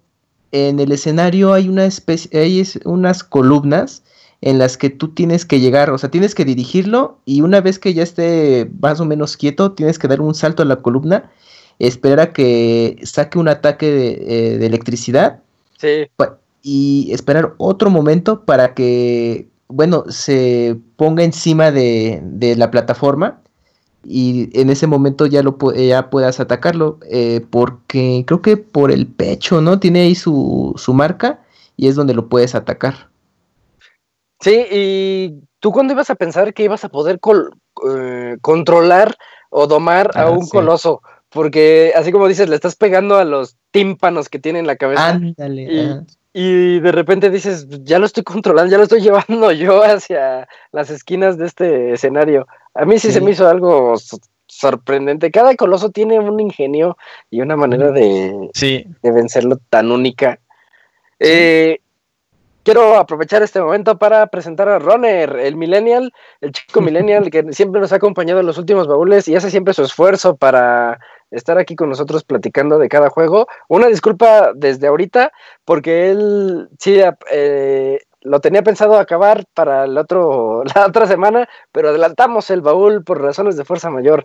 [0.53, 4.03] en el escenario hay una especie, hay es- unas columnas
[4.43, 7.79] en las que tú tienes que llegar, o sea, tienes que dirigirlo y una vez
[7.79, 11.31] que ya esté más o menos quieto, tienes que dar un salto a la columna,
[11.79, 14.09] esperar a que saque un ataque de,
[14.55, 15.41] eh, de electricidad
[15.79, 16.07] Sí.
[16.63, 23.41] y esperar otro momento para que, bueno, se ponga encima de, de la plataforma
[24.05, 29.07] y en ese momento ya lo ya puedas atacarlo eh, porque creo que por el
[29.07, 29.79] pecho, ¿no?
[29.81, 31.41] Tiene ahí su, su marca
[31.77, 33.09] y es donde lo puedes atacar.
[34.41, 37.19] Sí, y tú cuándo ibas a pensar que ibas a poder
[37.89, 39.15] eh, controlar
[39.51, 40.51] o domar a Ah, un sí.
[40.51, 41.01] coloso?
[41.35, 45.09] Porque así como dices, le estás pegando a los tímpanos que tiene en la cabeza
[45.09, 46.03] Ándale.
[46.33, 50.91] Y- de repente dices, ya lo estoy controlando, ya lo estoy llevando yo hacia las
[50.91, 52.47] esquinas de este escenario.
[52.75, 55.31] A mí sí, se me hizo algo so- sorprendente.
[55.31, 56.97] Cada coloso tiene un ingenio
[57.31, 60.39] y una manera de, Sí, de vencerlo tan única.
[61.21, 61.79] Eh,
[62.65, 67.81] quiero aprovechar este momento para presentar a Runner, el millennial, el chico millennial que siempre
[67.81, 70.99] nos ha acompañado en los últimos baúles y hace siempre su esfuerzo para
[71.35, 73.47] estar aquí con nosotros platicando de cada juego.
[73.69, 75.33] Una disculpa desde ahorita
[75.65, 77.01] porque él sí
[77.31, 83.05] eh, lo tenía pensado acabar para el otro, la otra semana, pero adelantamos el baúl
[83.05, 84.25] por razones de fuerza mayor.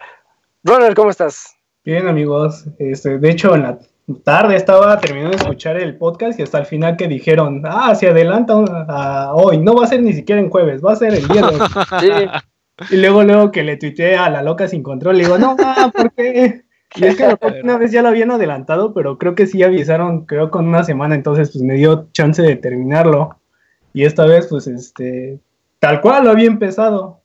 [0.64, 1.56] Runner, ¿cómo estás?
[1.86, 2.66] Bien, amigos.
[2.80, 3.80] Este, de hecho, en la
[4.24, 8.10] tarde estaba terminando de escuchar el podcast y hasta el final que dijeron, ah, se
[8.10, 8.54] adelanta
[8.88, 11.60] a hoy, no va a ser ni siquiera en jueves, va a ser el viernes.
[12.00, 12.96] Sí.
[12.96, 15.92] y luego, luego que le tuiteé a la loca sin control, le digo, no, ah,
[15.94, 16.64] ¿por qué?
[16.96, 20.50] Y es que una vez ya lo habían adelantado, pero creo que sí avisaron, creo
[20.50, 23.38] con una semana, entonces pues me dio chance de terminarlo.
[23.94, 25.40] Y esta vez, pues, este,
[25.80, 27.22] tal cual lo había empezado.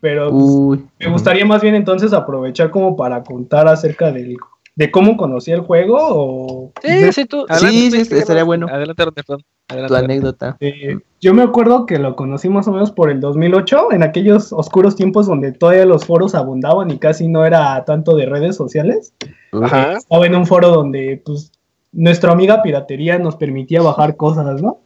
[0.00, 0.86] Pero pues, Uy.
[1.00, 4.36] me gustaría más bien entonces aprovechar como para contar acerca del
[4.76, 7.46] de cómo conocí el juego o Sí, sí, tú.
[7.58, 8.66] Sí, sí, estaría bueno.
[8.68, 9.04] Adelante.
[9.24, 9.36] Tu
[9.68, 9.96] Adelante.
[9.96, 10.56] anécdota.
[10.60, 14.52] Eh, yo me acuerdo que lo conocí más o menos por el 2008, en aquellos
[14.52, 19.14] oscuros tiempos donde todavía los foros abundaban y casi no era tanto de redes sociales.
[19.52, 19.94] Ajá.
[19.94, 21.52] Estaba en un foro donde pues
[21.92, 24.80] nuestra amiga piratería nos permitía bajar cosas, ¿no?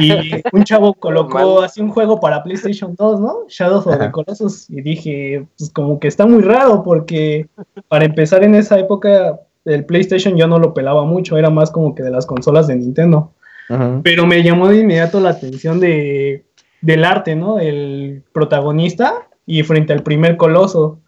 [0.00, 3.38] Y un chavo colocó así un juego para PlayStation 2, ¿no?
[3.48, 4.10] Shadows of the.
[4.10, 4.68] Colossus.
[4.70, 7.46] Y dije, pues como que está muy raro porque
[7.88, 11.94] para empezar en esa época el PlayStation yo no lo pelaba mucho, era más como
[11.94, 13.32] que de las consolas de Nintendo.
[13.68, 14.00] Ajá.
[14.02, 16.44] Pero me llamó de inmediato la atención de,
[16.80, 17.58] del arte, ¿no?
[17.58, 20.98] El protagonista y frente al primer coloso.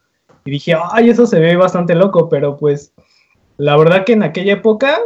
[0.44, 2.92] Y dije, ay, eso se ve bastante loco, pero pues
[3.58, 4.98] la verdad que en aquella época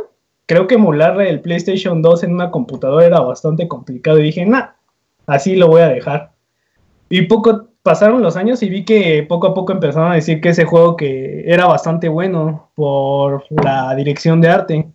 [0.51, 4.19] creo que emular el PlayStation 2 en una computadora era bastante complicado.
[4.19, 4.71] Y dije, nah,
[5.25, 6.33] así lo voy a dejar.
[7.09, 10.49] Y poco pasaron los años y vi que poco a poco empezaron a decir que
[10.49, 14.89] ese juego que era bastante bueno por la dirección de arte.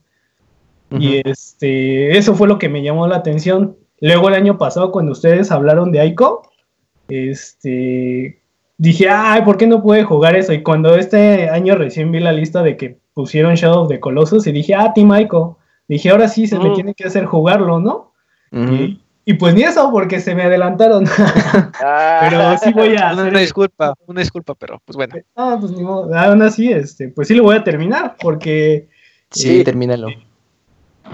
[0.92, 3.78] Y este, eso fue lo que me llamó la atención.
[4.02, 6.52] Luego el año pasado, cuando ustedes hablaron de Aiko,
[7.08, 8.42] este,
[8.78, 10.52] dije, ay, ¿por qué no pude jugar eso?
[10.52, 14.46] Y cuando este año recién vi la lista de que pusieron Shadow of the Colossus,
[14.46, 15.58] y dije, ah, Team Aiko.
[15.88, 16.74] Dije, ahora sí se me Mm.
[16.76, 18.14] tiene que hacer jugarlo, ¿no?
[18.52, 21.06] Y, y pues ni eso, porque se me adelantaron.
[21.84, 25.16] Ah, Pero sí voy a Una, hacer una disculpa, una disculpa, pero pues bueno.
[25.36, 26.16] Ah, pues ni modo.
[26.18, 28.88] Aún así, este, pues sí lo voy a terminar, porque
[29.32, 29.64] Sí, Sí.
[29.64, 30.08] termínalo.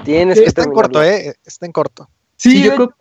[0.03, 1.33] Tienes que Está en corto, ¿eh?
[1.45, 2.09] Está en corto.
[2.35, 2.93] sí, Sí, yo creo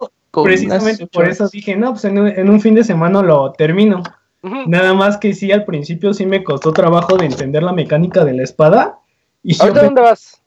[0.45, 4.03] precisamente por eso dije, no, pues en un, en un fin de semana lo termino.
[4.43, 8.33] Nada más que sí, al principio sí me costó trabajo de entender la mecánica de
[8.35, 8.99] la espada.
[9.43, 10.43] Y sí, ¿Ahorita dónde vas?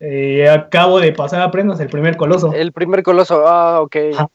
[0.00, 2.52] eh, acabo de pasar apenas el primer coloso.
[2.52, 3.46] El primer coloso.
[3.46, 3.96] Ah, ok.
[4.14, 4.18] Ajá.
[4.18, 4.30] Falta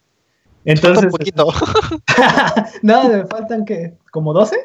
[0.65, 1.47] Entonces, un poquito.
[2.81, 4.57] no, me faltan que como 12.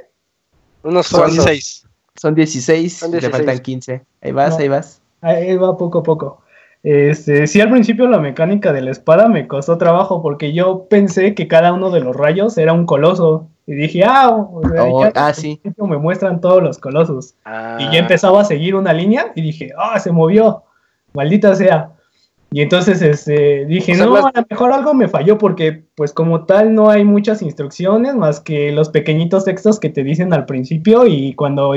[0.83, 1.45] Unos Son cuantos.
[1.45, 1.87] 16.
[2.17, 3.37] Son 16, Son te 16.
[3.47, 4.03] faltan 15.
[4.23, 4.57] Ahí vas, No.
[4.59, 5.03] ahí vas.
[5.21, 6.43] Ahí va poco a poco.
[6.82, 11.35] Este, sí, al principio la mecánica de la espada me costó trabajo porque yo pensé
[11.35, 13.48] que cada uno de los rayos era un coloso.
[13.66, 15.57] Y dije, ah, o sea, Oh, ya ah, al sí.
[15.62, 17.35] principio me muestran todos los colosos.
[17.44, 17.77] Ah.
[17.78, 20.65] Y ya empezaba a seguir una línea y dije, ah, se movió,
[21.12, 21.90] maldita sea.
[22.51, 25.85] Y entonces este, dije, O sea, no, las- a lo mejor algo me falló porque
[25.94, 30.32] pues como tal no hay muchas instrucciones más que los pequeñitos textos que te dicen
[30.32, 31.74] al principio y cuando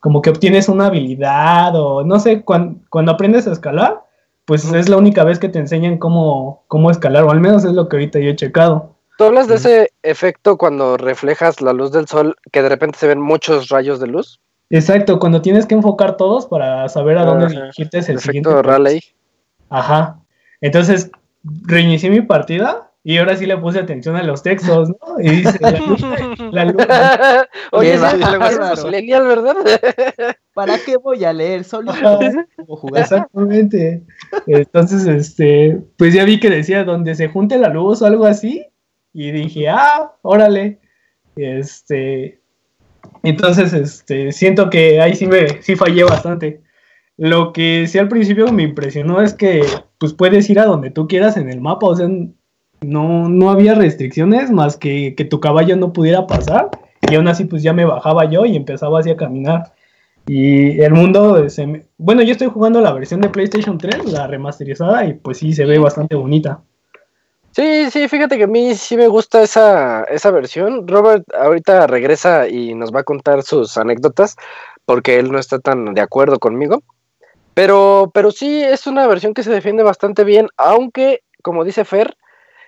[0.00, 4.00] como que obtienes una habilidad o no sé, cuan- cuando, aprendes a escalar,
[4.48, 7.72] pues es la única vez que te enseñan cómo, cómo escalar, o al menos es
[7.74, 8.94] lo que ahorita yo he checado.
[9.18, 13.06] ¿Tú hablas de ese efecto cuando reflejas la luz del sol que de repente se
[13.06, 14.40] ven muchos rayos de luz?
[14.70, 17.54] Exacto, cuando tienes que enfocar todos para saber a dónde Ajá.
[17.60, 18.48] dirigirte es El el siguiente.
[18.48, 19.02] efecto Raleigh.
[19.68, 20.18] Ajá.
[20.62, 21.10] Entonces,
[21.66, 25.20] reinicié mi partida y ahora sí le puse atención a los textos, ¿no?
[25.20, 26.00] Y dice, la luz,
[26.52, 26.86] la luz-
[27.72, 28.72] Oye, Qué sí, bárbaro.
[28.72, 29.56] es millennial, ¿verdad?
[30.58, 31.62] ¿Para qué voy a leer?
[31.62, 33.00] Solo jugar.
[33.00, 34.02] exactamente.
[34.48, 38.66] Entonces, este, pues ya vi que decía donde se junte la luz o algo así.
[39.12, 40.80] Y dije, ah, órale.
[41.36, 42.40] Este,
[43.22, 46.60] entonces, este, siento que ahí sí me, sí fallé bastante.
[47.16, 49.64] Lo que sí al principio me impresionó es que,
[49.98, 52.08] pues puedes ir a donde tú quieras en el mapa, o sea,
[52.80, 56.68] no, no había restricciones más que que tu caballo no pudiera pasar.
[57.08, 59.72] Y aún así, pues ya me bajaba yo y empezaba así a caminar.
[60.28, 64.26] Y el mundo, se me- bueno, yo estoy jugando la versión de PlayStation 3, la
[64.26, 66.60] remasterizada, y pues sí, se ve bastante bonita.
[67.52, 70.86] Sí, sí, fíjate que a mí sí me gusta esa, esa versión.
[70.86, 74.36] Robert ahorita regresa y nos va a contar sus anécdotas
[74.84, 76.82] porque él no está tan de acuerdo conmigo.
[77.54, 82.16] Pero, pero sí es una versión que se defiende bastante bien, aunque, como dice Fer,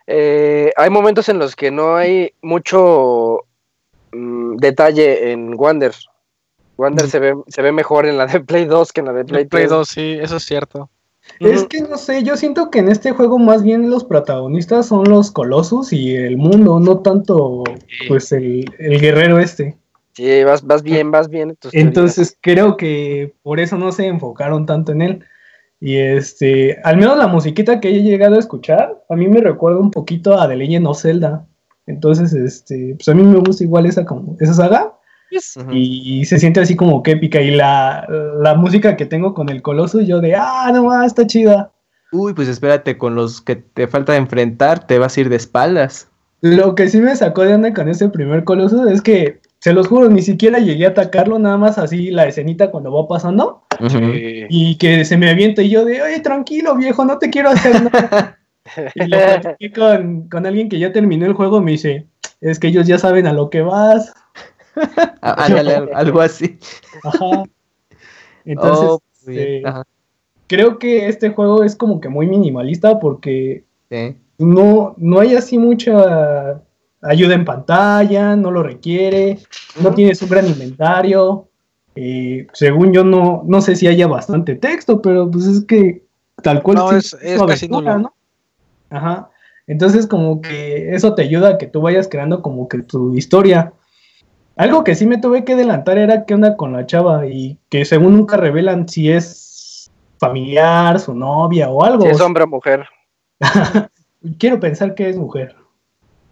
[0.06, 3.44] eh, hay momentos en los que no hay mucho
[4.12, 5.92] mm, detalle en Wander.
[6.80, 9.24] Wander se ve, se ve mejor en la de Play 2 que en la de
[9.24, 9.70] Play, Play 3.
[9.70, 10.90] 2, sí, eso es cierto.
[11.38, 15.08] Es que no sé, yo siento que en este juego más bien los protagonistas son
[15.08, 17.62] los colosos y el mundo, no tanto
[18.08, 19.76] pues el, el guerrero este.
[20.14, 21.56] Sí, vas, vas bien, vas bien.
[21.72, 25.24] Entonces creo que por eso no se enfocaron tanto en él.
[25.80, 29.78] Y este, al menos la musiquita que he llegado a escuchar, a mí me recuerda
[29.78, 31.46] un poquito a The Legend of Zelda.
[31.86, 34.94] Entonces, este, pues a mí me gusta igual esa, como, esa saga.
[35.70, 37.40] Y se siente así como que épica.
[37.40, 38.06] Y la,
[38.40, 41.72] la música que tengo con el coloso, yo de, ah, no más, está chida.
[42.12, 46.08] Uy, pues espérate, con los que te falta enfrentar, te vas a ir de espaldas.
[46.40, 49.88] Lo que sí me sacó de onda con ese primer coloso es que, se los
[49.88, 53.62] juro, ni siquiera llegué a atacarlo, nada más así la escenita cuando va pasando.
[54.48, 57.82] Y que se me avienta y yo de, oye, tranquilo, viejo, no te quiero hacer
[57.82, 58.38] nada.
[58.94, 59.18] y lo
[59.74, 62.06] con, con alguien que ya terminó el juego, me dice,
[62.40, 64.14] es que ellos ya saben a lo que vas.
[65.20, 66.58] Ándale, al- algo así.
[67.04, 67.42] Ajá.
[68.44, 69.84] Entonces, Oh, este, Ajá,
[70.46, 74.16] creo que este juego es como que muy minimalista porque sí.
[74.38, 76.62] no, no hay así mucha
[77.02, 79.38] ayuda en pantalla, no lo requiere,
[79.80, 81.46] no tienes un gran inventario.
[81.96, 86.04] eh, según yo, no, no sé si haya bastante texto, pero pues es que
[86.42, 88.02] tal cual No, sí es- es una casi aventura, nulo.
[88.90, 88.96] ¿no?
[88.96, 89.30] Ajá.
[89.66, 93.72] Entonces, como que eso te ayuda a que tú vayas creando como que tu historia.
[94.56, 97.84] Algo que sí me tuve que adelantar era qué onda con la chava y que
[97.84, 102.02] según nunca revelan si es familiar, su novia o algo.
[102.04, 102.86] Si es hombre o mujer.
[104.38, 105.56] Quiero pensar que es mujer.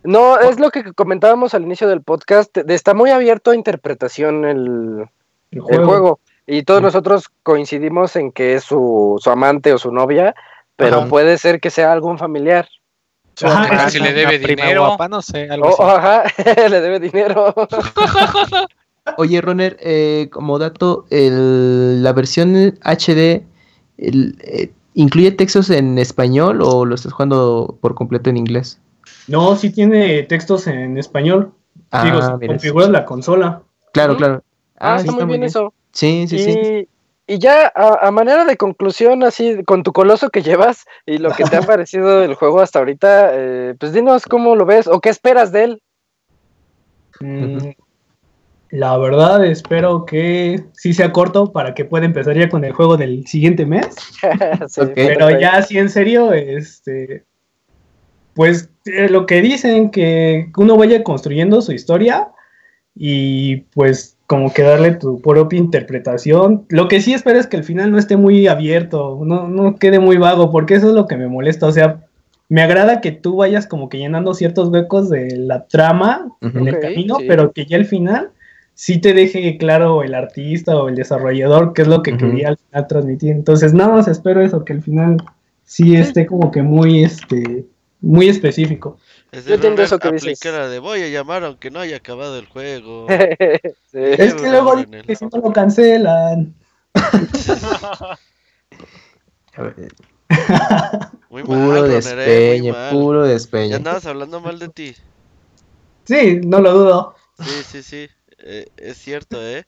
[0.04, 2.56] No, es lo que comentábamos al inicio del podcast.
[2.68, 5.08] Está muy abierto a interpretación el,
[5.50, 5.86] El el juego.
[5.86, 6.20] juego.
[6.46, 6.84] Y todos Sí.
[6.84, 10.34] nosotros coincidimos en que es su, su amante o su novia,
[10.76, 11.06] pero Ajá.
[11.08, 12.68] puede ser que sea algún familiar.
[13.42, 14.80] Ajá, si le debe dinero.
[14.86, 15.82] guapa, no sé, algo O- así.
[15.82, 16.24] o, ajá,
[16.68, 17.54] le debe dinero.
[19.16, 23.44] Oye, Roner, eh, como dato, el- la versión HD
[23.96, 28.80] el, eh, ¿incluye textos en español o lo estás jugando por completo en inglés?
[29.26, 31.52] No, sí tiene textos en español.
[31.74, 33.62] Digo, Ah, mira, configuras la consola.
[33.92, 34.18] Claro, Ujú.
[34.18, 34.42] claro.
[34.78, 35.72] Ah, sí, está muy bien eso.
[35.92, 36.88] Sí, sí, sí.
[37.28, 41.30] Y, ya a, a manera de conclusión, así con tu coloso que llevas y lo
[41.30, 45.00] que te ha parecido el juego hasta ahorita, eh, pues dinos cómo lo ves o
[45.00, 45.82] qué esperas de él.
[47.20, 47.58] Mm,
[48.70, 52.96] La verdad, espero que sí sea corto para que pueda empezar ya con el juego
[52.96, 53.88] del siguiente mes.
[54.68, 54.82] Sí.
[54.94, 57.24] Pero ya así en serio, este,
[58.34, 62.28] pues eh, lo que dicen, que uno vaya construyendo su historia
[62.94, 66.66] y pues como que darle tu propia interpretación.
[66.68, 70.00] Lo que sí espero es que el final no esté muy abierto, no, no quede
[70.00, 71.66] muy vago, porque eso es lo que me molesta.
[71.66, 72.04] O sea,
[72.50, 76.78] me agrada que tú vayas como que llenando ciertos huecos de la trama en el
[76.78, 77.24] camino, sí.
[77.26, 78.28] pero que ya el final
[78.74, 82.58] sí te deje claro el artista o el desarrollador qué es lo que quería al
[82.58, 83.30] final transmitir.
[83.30, 85.16] Entonces, nada más espero eso, que el final
[85.64, 87.64] sí esté como que muy, este,
[88.02, 88.98] muy específico.
[89.32, 90.42] Yo entiendo eso que dices.
[90.46, 93.06] la de voy a llamar aunque no haya acabado el juego.
[93.90, 93.98] Sí.
[94.00, 94.74] Es que luego
[95.06, 96.54] que si no lo cancelan.
[99.56, 99.74] A ver,
[101.30, 102.90] Muy Puro mal, eh, muy despeñe, mal.
[102.92, 103.74] puro Ya despeñe.
[103.74, 104.94] andabas hablando mal de ti.
[106.04, 107.14] Sí, no lo dudo.
[107.38, 108.08] Sí, sí, sí.
[108.38, 109.66] eh, es cierto, ¿eh?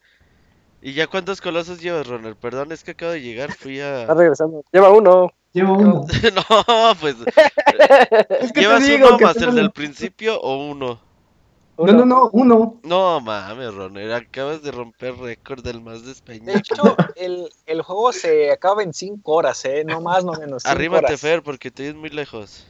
[0.83, 2.35] ¿Y ya cuántos colosos llevas, Runner?
[2.37, 4.15] Perdón, es que acabo de llegar, fui Está a...
[4.15, 4.65] regresando.
[4.73, 5.31] Lleva uno.
[5.53, 6.07] Llevo uno.
[6.35, 7.17] no, pues...
[8.41, 11.01] Es que ¿Llevas digo uno que más el del principio o uno?
[11.79, 12.79] No, no, no, uno.
[12.83, 16.59] No mames, Runner, acabas de romper récord del más De despeñado.
[16.59, 19.83] hecho, el, el juego se acaba en 5 horas, ¿eh?
[19.87, 20.67] No más, no menos.
[20.67, 21.21] Arrímate, horas.
[21.21, 22.67] Fer, porque te oyes muy lejos.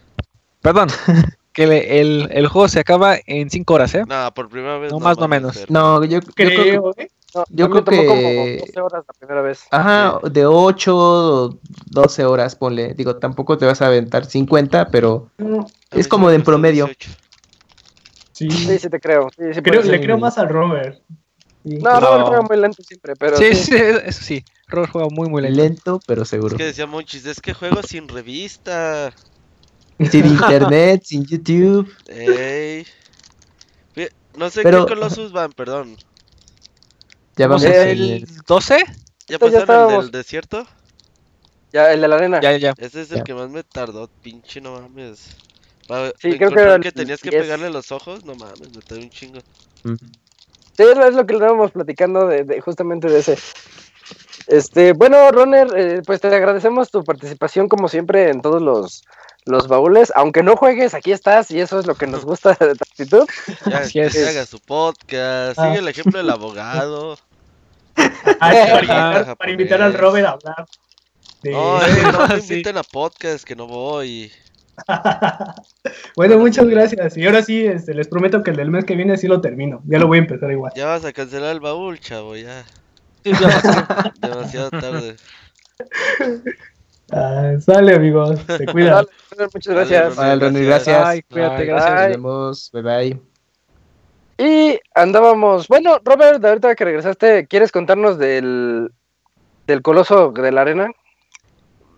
[0.60, 0.88] Perdón,
[1.52, 4.04] que le- el, el juego se acaba en 5 horas, ¿eh?
[4.06, 4.92] No, por primera vez.
[4.92, 5.54] No más, no menos.
[5.58, 5.70] Fer.
[5.72, 7.10] No, yo, yo creo que- Creo, ¿eh?
[7.34, 8.20] No, Yo creo que- como
[8.66, 9.60] 12 horas la primera vez.
[9.70, 12.94] Ajá, de 8 o 12 horas, ponle.
[12.94, 16.86] Digo, tampoco te vas a aventar 50, pero No, mí es como de en promedio.
[16.86, 17.10] 18.
[18.32, 19.28] Sí, Sí, sí te creo.
[19.36, 21.00] Sí, sí creo, le creo más al Robert.
[21.62, 21.76] Sí.
[21.76, 22.00] No, No.
[22.00, 23.74] Robert juega muy lento siempre, pero sí, sí.
[23.76, 24.44] eso sí.
[24.66, 25.62] Robert juega muy, muy lento.
[25.62, 26.56] lento, pero Es seguro.
[26.56, 29.12] que decía Monchis, es que juego sin revista.
[30.10, 30.24] Sin
[30.72, 31.92] internet, sin YouTube.
[32.08, 32.86] Ey.
[34.38, 35.96] No sé Pero- qué Colossus van, perdón.
[37.36, 38.82] Ya vamos ¿El el- 12?
[39.28, 40.66] ¿Ya pasaron el del desierto?
[41.72, 42.40] Ya, el de la arena.
[42.40, 42.74] Ya, ya.
[42.76, 43.24] Ese es el Ya.
[43.24, 45.36] que más me tardó, pinche, no mames.
[45.86, 47.42] Para Sí, creo que el que tenías que 10.
[47.44, 49.38] pegarle los ojos, no mames, me tardó un chingo.
[49.84, 49.94] Mm.
[50.76, 53.38] Sí, es lo- es lo que estábamos platicando de, de- justamente de ese.
[54.46, 59.04] Este, bueno, Roner, eh, pues te agradecemos tu participación como siempre en todos los,
[59.46, 60.12] los baúles.
[60.14, 63.26] Aunque no juegues, aquí estás y eso es lo que nos gusta de tu actitud.
[63.66, 65.66] Ya, Así que haga su podcast, Ah.
[65.66, 67.18] sigue el ejemplo del abogado.
[67.96, 70.66] Ah, para, invitar, para invitar al Robert a hablar.
[71.42, 72.52] de- No, eh, no me Sí.
[72.54, 74.30] inviten a podcast, que no voy.
[76.16, 77.16] bueno, muchas gracias.
[77.16, 79.82] Y ahora sí, este, les prometo que el del mes que viene sí lo termino.
[79.86, 80.72] Ya lo voy a empezar igual.
[80.76, 82.34] Ya vas a cancelar el baúl, chavo.
[82.34, 82.64] Sí, ya.
[84.20, 85.16] Demasiado tarde.
[87.12, 88.38] Ah, sale, amigos.
[88.56, 89.06] Se cuidan.
[89.36, 90.16] Dale, muchas Dale, gracias.
[90.16, 90.86] Vale, Ronnie, Gracias.
[90.96, 91.08] gracias.
[91.08, 91.66] Ay, cuídate, Bye.
[91.66, 92.00] gracias.
[92.00, 92.70] Nos vemos.
[92.72, 93.20] Bye bye.
[94.38, 95.68] Y andábamos.
[95.68, 98.90] Bueno, Robert, ahorita que regresaste, ¿quieres contarnos del,
[99.66, 100.90] del coloso de la arena?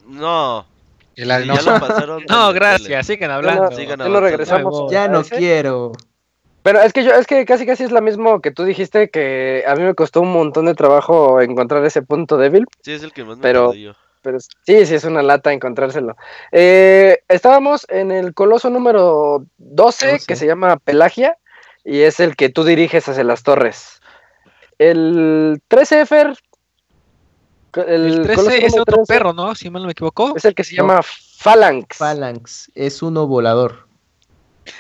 [0.09, 0.67] No,
[1.15, 2.25] El ya lo pasaron.
[2.29, 3.05] No, dale, gracias, dale.
[3.05, 3.71] sigan hablando.
[3.71, 4.21] no, Sigan ya no avanzando.
[4.21, 4.91] regresamos.
[4.93, 5.93] Ya no quiero.
[6.65, 9.65] Pero es que yo, es que casi casi es la mismo que tú dijiste que
[9.67, 12.67] a mí me costó un montón de trabajo encontrar ese punto débil.
[12.83, 13.93] Sí, es el que más me Pero- yo.
[14.23, 16.17] Pero sí, sí es una lata encontrárselo.
[16.53, 20.27] Eh, estábamos en el coloso número 12, 12.
[20.27, 21.37] que se llama Pelagia,
[21.85, 24.01] y es el que tú diriges hacia las torres.
[24.79, 26.37] El 13 Fer,
[27.75, 29.55] El, El 13 Coloso es otro 13 perro, ¿no?
[29.55, 30.35] Si mal no me equivoco.
[30.37, 30.83] Es el que se No.
[30.83, 31.01] llama
[31.43, 31.97] Phalanx.
[31.99, 33.89] Phalanx es uno volador.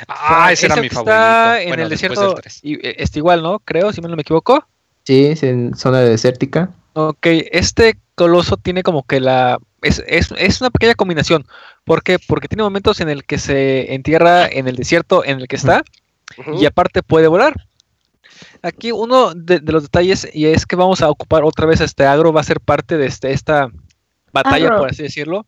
[0.06, 1.10] Ah, ese era mi favorito.
[1.10, 2.34] Está en el desierto.
[2.34, 2.44] del.
[2.62, 3.58] Y, eh, está igual, ¿no?
[3.60, 4.64] Creo, si mal no me equivoco.
[5.04, 6.70] Sí, es en zona desértica.
[6.94, 9.58] Ok, este coloso tiene como que la...
[9.80, 11.44] Es, es, es una pequeña combinación.
[11.84, 12.18] ¿Por qué?
[12.18, 15.82] Porque tiene momentos en el que se entierra en el desierto en el que está
[16.56, 17.54] y aparte puede volar.
[18.62, 22.04] Aquí uno de, de los detalles y es que vamos a ocupar otra vez este
[22.06, 23.70] agro, va a ser parte de este, esta
[24.32, 24.78] batalla, Agro.
[24.78, 25.46] por así decirlo.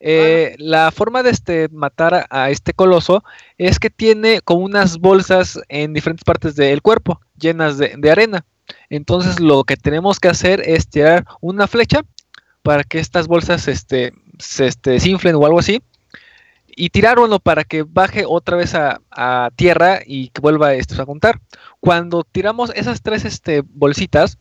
[0.00, 3.24] Eh, La forma de este, matar a, a este coloso
[3.56, 8.44] es que tiene como unas bolsas en diferentes partes del cuerpo, llenas de, de arena.
[8.90, 12.02] Entonces lo que tenemos que hacer es tirar una flecha
[12.62, 15.82] para que estas bolsas este, se este, desinflen o algo así.
[16.66, 21.06] Y tirarlo para que baje otra vez a, a tierra y que vuelva esto a
[21.06, 21.40] contar.
[21.80, 24.38] Cuando tiramos esas tres este, bolsitas,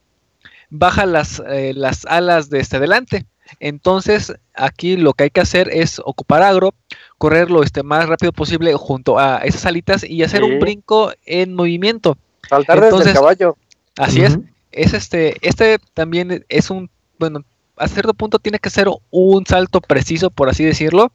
[0.70, 3.26] baja las, eh, las alas de este adelante.
[3.60, 6.76] Entonces, aquí lo que hay que hacer es ocupar agro,
[7.18, 10.52] correr lo este, más rápido posible junto a esas alitas y hacer Sí.
[10.52, 12.18] un brinco en movimiento.
[12.48, 13.58] Saltar desde Entonces- el caballo.
[13.98, 14.38] Así es.
[14.72, 17.44] Es este, este también es un, bueno,
[17.78, 21.12] a cierto punto tiene que ser un salto preciso, por así decirlo,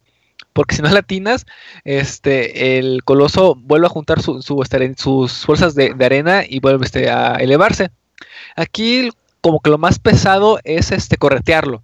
[0.53, 1.45] porque si no latinas,
[1.83, 6.59] este, el coloso vuelve a juntar su, su, este, sus fuerzas de, de arena y
[6.59, 7.91] vuelve este, a elevarse.
[8.55, 9.09] Aquí
[9.41, 11.83] como que lo más pesado es este corretearlo,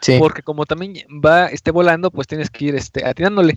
[0.00, 0.16] Sí.
[0.18, 0.94] porque como también
[1.24, 3.56] va esté volando, pues tienes que ir este, atinándole.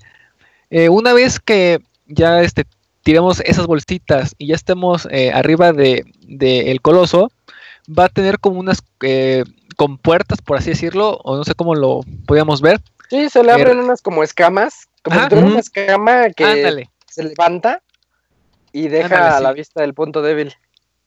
[0.71, 2.65] Eh, una vez que ya este,
[3.03, 7.31] tiremos esas bolsitas y ya estemos eh, arriba de, de el coloso,
[7.87, 9.43] va a tener como unas eh,
[9.75, 12.79] compuertas, por así decirlo, o no sé cómo lo podíamos ver.
[13.09, 15.23] Sí, se le abren unas como escamas, como Ajá.
[15.25, 15.53] si tuviera Ujú.
[15.53, 17.81] una escama que Ándale, se levanta
[18.71, 20.53] y deja Ándale, a la vista del punto débil.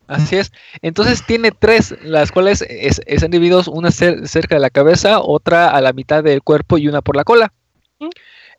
[0.07, 0.53] así es.
[0.83, 5.71] Entonces tiene tres, las cuales es- están divididos, una cer- cerca de la cabeza, otra
[5.71, 7.53] a la mitad del cuerpo y una por la cola.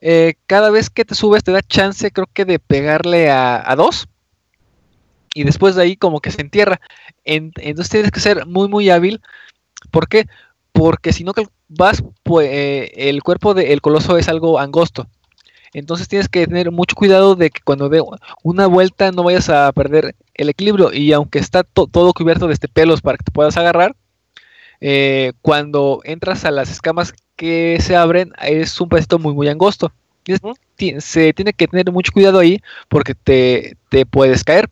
[0.08, 3.76] Eh, cada vez que te subes te da chance, creo que de pegarle a, a
[3.76, 4.08] dos.
[5.34, 6.80] Y después de ahí como que se entierra.
[7.24, 9.22] En- entonces tienes que ser muy muy hábil.
[9.92, 10.28] ¿Por qué?
[10.74, 11.34] Porque si no
[11.70, 15.08] vas, pues eh, el cuerpo del coloso es algo angosto.
[15.74, 18.04] Entonces tienes que tener mucho cuidado de que cuando dé
[18.44, 20.94] una vuelta no vayas a perder el equilibrio.
[20.94, 23.96] Y aunque está to- todo cubierto de este pelos para que te puedas agarrar,
[24.88, 29.92] eh, cuando entras a las escamas que se abren es un pedacito muy muy angosto.
[31.00, 32.60] Se tiene que tener mucho cuidado ahí
[32.90, 34.70] porque te, te puedes caer.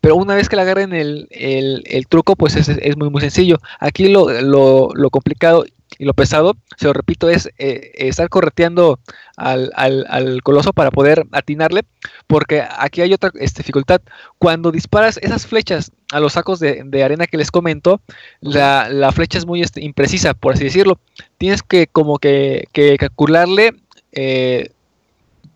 [0.00, 3.20] Pero una vez que le agarren el, el- el truco, pues es, es muy muy
[3.22, 3.58] sencillo.
[3.80, 5.64] Aquí lo, lo- lo complicado
[5.98, 9.00] y lo pesado, se lo repito, es eh, estar correteando
[9.36, 11.84] al, al- al coloso para poder atinarle,
[12.26, 14.00] porque aquí hay otra este, dificultad.
[14.38, 18.00] Cuando disparas esas flechas a los sacos de, de arena que les comento,
[18.40, 20.98] la, la flecha es muy este, imprecisa, por así decirlo.
[21.38, 23.74] Tienes que como que, que calcularle
[24.12, 24.70] eh,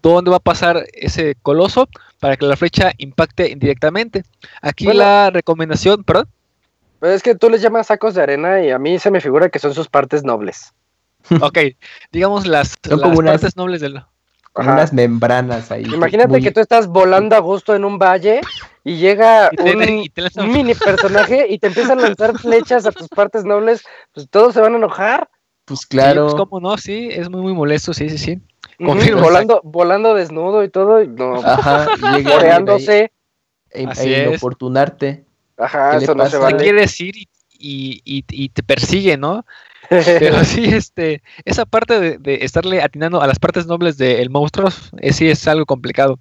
[0.02, 4.24] dónde va a pasar ese coloso para que la flecha impacte indirectamente.
[4.60, 5.00] Aquí Bueno.
[5.00, 6.28] la recomendación, perdón.
[6.98, 9.48] Pero es que tú les llamas sacos de arena y a mí se me figura
[9.48, 10.74] que son sus partes nobles.
[11.40, 11.58] Ok,
[12.12, 14.02] digamos las, las partes nobles del...
[14.52, 14.74] Con Ajá.
[14.74, 15.84] unas membranas ahí.
[15.84, 18.40] Imagínate muy- que tú estás volando a gusto en un valle
[18.82, 22.02] y llega Y te- un, y te lanzan- un mini personaje y te empiezan a
[22.02, 25.28] lanzar flechas a tus partes nobles, pues todos se van a enojar.
[25.66, 26.24] Pues Sí, claro.
[26.24, 28.38] pues, cómo no, sí, es muy muy molesto, sí, sí, sí.
[28.84, 29.22] Confirmo.
[29.22, 31.86] volando, volando desnudo y todo, y no, Ajá.
[32.16, 33.12] y llega coreándose.
[33.70, 35.24] E, Así e inoportunarte.
[35.56, 36.48] Ajá, ¿Qué le eso no se pasa?
[36.48, 36.64] Te vale.
[36.64, 39.44] quiere decir y, y, y- y te persigue, ¿no?
[39.90, 44.68] Pero sí, este, esa parte de, de estarle atinando a las partes nobles del monstruo,
[44.98, 46.18] eh, sí es algo complicado,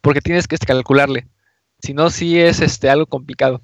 [0.00, 1.26] porque tienes que este, calcularle.
[1.80, 3.60] Si no, sí es este algo complicado.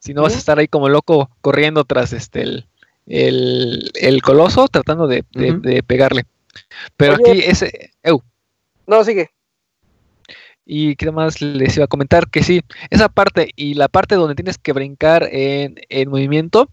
[0.00, 2.66] Si no vas a estar ahí como loco corriendo tras este el,
[3.06, 6.24] el, el coloso tratando de, de- de pegarle.
[6.96, 7.30] Pero Oye.
[7.30, 8.20] aquí ese, eu,
[8.86, 9.30] No, sigue.
[10.64, 14.34] Y qué más les iba a comentar que sí, esa parte y la parte donde
[14.36, 16.68] tienes que brincar en, en movimiento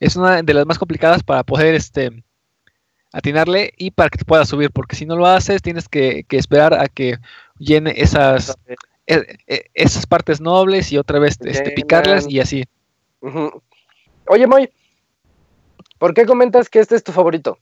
[0.00, 2.24] es una de las más complicadas para poder este
[3.12, 6.36] atinarle y para que te puedas subir, porque si no lo haces tienes que, que
[6.36, 7.18] esperar a que
[7.58, 8.56] llene esas
[9.06, 12.64] e- e- esas partes nobles y otra vez este, picarlas y así.
[14.26, 14.70] Oye, Moy,
[15.98, 17.58] ¿por qué comentas que este es tu favorito?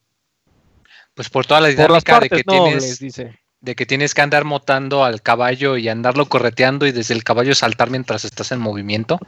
[1.15, 3.39] Pues por toda la Por las dinámica de partes que nobles, tienes dice.
[3.63, 7.55] De que tienes que andar motando al caballo y andarlo correteando y desde el caballo
[7.55, 9.19] saltar mientras estás en movimiento.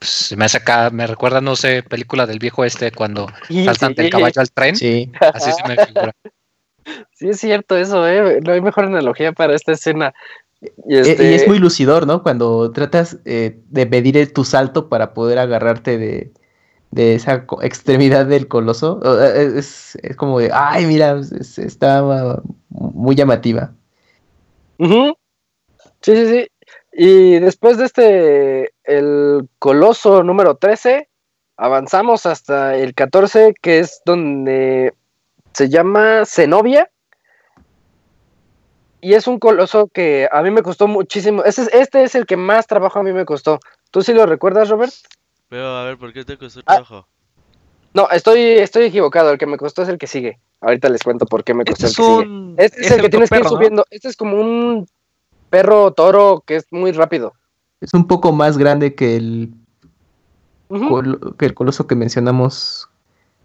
[0.00, 3.28] Pues me hace acá, me recuerda, no sé, película del viejo este cuando
[3.64, 4.76] saltan del caballo al tren.
[4.76, 5.10] Sí.
[5.20, 6.12] Así se me figura.
[7.14, 8.40] Sí, es cierto eso, ¿eh?
[8.44, 10.14] No hay mejor analogía para esta escena.
[10.60, 12.22] Y, E- este, Y es muy lucidor, ¿no?
[12.22, 16.30] Cuando tratas eh, de medir tu salto para poder agarrarte de,
[16.96, 18.98] de esa extremidad del coloso.
[19.04, 22.02] O, eh, Es, es como de, ay, mira, es- está
[22.70, 23.72] muy llamativa.
[26.00, 26.48] Sí, sí, sí.
[26.92, 31.08] Y después de este, el coloso número 13,
[31.56, 34.94] avanzamos hasta el 14, que es donde
[35.52, 36.90] se llama Zenobia.
[39.02, 41.44] Y es un coloso que a mí me costó muchísimo.
[41.44, 43.60] Este es, este es el que más trabajo a mí me costó.
[43.90, 44.92] ¿Tú sí lo recuerdas, Robert?
[45.48, 46.74] Pero a ver, ¿por qué te costó Ah.
[46.74, 47.06] trabajo?
[47.94, 49.30] No, estoy, estoy equivocado.
[49.32, 50.38] El que me costó es el que sigue.
[50.60, 52.34] Ahorita les cuento por qué me costó Este el es que sigue.
[52.34, 52.54] un.
[52.58, 53.56] Este es, es el que tienes que ir perro, ¿no?
[53.56, 53.86] subiendo.
[53.90, 54.86] Este es como un
[55.50, 57.32] perro toro que es muy rápido.
[57.80, 59.52] Es un poco más grande que el,
[61.38, 62.88] que el coloso que mencionamos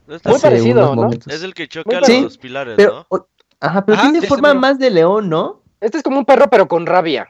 [0.07, 1.33] No está Muy parecido, unos ¿no?
[1.33, 3.05] Es el que choca los pilares, Pero, ¿no?
[3.09, 3.27] o-
[3.59, 5.61] ajá, pero Ajá, tiene forma más de león, ¿no?
[5.79, 7.27] Este es como un perro, pero con rabia.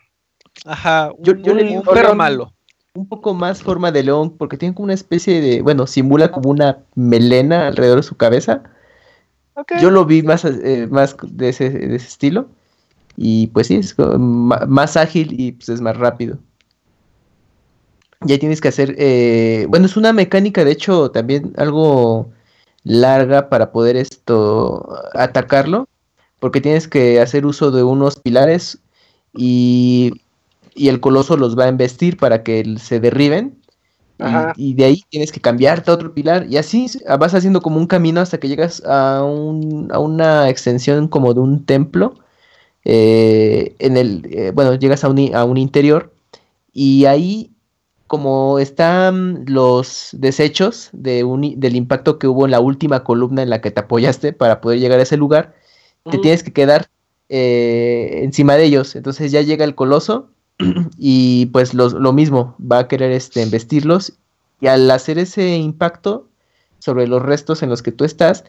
[0.66, 2.18] Ajá, un, Yo- yo le un digo perro león.
[2.18, 2.54] malo.
[2.94, 6.50] Un poco más forma de león, porque tiene como una especie de, bueno, simula como
[6.50, 8.64] una melena alrededor de su cabeza.
[9.80, 12.48] Yo lo vi más, eh, más de ese, de ese estilo.
[13.16, 16.38] Y pues sí, es más ágil y pues es más rápido.
[18.22, 22.30] Ya tienes que hacer, eh, bueno, es una mecánica de hecho también algo
[22.84, 25.88] larga para poder esto atacarlo,
[26.40, 28.80] porque tienes que hacer uso de unos pilares
[29.34, 30.21] y,
[30.76, 33.58] y el coloso los va a embestir para que se derriben.
[34.58, 36.88] y- de ahí tienes que cambiarte a otro pilar y así
[37.20, 41.40] vas haciendo como un camino hasta que llegas a, un, a una extensión como de
[41.42, 42.16] un templo.
[42.86, 46.14] eh, en el, eh, bueno, llegas a un, i- a un interior
[46.74, 47.52] y ahí
[48.08, 53.44] como están los desechos de un i- del impacto que hubo en la última columna
[53.44, 55.56] en la que te apoyaste para poder llegar a ese lugar,
[56.10, 56.88] te tienes que quedar
[57.30, 58.96] eh, encima de ellos.
[58.96, 60.30] Entonces ya llega el coloso
[60.98, 64.14] y pues lo mismo, va a querer este, embestirlos
[64.60, 66.28] y al hacer ese impacto
[66.80, 68.44] sobre los restos en los que tú estás,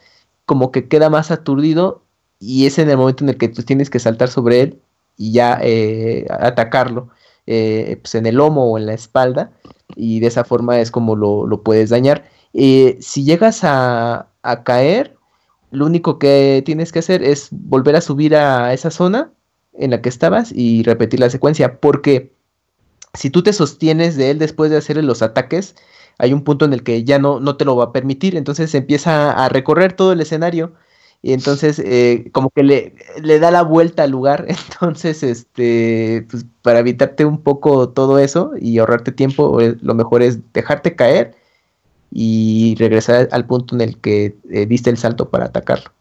[0.46, 2.02] como que queda más aturdido
[2.40, 4.80] y es en el momento en el que tú tienes que saltar sobre él
[5.16, 7.08] y ya eh, atacarlo
[7.46, 9.52] eh, pues en el lomo o en la espalda
[9.94, 12.24] y de esa forma es como lo, lo puedes dañar.
[12.54, 15.16] Eh, si llegas a, a caer,
[15.70, 19.30] lo único que tienes que hacer es volver a subir a esa zona
[19.74, 22.32] en la que estabas y repetir la secuencia, porque
[23.14, 25.74] si tú te sostienes de él después de hacer los ataques,
[26.18, 28.74] hay un punto en el que ya no, no te lo va a permitir, entonces
[28.74, 30.74] empieza a recorrer todo el escenario
[31.22, 36.44] y entonces eh, como que le, le da la vuelta al lugar, entonces este pues,
[36.62, 41.36] para evitarte un poco todo eso y ahorrarte tiempo, eh, lo mejor es dejarte caer
[42.10, 45.92] y regresar al punto en el que eh, diste el salto para atacarlo.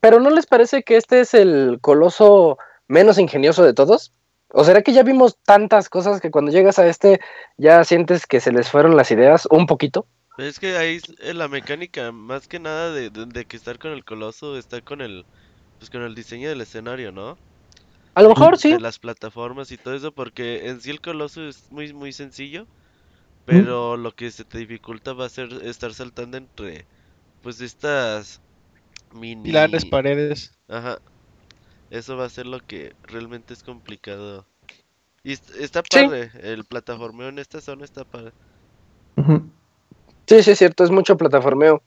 [0.00, 2.58] Pero ¿no les parece que este es el coloso
[2.88, 4.12] menos ingenioso de todos?
[4.52, 7.20] ¿O será que ya vimos tantas cosas que cuando llegas a este
[7.56, 10.06] ya sientes que se les fueron las ideas un poquito?
[10.38, 13.78] Es que ahí es- eh, la mecánica, más que nada de, de- de que estar
[13.78, 15.24] con el coloso, está con el,
[15.78, 17.38] pues con el diseño del escenario, ¿no?
[18.14, 18.72] A lo mejor sí.
[18.72, 22.66] De las plataformas y todo eso, porque en sí el coloso es muy, muy sencillo,
[23.44, 26.86] pero lo que se te dificulta va a ser estar saltando entre,
[27.42, 28.40] pues estas
[29.12, 29.42] mini...
[29.44, 30.52] Pilares, paredes.
[30.68, 30.98] Ajá.
[31.90, 34.44] Eso va a ser lo que realmente es complicado.
[35.22, 36.04] Y est- está Sí.
[36.04, 38.32] padre, el plataformeo en esta zona está padre.
[40.26, 41.82] Sí, sí, es cierto, es mucho plataformeo.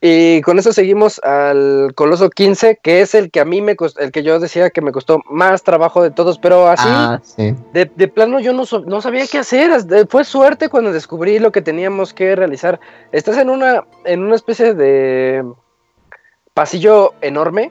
[0.00, 4.00] Y con eso seguimos al Coloso 15, que es el que a mí me costó,
[4.00, 7.54] el que yo decía que me costó más trabajo de todos, pero así, Ah, sí.
[7.72, 9.70] de, de plano yo no, so- no sabía qué hacer.
[10.08, 12.78] Fue suerte cuando descubrí lo que teníamos que realizar.
[13.10, 15.42] Estás en una, en una especie de
[16.56, 17.70] pasillo enorme,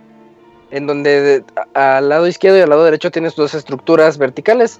[0.69, 1.43] en donde de-
[1.73, 4.79] a- al lado izquierdo y al lado derecho tienes dos estructuras verticales.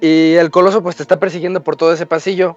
[0.00, 2.54] Y el coloso pues te está persiguiendo por todo ese pasillo.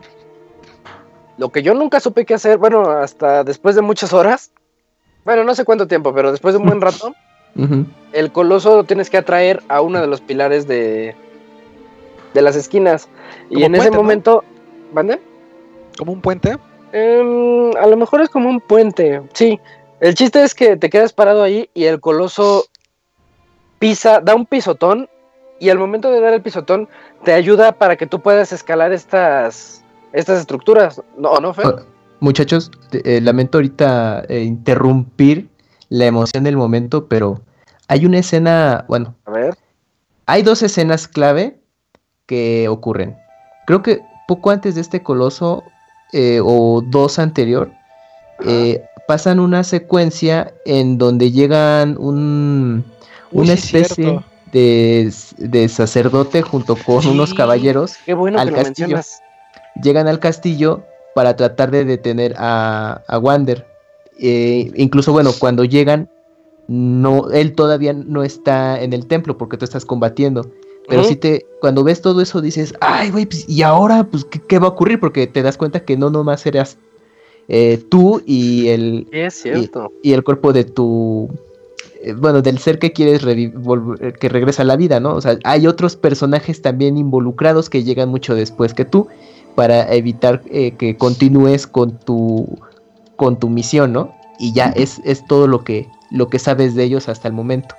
[1.40, 4.52] Lo que yo nunca supe qué hacer, bueno, hasta después de muchas horas,
[5.26, 7.16] bueno, no sé cuánto tiempo, pero después de un buen rato,
[8.14, 11.16] el coloso lo tienes que atraer a uno de los pilares de,
[12.36, 13.10] de las esquinas.
[13.50, 14.04] Y en ese puente, ¿no?
[14.04, 14.44] momento,
[14.94, 15.20] ¿mande?
[15.98, 16.58] Como un puente.
[16.91, 19.60] Em, a lo mejor es como un puente, sí.
[20.02, 22.66] El chiste es que te quedas parado ahí y el coloso
[23.80, 25.10] pisa, da un pisotón
[25.60, 26.88] y al momento de dar el pisotón
[27.24, 31.02] te ayuda para que tú puedas escalar estas, estas estructuras.
[31.18, 31.84] No, no, Fer?
[32.22, 35.50] Muchachos, eh, lamento ahorita eh, interrumpir
[35.90, 37.42] la emoción del momento, pero
[37.88, 39.56] hay una escena, bueno, A ver.
[40.26, 41.60] hay dos escenas clave
[42.26, 43.18] que ocurren.
[43.66, 45.64] Creo que poco antes de este coloso,
[46.14, 47.72] eh, o dos anterior,
[48.46, 52.86] eh, pasan una secuencia en donde llegan un,
[53.31, 54.19] Uy, una especie
[54.52, 58.88] de, de sacerdote junto con unos caballeros Qué bueno Al que lo castillo.
[58.90, 59.19] mencionas.
[59.81, 60.84] llegan al castillo
[61.15, 63.65] para tratar de detener a, a Wander.
[64.19, 66.07] Eh, incluso, bueno, cuando llegan,
[66.68, 70.45] no, él todavía no está en el templo porque tú estás combatiendo.
[70.88, 74.40] Pero si te, cuando ves todo eso dices, ay, güey, pues, ¿y ahora, pues, ¿qué,
[74.40, 74.99] qué va a ocurrir?
[74.99, 76.77] Porque te das cuenta que no nomás eras
[77.50, 79.92] eh, tú y el, es cierto.
[80.04, 81.30] y el cuerpo de tu,
[82.04, 83.52] eh, bueno, del ser que quieres eh,
[84.20, 85.16] que regresa a la vida, ¿no?
[85.16, 89.08] O sea, hay otros personajes también involucrados que llegan mucho después que tú
[89.56, 92.48] para evitar eh, que continúes con tu,
[93.18, 94.14] con tu misión, ¿no?
[94.40, 97.76] Y ya es, es todo lo que, lo que sabes de ellos hasta el momento.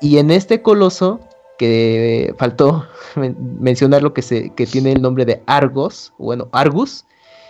[0.00, 1.18] Y en este coloso,
[1.58, 2.86] que faltó
[3.16, 7.04] men- mencionar lo que, se, que tiene el nombre de Argos, bueno, Argus,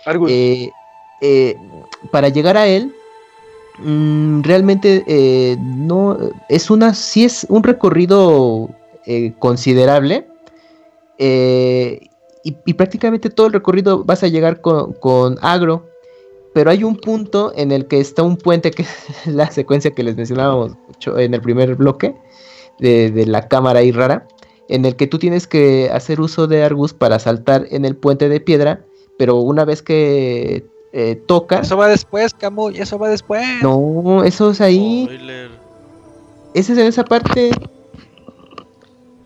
[0.05, 0.31] Argus.
[0.31, 0.71] eh,
[1.25, 1.55] eh,
[2.11, 2.93] para llegar a él,
[3.79, 6.17] mm, realmente eh, no
[6.49, 8.69] es una, sí es un recorrido
[9.05, 10.27] eh, considerable.
[11.17, 15.87] y, prácticamente todo el recorrido vas a llegar con, con agro.
[16.53, 18.89] Pero hay un punto en el que está un puente, que es
[19.25, 20.73] la secuencia que les mencionábamos
[21.05, 22.15] en el primer bloque
[22.79, 24.27] de, de la cámara ahí rara,
[24.67, 28.27] en el que tú tienes que hacer uso de Argus para saltar en el puente
[28.27, 28.85] de piedra,
[29.17, 31.65] pero una vez que eh, tocas...
[31.65, 33.43] Eso va después, Camuy, eso va después.
[33.63, 35.05] No, eso es ahí.
[35.05, 35.49] Spoiler.
[36.53, 37.49] Ese es en esa parte.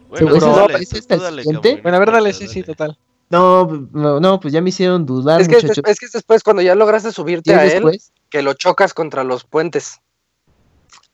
[0.10, 1.82] Bueno, dale, ese es dale, siguiente.
[1.84, 2.98] A ver, dale, sí, sí, total.
[3.30, 6.62] No, no, no, pues ya me hicieron dudar, es, que es, que es después, cuando
[6.62, 8.14] ya lograste subirte ¿Y es a él, después?
[8.30, 10.00] que lo chocas contra los puentes.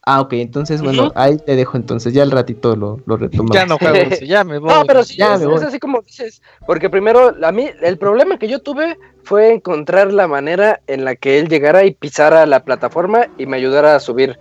[0.06, 3.56] Ah, ok, entonces, bueno, ahí te dejo entonces, ya al ratito lo, lo retomamos.
[3.56, 4.70] Ya no juego, ya me voy.
[4.70, 6.40] No, pero sí, Ya es, es así como dices.
[6.64, 11.16] Porque primero, a mí, el problema que yo tuve fue encontrar la manera en la
[11.16, 14.38] que él llegara y pisara la plataforma y me ayudara a subir.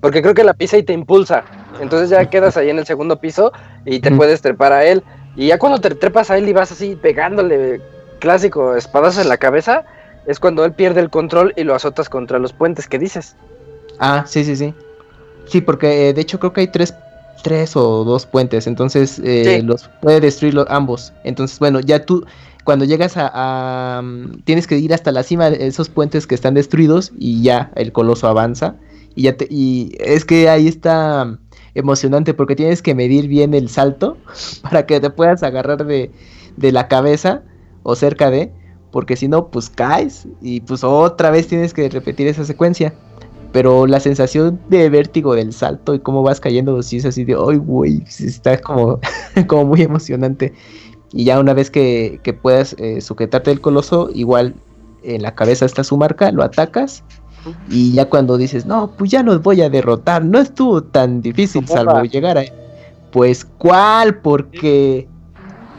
[0.00, 1.44] Porque creo que la pisa y te impulsa.
[1.80, 3.52] Entonces ya quedas ahí en el segundo piso
[3.84, 5.02] y te puedes trepar a él.
[5.36, 7.80] Y ya cuando te trepas a él y vas así pegándole
[8.18, 9.84] clásico espadazo en la cabeza,
[10.26, 13.36] es cuando él pierde el control y lo azotas contra los puentes que dices.
[13.98, 14.74] Ah, sí, sí, sí.
[15.46, 16.94] Sí, porque eh, de hecho creo que hay tres,
[17.42, 19.62] tres o dos puentes, entonces eh, Sí.
[19.62, 21.12] los puede destruir los- ambos.
[21.24, 22.26] Entonces, bueno, ya tú,
[22.68, 26.52] cuando llegas a, mm, Tienes que ir hasta la cima de esos puentes que están
[26.52, 28.76] destruidos y ya el coloso avanza.
[29.14, 31.38] Y ya te, y es que ahí está mm,
[31.74, 34.18] emocionante porque tienes que medir bien el salto
[34.62, 36.10] para que te puedas agarrar de,
[36.58, 37.42] de la cabeza
[37.84, 38.52] o cerca de,
[38.90, 42.92] porque si no, pues caes y pues otra vez tienes que repetir esa secuencia.
[43.50, 47.32] Pero la sensación de vértigo del salto y cómo vas cayendo, sí es así de,
[47.32, 48.04] ¡ay, güey!
[48.06, 49.00] Está como,
[49.46, 50.52] como muy emocionante.
[51.12, 54.54] Y ya una vez que, que puedas eh, sujetarte el coloso, igual
[55.02, 57.02] en la cabeza está su marca, lo atacas.
[57.70, 61.66] Y ya cuando dices, no, pues ya los voy a derrotar, no estuvo tan difícil
[61.66, 62.44] salvo llegar a...
[63.10, 64.16] Pues, ¿cuál?
[64.16, 65.08] Porque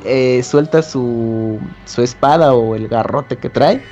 [0.03, 3.83] eh, suelta su, su espada o el garrote que trae.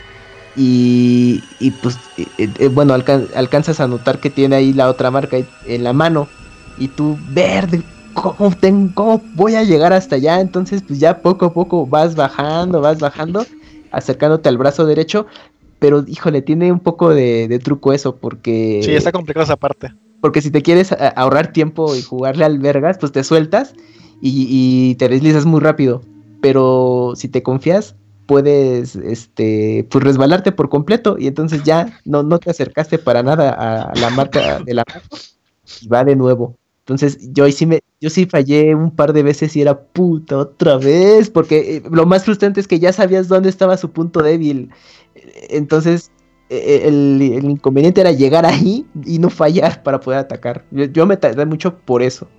[0.55, 5.11] Y, y pues, eh, eh, bueno, alcan- alcanzas a notar que tiene ahí la otra
[5.11, 5.37] marca
[5.67, 6.27] en la mano.
[6.79, 7.83] Y tú, verde,
[8.21, 10.39] ¿cómo, ten- ¿cómo voy a llegar hasta allá?
[10.41, 13.45] Entonces, pues ya poco a poco vas bajando, vas bajando,
[13.91, 15.25] acercándote al brazo derecho.
[15.79, 18.81] Pero, híjole, tiene un poco de, de truco eso, porque...
[18.83, 19.93] Sí, está complicado esa parte.
[20.21, 23.73] Porque si te quieres a- ahorrar tiempo y jugarle al vergas, pues te sueltas
[24.19, 26.01] y, y te deslizas muy rápido.
[26.41, 32.39] Pero si te confías, puedes este, pues resbalarte por completo y entonces ya no, no
[32.39, 35.01] te acercaste para nada a la marca de la mano
[35.81, 36.55] y va de nuevo.
[36.87, 40.37] Entonces yo ahí sí me, yo sí fallé un par de veces y era puta
[40.37, 44.23] otra vez, porque eh, lo más frustrante es que ya sabías dónde estaba su punto
[44.23, 44.69] débil.
[45.49, 46.11] Entonces
[46.49, 50.63] eh, el, el inconveniente era llegar ahí y no fallar para poder atacar.
[50.71, 52.29] Yo, yo me tardé mucho por eso.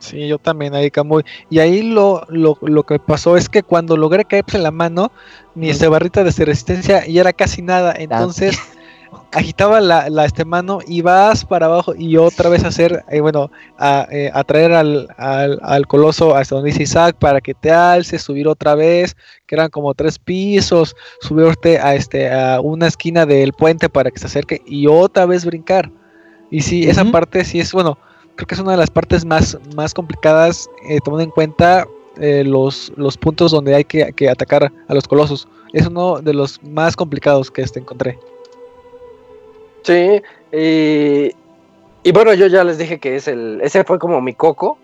[0.00, 1.22] Sí, yo también ahí, Camuy.
[1.48, 5.12] Y ahí lo, lo, lo que pasó es que cuando logré caerse en la mano,
[5.54, 7.94] mi este barrita de resistencia ya era casi nada.
[7.96, 8.58] Entonces
[9.32, 13.50] agitaba la, la este mano y vas para abajo y otra vez hacer, eh, bueno,
[13.78, 18.22] a, eh, atraer al, al, al coloso hasta donde dice Isaac para que te alces,
[18.22, 19.16] subir otra vez,
[19.46, 24.18] que eran como tres pisos, subirte a este a una esquina del puente para que
[24.18, 25.90] se acerque y otra vez brincar.
[26.50, 27.98] Y sí, esa parte sí es, bueno,
[28.36, 31.86] creo que es una de las partes más, más complicadas, eh, tomando en cuenta
[32.18, 35.46] eh, los, los puntos donde hay que, que atacar a los colosos.
[35.74, 38.18] Es uno de los más complicados que este encontré.
[39.88, 41.32] Sí, y,
[42.02, 44.76] y bueno, yo ya les dije que es el, ese fue como mi coco,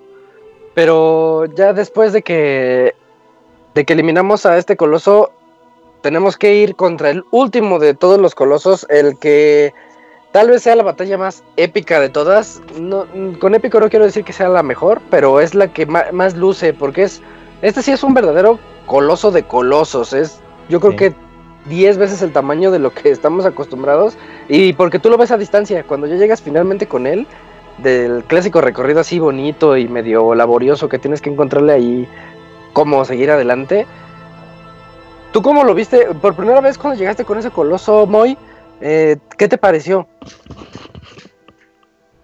[0.73, 2.95] pero ya después de que,
[3.75, 5.31] de que eliminamos a este coloso,
[6.01, 9.75] tenemos que ir contra el último de todos los colosos, el que
[10.33, 12.63] tal vez sea la batalla más épica de todas.
[12.81, 13.07] No,
[13.41, 16.73] con épico no quiero decir que sea la mejor, pero es la que más luce,
[16.73, 17.21] porque es,
[17.61, 20.97] este sí es un verdadero coloso de colosos, es, yo creo Sí.
[20.99, 21.24] que
[21.67, 24.17] 10 veces el tamaño de lo que estamos acostumbrados
[24.49, 27.27] y porque tú lo ves a distancia, cuando ya llegas finalmente con él,
[27.79, 32.09] del clásico recorrido así bonito y medio laborioso que tienes que encontrarle ahí
[32.73, 33.87] cómo seguir adelante.
[35.33, 38.39] ¿Tú cómo lo viste por primera vez cuando llegaste con ese coloso, Moy?
[38.81, 40.07] Eh, ¿Qué te pareció?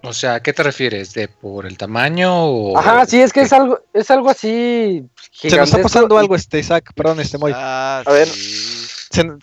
[0.03, 1.13] O sea, ¿a qué te refieres?
[1.13, 2.79] ¿De por el tamaño o...?
[2.79, 6.35] Ajá, sí, es que es algo, es algo así Se nos está gigantesco pasando algo,
[6.35, 7.53] este Isaac, perdón, este Moy.
[7.55, 8.29] Ah, A ver.
[8.29, 8.80] sí.
[9.11, 9.43] Se, nos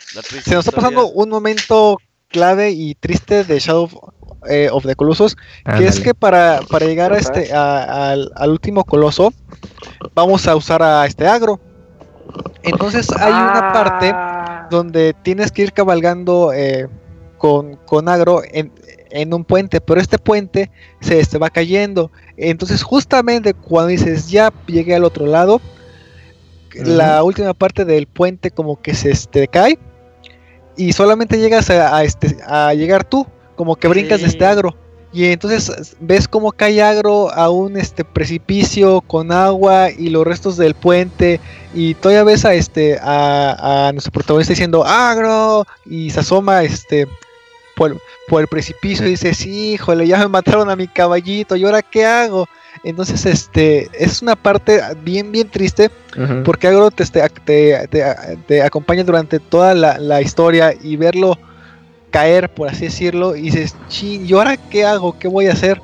[0.66, 1.24] está pasando historia.
[1.24, 1.98] un momento
[2.30, 3.90] clave y triste de Shadow
[4.50, 5.36] eh, of the Colossus,
[5.78, 9.34] que es que para, para llegar a este, a- al, al último coloso,
[10.16, 11.60] vamos a usar a este agro.
[12.64, 16.88] Entonces hay una parte Ah, donde tienes que ir cabalgando eh,
[17.38, 18.74] con, con agro en,
[19.10, 20.72] en un puente, pero este puente
[21.02, 22.12] se este, va cayendo.
[22.38, 25.62] Entonces, justamente cuando dices ya llegué al otro lado,
[26.76, 29.78] la última parte del puente como que se este, cae
[30.76, 34.46] y solamente llegas a, a, este, a llegar tú, como que brincas de este Sí.
[34.46, 34.76] agro.
[35.14, 40.58] Y entonces ves como cae agro a un este precipicio con agua y los restos
[40.58, 41.40] del puente
[41.74, 47.08] y todavía ves a este a, a nuestro protagonista diciendo agro y se asoma este
[47.76, 47.98] por,
[48.28, 51.82] por el precipicio y dice sí híjole ya me mataron a mi caballito y ahora
[51.82, 52.48] qué hago
[52.84, 55.90] entonces este es una parte bien bien triste
[56.44, 61.38] porque Agro te, este, te, te- te acompaña durante toda la, la historia y verlo
[62.10, 65.18] caer, por así decirlo, y dices, chin, ¿y ahora qué hago?
[65.20, 65.82] ¿Qué voy a hacer?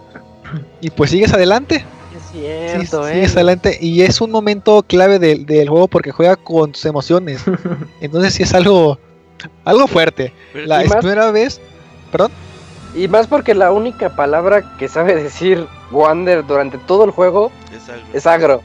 [0.82, 1.78] Y pues sigues adelante,
[2.16, 3.14] es sí, cierto, eh.
[3.14, 7.44] sigues adelante, y es un momento clave del, del juego porque juega con tus emociones.
[8.02, 8.98] Entonces sí es algo,
[9.66, 10.34] algo fuerte.
[10.54, 11.60] La primera vez,
[12.12, 12.32] perdón,
[12.96, 17.52] Y más porque la única palabra que sabe decir Wander durante todo el juego
[18.14, 18.62] es agro.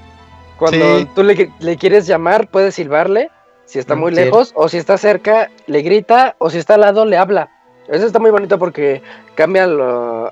[0.59, 1.09] Cuando Sí.
[1.15, 3.31] tú le, le quieres llamar, puedes silbarle,
[3.65, 4.17] si está Mm, muy sí.
[4.21, 7.49] lejos, o si está cerca, le grita, o si está al lado, le habla.
[7.87, 9.03] Eso está muy bonito porque
[9.35, 10.31] cambia lo-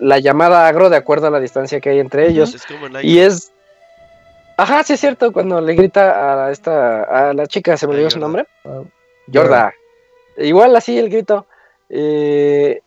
[0.00, 2.54] la llamada agro de acuerdo a la distancia que hay entre ellos.
[2.54, 3.52] Es como en Y es...
[4.58, 8.10] Ajá, sí es cierto, cuando le grita a esta, a la chica, se me olvidó
[8.10, 8.44] su nombre.
[9.28, 9.72] Yorda.
[10.36, 11.46] Igual así el grito.
[11.88, 12.82] Eh,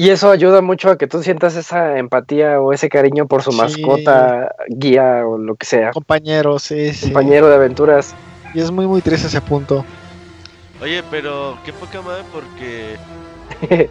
[0.00, 3.52] y eso ayuda mucho a que tú sientas esa empatía o ese cariño por su
[3.52, 3.58] Sí.
[3.58, 7.12] mascota, guía o lo que sea, compañero, sí, sí.
[7.12, 8.16] compañero de aventuras.
[8.54, 9.84] Y es muy, muy triste ese punto.
[10.80, 12.96] Oye, pero qué poca madre porque.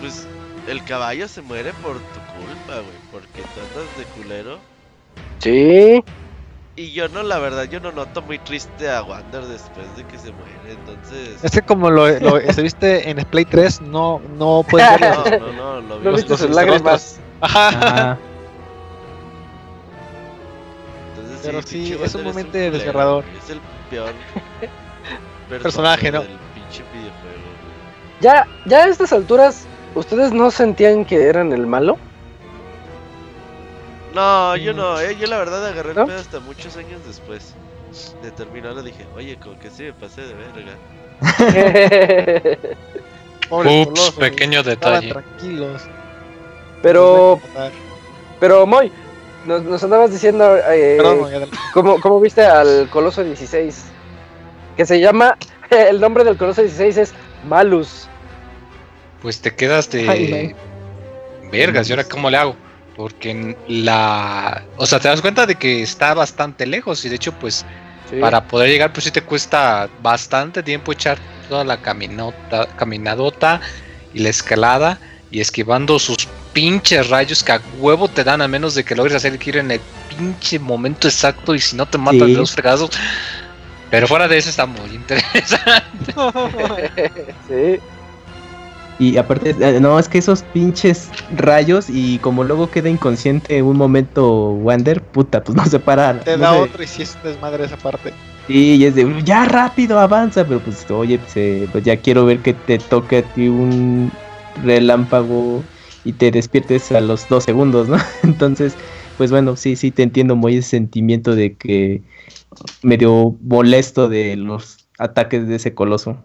[0.00, 0.26] Pues
[0.66, 2.96] el caballo se muere por tu culpa, güey.
[3.10, 4.58] Porque tú andas de culero.
[5.40, 6.02] Sí,
[6.80, 10.16] Y yo no, la verdad, yo no noto muy triste a Wander después de que
[10.18, 10.50] se muere.
[10.70, 11.36] Entonces.
[11.44, 15.24] Es que como lo, lo estuviste en Play 3, no, no puedes verlo.
[15.40, 16.04] No, no, no, lo vi.
[16.06, 17.20] no viste los- sus lágrimas.
[17.42, 18.18] Ajá.
[21.16, 23.24] Entonces, Pero sí, es un momento desgarrador.
[23.44, 23.60] Es el
[23.90, 24.12] peor
[25.62, 26.20] Personaje, ¿no?
[26.20, 27.12] del pinche videojuego,
[27.60, 28.20] güey.
[28.20, 31.98] Ya, ya a estas alturas, ¿ustedes no sentían que eran el malo?
[34.14, 36.02] No, yo no, eh, yo la verdad agarré ¿No?
[36.02, 37.54] el pedo hasta muchos años después
[38.22, 38.82] de terminarlo.
[38.82, 40.76] Dije, oye, como que sí me pasé de verga.
[43.50, 45.10] Ups, pequeño detalle.
[45.12, 45.82] tranquilos.
[46.82, 47.40] pero,
[48.38, 48.92] pero Moy,
[49.44, 51.32] nos, nos andabas diciendo eh, Perdón, Moy.
[51.74, 53.84] ¿cómo, cómo viste al Coloso 16?
[54.76, 55.36] Que se llama,
[55.70, 57.14] el nombre del Coloso 16 es
[57.48, 58.08] Malus.
[59.22, 60.54] Pues te quedas de Ay,
[61.50, 62.56] vergas, ¿y ahora cómo le hago?
[63.00, 64.62] Porque en la...
[64.76, 67.64] O sea, te das cuenta de que está bastante lejos y de hecho, pues,
[68.20, 71.16] para poder llegar, pues sí te cuesta bastante tiempo echar
[71.48, 73.62] toda la caminota, caminadota
[74.12, 74.98] y la escalada
[75.30, 79.14] y esquivando sus pinches rayos que a huevo te dan a menos de que logres
[79.14, 79.80] hacer el giro en el
[80.10, 82.32] pinche momento exacto y si no te matan Sí.
[82.32, 82.90] de dos fregazos.
[83.88, 86.12] Pero fuera de eso está muy interesante.
[87.48, 87.80] Sí.
[89.00, 93.78] Y aparte, eh, no, es que esos pinches rayos y como luego queda inconsciente un
[93.78, 96.20] momento Wander, puta, pues no se para.
[96.20, 98.12] Te no da se- otro y si es desmadre esa parte.
[98.46, 102.26] Sí, y es de, ya rápido, avanza, pero pues oye, pues, eh, pues ya quiero
[102.26, 104.12] ver que te toque a ti un
[104.62, 105.62] relámpago
[106.04, 107.96] y te despiertes a los dos segundos, ¿no?
[108.22, 108.74] Entonces,
[109.16, 112.02] pues bueno, sí, sí, te entiendo muy ese sentimiento de que
[112.82, 116.18] medio molesto de los ataques de ese coloso.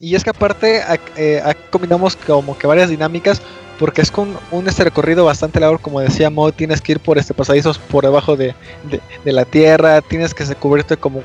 [0.00, 0.82] Y es que aparte
[1.16, 3.40] eh, aquí combinamos como que varias dinámicas
[3.78, 7.18] porque es con un este recorrido bastante largo, como decía Mo, tienes que ir por
[7.18, 8.54] este pasadizos por debajo de,
[8.90, 11.22] de- de la tierra, tienes que cubrirte como,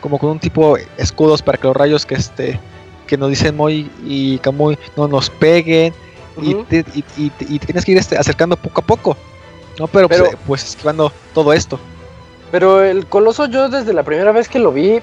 [0.00, 2.60] como con un tipo de escudos para que los rayos que este
[3.06, 5.92] que nos dicen Moy y Kamui no nos peguen
[6.40, 9.16] y, te- y, y- y tienes que ir este, acercando poco a poco.
[9.78, 11.78] No, pero, pues, Pero- eh, pues esquivando todo esto.
[12.50, 15.00] Pero el Coloso yo desde la primera vez que lo vi,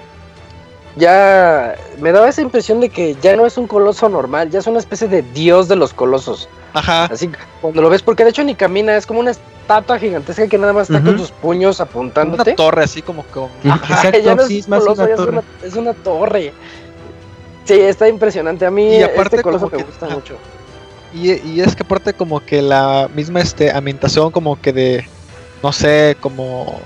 [0.95, 4.68] ya me daba esa impresión de que ya no es un coloso normal, ya es
[4.68, 6.50] una especie de dios de los colosos.
[6.74, 7.06] Ajá.
[7.06, 7.30] Así
[7.61, 10.74] cuando lo ves, porque de hecho ni camina, es como una estatua gigantesca que nada
[10.74, 12.53] más está con sus puños Una apuntándote.
[12.53, 13.50] torre así como con.
[13.70, 15.32] Ajá, Exacto, ya no sí, es coloso, una ya es torre.
[15.32, 16.53] una, es una torre.
[17.66, 18.66] Sí, está impresionante.
[18.66, 20.16] A mí Y aparte este coloso como me que- gusta ajá.
[20.16, 20.36] mucho.
[21.14, 25.06] Y, y es que aparte como que la misma este ambientación como que de
[25.61, 26.80] no sé, como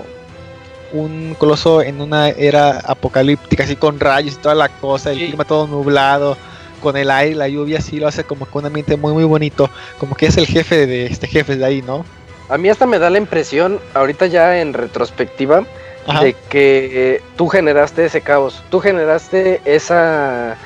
[0.92, 5.26] un coloso en una era apocalíptica así con rayos y toda la cosa, el Sí.
[5.28, 6.36] clima todo nublado,
[6.82, 9.70] con el aire, la lluvia así lo hace como que un ambiente muy muy bonito,
[9.98, 12.04] como que es el jefe de este jefe de ahí, ¿no?
[12.48, 15.64] A mí hasta me da la impresión, ahorita ya en retrospectiva,
[16.06, 16.22] Ajá.
[16.22, 20.56] de que tú generaste ese caos, tú generaste esa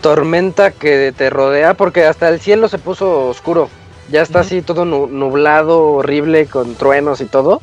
[0.00, 3.68] tormenta que te rodea, porque hasta el cielo se puso oscuro,
[4.10, 7.60] ya está así todo nu- nublado, horrible, con truenos y todo.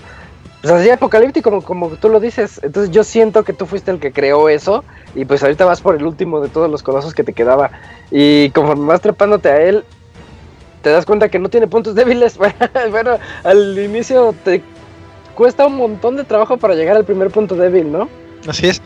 [0.66, 2.60] Pues así apocalíptico, como, como tú lo dices.
[2.64, 5.96] Entonces yo siento que tú fuiste el que creó eso y pues ahorita vas por
[5.96, 7.70] el último de todos los colosos que te quedaba.
[8.10, 9.84] Y conforme vas trepándote a él,
[10.82, 12.40] te das cuenta que no tiene puntos débiles.
[12.90, 14.64] bueno, al inicio te
[15.36, 18.10] cuesta un montón de trabajo para llegar al primer punto débil, ¿no?
[18.48, 18.82] Así es.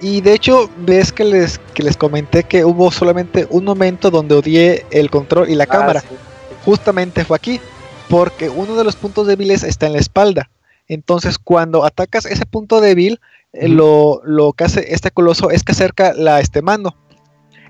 [0.00, 4.36] Y de hecho, ves que les, que les comenté que hubo solamente un momento donde
[4.36, 6.00] odié el control y la cámara.
[6.04, 6.14] Ah, sí.
[6.64, 7.60] Justamente fue aquí.
[8.08, 10.48] Porque uno de los puntos débiles está en la espalda.
[10.88, 13.20] Entonces, cuando atacas ese punto débil,
[13.52, 16.96] eh, lo, lo que hace este coloso es que acerca la este mano.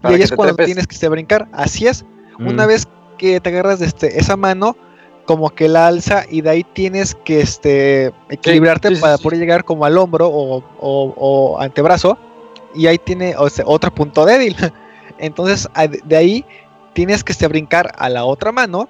[0.02, 0.66] Y ahí es cuando trepes.
[0.66, 1.48] tienes que este, brincar.
[1.52, 2.04] Así es.
[2.38, 2.68] Una Mm.
[2.68, 4.76] vez que te agarras de este, esa mano,
[5.24, 9.38] como que la alza y de ahí tienes que este, equilibrarte sí, sí, para poder
[9.38, 12.18] llegar como al hombro o, o- o antebrazo.
[12.74, 14.56] Y ahí tiene o sea, otro punto débil.
[15.18, 15.68] Entonces
[16.04, 16.44] de ahí
[16.92, 18.88] tienes que este, brincar a la otra mano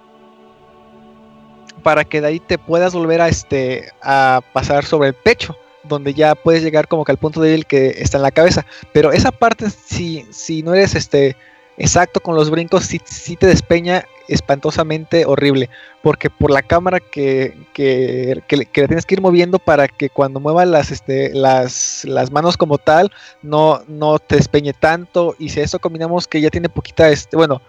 [1.84, 5.56] para que de ahí te puedas volver a, este, a pasar sobre el pecho.
[5.86, 8.64] Donde ya puedes llegar como que al punto débil que está en la cabeza.
[8.94, 11.36] Pero esa parte, si, si no eres este
[11.76, 15.68] exacto con los brincos, sí, sí te despeña espantosamente horrible.
[16.02, 20.40] Porque por la cámara que, que, que le- tienes que ir moviendo para que cuando
[20.40, 25.34] muevas las, este, las, las manos como tal, no, no te despeñe tanto.
[25.38, 27.60] Y si a eso combinamos que ya tiene poquita, este, bueno,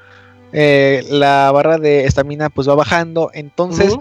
[0.56, 3.30] eh, la barra de estamina pues va bajando.
[3.34, 3.96] Entonces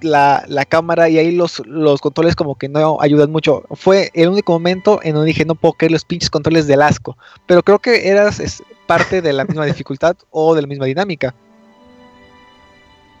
[0.00, 3.64] la, la cámara y ahí los, los controles como que no ayudan mucho.
[3.72, 7.16] Fue el único momento en donde dije no puedo creer los pinches controles del asco.
[7.46, 11.34] Pero creo que eras es parte de la misma dificultad o de la misma dinámica.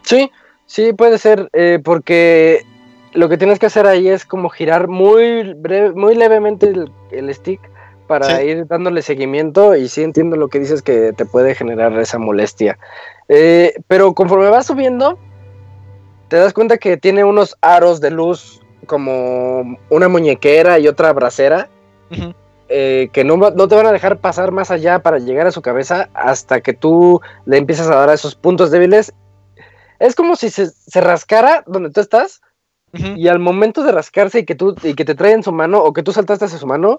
[0.02, 0.30] Sí,
[0.66, 2.64] sí, puede ser, eh, porque
[3.12, 7.34] lo que tienes que hacer ahí es como girar muy, breve- muy levemente el, el
[7.34, 7.60] stick
[8.08, 8.46] para Sí.
[8.46, 12.78] ir dándole seguimiento y sí entiendo lo que dices que te puede generar esa molestia.
[13.28, 15.18] Eh, pero conforme vas subiendo,
[16.26, 21.68] te das cuenta que tiene unos aros de luz como una muñequera y otra bracera
[22.70, 23.38] eh, que no,
[23.68, 27.20] te van a dejar pasar más allá para llegar a su cabeza hasta que tú
[27.46, 29.12] le empiezas a dar a esos puntos débiles.
[29.98, 32.40] Es como si se, se rascara donde tú estás
[32.92, 35.92] y al momento de rascarse y que, tú, y que te traen su mano o
[35.92, 36.98] que tú saltaste hacia su mano,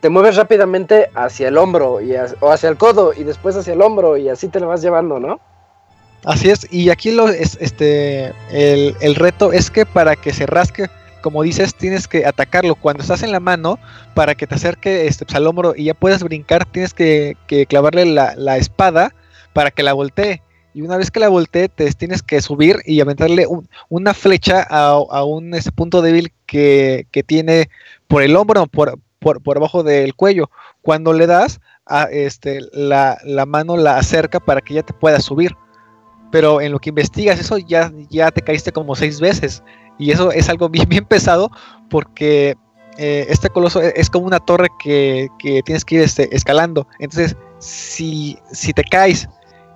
[0.00, 3.72] te mueves rápidamente hacia el hombro y ha- o hacia el codo y después hacia
[3.74, 5.40] el hombro y así te lo vas llevando, ¿no?
[6.24, 10.46] Así es, y aquí lo es, este, el, el reto es que para que se
[10.46, 10.88] rasque,
[11.22, 13.78] como dices, tienes que atacarlo cuando estás en la mano,
[14.14, 17.66] para que te acerque este, pues, al hombro y ya puedas brincar, tienes que, que
[17.66, 19.14] clavarle la, la espada
[19.52, 20.42] para que la voltee.
[20.74, 24.66] Y una vez que la voltee, te tienes que subir y aventarle un- una flecha
[24.68, 27.70] a, a un ese punto débil que, que tiene
[28.08, 30.50] por el hombro, por, por, por abajo del cuello.
[30.82, 35.24] Cuando le das, a, este, la, la mano la acerca para que ya te puedas
[35.24, 35.56] subir.
[36.30, 39.64] Pero en lo que investigas eso ya, ya te caíste como seis veces.
[39.98, 41.50] Y eso es algo bien, bien pesado
[41.90, 42.54] porque
[42.98, 46.86] eh, este coloso e- es como una torre que, que tienes que ir este, escalando.
[47.00, 49.28] Entonces si, si te caes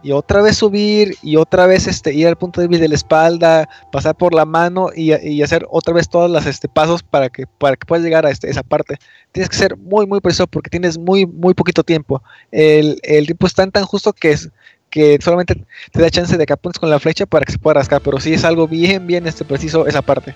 [0.02, 3.68] y otra vez subir y otra vez este, ir al punto débil de la espalda,
[3.92, 7.76] pasar por la mano y, hacer otra vez todos los este, pasos para que, para
[7.76, 8.98] que puedas llegar a este, esa parte.
[9.32, 12.22] Tienes que ser muy, muy preciso porque tienes muy, muy poquito tiempo.
[12.50, 14.50] El, el tiempo es tan, tan justo que es
[14.90, 17.74] que solamente te da chance de que apuntes con la flecha para que se pueda
[17.74, 20.34] rascar, pero sí es algo bien, bien este, preciso esa parte.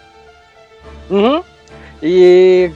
[2.00, 2.66] Y,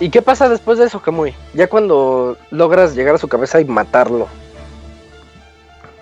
[0.00, 1.34] ¿Y qué pasa después de eso, Kamui?
[1.54, 4.28] Ya cuando logras llegar a su cabeza y matarlo.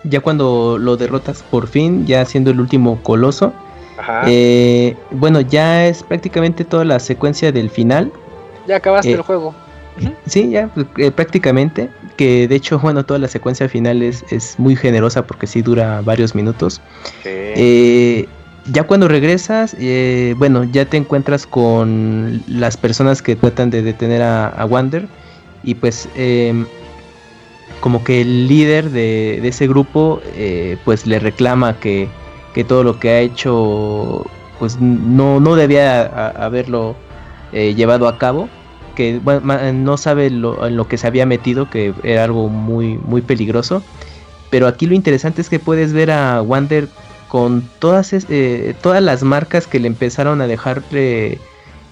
[0.09, 3.52] Ya cuando lo derrotas por fin, ya siendo el último coloso,
[3.99, 4.23] Ajá.
[4.26, 8.12] eh, bueno, ya es prácticamente toda la secuencia del final.
[8.67, 9.55] ya acabaste eh, el juego.
[10.26, 11.89] Sí, ya pues, eh, prácticamente.
[12.17, 16.01] Que de hecho, bueno, toda la secuencia final es, es muy generosa porque sí dura
[16.02, 16.81] varios minutos.
[17.25, 18.26] Eh,
[18.73, 24.23] ya cuando regresas, eh, bueno, ya te encuentras con las personas que tratan de detener
[24.23, 25.09] a, a Wander
[25.62, 26.67] y pues em,
[27.81, 32.09] como que el líder de, ese grupo eh, pues le reclama que,
[32.55, 34.25] que todo lo que ha hecho
[34.59, 36.97] pues no, no debía haberlo
[37.53, 38.49] eh, llevado a cabo
[38.97, 42.99] que bueno, no sabe lo, en lo que se había metido que era algo muy
[42.99, 43.83] muy peligroso.
[44.51, 46.89] Pero aquí lo interesante es que puedes ver a Wander
[47.29, 50.83] con todas eh, todas las marcas que le empezaron a dejar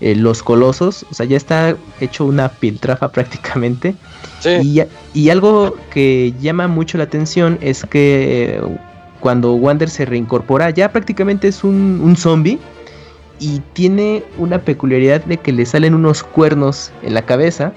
[0.01, 3.95] eh, los colosos o sea ya está hecho una piltrafa prácticamente
[4.41, 4.51] Sí.
[4.63, 4.83] y,
[5.19, 8.61] y algo que llama mucho la atención es que eh,
[9.21, 12.59] cuando Wander se reincorpora, ya prácticamente es un, un zombie.
[13.39, 17.73] Y tiene una peculiaridad de que le salen unos cuernos en la cabeza.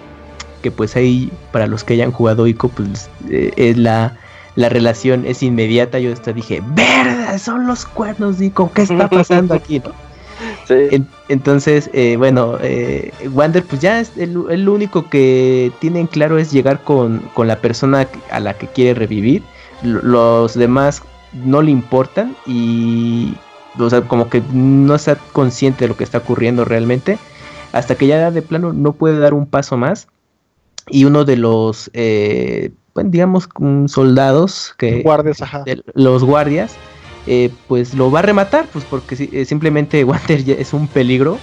[0.61, 4.17] Que pues ahí, para los que hayan jugado Ico, pues eh, es la,
[4.55, 5.99] la relación es inmediata.
[5.99, 7.39] Yo hasta dije, ¡Verga!
[7.39, 8.69] Son los cuernos, Ico.
[8.73, 9.79] ¿Qué está pasando aquí?
[9.79, 9.91] no?".
[10.63, 10.75] Sí.
[10.91, 16.07] En- entonces, eh, bueno, eh, Wander, pues ya es el, el único que tiene en
[16.07, 19.43] claro es llegar con, con la persona a la que quiere revivir.
[19.81, 23.41] L- Los demás no le importan y,
[23.77, 27.19] o sea, como que no está consciente de lo que está ocurriendo realmente.
[27.71, 30.07] Hasta que ya de plano no puede dar un paso más.
[30.89, 33.49] Y uno de los, eh, bueno, digamos,
[33.87, 35.63] soldados que Guardias, ajá.
[35.65, 36.79] de los guardias,
[37.27, 41.37] eh, pues lo va a rematar, pues porque eh, simplemente Wander ya es un peligro,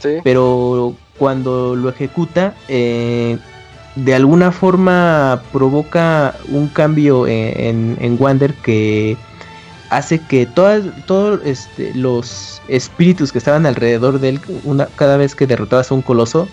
[0.00, 0.18] Sí.
[0.22, 3.38] pero cuando lo ejecuta, eh,
[3.96, 9.16] de alguna forma provoca un cambio en, en, en Wander que
[9.90, 15.34] hace que todas, todos este, los espíritus que estaban alrededor de él, una, cada vez
[15.34, 16.48] que derrotabas a un coloso,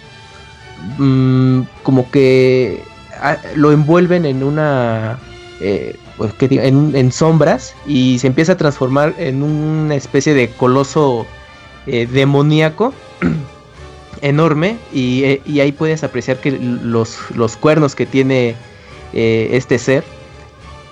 [0.98, 2.84] mm, como que
[3.22, 5.20] ah, lo envuelven en una
[5.60, 6.64] eh, pues, ¿qué digo?
[6.64, 11.26] en, sombras y se empieza a transformar en una especie de coloso
[11.88, 12.94] eh, demoníaco
[14.22, 18.56] enorme y, eh, y ahí puedes apreciar que los, los cuernos que tiene
[19.14, 20.04] eh, este ser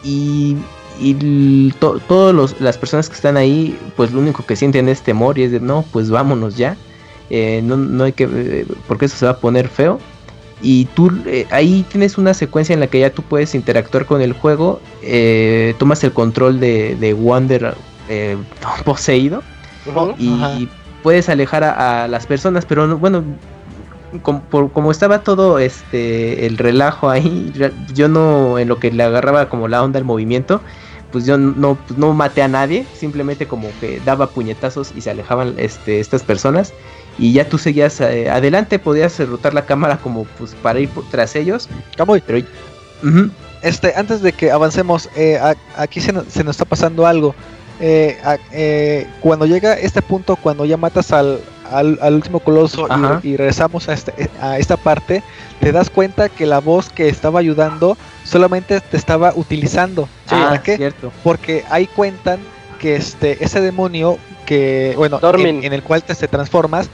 [0.03, 0.58] y,
[1.00, 5.38] y to- todas las personas que están ahí pues lo único que sienten es temor
[5.40, 6.76] y es de no pues vámonos ya
[7.30, 10.00] eh, no, no hay que porque eso se va a poner feo
[10.64, 14.22] y tú eh, ahí tienes una secuencia en la que ya tú puedes interactuar con
[14.22, 17.75] el juego eh, tomas el control de, de Wander
[18.09, 18.38] eh,
[18.85, 19.43] poseído
[20.17, 20.69] y
[21.03, 23.24] puedes alejar a, a las personas, pero no- bueno,
[24.22, 27.51] com- por- como estaba todo este el relajo ahí,
[27.93, 30.61] yo no en lo que le agarraba como la onda el movimiento,
[31.11, 35.56] pues yo no, no maté a nadie, simplemente como que daba puñetazos y se alejaban
[35.58, 36.74] este, estas personas
[37.19, 41.08] y ya tú seguías eh, adelante, podías rotar la cámara como pues para ir por-
[41.09, 42.40] tras ellos, Camuy, pero
[43.61, 47.33] este, antes de que avancemos, eh, a- aquí se, nos- se nos está pasando algo.
[47.80, 51.40] Eh, a- eh, cuando llega este punto, cuando ya matas al,
[51.72, 52.88] al, al último coloso
[53.24, 55.24] y regresamos a, este- a esta parte,
[55.59, 60.08] te das cuenta que la voz que estaba ayudando solamente te estaba utilizando.
[60.27, 60.77] ah, ¿Para qué?
[60.77, 61.11] cierto.
[61.24, 62.40] Porque ahí cuentan
[62.80, 65.57] que este ese demonio que bueno Dormin.
[65.59, 66.89] en, en el cual te, te transformas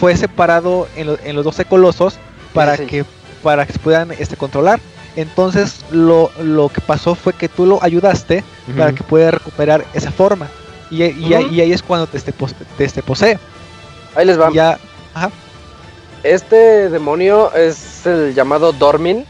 [0.00, 2.14] fue separado en, lo- en los 12 colosos
[2.52, 2.86] para sí.
[2.86, 3.04] que
[3.42, 4.80] para que se puedan este controlar
[5.16, 8.42] entonces lo, lo que pasó fue que tú lo ayudaste
[8.76, 10.48] para que pueda recuperar esa forma
[10.90, 11.54] y, y, ahí- Ujú.
[11.54, 13.38] y ahí es cuando te, este, pos- te este, posee
[14.16, 14.50] Ahí les va.
[14.52, 14.78] Ya
[15.14, 15.30] ajá,
[16.22, 19.26] Este demonio es el llamado Dormin,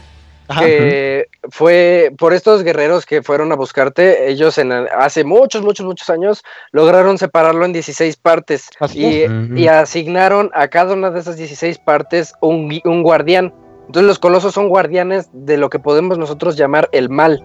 [0.47, 4.29] ajá, que fue por estos guerreros que fueron a buscarte.
[4.29, 9.25] Ellos en hace muchos, muchos, muchos años lograron separarlo en 16 partes y,
[9.67, 13.53] asignaron a cada una de esas 16 partes un, un guardián.
[13.87, 17.43] Entonces los colosos son guardianes de lo que podemos nosotros llamar el mal.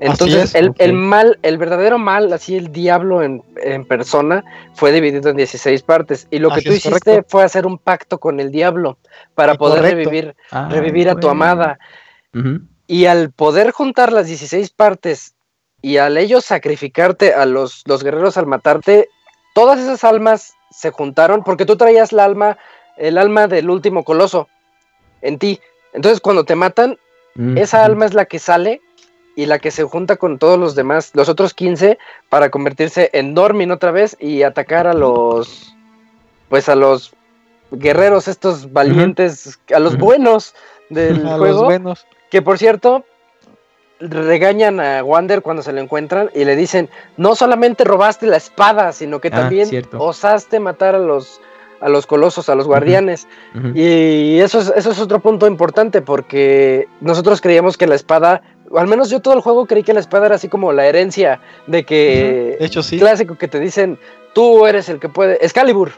[0.00, 4.44] Entonces es, el, el mal, el verdadero mal, así el diablo en, en persona,
[4.74, 6.28] fue dividido en 16 partes.
[6.30, 7.26] Y lo que Así tú hiciste correcto.
[7.28, 8.98] fue hacer un pacto con el diablo
[9.34, 10.10] para Sí, poder correcto.
[10.10, 11.30] revivir, Ay, revivir a tu güey.
[12.86, 15.34] Y al poder juntar las 16 partes
[15.82, 19.08] y al ellos sacrificarte a los, los guerreros al matarte,
[19.54, 22.58] todas esas almas se juntaron porque tú traías la alma,
[22.96, 24.48] el alma del último coloso
[25.22, 25.60] en ti.
[25.92, 26.98] Entonces cuando te matan,
[27.56, 27.86] esa Ujú.
[27.86, 28.80] alma es la que sale
[29.36, 31.98] y la que se junta con todos los demás, los otros 15,
[32.28, 35.74] para convertirse en Dormin otra vez y atacar a los,
[36.48, 37.12] pues a los
[37.70, 40.54] guerreros, estos valientes, a los buenos
[40.90, 41.64] del a los juego.
[41.64, 43.04] buenos Que por cierto,
[44.00, 48.92] regañan a Wander cuando se lo encuentran y le dicen, no solamente robaste la espada,
[48.92, 49.98] sino que Ah, también cierto.
[50.00, 51.40] osaste matar a los,
[51.80, 53.26] a los colosos, a los guardianes.
[53.74, 58.78] Y eso es, eso es otro punto importante porque nosotros creíamos que la espada, o
[58.78, 61.40] al menos yo todo el juego creí que la espada era así como la herencia
[61.66, 63.98] de que de hecho sí clásico que te dicen,
[64.32, 65.90] tú eres el que puede, Excalibur,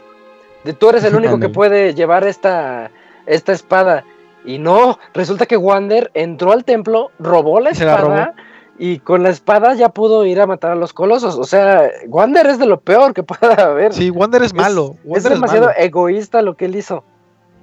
[0.63, 2.89] de, tú eres el único que puede llevar esta,
[3.27, 4.05] esta espada.
[4.45, 8.33] Y no, resulta que Wander entró al templo, robó la espada
[8.79, 11.37] y con la espada ya pudo ir a matar a los colosos.
[11.37, 13.93] O sea, Wander es de lo peor que pueda haber.
[13.93, 14.95] Sí, Wander es malo.
[14.99, 15.77] es Wander es demasiado malo.
[15.79, 17.03] egoísta lo que él hizo.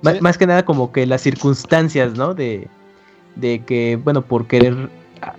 [0.04, 0.18] Sí.
[0.20, 2.32] Más que nada como que las circunstancias, ¿no?
[2.34, 2.68] De,
[3.34, 4.88] de que, bueno, por querer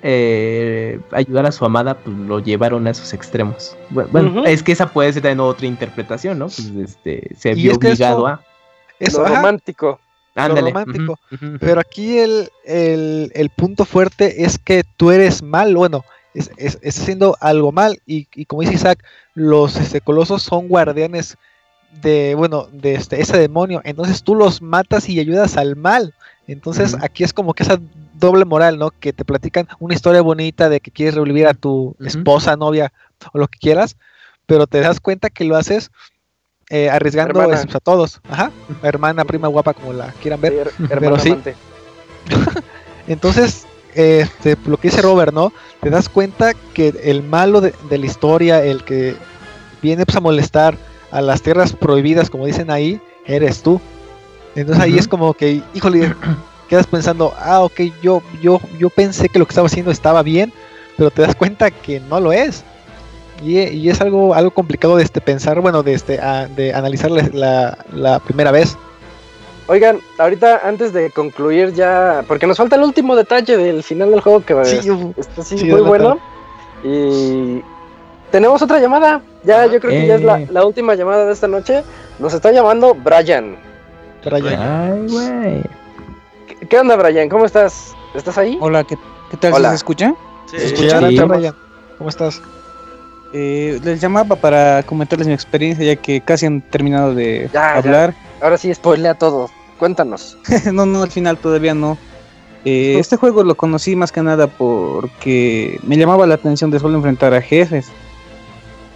[0.03, 3.77] eh, ayudar a su amada, pues lo llevaron a esos extremos.
[3.91, 6.45] Bu- Bueno, es que esa puede ser también otra interpretación, ¿no?
[6.47, 8.41] Pues este, se vio es que obligado eso- a...
[8.99, 9.99] Eso, lo ajá, romántico.
[10.45, 10.69] Ándale.
[10.71, 11.19] romántico.
[11.59, 16.03] Pero aquí el, el- el punto fuerte es que tú eres mal, bueno,
[16.33, 17.99] es, es- estás haciendo algo mal.
[18.05, 19.03] Y, y como dice Isaac,
[19.33, 21.37] los este, colosos son guardianes
[22.01, 23.81] de, bueno, de este, ese demonio.
[23.83, 26.13] Entonces tú los matas y ayudas al mal.
[26.47, 27.79] Entonces aquí es como que esa
[28.15, 28.89] doble moral, ¿no?
[28.91, 32.91] Que te platican una historia bonita de que quieres revivir a tu esposa, novia
[33.33, 33.97] o lo que quieras,
[34.45, 35.91] pero te das cuenta que lo haces
[36.69, 37.61] eh, arriesgando Hermana.
[37.63, 38.21] pues, a todos.
[38.29, 38.51] Ajá.
[38.83, 40.53] Hermana, prima guapa, como la quieran ver.
[40.75, 41.35] Sí, her- hermano sí.
[43.07, 43.65] Entonces,
[43.95, 45.51] este, lo que dice Robert, ¿no?
[45.81, 49.15] Te das cuenta que el malo de, de la historia, el que
[49.81, 50.77] viene pues, a molestar
[51.11, 53.81] a las tierras prohibidas, como dicen ahí, eres tú.
[54.55, 56.13] Entonces ahí es como que, híjole,
[56.67, 60.53] quedas pensando, ah, ok, yo, yo, yo pensé que lo que estaba haciendo estaba bien,
[60.97, 62.63] pero te das cuenta que no lo es.
[63.41, 67.09] Y, y es algo, algo complicado de este pensar, bueno, de este, a- de analizar
[67.11, 68.77] la, la- la primera vez.
[69.67, 74.19] Oigan, ahorita antes de concluir ya, porque nos falta el último detalle del final del
[74.21, 76.17] juego que Sí, uh, está sí, muy bueno.
[76.83, 77.61] Y
[78.31, 79.21] tenemos otra llamada.
[79.43, 80.47] Ya, yo creo que ya es la, Eh.
[80.51, 81.83] la última llamada de esta noche.
[82.17, 83.57] Nos está llamando Brian.
[84.25, 84.59] Brian.
[84.59, 85.61] Ay, güey.
[86.47, 87.29] ¿Qué, qué onda, Brian?
[87.29, 87.93] ¿Cómo estás?
[88.15, 88.57] ¿Estás ahí?
[88.59, 88.97] Hola, ¿qué,
[89.31, 89.53] qué tal?
[89.53, 89.69] Hola.
[89.69, 90.13] ¿Se escucha?
[90.47, 91.55] Sí, Escucha, Brian.
[91.97, 92.41] ¿Cómo estás?
[93.33, 97.77] Eh, les llamaba para comentarles mi experiencia, ya que casi han terminado de Ya, ya.
[97.77, 98.13] hablar.
[98.41, 99.49] Ahora sí, spoilea todo.
[99.77, 100.37] Cuéntanos.
[100.73, 101.97] no, no, al final todavía no.
[102.65, 106.97] Eh, este juego lo conocí más que nada porque me llamaba la atención de solo
[106.97, 107.87] enfrentar a jefes.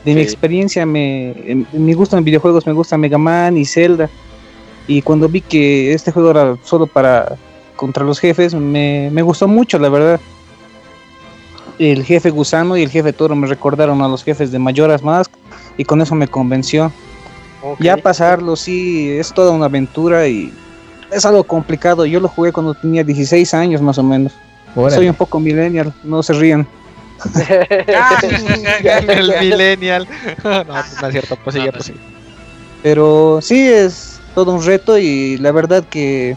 [0.03, 4.09] De mi experiencia, me, en mi gusto en videojuegos me gusta Mega Man y Zelda.
[4.85, 7.37] Y cuando vi que este juego era solo para
[7.77, 10.19] contra los jefes, me, me gustó mucho, la verdad.
[11.79, 15.31] El jefe gusano y el jefe toro me recordaron a los jefes de Majora's Mask
[15.77, 16.91] y con eso me convenció.
[17.79, 20.53] Ya pasarlo, sí, es toda una aventura y
[21.11, 22.05] es algo complicado.
[22.05, 24.33] Yo lo jugué cuando tenía 16 años más o menos.
[24.75, 24.95] Órale.
[24.95, 26.67] Soy un poco millennial, no se rían.
[29.07, 30.07] el millennial.
[30.43, 31.93] no, no es cierto, pues sí, No, ya, no pues sí.
[32.81, 36.35] Pero sí, es todo un reto y la verdad que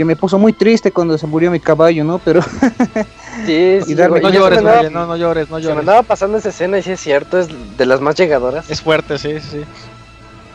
[0.00, 2.18] que me puso muy triste cuando se murió mi caballo, ¿no?
[2.20, 2.40] Pero
[3.44, 5.78] Sí, darme- No llores, andaba- no, no llores, no Se me llores.
[5.80, 8.70] andaba pasando esa escena y sí es cierto, es de las más llegadoras.
[8.70, 9.60] Es fuerte, sí, sí.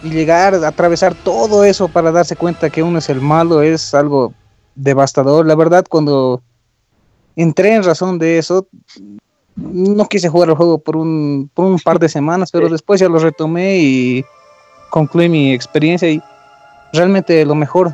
[0.01, 3.93] y llegar a atravesar todo eso para darse cuenta que uno es el malo es
[3.93, 4.33] algo
[4.74, 5.45] devastador.
[5.45, 6.41] La verdad, cuando
[7.35, 8.65] entré en razón de eso,
[9.56, 12.72] no quise jugar el juego por un, por un par de semanas, pero Sí.
[12.72, 14.25] después ya lo retomé y
[14.90, 16.19] concluí mi experiencia y
[16.93, 17.93] realmente lo mejor.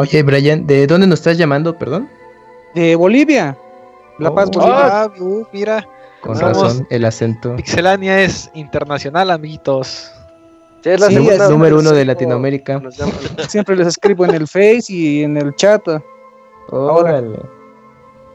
[0.00, 2.08] Oye, Brian, ¿de dónde nos estás llamando, perdón?
[2.74, 3.56] De Bolivia,
[4.18, 4.34] La Oh.
[4.34, 4.76] Paz, Bolivia.
[5.02, 5.86] Ah, uh, mira,
[6.22, 7.56] Con Somos- razón, el acento.
[7.56, 10.12] Pixelania es internacional, amiguitos.
[10.82, 12.80] Sí, es la Sí, segunda es número uno de Latinoamérica.
[13.48, 15.82] Siempre les escribo en el Face y en el chat.
[16.70, 17.38] Órale.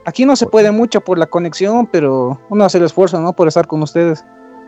[0.06, 3.34] Aquí no se puede mucho por la conexión, pero uno hace el esfuerzo, ¿no?
[3.34, 4.24] Por estar con ustedes.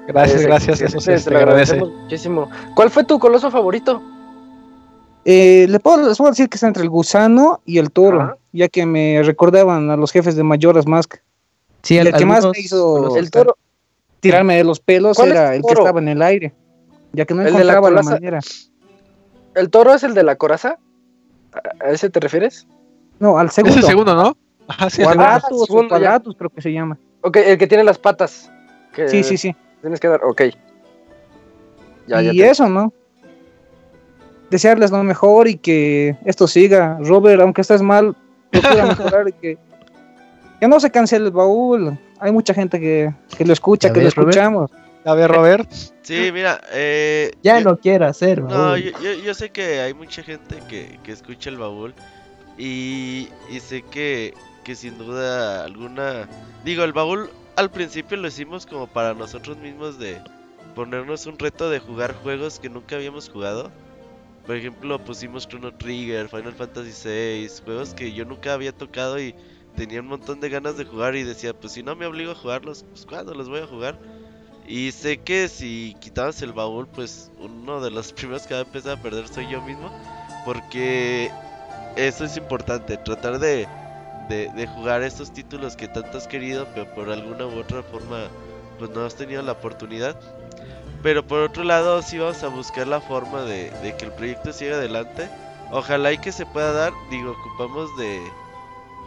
[0.07, 1.73] Gracias, gracias, sí, eso sí, te se lo agradece.
[1.73, 2.49] agradecemos muchísimo.
[2.75, 4.01] ¿Cuál fue tu coloso favorito?
[5.29, 8.37] Eh, le puedo, les puedo decir que está entre el gusano y el toro, Ajá.
[8.53, 11.15] ya que me recordaban a los jefes de Majora's Mask.
[11.83, 13.17] Sí, el al- que más me hizo.
[13.17, 13.57] El toro.
[14.21, 16.53] tirarme de los pelos ¿Cuál es era el el que estaba en el aire,
[17.11, 18.39] ya que no El de la encontraba la, manera.
[19.53, 20.77] ¿El toro es el de la coraza?
[21.81, 22.65] ¿A ese te refieres?
[23.19, 23.77] No, al Es segundo.
[23.79, 24.37] el segundo, ¿no?
[24.89, 25.23] Sí, el segundo.
[25.23, 25.37] Ah,
[25.69, 25.87] ya.
[25.89, 26.97] Quadratus creo que se llama.
[27.21, 28.49] Ok, el que tiene las patas.
[28.93, 29.53] que Sí, sí, sí.
[29.81, 30.41] Tienes que dar, ok.
[32.07, 32.93] Ya, ya y te- eso, ¿no?
[34.49, 36.97] Desearles lo mejor y que esto siga.
[37.01, 38.15] Robert, aunque estés mal,
[38.51, 39.57] procura mejorar y que,
[40.59, 41.97] que no se cancele el baúl.
[42.19, 44.29] Hay mucha gente que, que lo escucha, ¿Ya que lo Robert?
[44.29, 44.71] escuchamos.
[45.05, 45.69] A ver, Robert.
[46.01, 48.41] Sí, mira, eh, Ya yo- no quiero hacer.
[48.43, 48.91] No, yo,
[49.23, 51.93] yo sé que hay mucha gente que, que escucha el baúl
[52.57, 56.27] y, y sé que, que sin duda alguna...
[56.65, 60.17] Digo, el baúl al principio lo hicimos como para nosotros mismos de
[60.75, 63.71] ponernos un reto de jugar juegos que nunca habíamos jugado.
[64.47, 69.35] Por ejemplo, pusimos Chrono Trigger, Final Fantasy VI, juegos que yo nunca había tocado y
[69.75, 72.35] tenía un montón de ganas de jugar y decía, pues si no me obligo a
[72.35, 73.99] jugarlos, pues cuándo los voy a jugar.
[74.65, 78.63] Y sé que si quitabas el baúl, pues uno de los primeros que va a
[78.63, 79.91] empezar a perder soy yo mismo.
[80.45, 81.29] porque
[81.97, 83.67] eso es importante, tratar de,
[84.29, 88.27] de, jugar estos títulos que tanto has querido, pero por alguna u otra forma
[88.79, 90.17] pues no has tenido la oportunidad.
[91.01, 94.51] Pero por otro lado, sí vamos a buscar la forma de, de que el proyecto
[94.53, 95.29] siga adelante.
[95.69, 98.33] Ojalá y que se pueda dar, digo, ocupamos de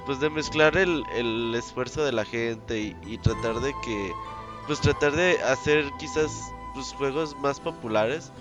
[0.06, 4.12] pues de mezclar el, el esfuerzo de la gente y, y tratar de que
[4.66, 8.32] pues tratar de hacer quizás pues juegos más populares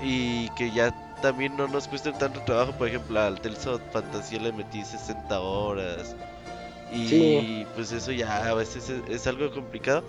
[0.00, 4.40] y que ya también no nos cueste tanto trabajo, por ejemplo, al Tales of Fantasía
[4.40, 6.16] le metí 60 horas
[6.90, 7.66] y Sí.
[7.74, 10.04] pues eso ya a veces es, es algo complicado.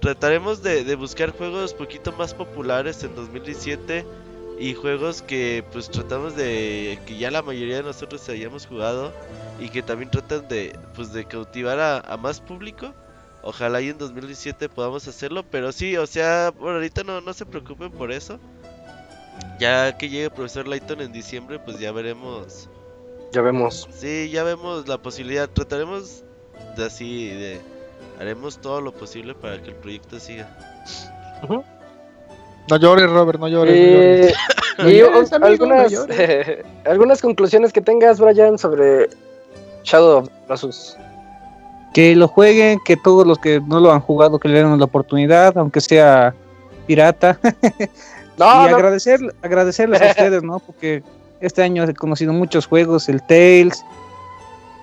[0.00, 4.04] Trataremos de, de buscar juegos poquito más populares en 2017
[4.58, 9.12] y juegos que pues tratamos de que ya la mayoría de nosotros hayamos jugado
[9.60, 12.94] y que también tratan de pues de cautivar a, a más público.
[13.42, 17.46] Ojalá y en 2017 podamos hacerlo, pero sí, o sea, por ahorita no, no se
[17.46, 18.40] preocupen por eso.
[19.60, 22.68] Ya que llegue el profesor Layton en diciembre, pues ya veremos.
[23.32, 23.88] Ya vemos.
[23.92, 25.48] Sí, ya vemos la posibilidad.
[25.48, 26.24] Trataremos
[26.76, 27.60] de así, de
[28.20, 30.48] haremos todo lo posible para que el proyecto siga.
[32.68, 33.74] No llores, Robert, no llores.
[33.74, 34.34] no llores.
[34.78, 36.58] No y llores, o- amigo, algunas, no llores.
[36.84, 39.08] algunas conclusiones que tengas, Brian, sobre
[39.84, 40.64] Shadow of.
[41.94, 44.84] Que lo jueguen, que todos los que no lo han jugado, que le den la
[44.84, 46.34] oportunidad, aunque sea
[46.86, 47.38] pirata.
[48.38, 50.58] No, y no, agradecer, agradecerles a ustedes, ¿no?
[50.58, 51.02] Porque
[51.40, 53.82] este año he conocido muchos juegos, el Tales,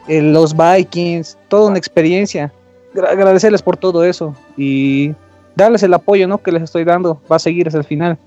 [0.08, 2.52] el- los Vikings, toda una experiencia.
[2.94, 5.14] Gra- agradecerles por todo eso y
[5.56, 6.38] darles el apoyo, ¿no?
[6.40, 7.22] Que les estoy dando.
[7.32, 8.18] Va a seguir hasta el final.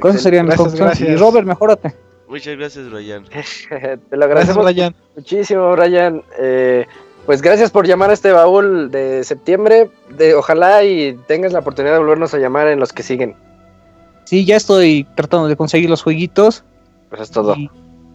[0.00, 1.00] Con eso serían mis Gracias, conclusiones.
[1.00, 1.20] Y gracias.
[1.20, 1.94] Robert, mejórate.
[2.28, 3.24] Muchas gracias, Ryan.
[3.28, 3.38] te lo
[3.78, 4.94] Gracias, agradecemos Brian.
[5.16, 6.22] muchísimo, Brian.
[6.38, 6.86] Eh,
[7.26, 9.90] pues gracias por llamar a este baúl de septiembre.
[10.16, 13.34] De, ojalá y tengas la oportunidad de volvernos a llamar en los que siguen.
[14.24, 16.64] Sí, ya estoy tratando de conseguir los jueguitos.
[17.10, 17.54] Pues es todo.
[17.54, 17.70] Y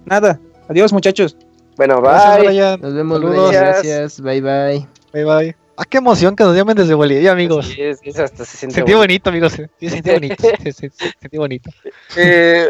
[0.06, 0.40] nada.
[0.68, 1.38] Adiós, muchachos.
[1.78, 2.48] Bueno, Gracias, bye.
[2.48, 2.82] Brian.
[2.82, 3.48] Nos vemos, Saludos.
[3.50, 4.20] Brian, gracias.
[4.22, 4.99] Bye bye.
[5.14, 5.56] Bye, bye.
[5.78, 7.68] Ah, qué emoción que nos llamen desde Bolivia, amigos.
[7.68, 9.30] Sí, es- es hasta se siente Sentí bonito.
[9.30, 9.54] bonito, amigos.
[9.80, 10.44] Sí, sentí bonito.
[10.64, 11.70] Sí, sí, sí, sentí bonito.
[12.18, 12.70] Eh,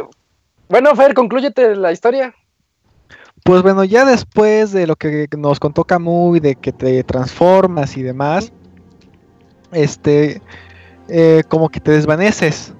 [0.67, 2.33] bueno, Fer, conclúyete la historia.
[3.43, 8.03] Pues bueno, ya después de lo que nos contó Camuy, de que te transformas y
[8.03, 8.51] demás,
[9.71, 10.41] este,
[11.07, 12.73] eh, como que te desvaneces.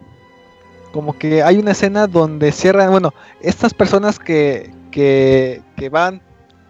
[0.91, 6.21] Como que hay una escena donde cierran, bueno, estas personas que, que, que van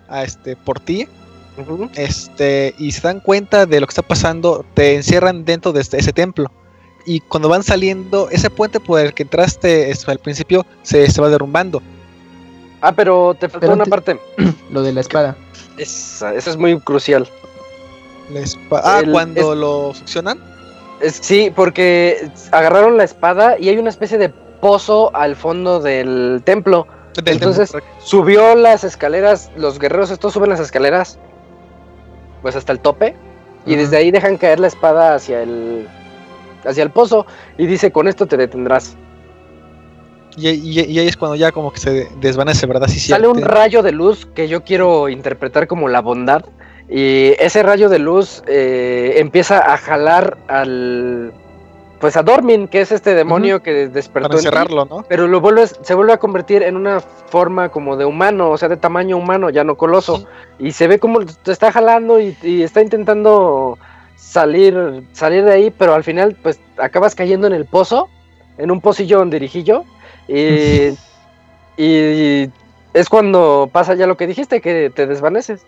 [0.08, 1.08] a este, por ti,
[1.96, 5.98] Este, y se dan cuenta de lo que está pasando, te encierran dentro de este-
[6.00, 6.52] ese templo.
[7.06, 11.30] Y cuando van saliendo, ese puente por el que entraste al principio se, se va
[11.30, 11.82] derrumbando.
[12.82, 14.20] Ah, pero te faltó Pero una te- parte.
[14.72, 15.36] Lo de la espada.
[15.78, 17.28] Esa, esa es muy crucial.
[18.32, 18.42] La
[18.84, 20.40] ah, El- cuando es- lo succionan.
[21.02, 26.42] Es, sí, porque agarraron la espada y hay una especie de pozo al fondo del
[26.44, 26.86] templo.
[27.24, 31.18] del Entonces- templo, Subió las escaleras, los guerreros estos suben las escaleras,
[32.42, 33.16] pues hasta el tope,
[33.66, 35.88] y desde ahí dejan caer la espada hacia el,
[36.66, 37.26] hacia el pozo,
[37.58, 38.95] y dice, con esto te detendrás.
[40.38, 42.88] Y, y- y ahí es cuando ya como que se desvanece, ¿verdad?
[42.88, 43.00] Sí.
[43.00, 46.45] Sale un rayo de luz que yo quiero interpretar como la bondad,
[46.90, 51.34] y ese rayo de luz eh, empieza a jalar al,
[52.00, 54.48] pues a Dormin, que es este demonio que despertó para en ti.
[54.48, 55.06] encerrarlo, ¿no?
[55.08, 58.69] Pero lo vuelves, se vuelve a convertir en una forma como de humano, o sea,
[58.69, 60.26] de tamaño humano, ya no coloso.
[60.58, 63.78] Y se ve como te está jalando y, y está intentando
[64.16, 68.10] salir, salir de ahí, pero al final, pues, acabas cayendo en el pozo,
[68.58, 69.84] en un pocillo donde dirijillo.
[70.28, 70.95] Y,
[71.76, 72.50] y
[72.94, 75.66] es cuando pasa ya lo que dijiste, que te desvaneces.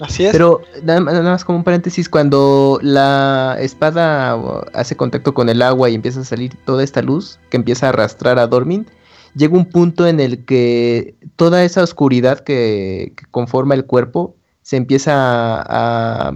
[0.00, 0.32] Así es.
[0.32, 4.34] Pero nada, más- nada más como un paréntesis, cuando la espada
[4.74, 7.88] hace contacto con el agua y empieza a salir toda esta luz que empieza a
[7.90, 8.86] arrastrar a Dormin,
[9.34, 14.76] llega un punto en el que toda esa oscuridad que, que conforma el cuerpo se
[14.76, 16.32] empieza a, a-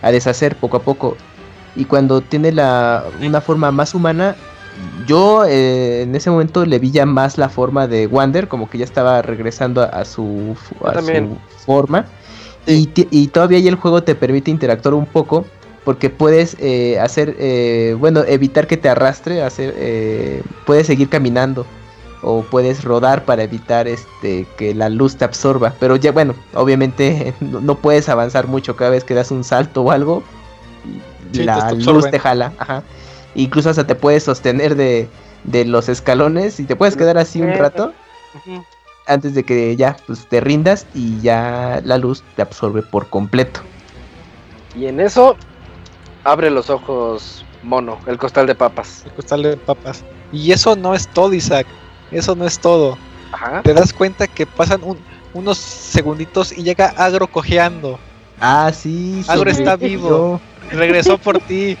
[0.00, 1.16] a deshacer poco a poco.
[1.76, 4.34] Y cuando tiene la, una forma más humana,
[5.06, 8.78] yo eh, en ese momento le vi ya más la forma de Wander, como que
[8.78, 10.56] ya estaba regresando a, su
[11.66, 12.06] forma.
[12.68, 15.44] Y, y todavía ahí el juego te permite interactuar un poco
[15.88, 21.64] porque puedes eh, hacer, eh, bueno, evitar que te arrastre, hacer, eh, puedes seguir caminando
[22.20, 25.72] o puedes rodar para evitar este que la luz te absorba.
[25.80, 29.80] Pero ya bueno, obviamente no, no puedes avanzar mucho cada vez que das un salto
[29.80, 30.22] o algo.
[31.32, 32.82] Sí, la luz te jala, ajá.
[33.34, 35.08] Incluso hasta te puedes sostener de,
[35.44, 37.94] de los escalones y te puedes quedar así un rato
[39.08, 43.60] antes de que ya pues, te rindas y ya la luz te absorbe por completo.
[44.76, 45.36] Y en eso,
[46.24, 49.02] abre los ojos mono, el costal de papas.
[49.06, 50.04] El costal de papas.
[50.32, 51.66] Y eso no es todo, Isaac.
[52.10, 52.96] Eso no es todo.
[53.30, 53.60] Ajá.
[53.62, 54.98] te das cuenta que pasan un-
[55.34, 57.98] unos segunditos y llega Agro cojeando.
[58.40, 59.22] Ah, sí.
[59.28, 60.40] Agro está vivo.
[60.70, 61.76] Regresó por ti.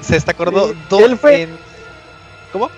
[0.00, 1.56] Se te acordó Sí, él fue- en-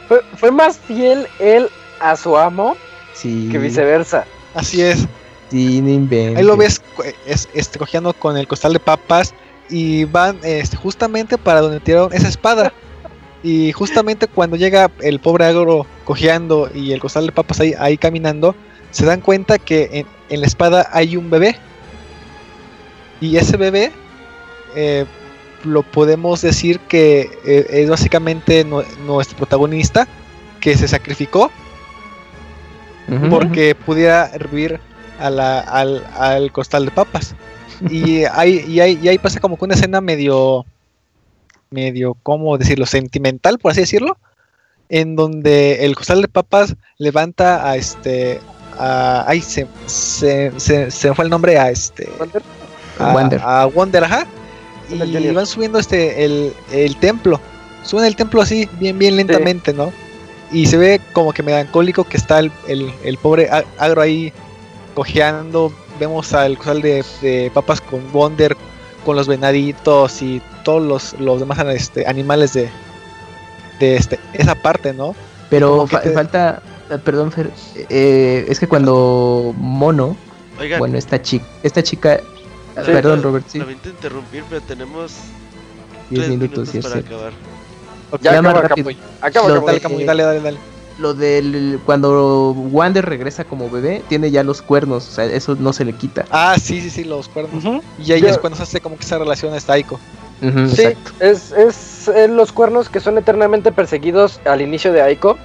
[0.09, 1.69] Fue, fue más fiel él
[2.01, 2.77] a su amo
[3.15, 3.49] Sí.
[3.51, 4.27] que viceversa.
[4.55, 5.07] Así es.
[5.51, 6.37] Sí, no inventes.
[6.39, 9.35] Ahí lo ves co- es, este, cojeando con el costal de papas
[9.71, 12.73] y van este, justamente para donde tiraron esa espada.
[13.43, 17.97] Y justamente cuando llega el pobre agro cojeando y el costal de papas ahí, ahí
[17.99, 18.55] caminando,
[18.91, 21.57] se dan cuenta que en, en la espada hay un bebé.
[23.21, 23.93] Y ese bebé
[24.75, 25.05] eh,
[25.63, 30.09] lo podemos decir que eh, es básicamente nue- nuestro protagonista
[30.61, 31.51] que se sacrificó
[33.31, 34.81] Porque pudiera revivir
[35.19, 37.35] a la- al, al costal de papas.
[37.91, 40.65] Y ahí, y, ahí, y ahí pasa como que una escena medio,
[41.71, 42.87] medio, ¿cómo decirlo?
[42.87, 44.17] Sentimental, por así decirlo,
[44.89, 48.41] en donde el costal de papas levanta a este,
[48.79, 52.09] a, ay, se, se, se, se fue el nombre a este,
[52.99, 53.41] a Wander.
[53.43, 54.27] a Wonder, ajá,
[55.07, 57.41] y van subiendo este, el, el templo,
[57.83, 59.93] suben el templo así, bien, bien lentamente, ¿no?
[60.55, 64.33] Y se ve como que melancólico que está el, el, el pobre agro ahí
[64.95, 65.73] cojeando.
[65.99, 68.57] Vemos al costal de, de papas con Wonder,
[69.05, 72.69] con los venaditos y todos los, los demás este, animales de,
[73.81, 75.15] de este, esa parte, ¿no?
[75.51, 76.63] Pero fa- te- falta.
[76.91, 77.51] eh, Perdón, Fer.
[77.91, 80.17] eh, es que cuando Mono.
[80.61, 81.45] Oigan, Bueno, esta chica.
[81.63, 82.19] Esta chica.
[82.77, 82.83] Sí.
[82.87, 83.59] perdón, Robert, sí.
[83.59, 85.13] lamento interrumpir, pero tenemos
[86.11, 87.33] 10 tres minutos, es para acabar.
[88.21, 88.89] Ya acaba, rápido.
[88.91, 88.97] Camuy.
[89.21, 89.67] Acaba, Lo Camuy.
[89.67, 90.59] Dale, de- Camuy, dale, dale, dale.
[90.99, 91.81] Lo del.
[91.85, 95.09] Cuando Wander regresa como bebé, tiene ya los cuernos.
[95.09, 96.25] O sea, eso no se le quita.
[96.31, 97.65] Ah, sí, sí, sí, los cuernos.
[97.99, 99.99] Y ahí Yo- es cuando se hace como que esa relación está Aiko.
[100.43, 100.89] Ujú, Sí,
[101.21, 105.39] es, es eh, los cuernos que son eternamente perseguidos al inicio de Aiko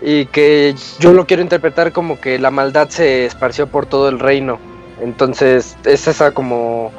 [0.00, 4.18] y que yo lo quiero interpretar como que la maldad se esparció por todo el
[4.18, 4.58] reino.
[5.00, 6.92] Entonces es esa como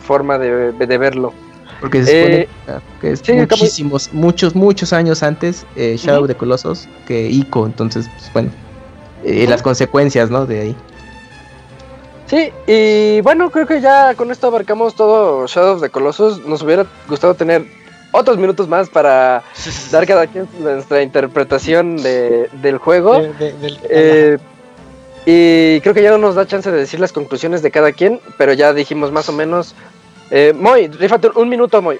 [0.00, 1.32] forma de, de verlo.
[1.80, 2.48] Porque se supone Eh,
[3.00, 6.28] que es sí, muchísimos, muchos, muchos años antes eh, Shadow Ujú.
[6.28, 7.66] de Colossus que Ico.
[7.66, 8.50] Entonces, pues bueno.
[9.24, 9.46] eh.
[9.48, 10.46] Las consecuencias, ¿no?
[10.46, 10.76] De ahí.
[12.26, 16.44] Sí, y bueno, creo que ya con esto abarcamos todo Shadow of the Colossus.
[16.46, 17.64] Nos hubiera gustado tener
[18.12, 19.42] otros minutos más para
[19.90, 23.20] dar cada quien nuestra interpretación de, del juego.
[23.20, 24.38] De- de- del- Eh,
[25.26, 28.20] y creo que ya no nos da chance de decir las conclusiones de cada quien,
[28.38, 29.74] pero ya dijimos más o menos.
[30.30, 31.98] Eh, Moy, rífate un minuto, Moy,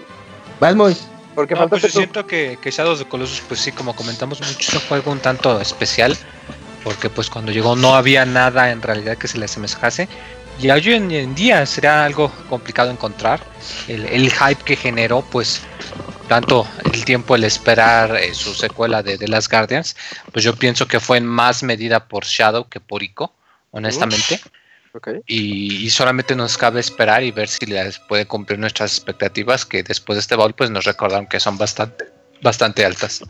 [0.60, 0.96] Vas, Moy.
[1.34, 1.98] porque No, pues faltaste yo tú.
[1.98, 5.18] siento que, que Shadows the Colossus, pues sí, como comentamos mucho, es un juego un
[5.20, 6.16] tanto especial,
[6.84, 10.08] porque pues cuando llegó no había nada en realidad que se le asemejase,
[10.60, 13.40] y hoy en, en día será algo complicado encontrar,
[13.88, 15.62] el, el hype que generó, pues
[16.28, 19.96] tanto el tiempo, el esperar eh, su secuela de The Last Guardians,
[20.30, 23.34] pues yo pienso que fue en más medida por Shadow que por Ico,
[23.72, 24.40] honestamente.
[24.92, 25.08] Ok.
[25.26, 29.82] Y, y solamente nos cabe esperar y ver si les puede cumplir nuestras expectativas, que
[29.82, 32.06] después de este baúl pues nos recordaron que son bastante,
[32.42, 33.22] bastante altas.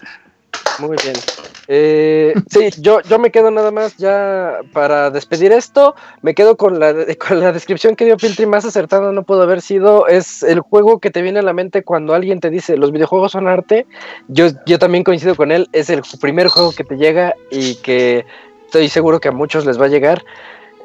[0.78, 1.16] Muy bien.
[1.68, 5.94] Eh, sí, yo, yo me quedo nada más ya para despedir esto.
[6.22, 6.94] Me quedo con la,
[7.28, 10.08] con la descripción que dio Filtri más acertada, no pudo haber sido.
[10.08, 13.32] Es el juego que te viene a la mente cuando alguien te dice los videojuegos
[13.32, 13.86] son arte.
[14.28, 15.68] Yo, yo también coincido con él.
[15.72, 18.24] Es el primer juego que te llega y que
[18.66, 20.24] estoy seguro que a muchos les va a llegar.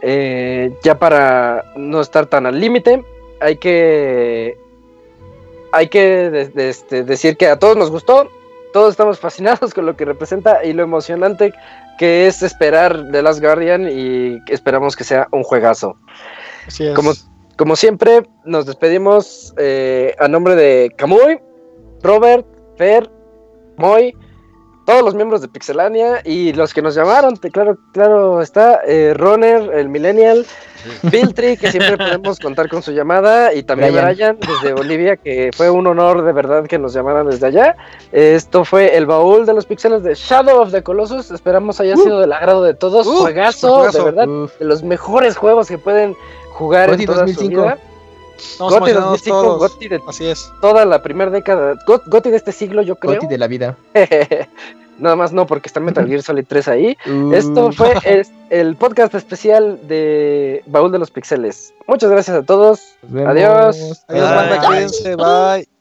[0.08, 3.04] Eh, ya para no estar tan al límite,
[3.42, 4.56] hay que
[5.72, 8.30] hay que de- de- este, decir que a todos nos gustó,
[8.72, 11.54] todos estamos fascinados con lo que representa y lo emocionante
[11.98, 15.98] que es esperar The Last Guardian y esperamos que sea un juegazo.
[16.68, 16.94] Así es.
[16.94, 17.12] Como,
[17.58, 21.40] como siempre, nos despedimos eh, a nombre de Camuy,
[22.04, 22.46] Robert,
[22.78, 23.10] Fer,
[23.78, 24.16] Moy,
[24.86, 29.72] todos los miembros de Pixelania y los que nos llamaron, claro, claro está, eh, Roner,
[29.74, 30.46] el Millennial,
[31.10, 34.06] Filtri, que siempre podemos contar con su llamada, y también Brian.
[34.06, 37.76] Brian, desde Bolivia, que fue un honor de verdad que nos llamaran desde allá.
[38.12, 41.32] Esto fue el baúl de los pixeles de Shadow of the Colossus.
[41.32, 43.08] Esperamos haya sido del agrado de todos.
[43.08, 43.98] Uh, juegazo, juegazo.
[43.98, 44.58] de verdad, Uf.
[44.60, 46.16] de los mejores juegos que pueden
[46.52, 47.42] jugar en toda 2005.
[47.42, 47.78] su vida.
[48.38, 49.60] Estamos Goti emocionados 2005, todos.
[49.60, 50.52] Goti de Así es.
[50.62, 53.16] toda la primera década, Got- Goti de este siglo, yo creo.
[53.16, 53.78] Goti de la vida.
[54.98, 56.98] Nada más no, porque está Metal Gear Solid 3 ahí.
[57.06, 61.74] Uh, Esto fue es- el podcast especial de Baúl de los Pixeles.
[61.88, 62.82] Muchas gracias a todos.
[63.12, 63.26] adiós.
[63.28, 64.22] Adiós, Bye.
[64.22, 65.75] banda, cuídense, bye.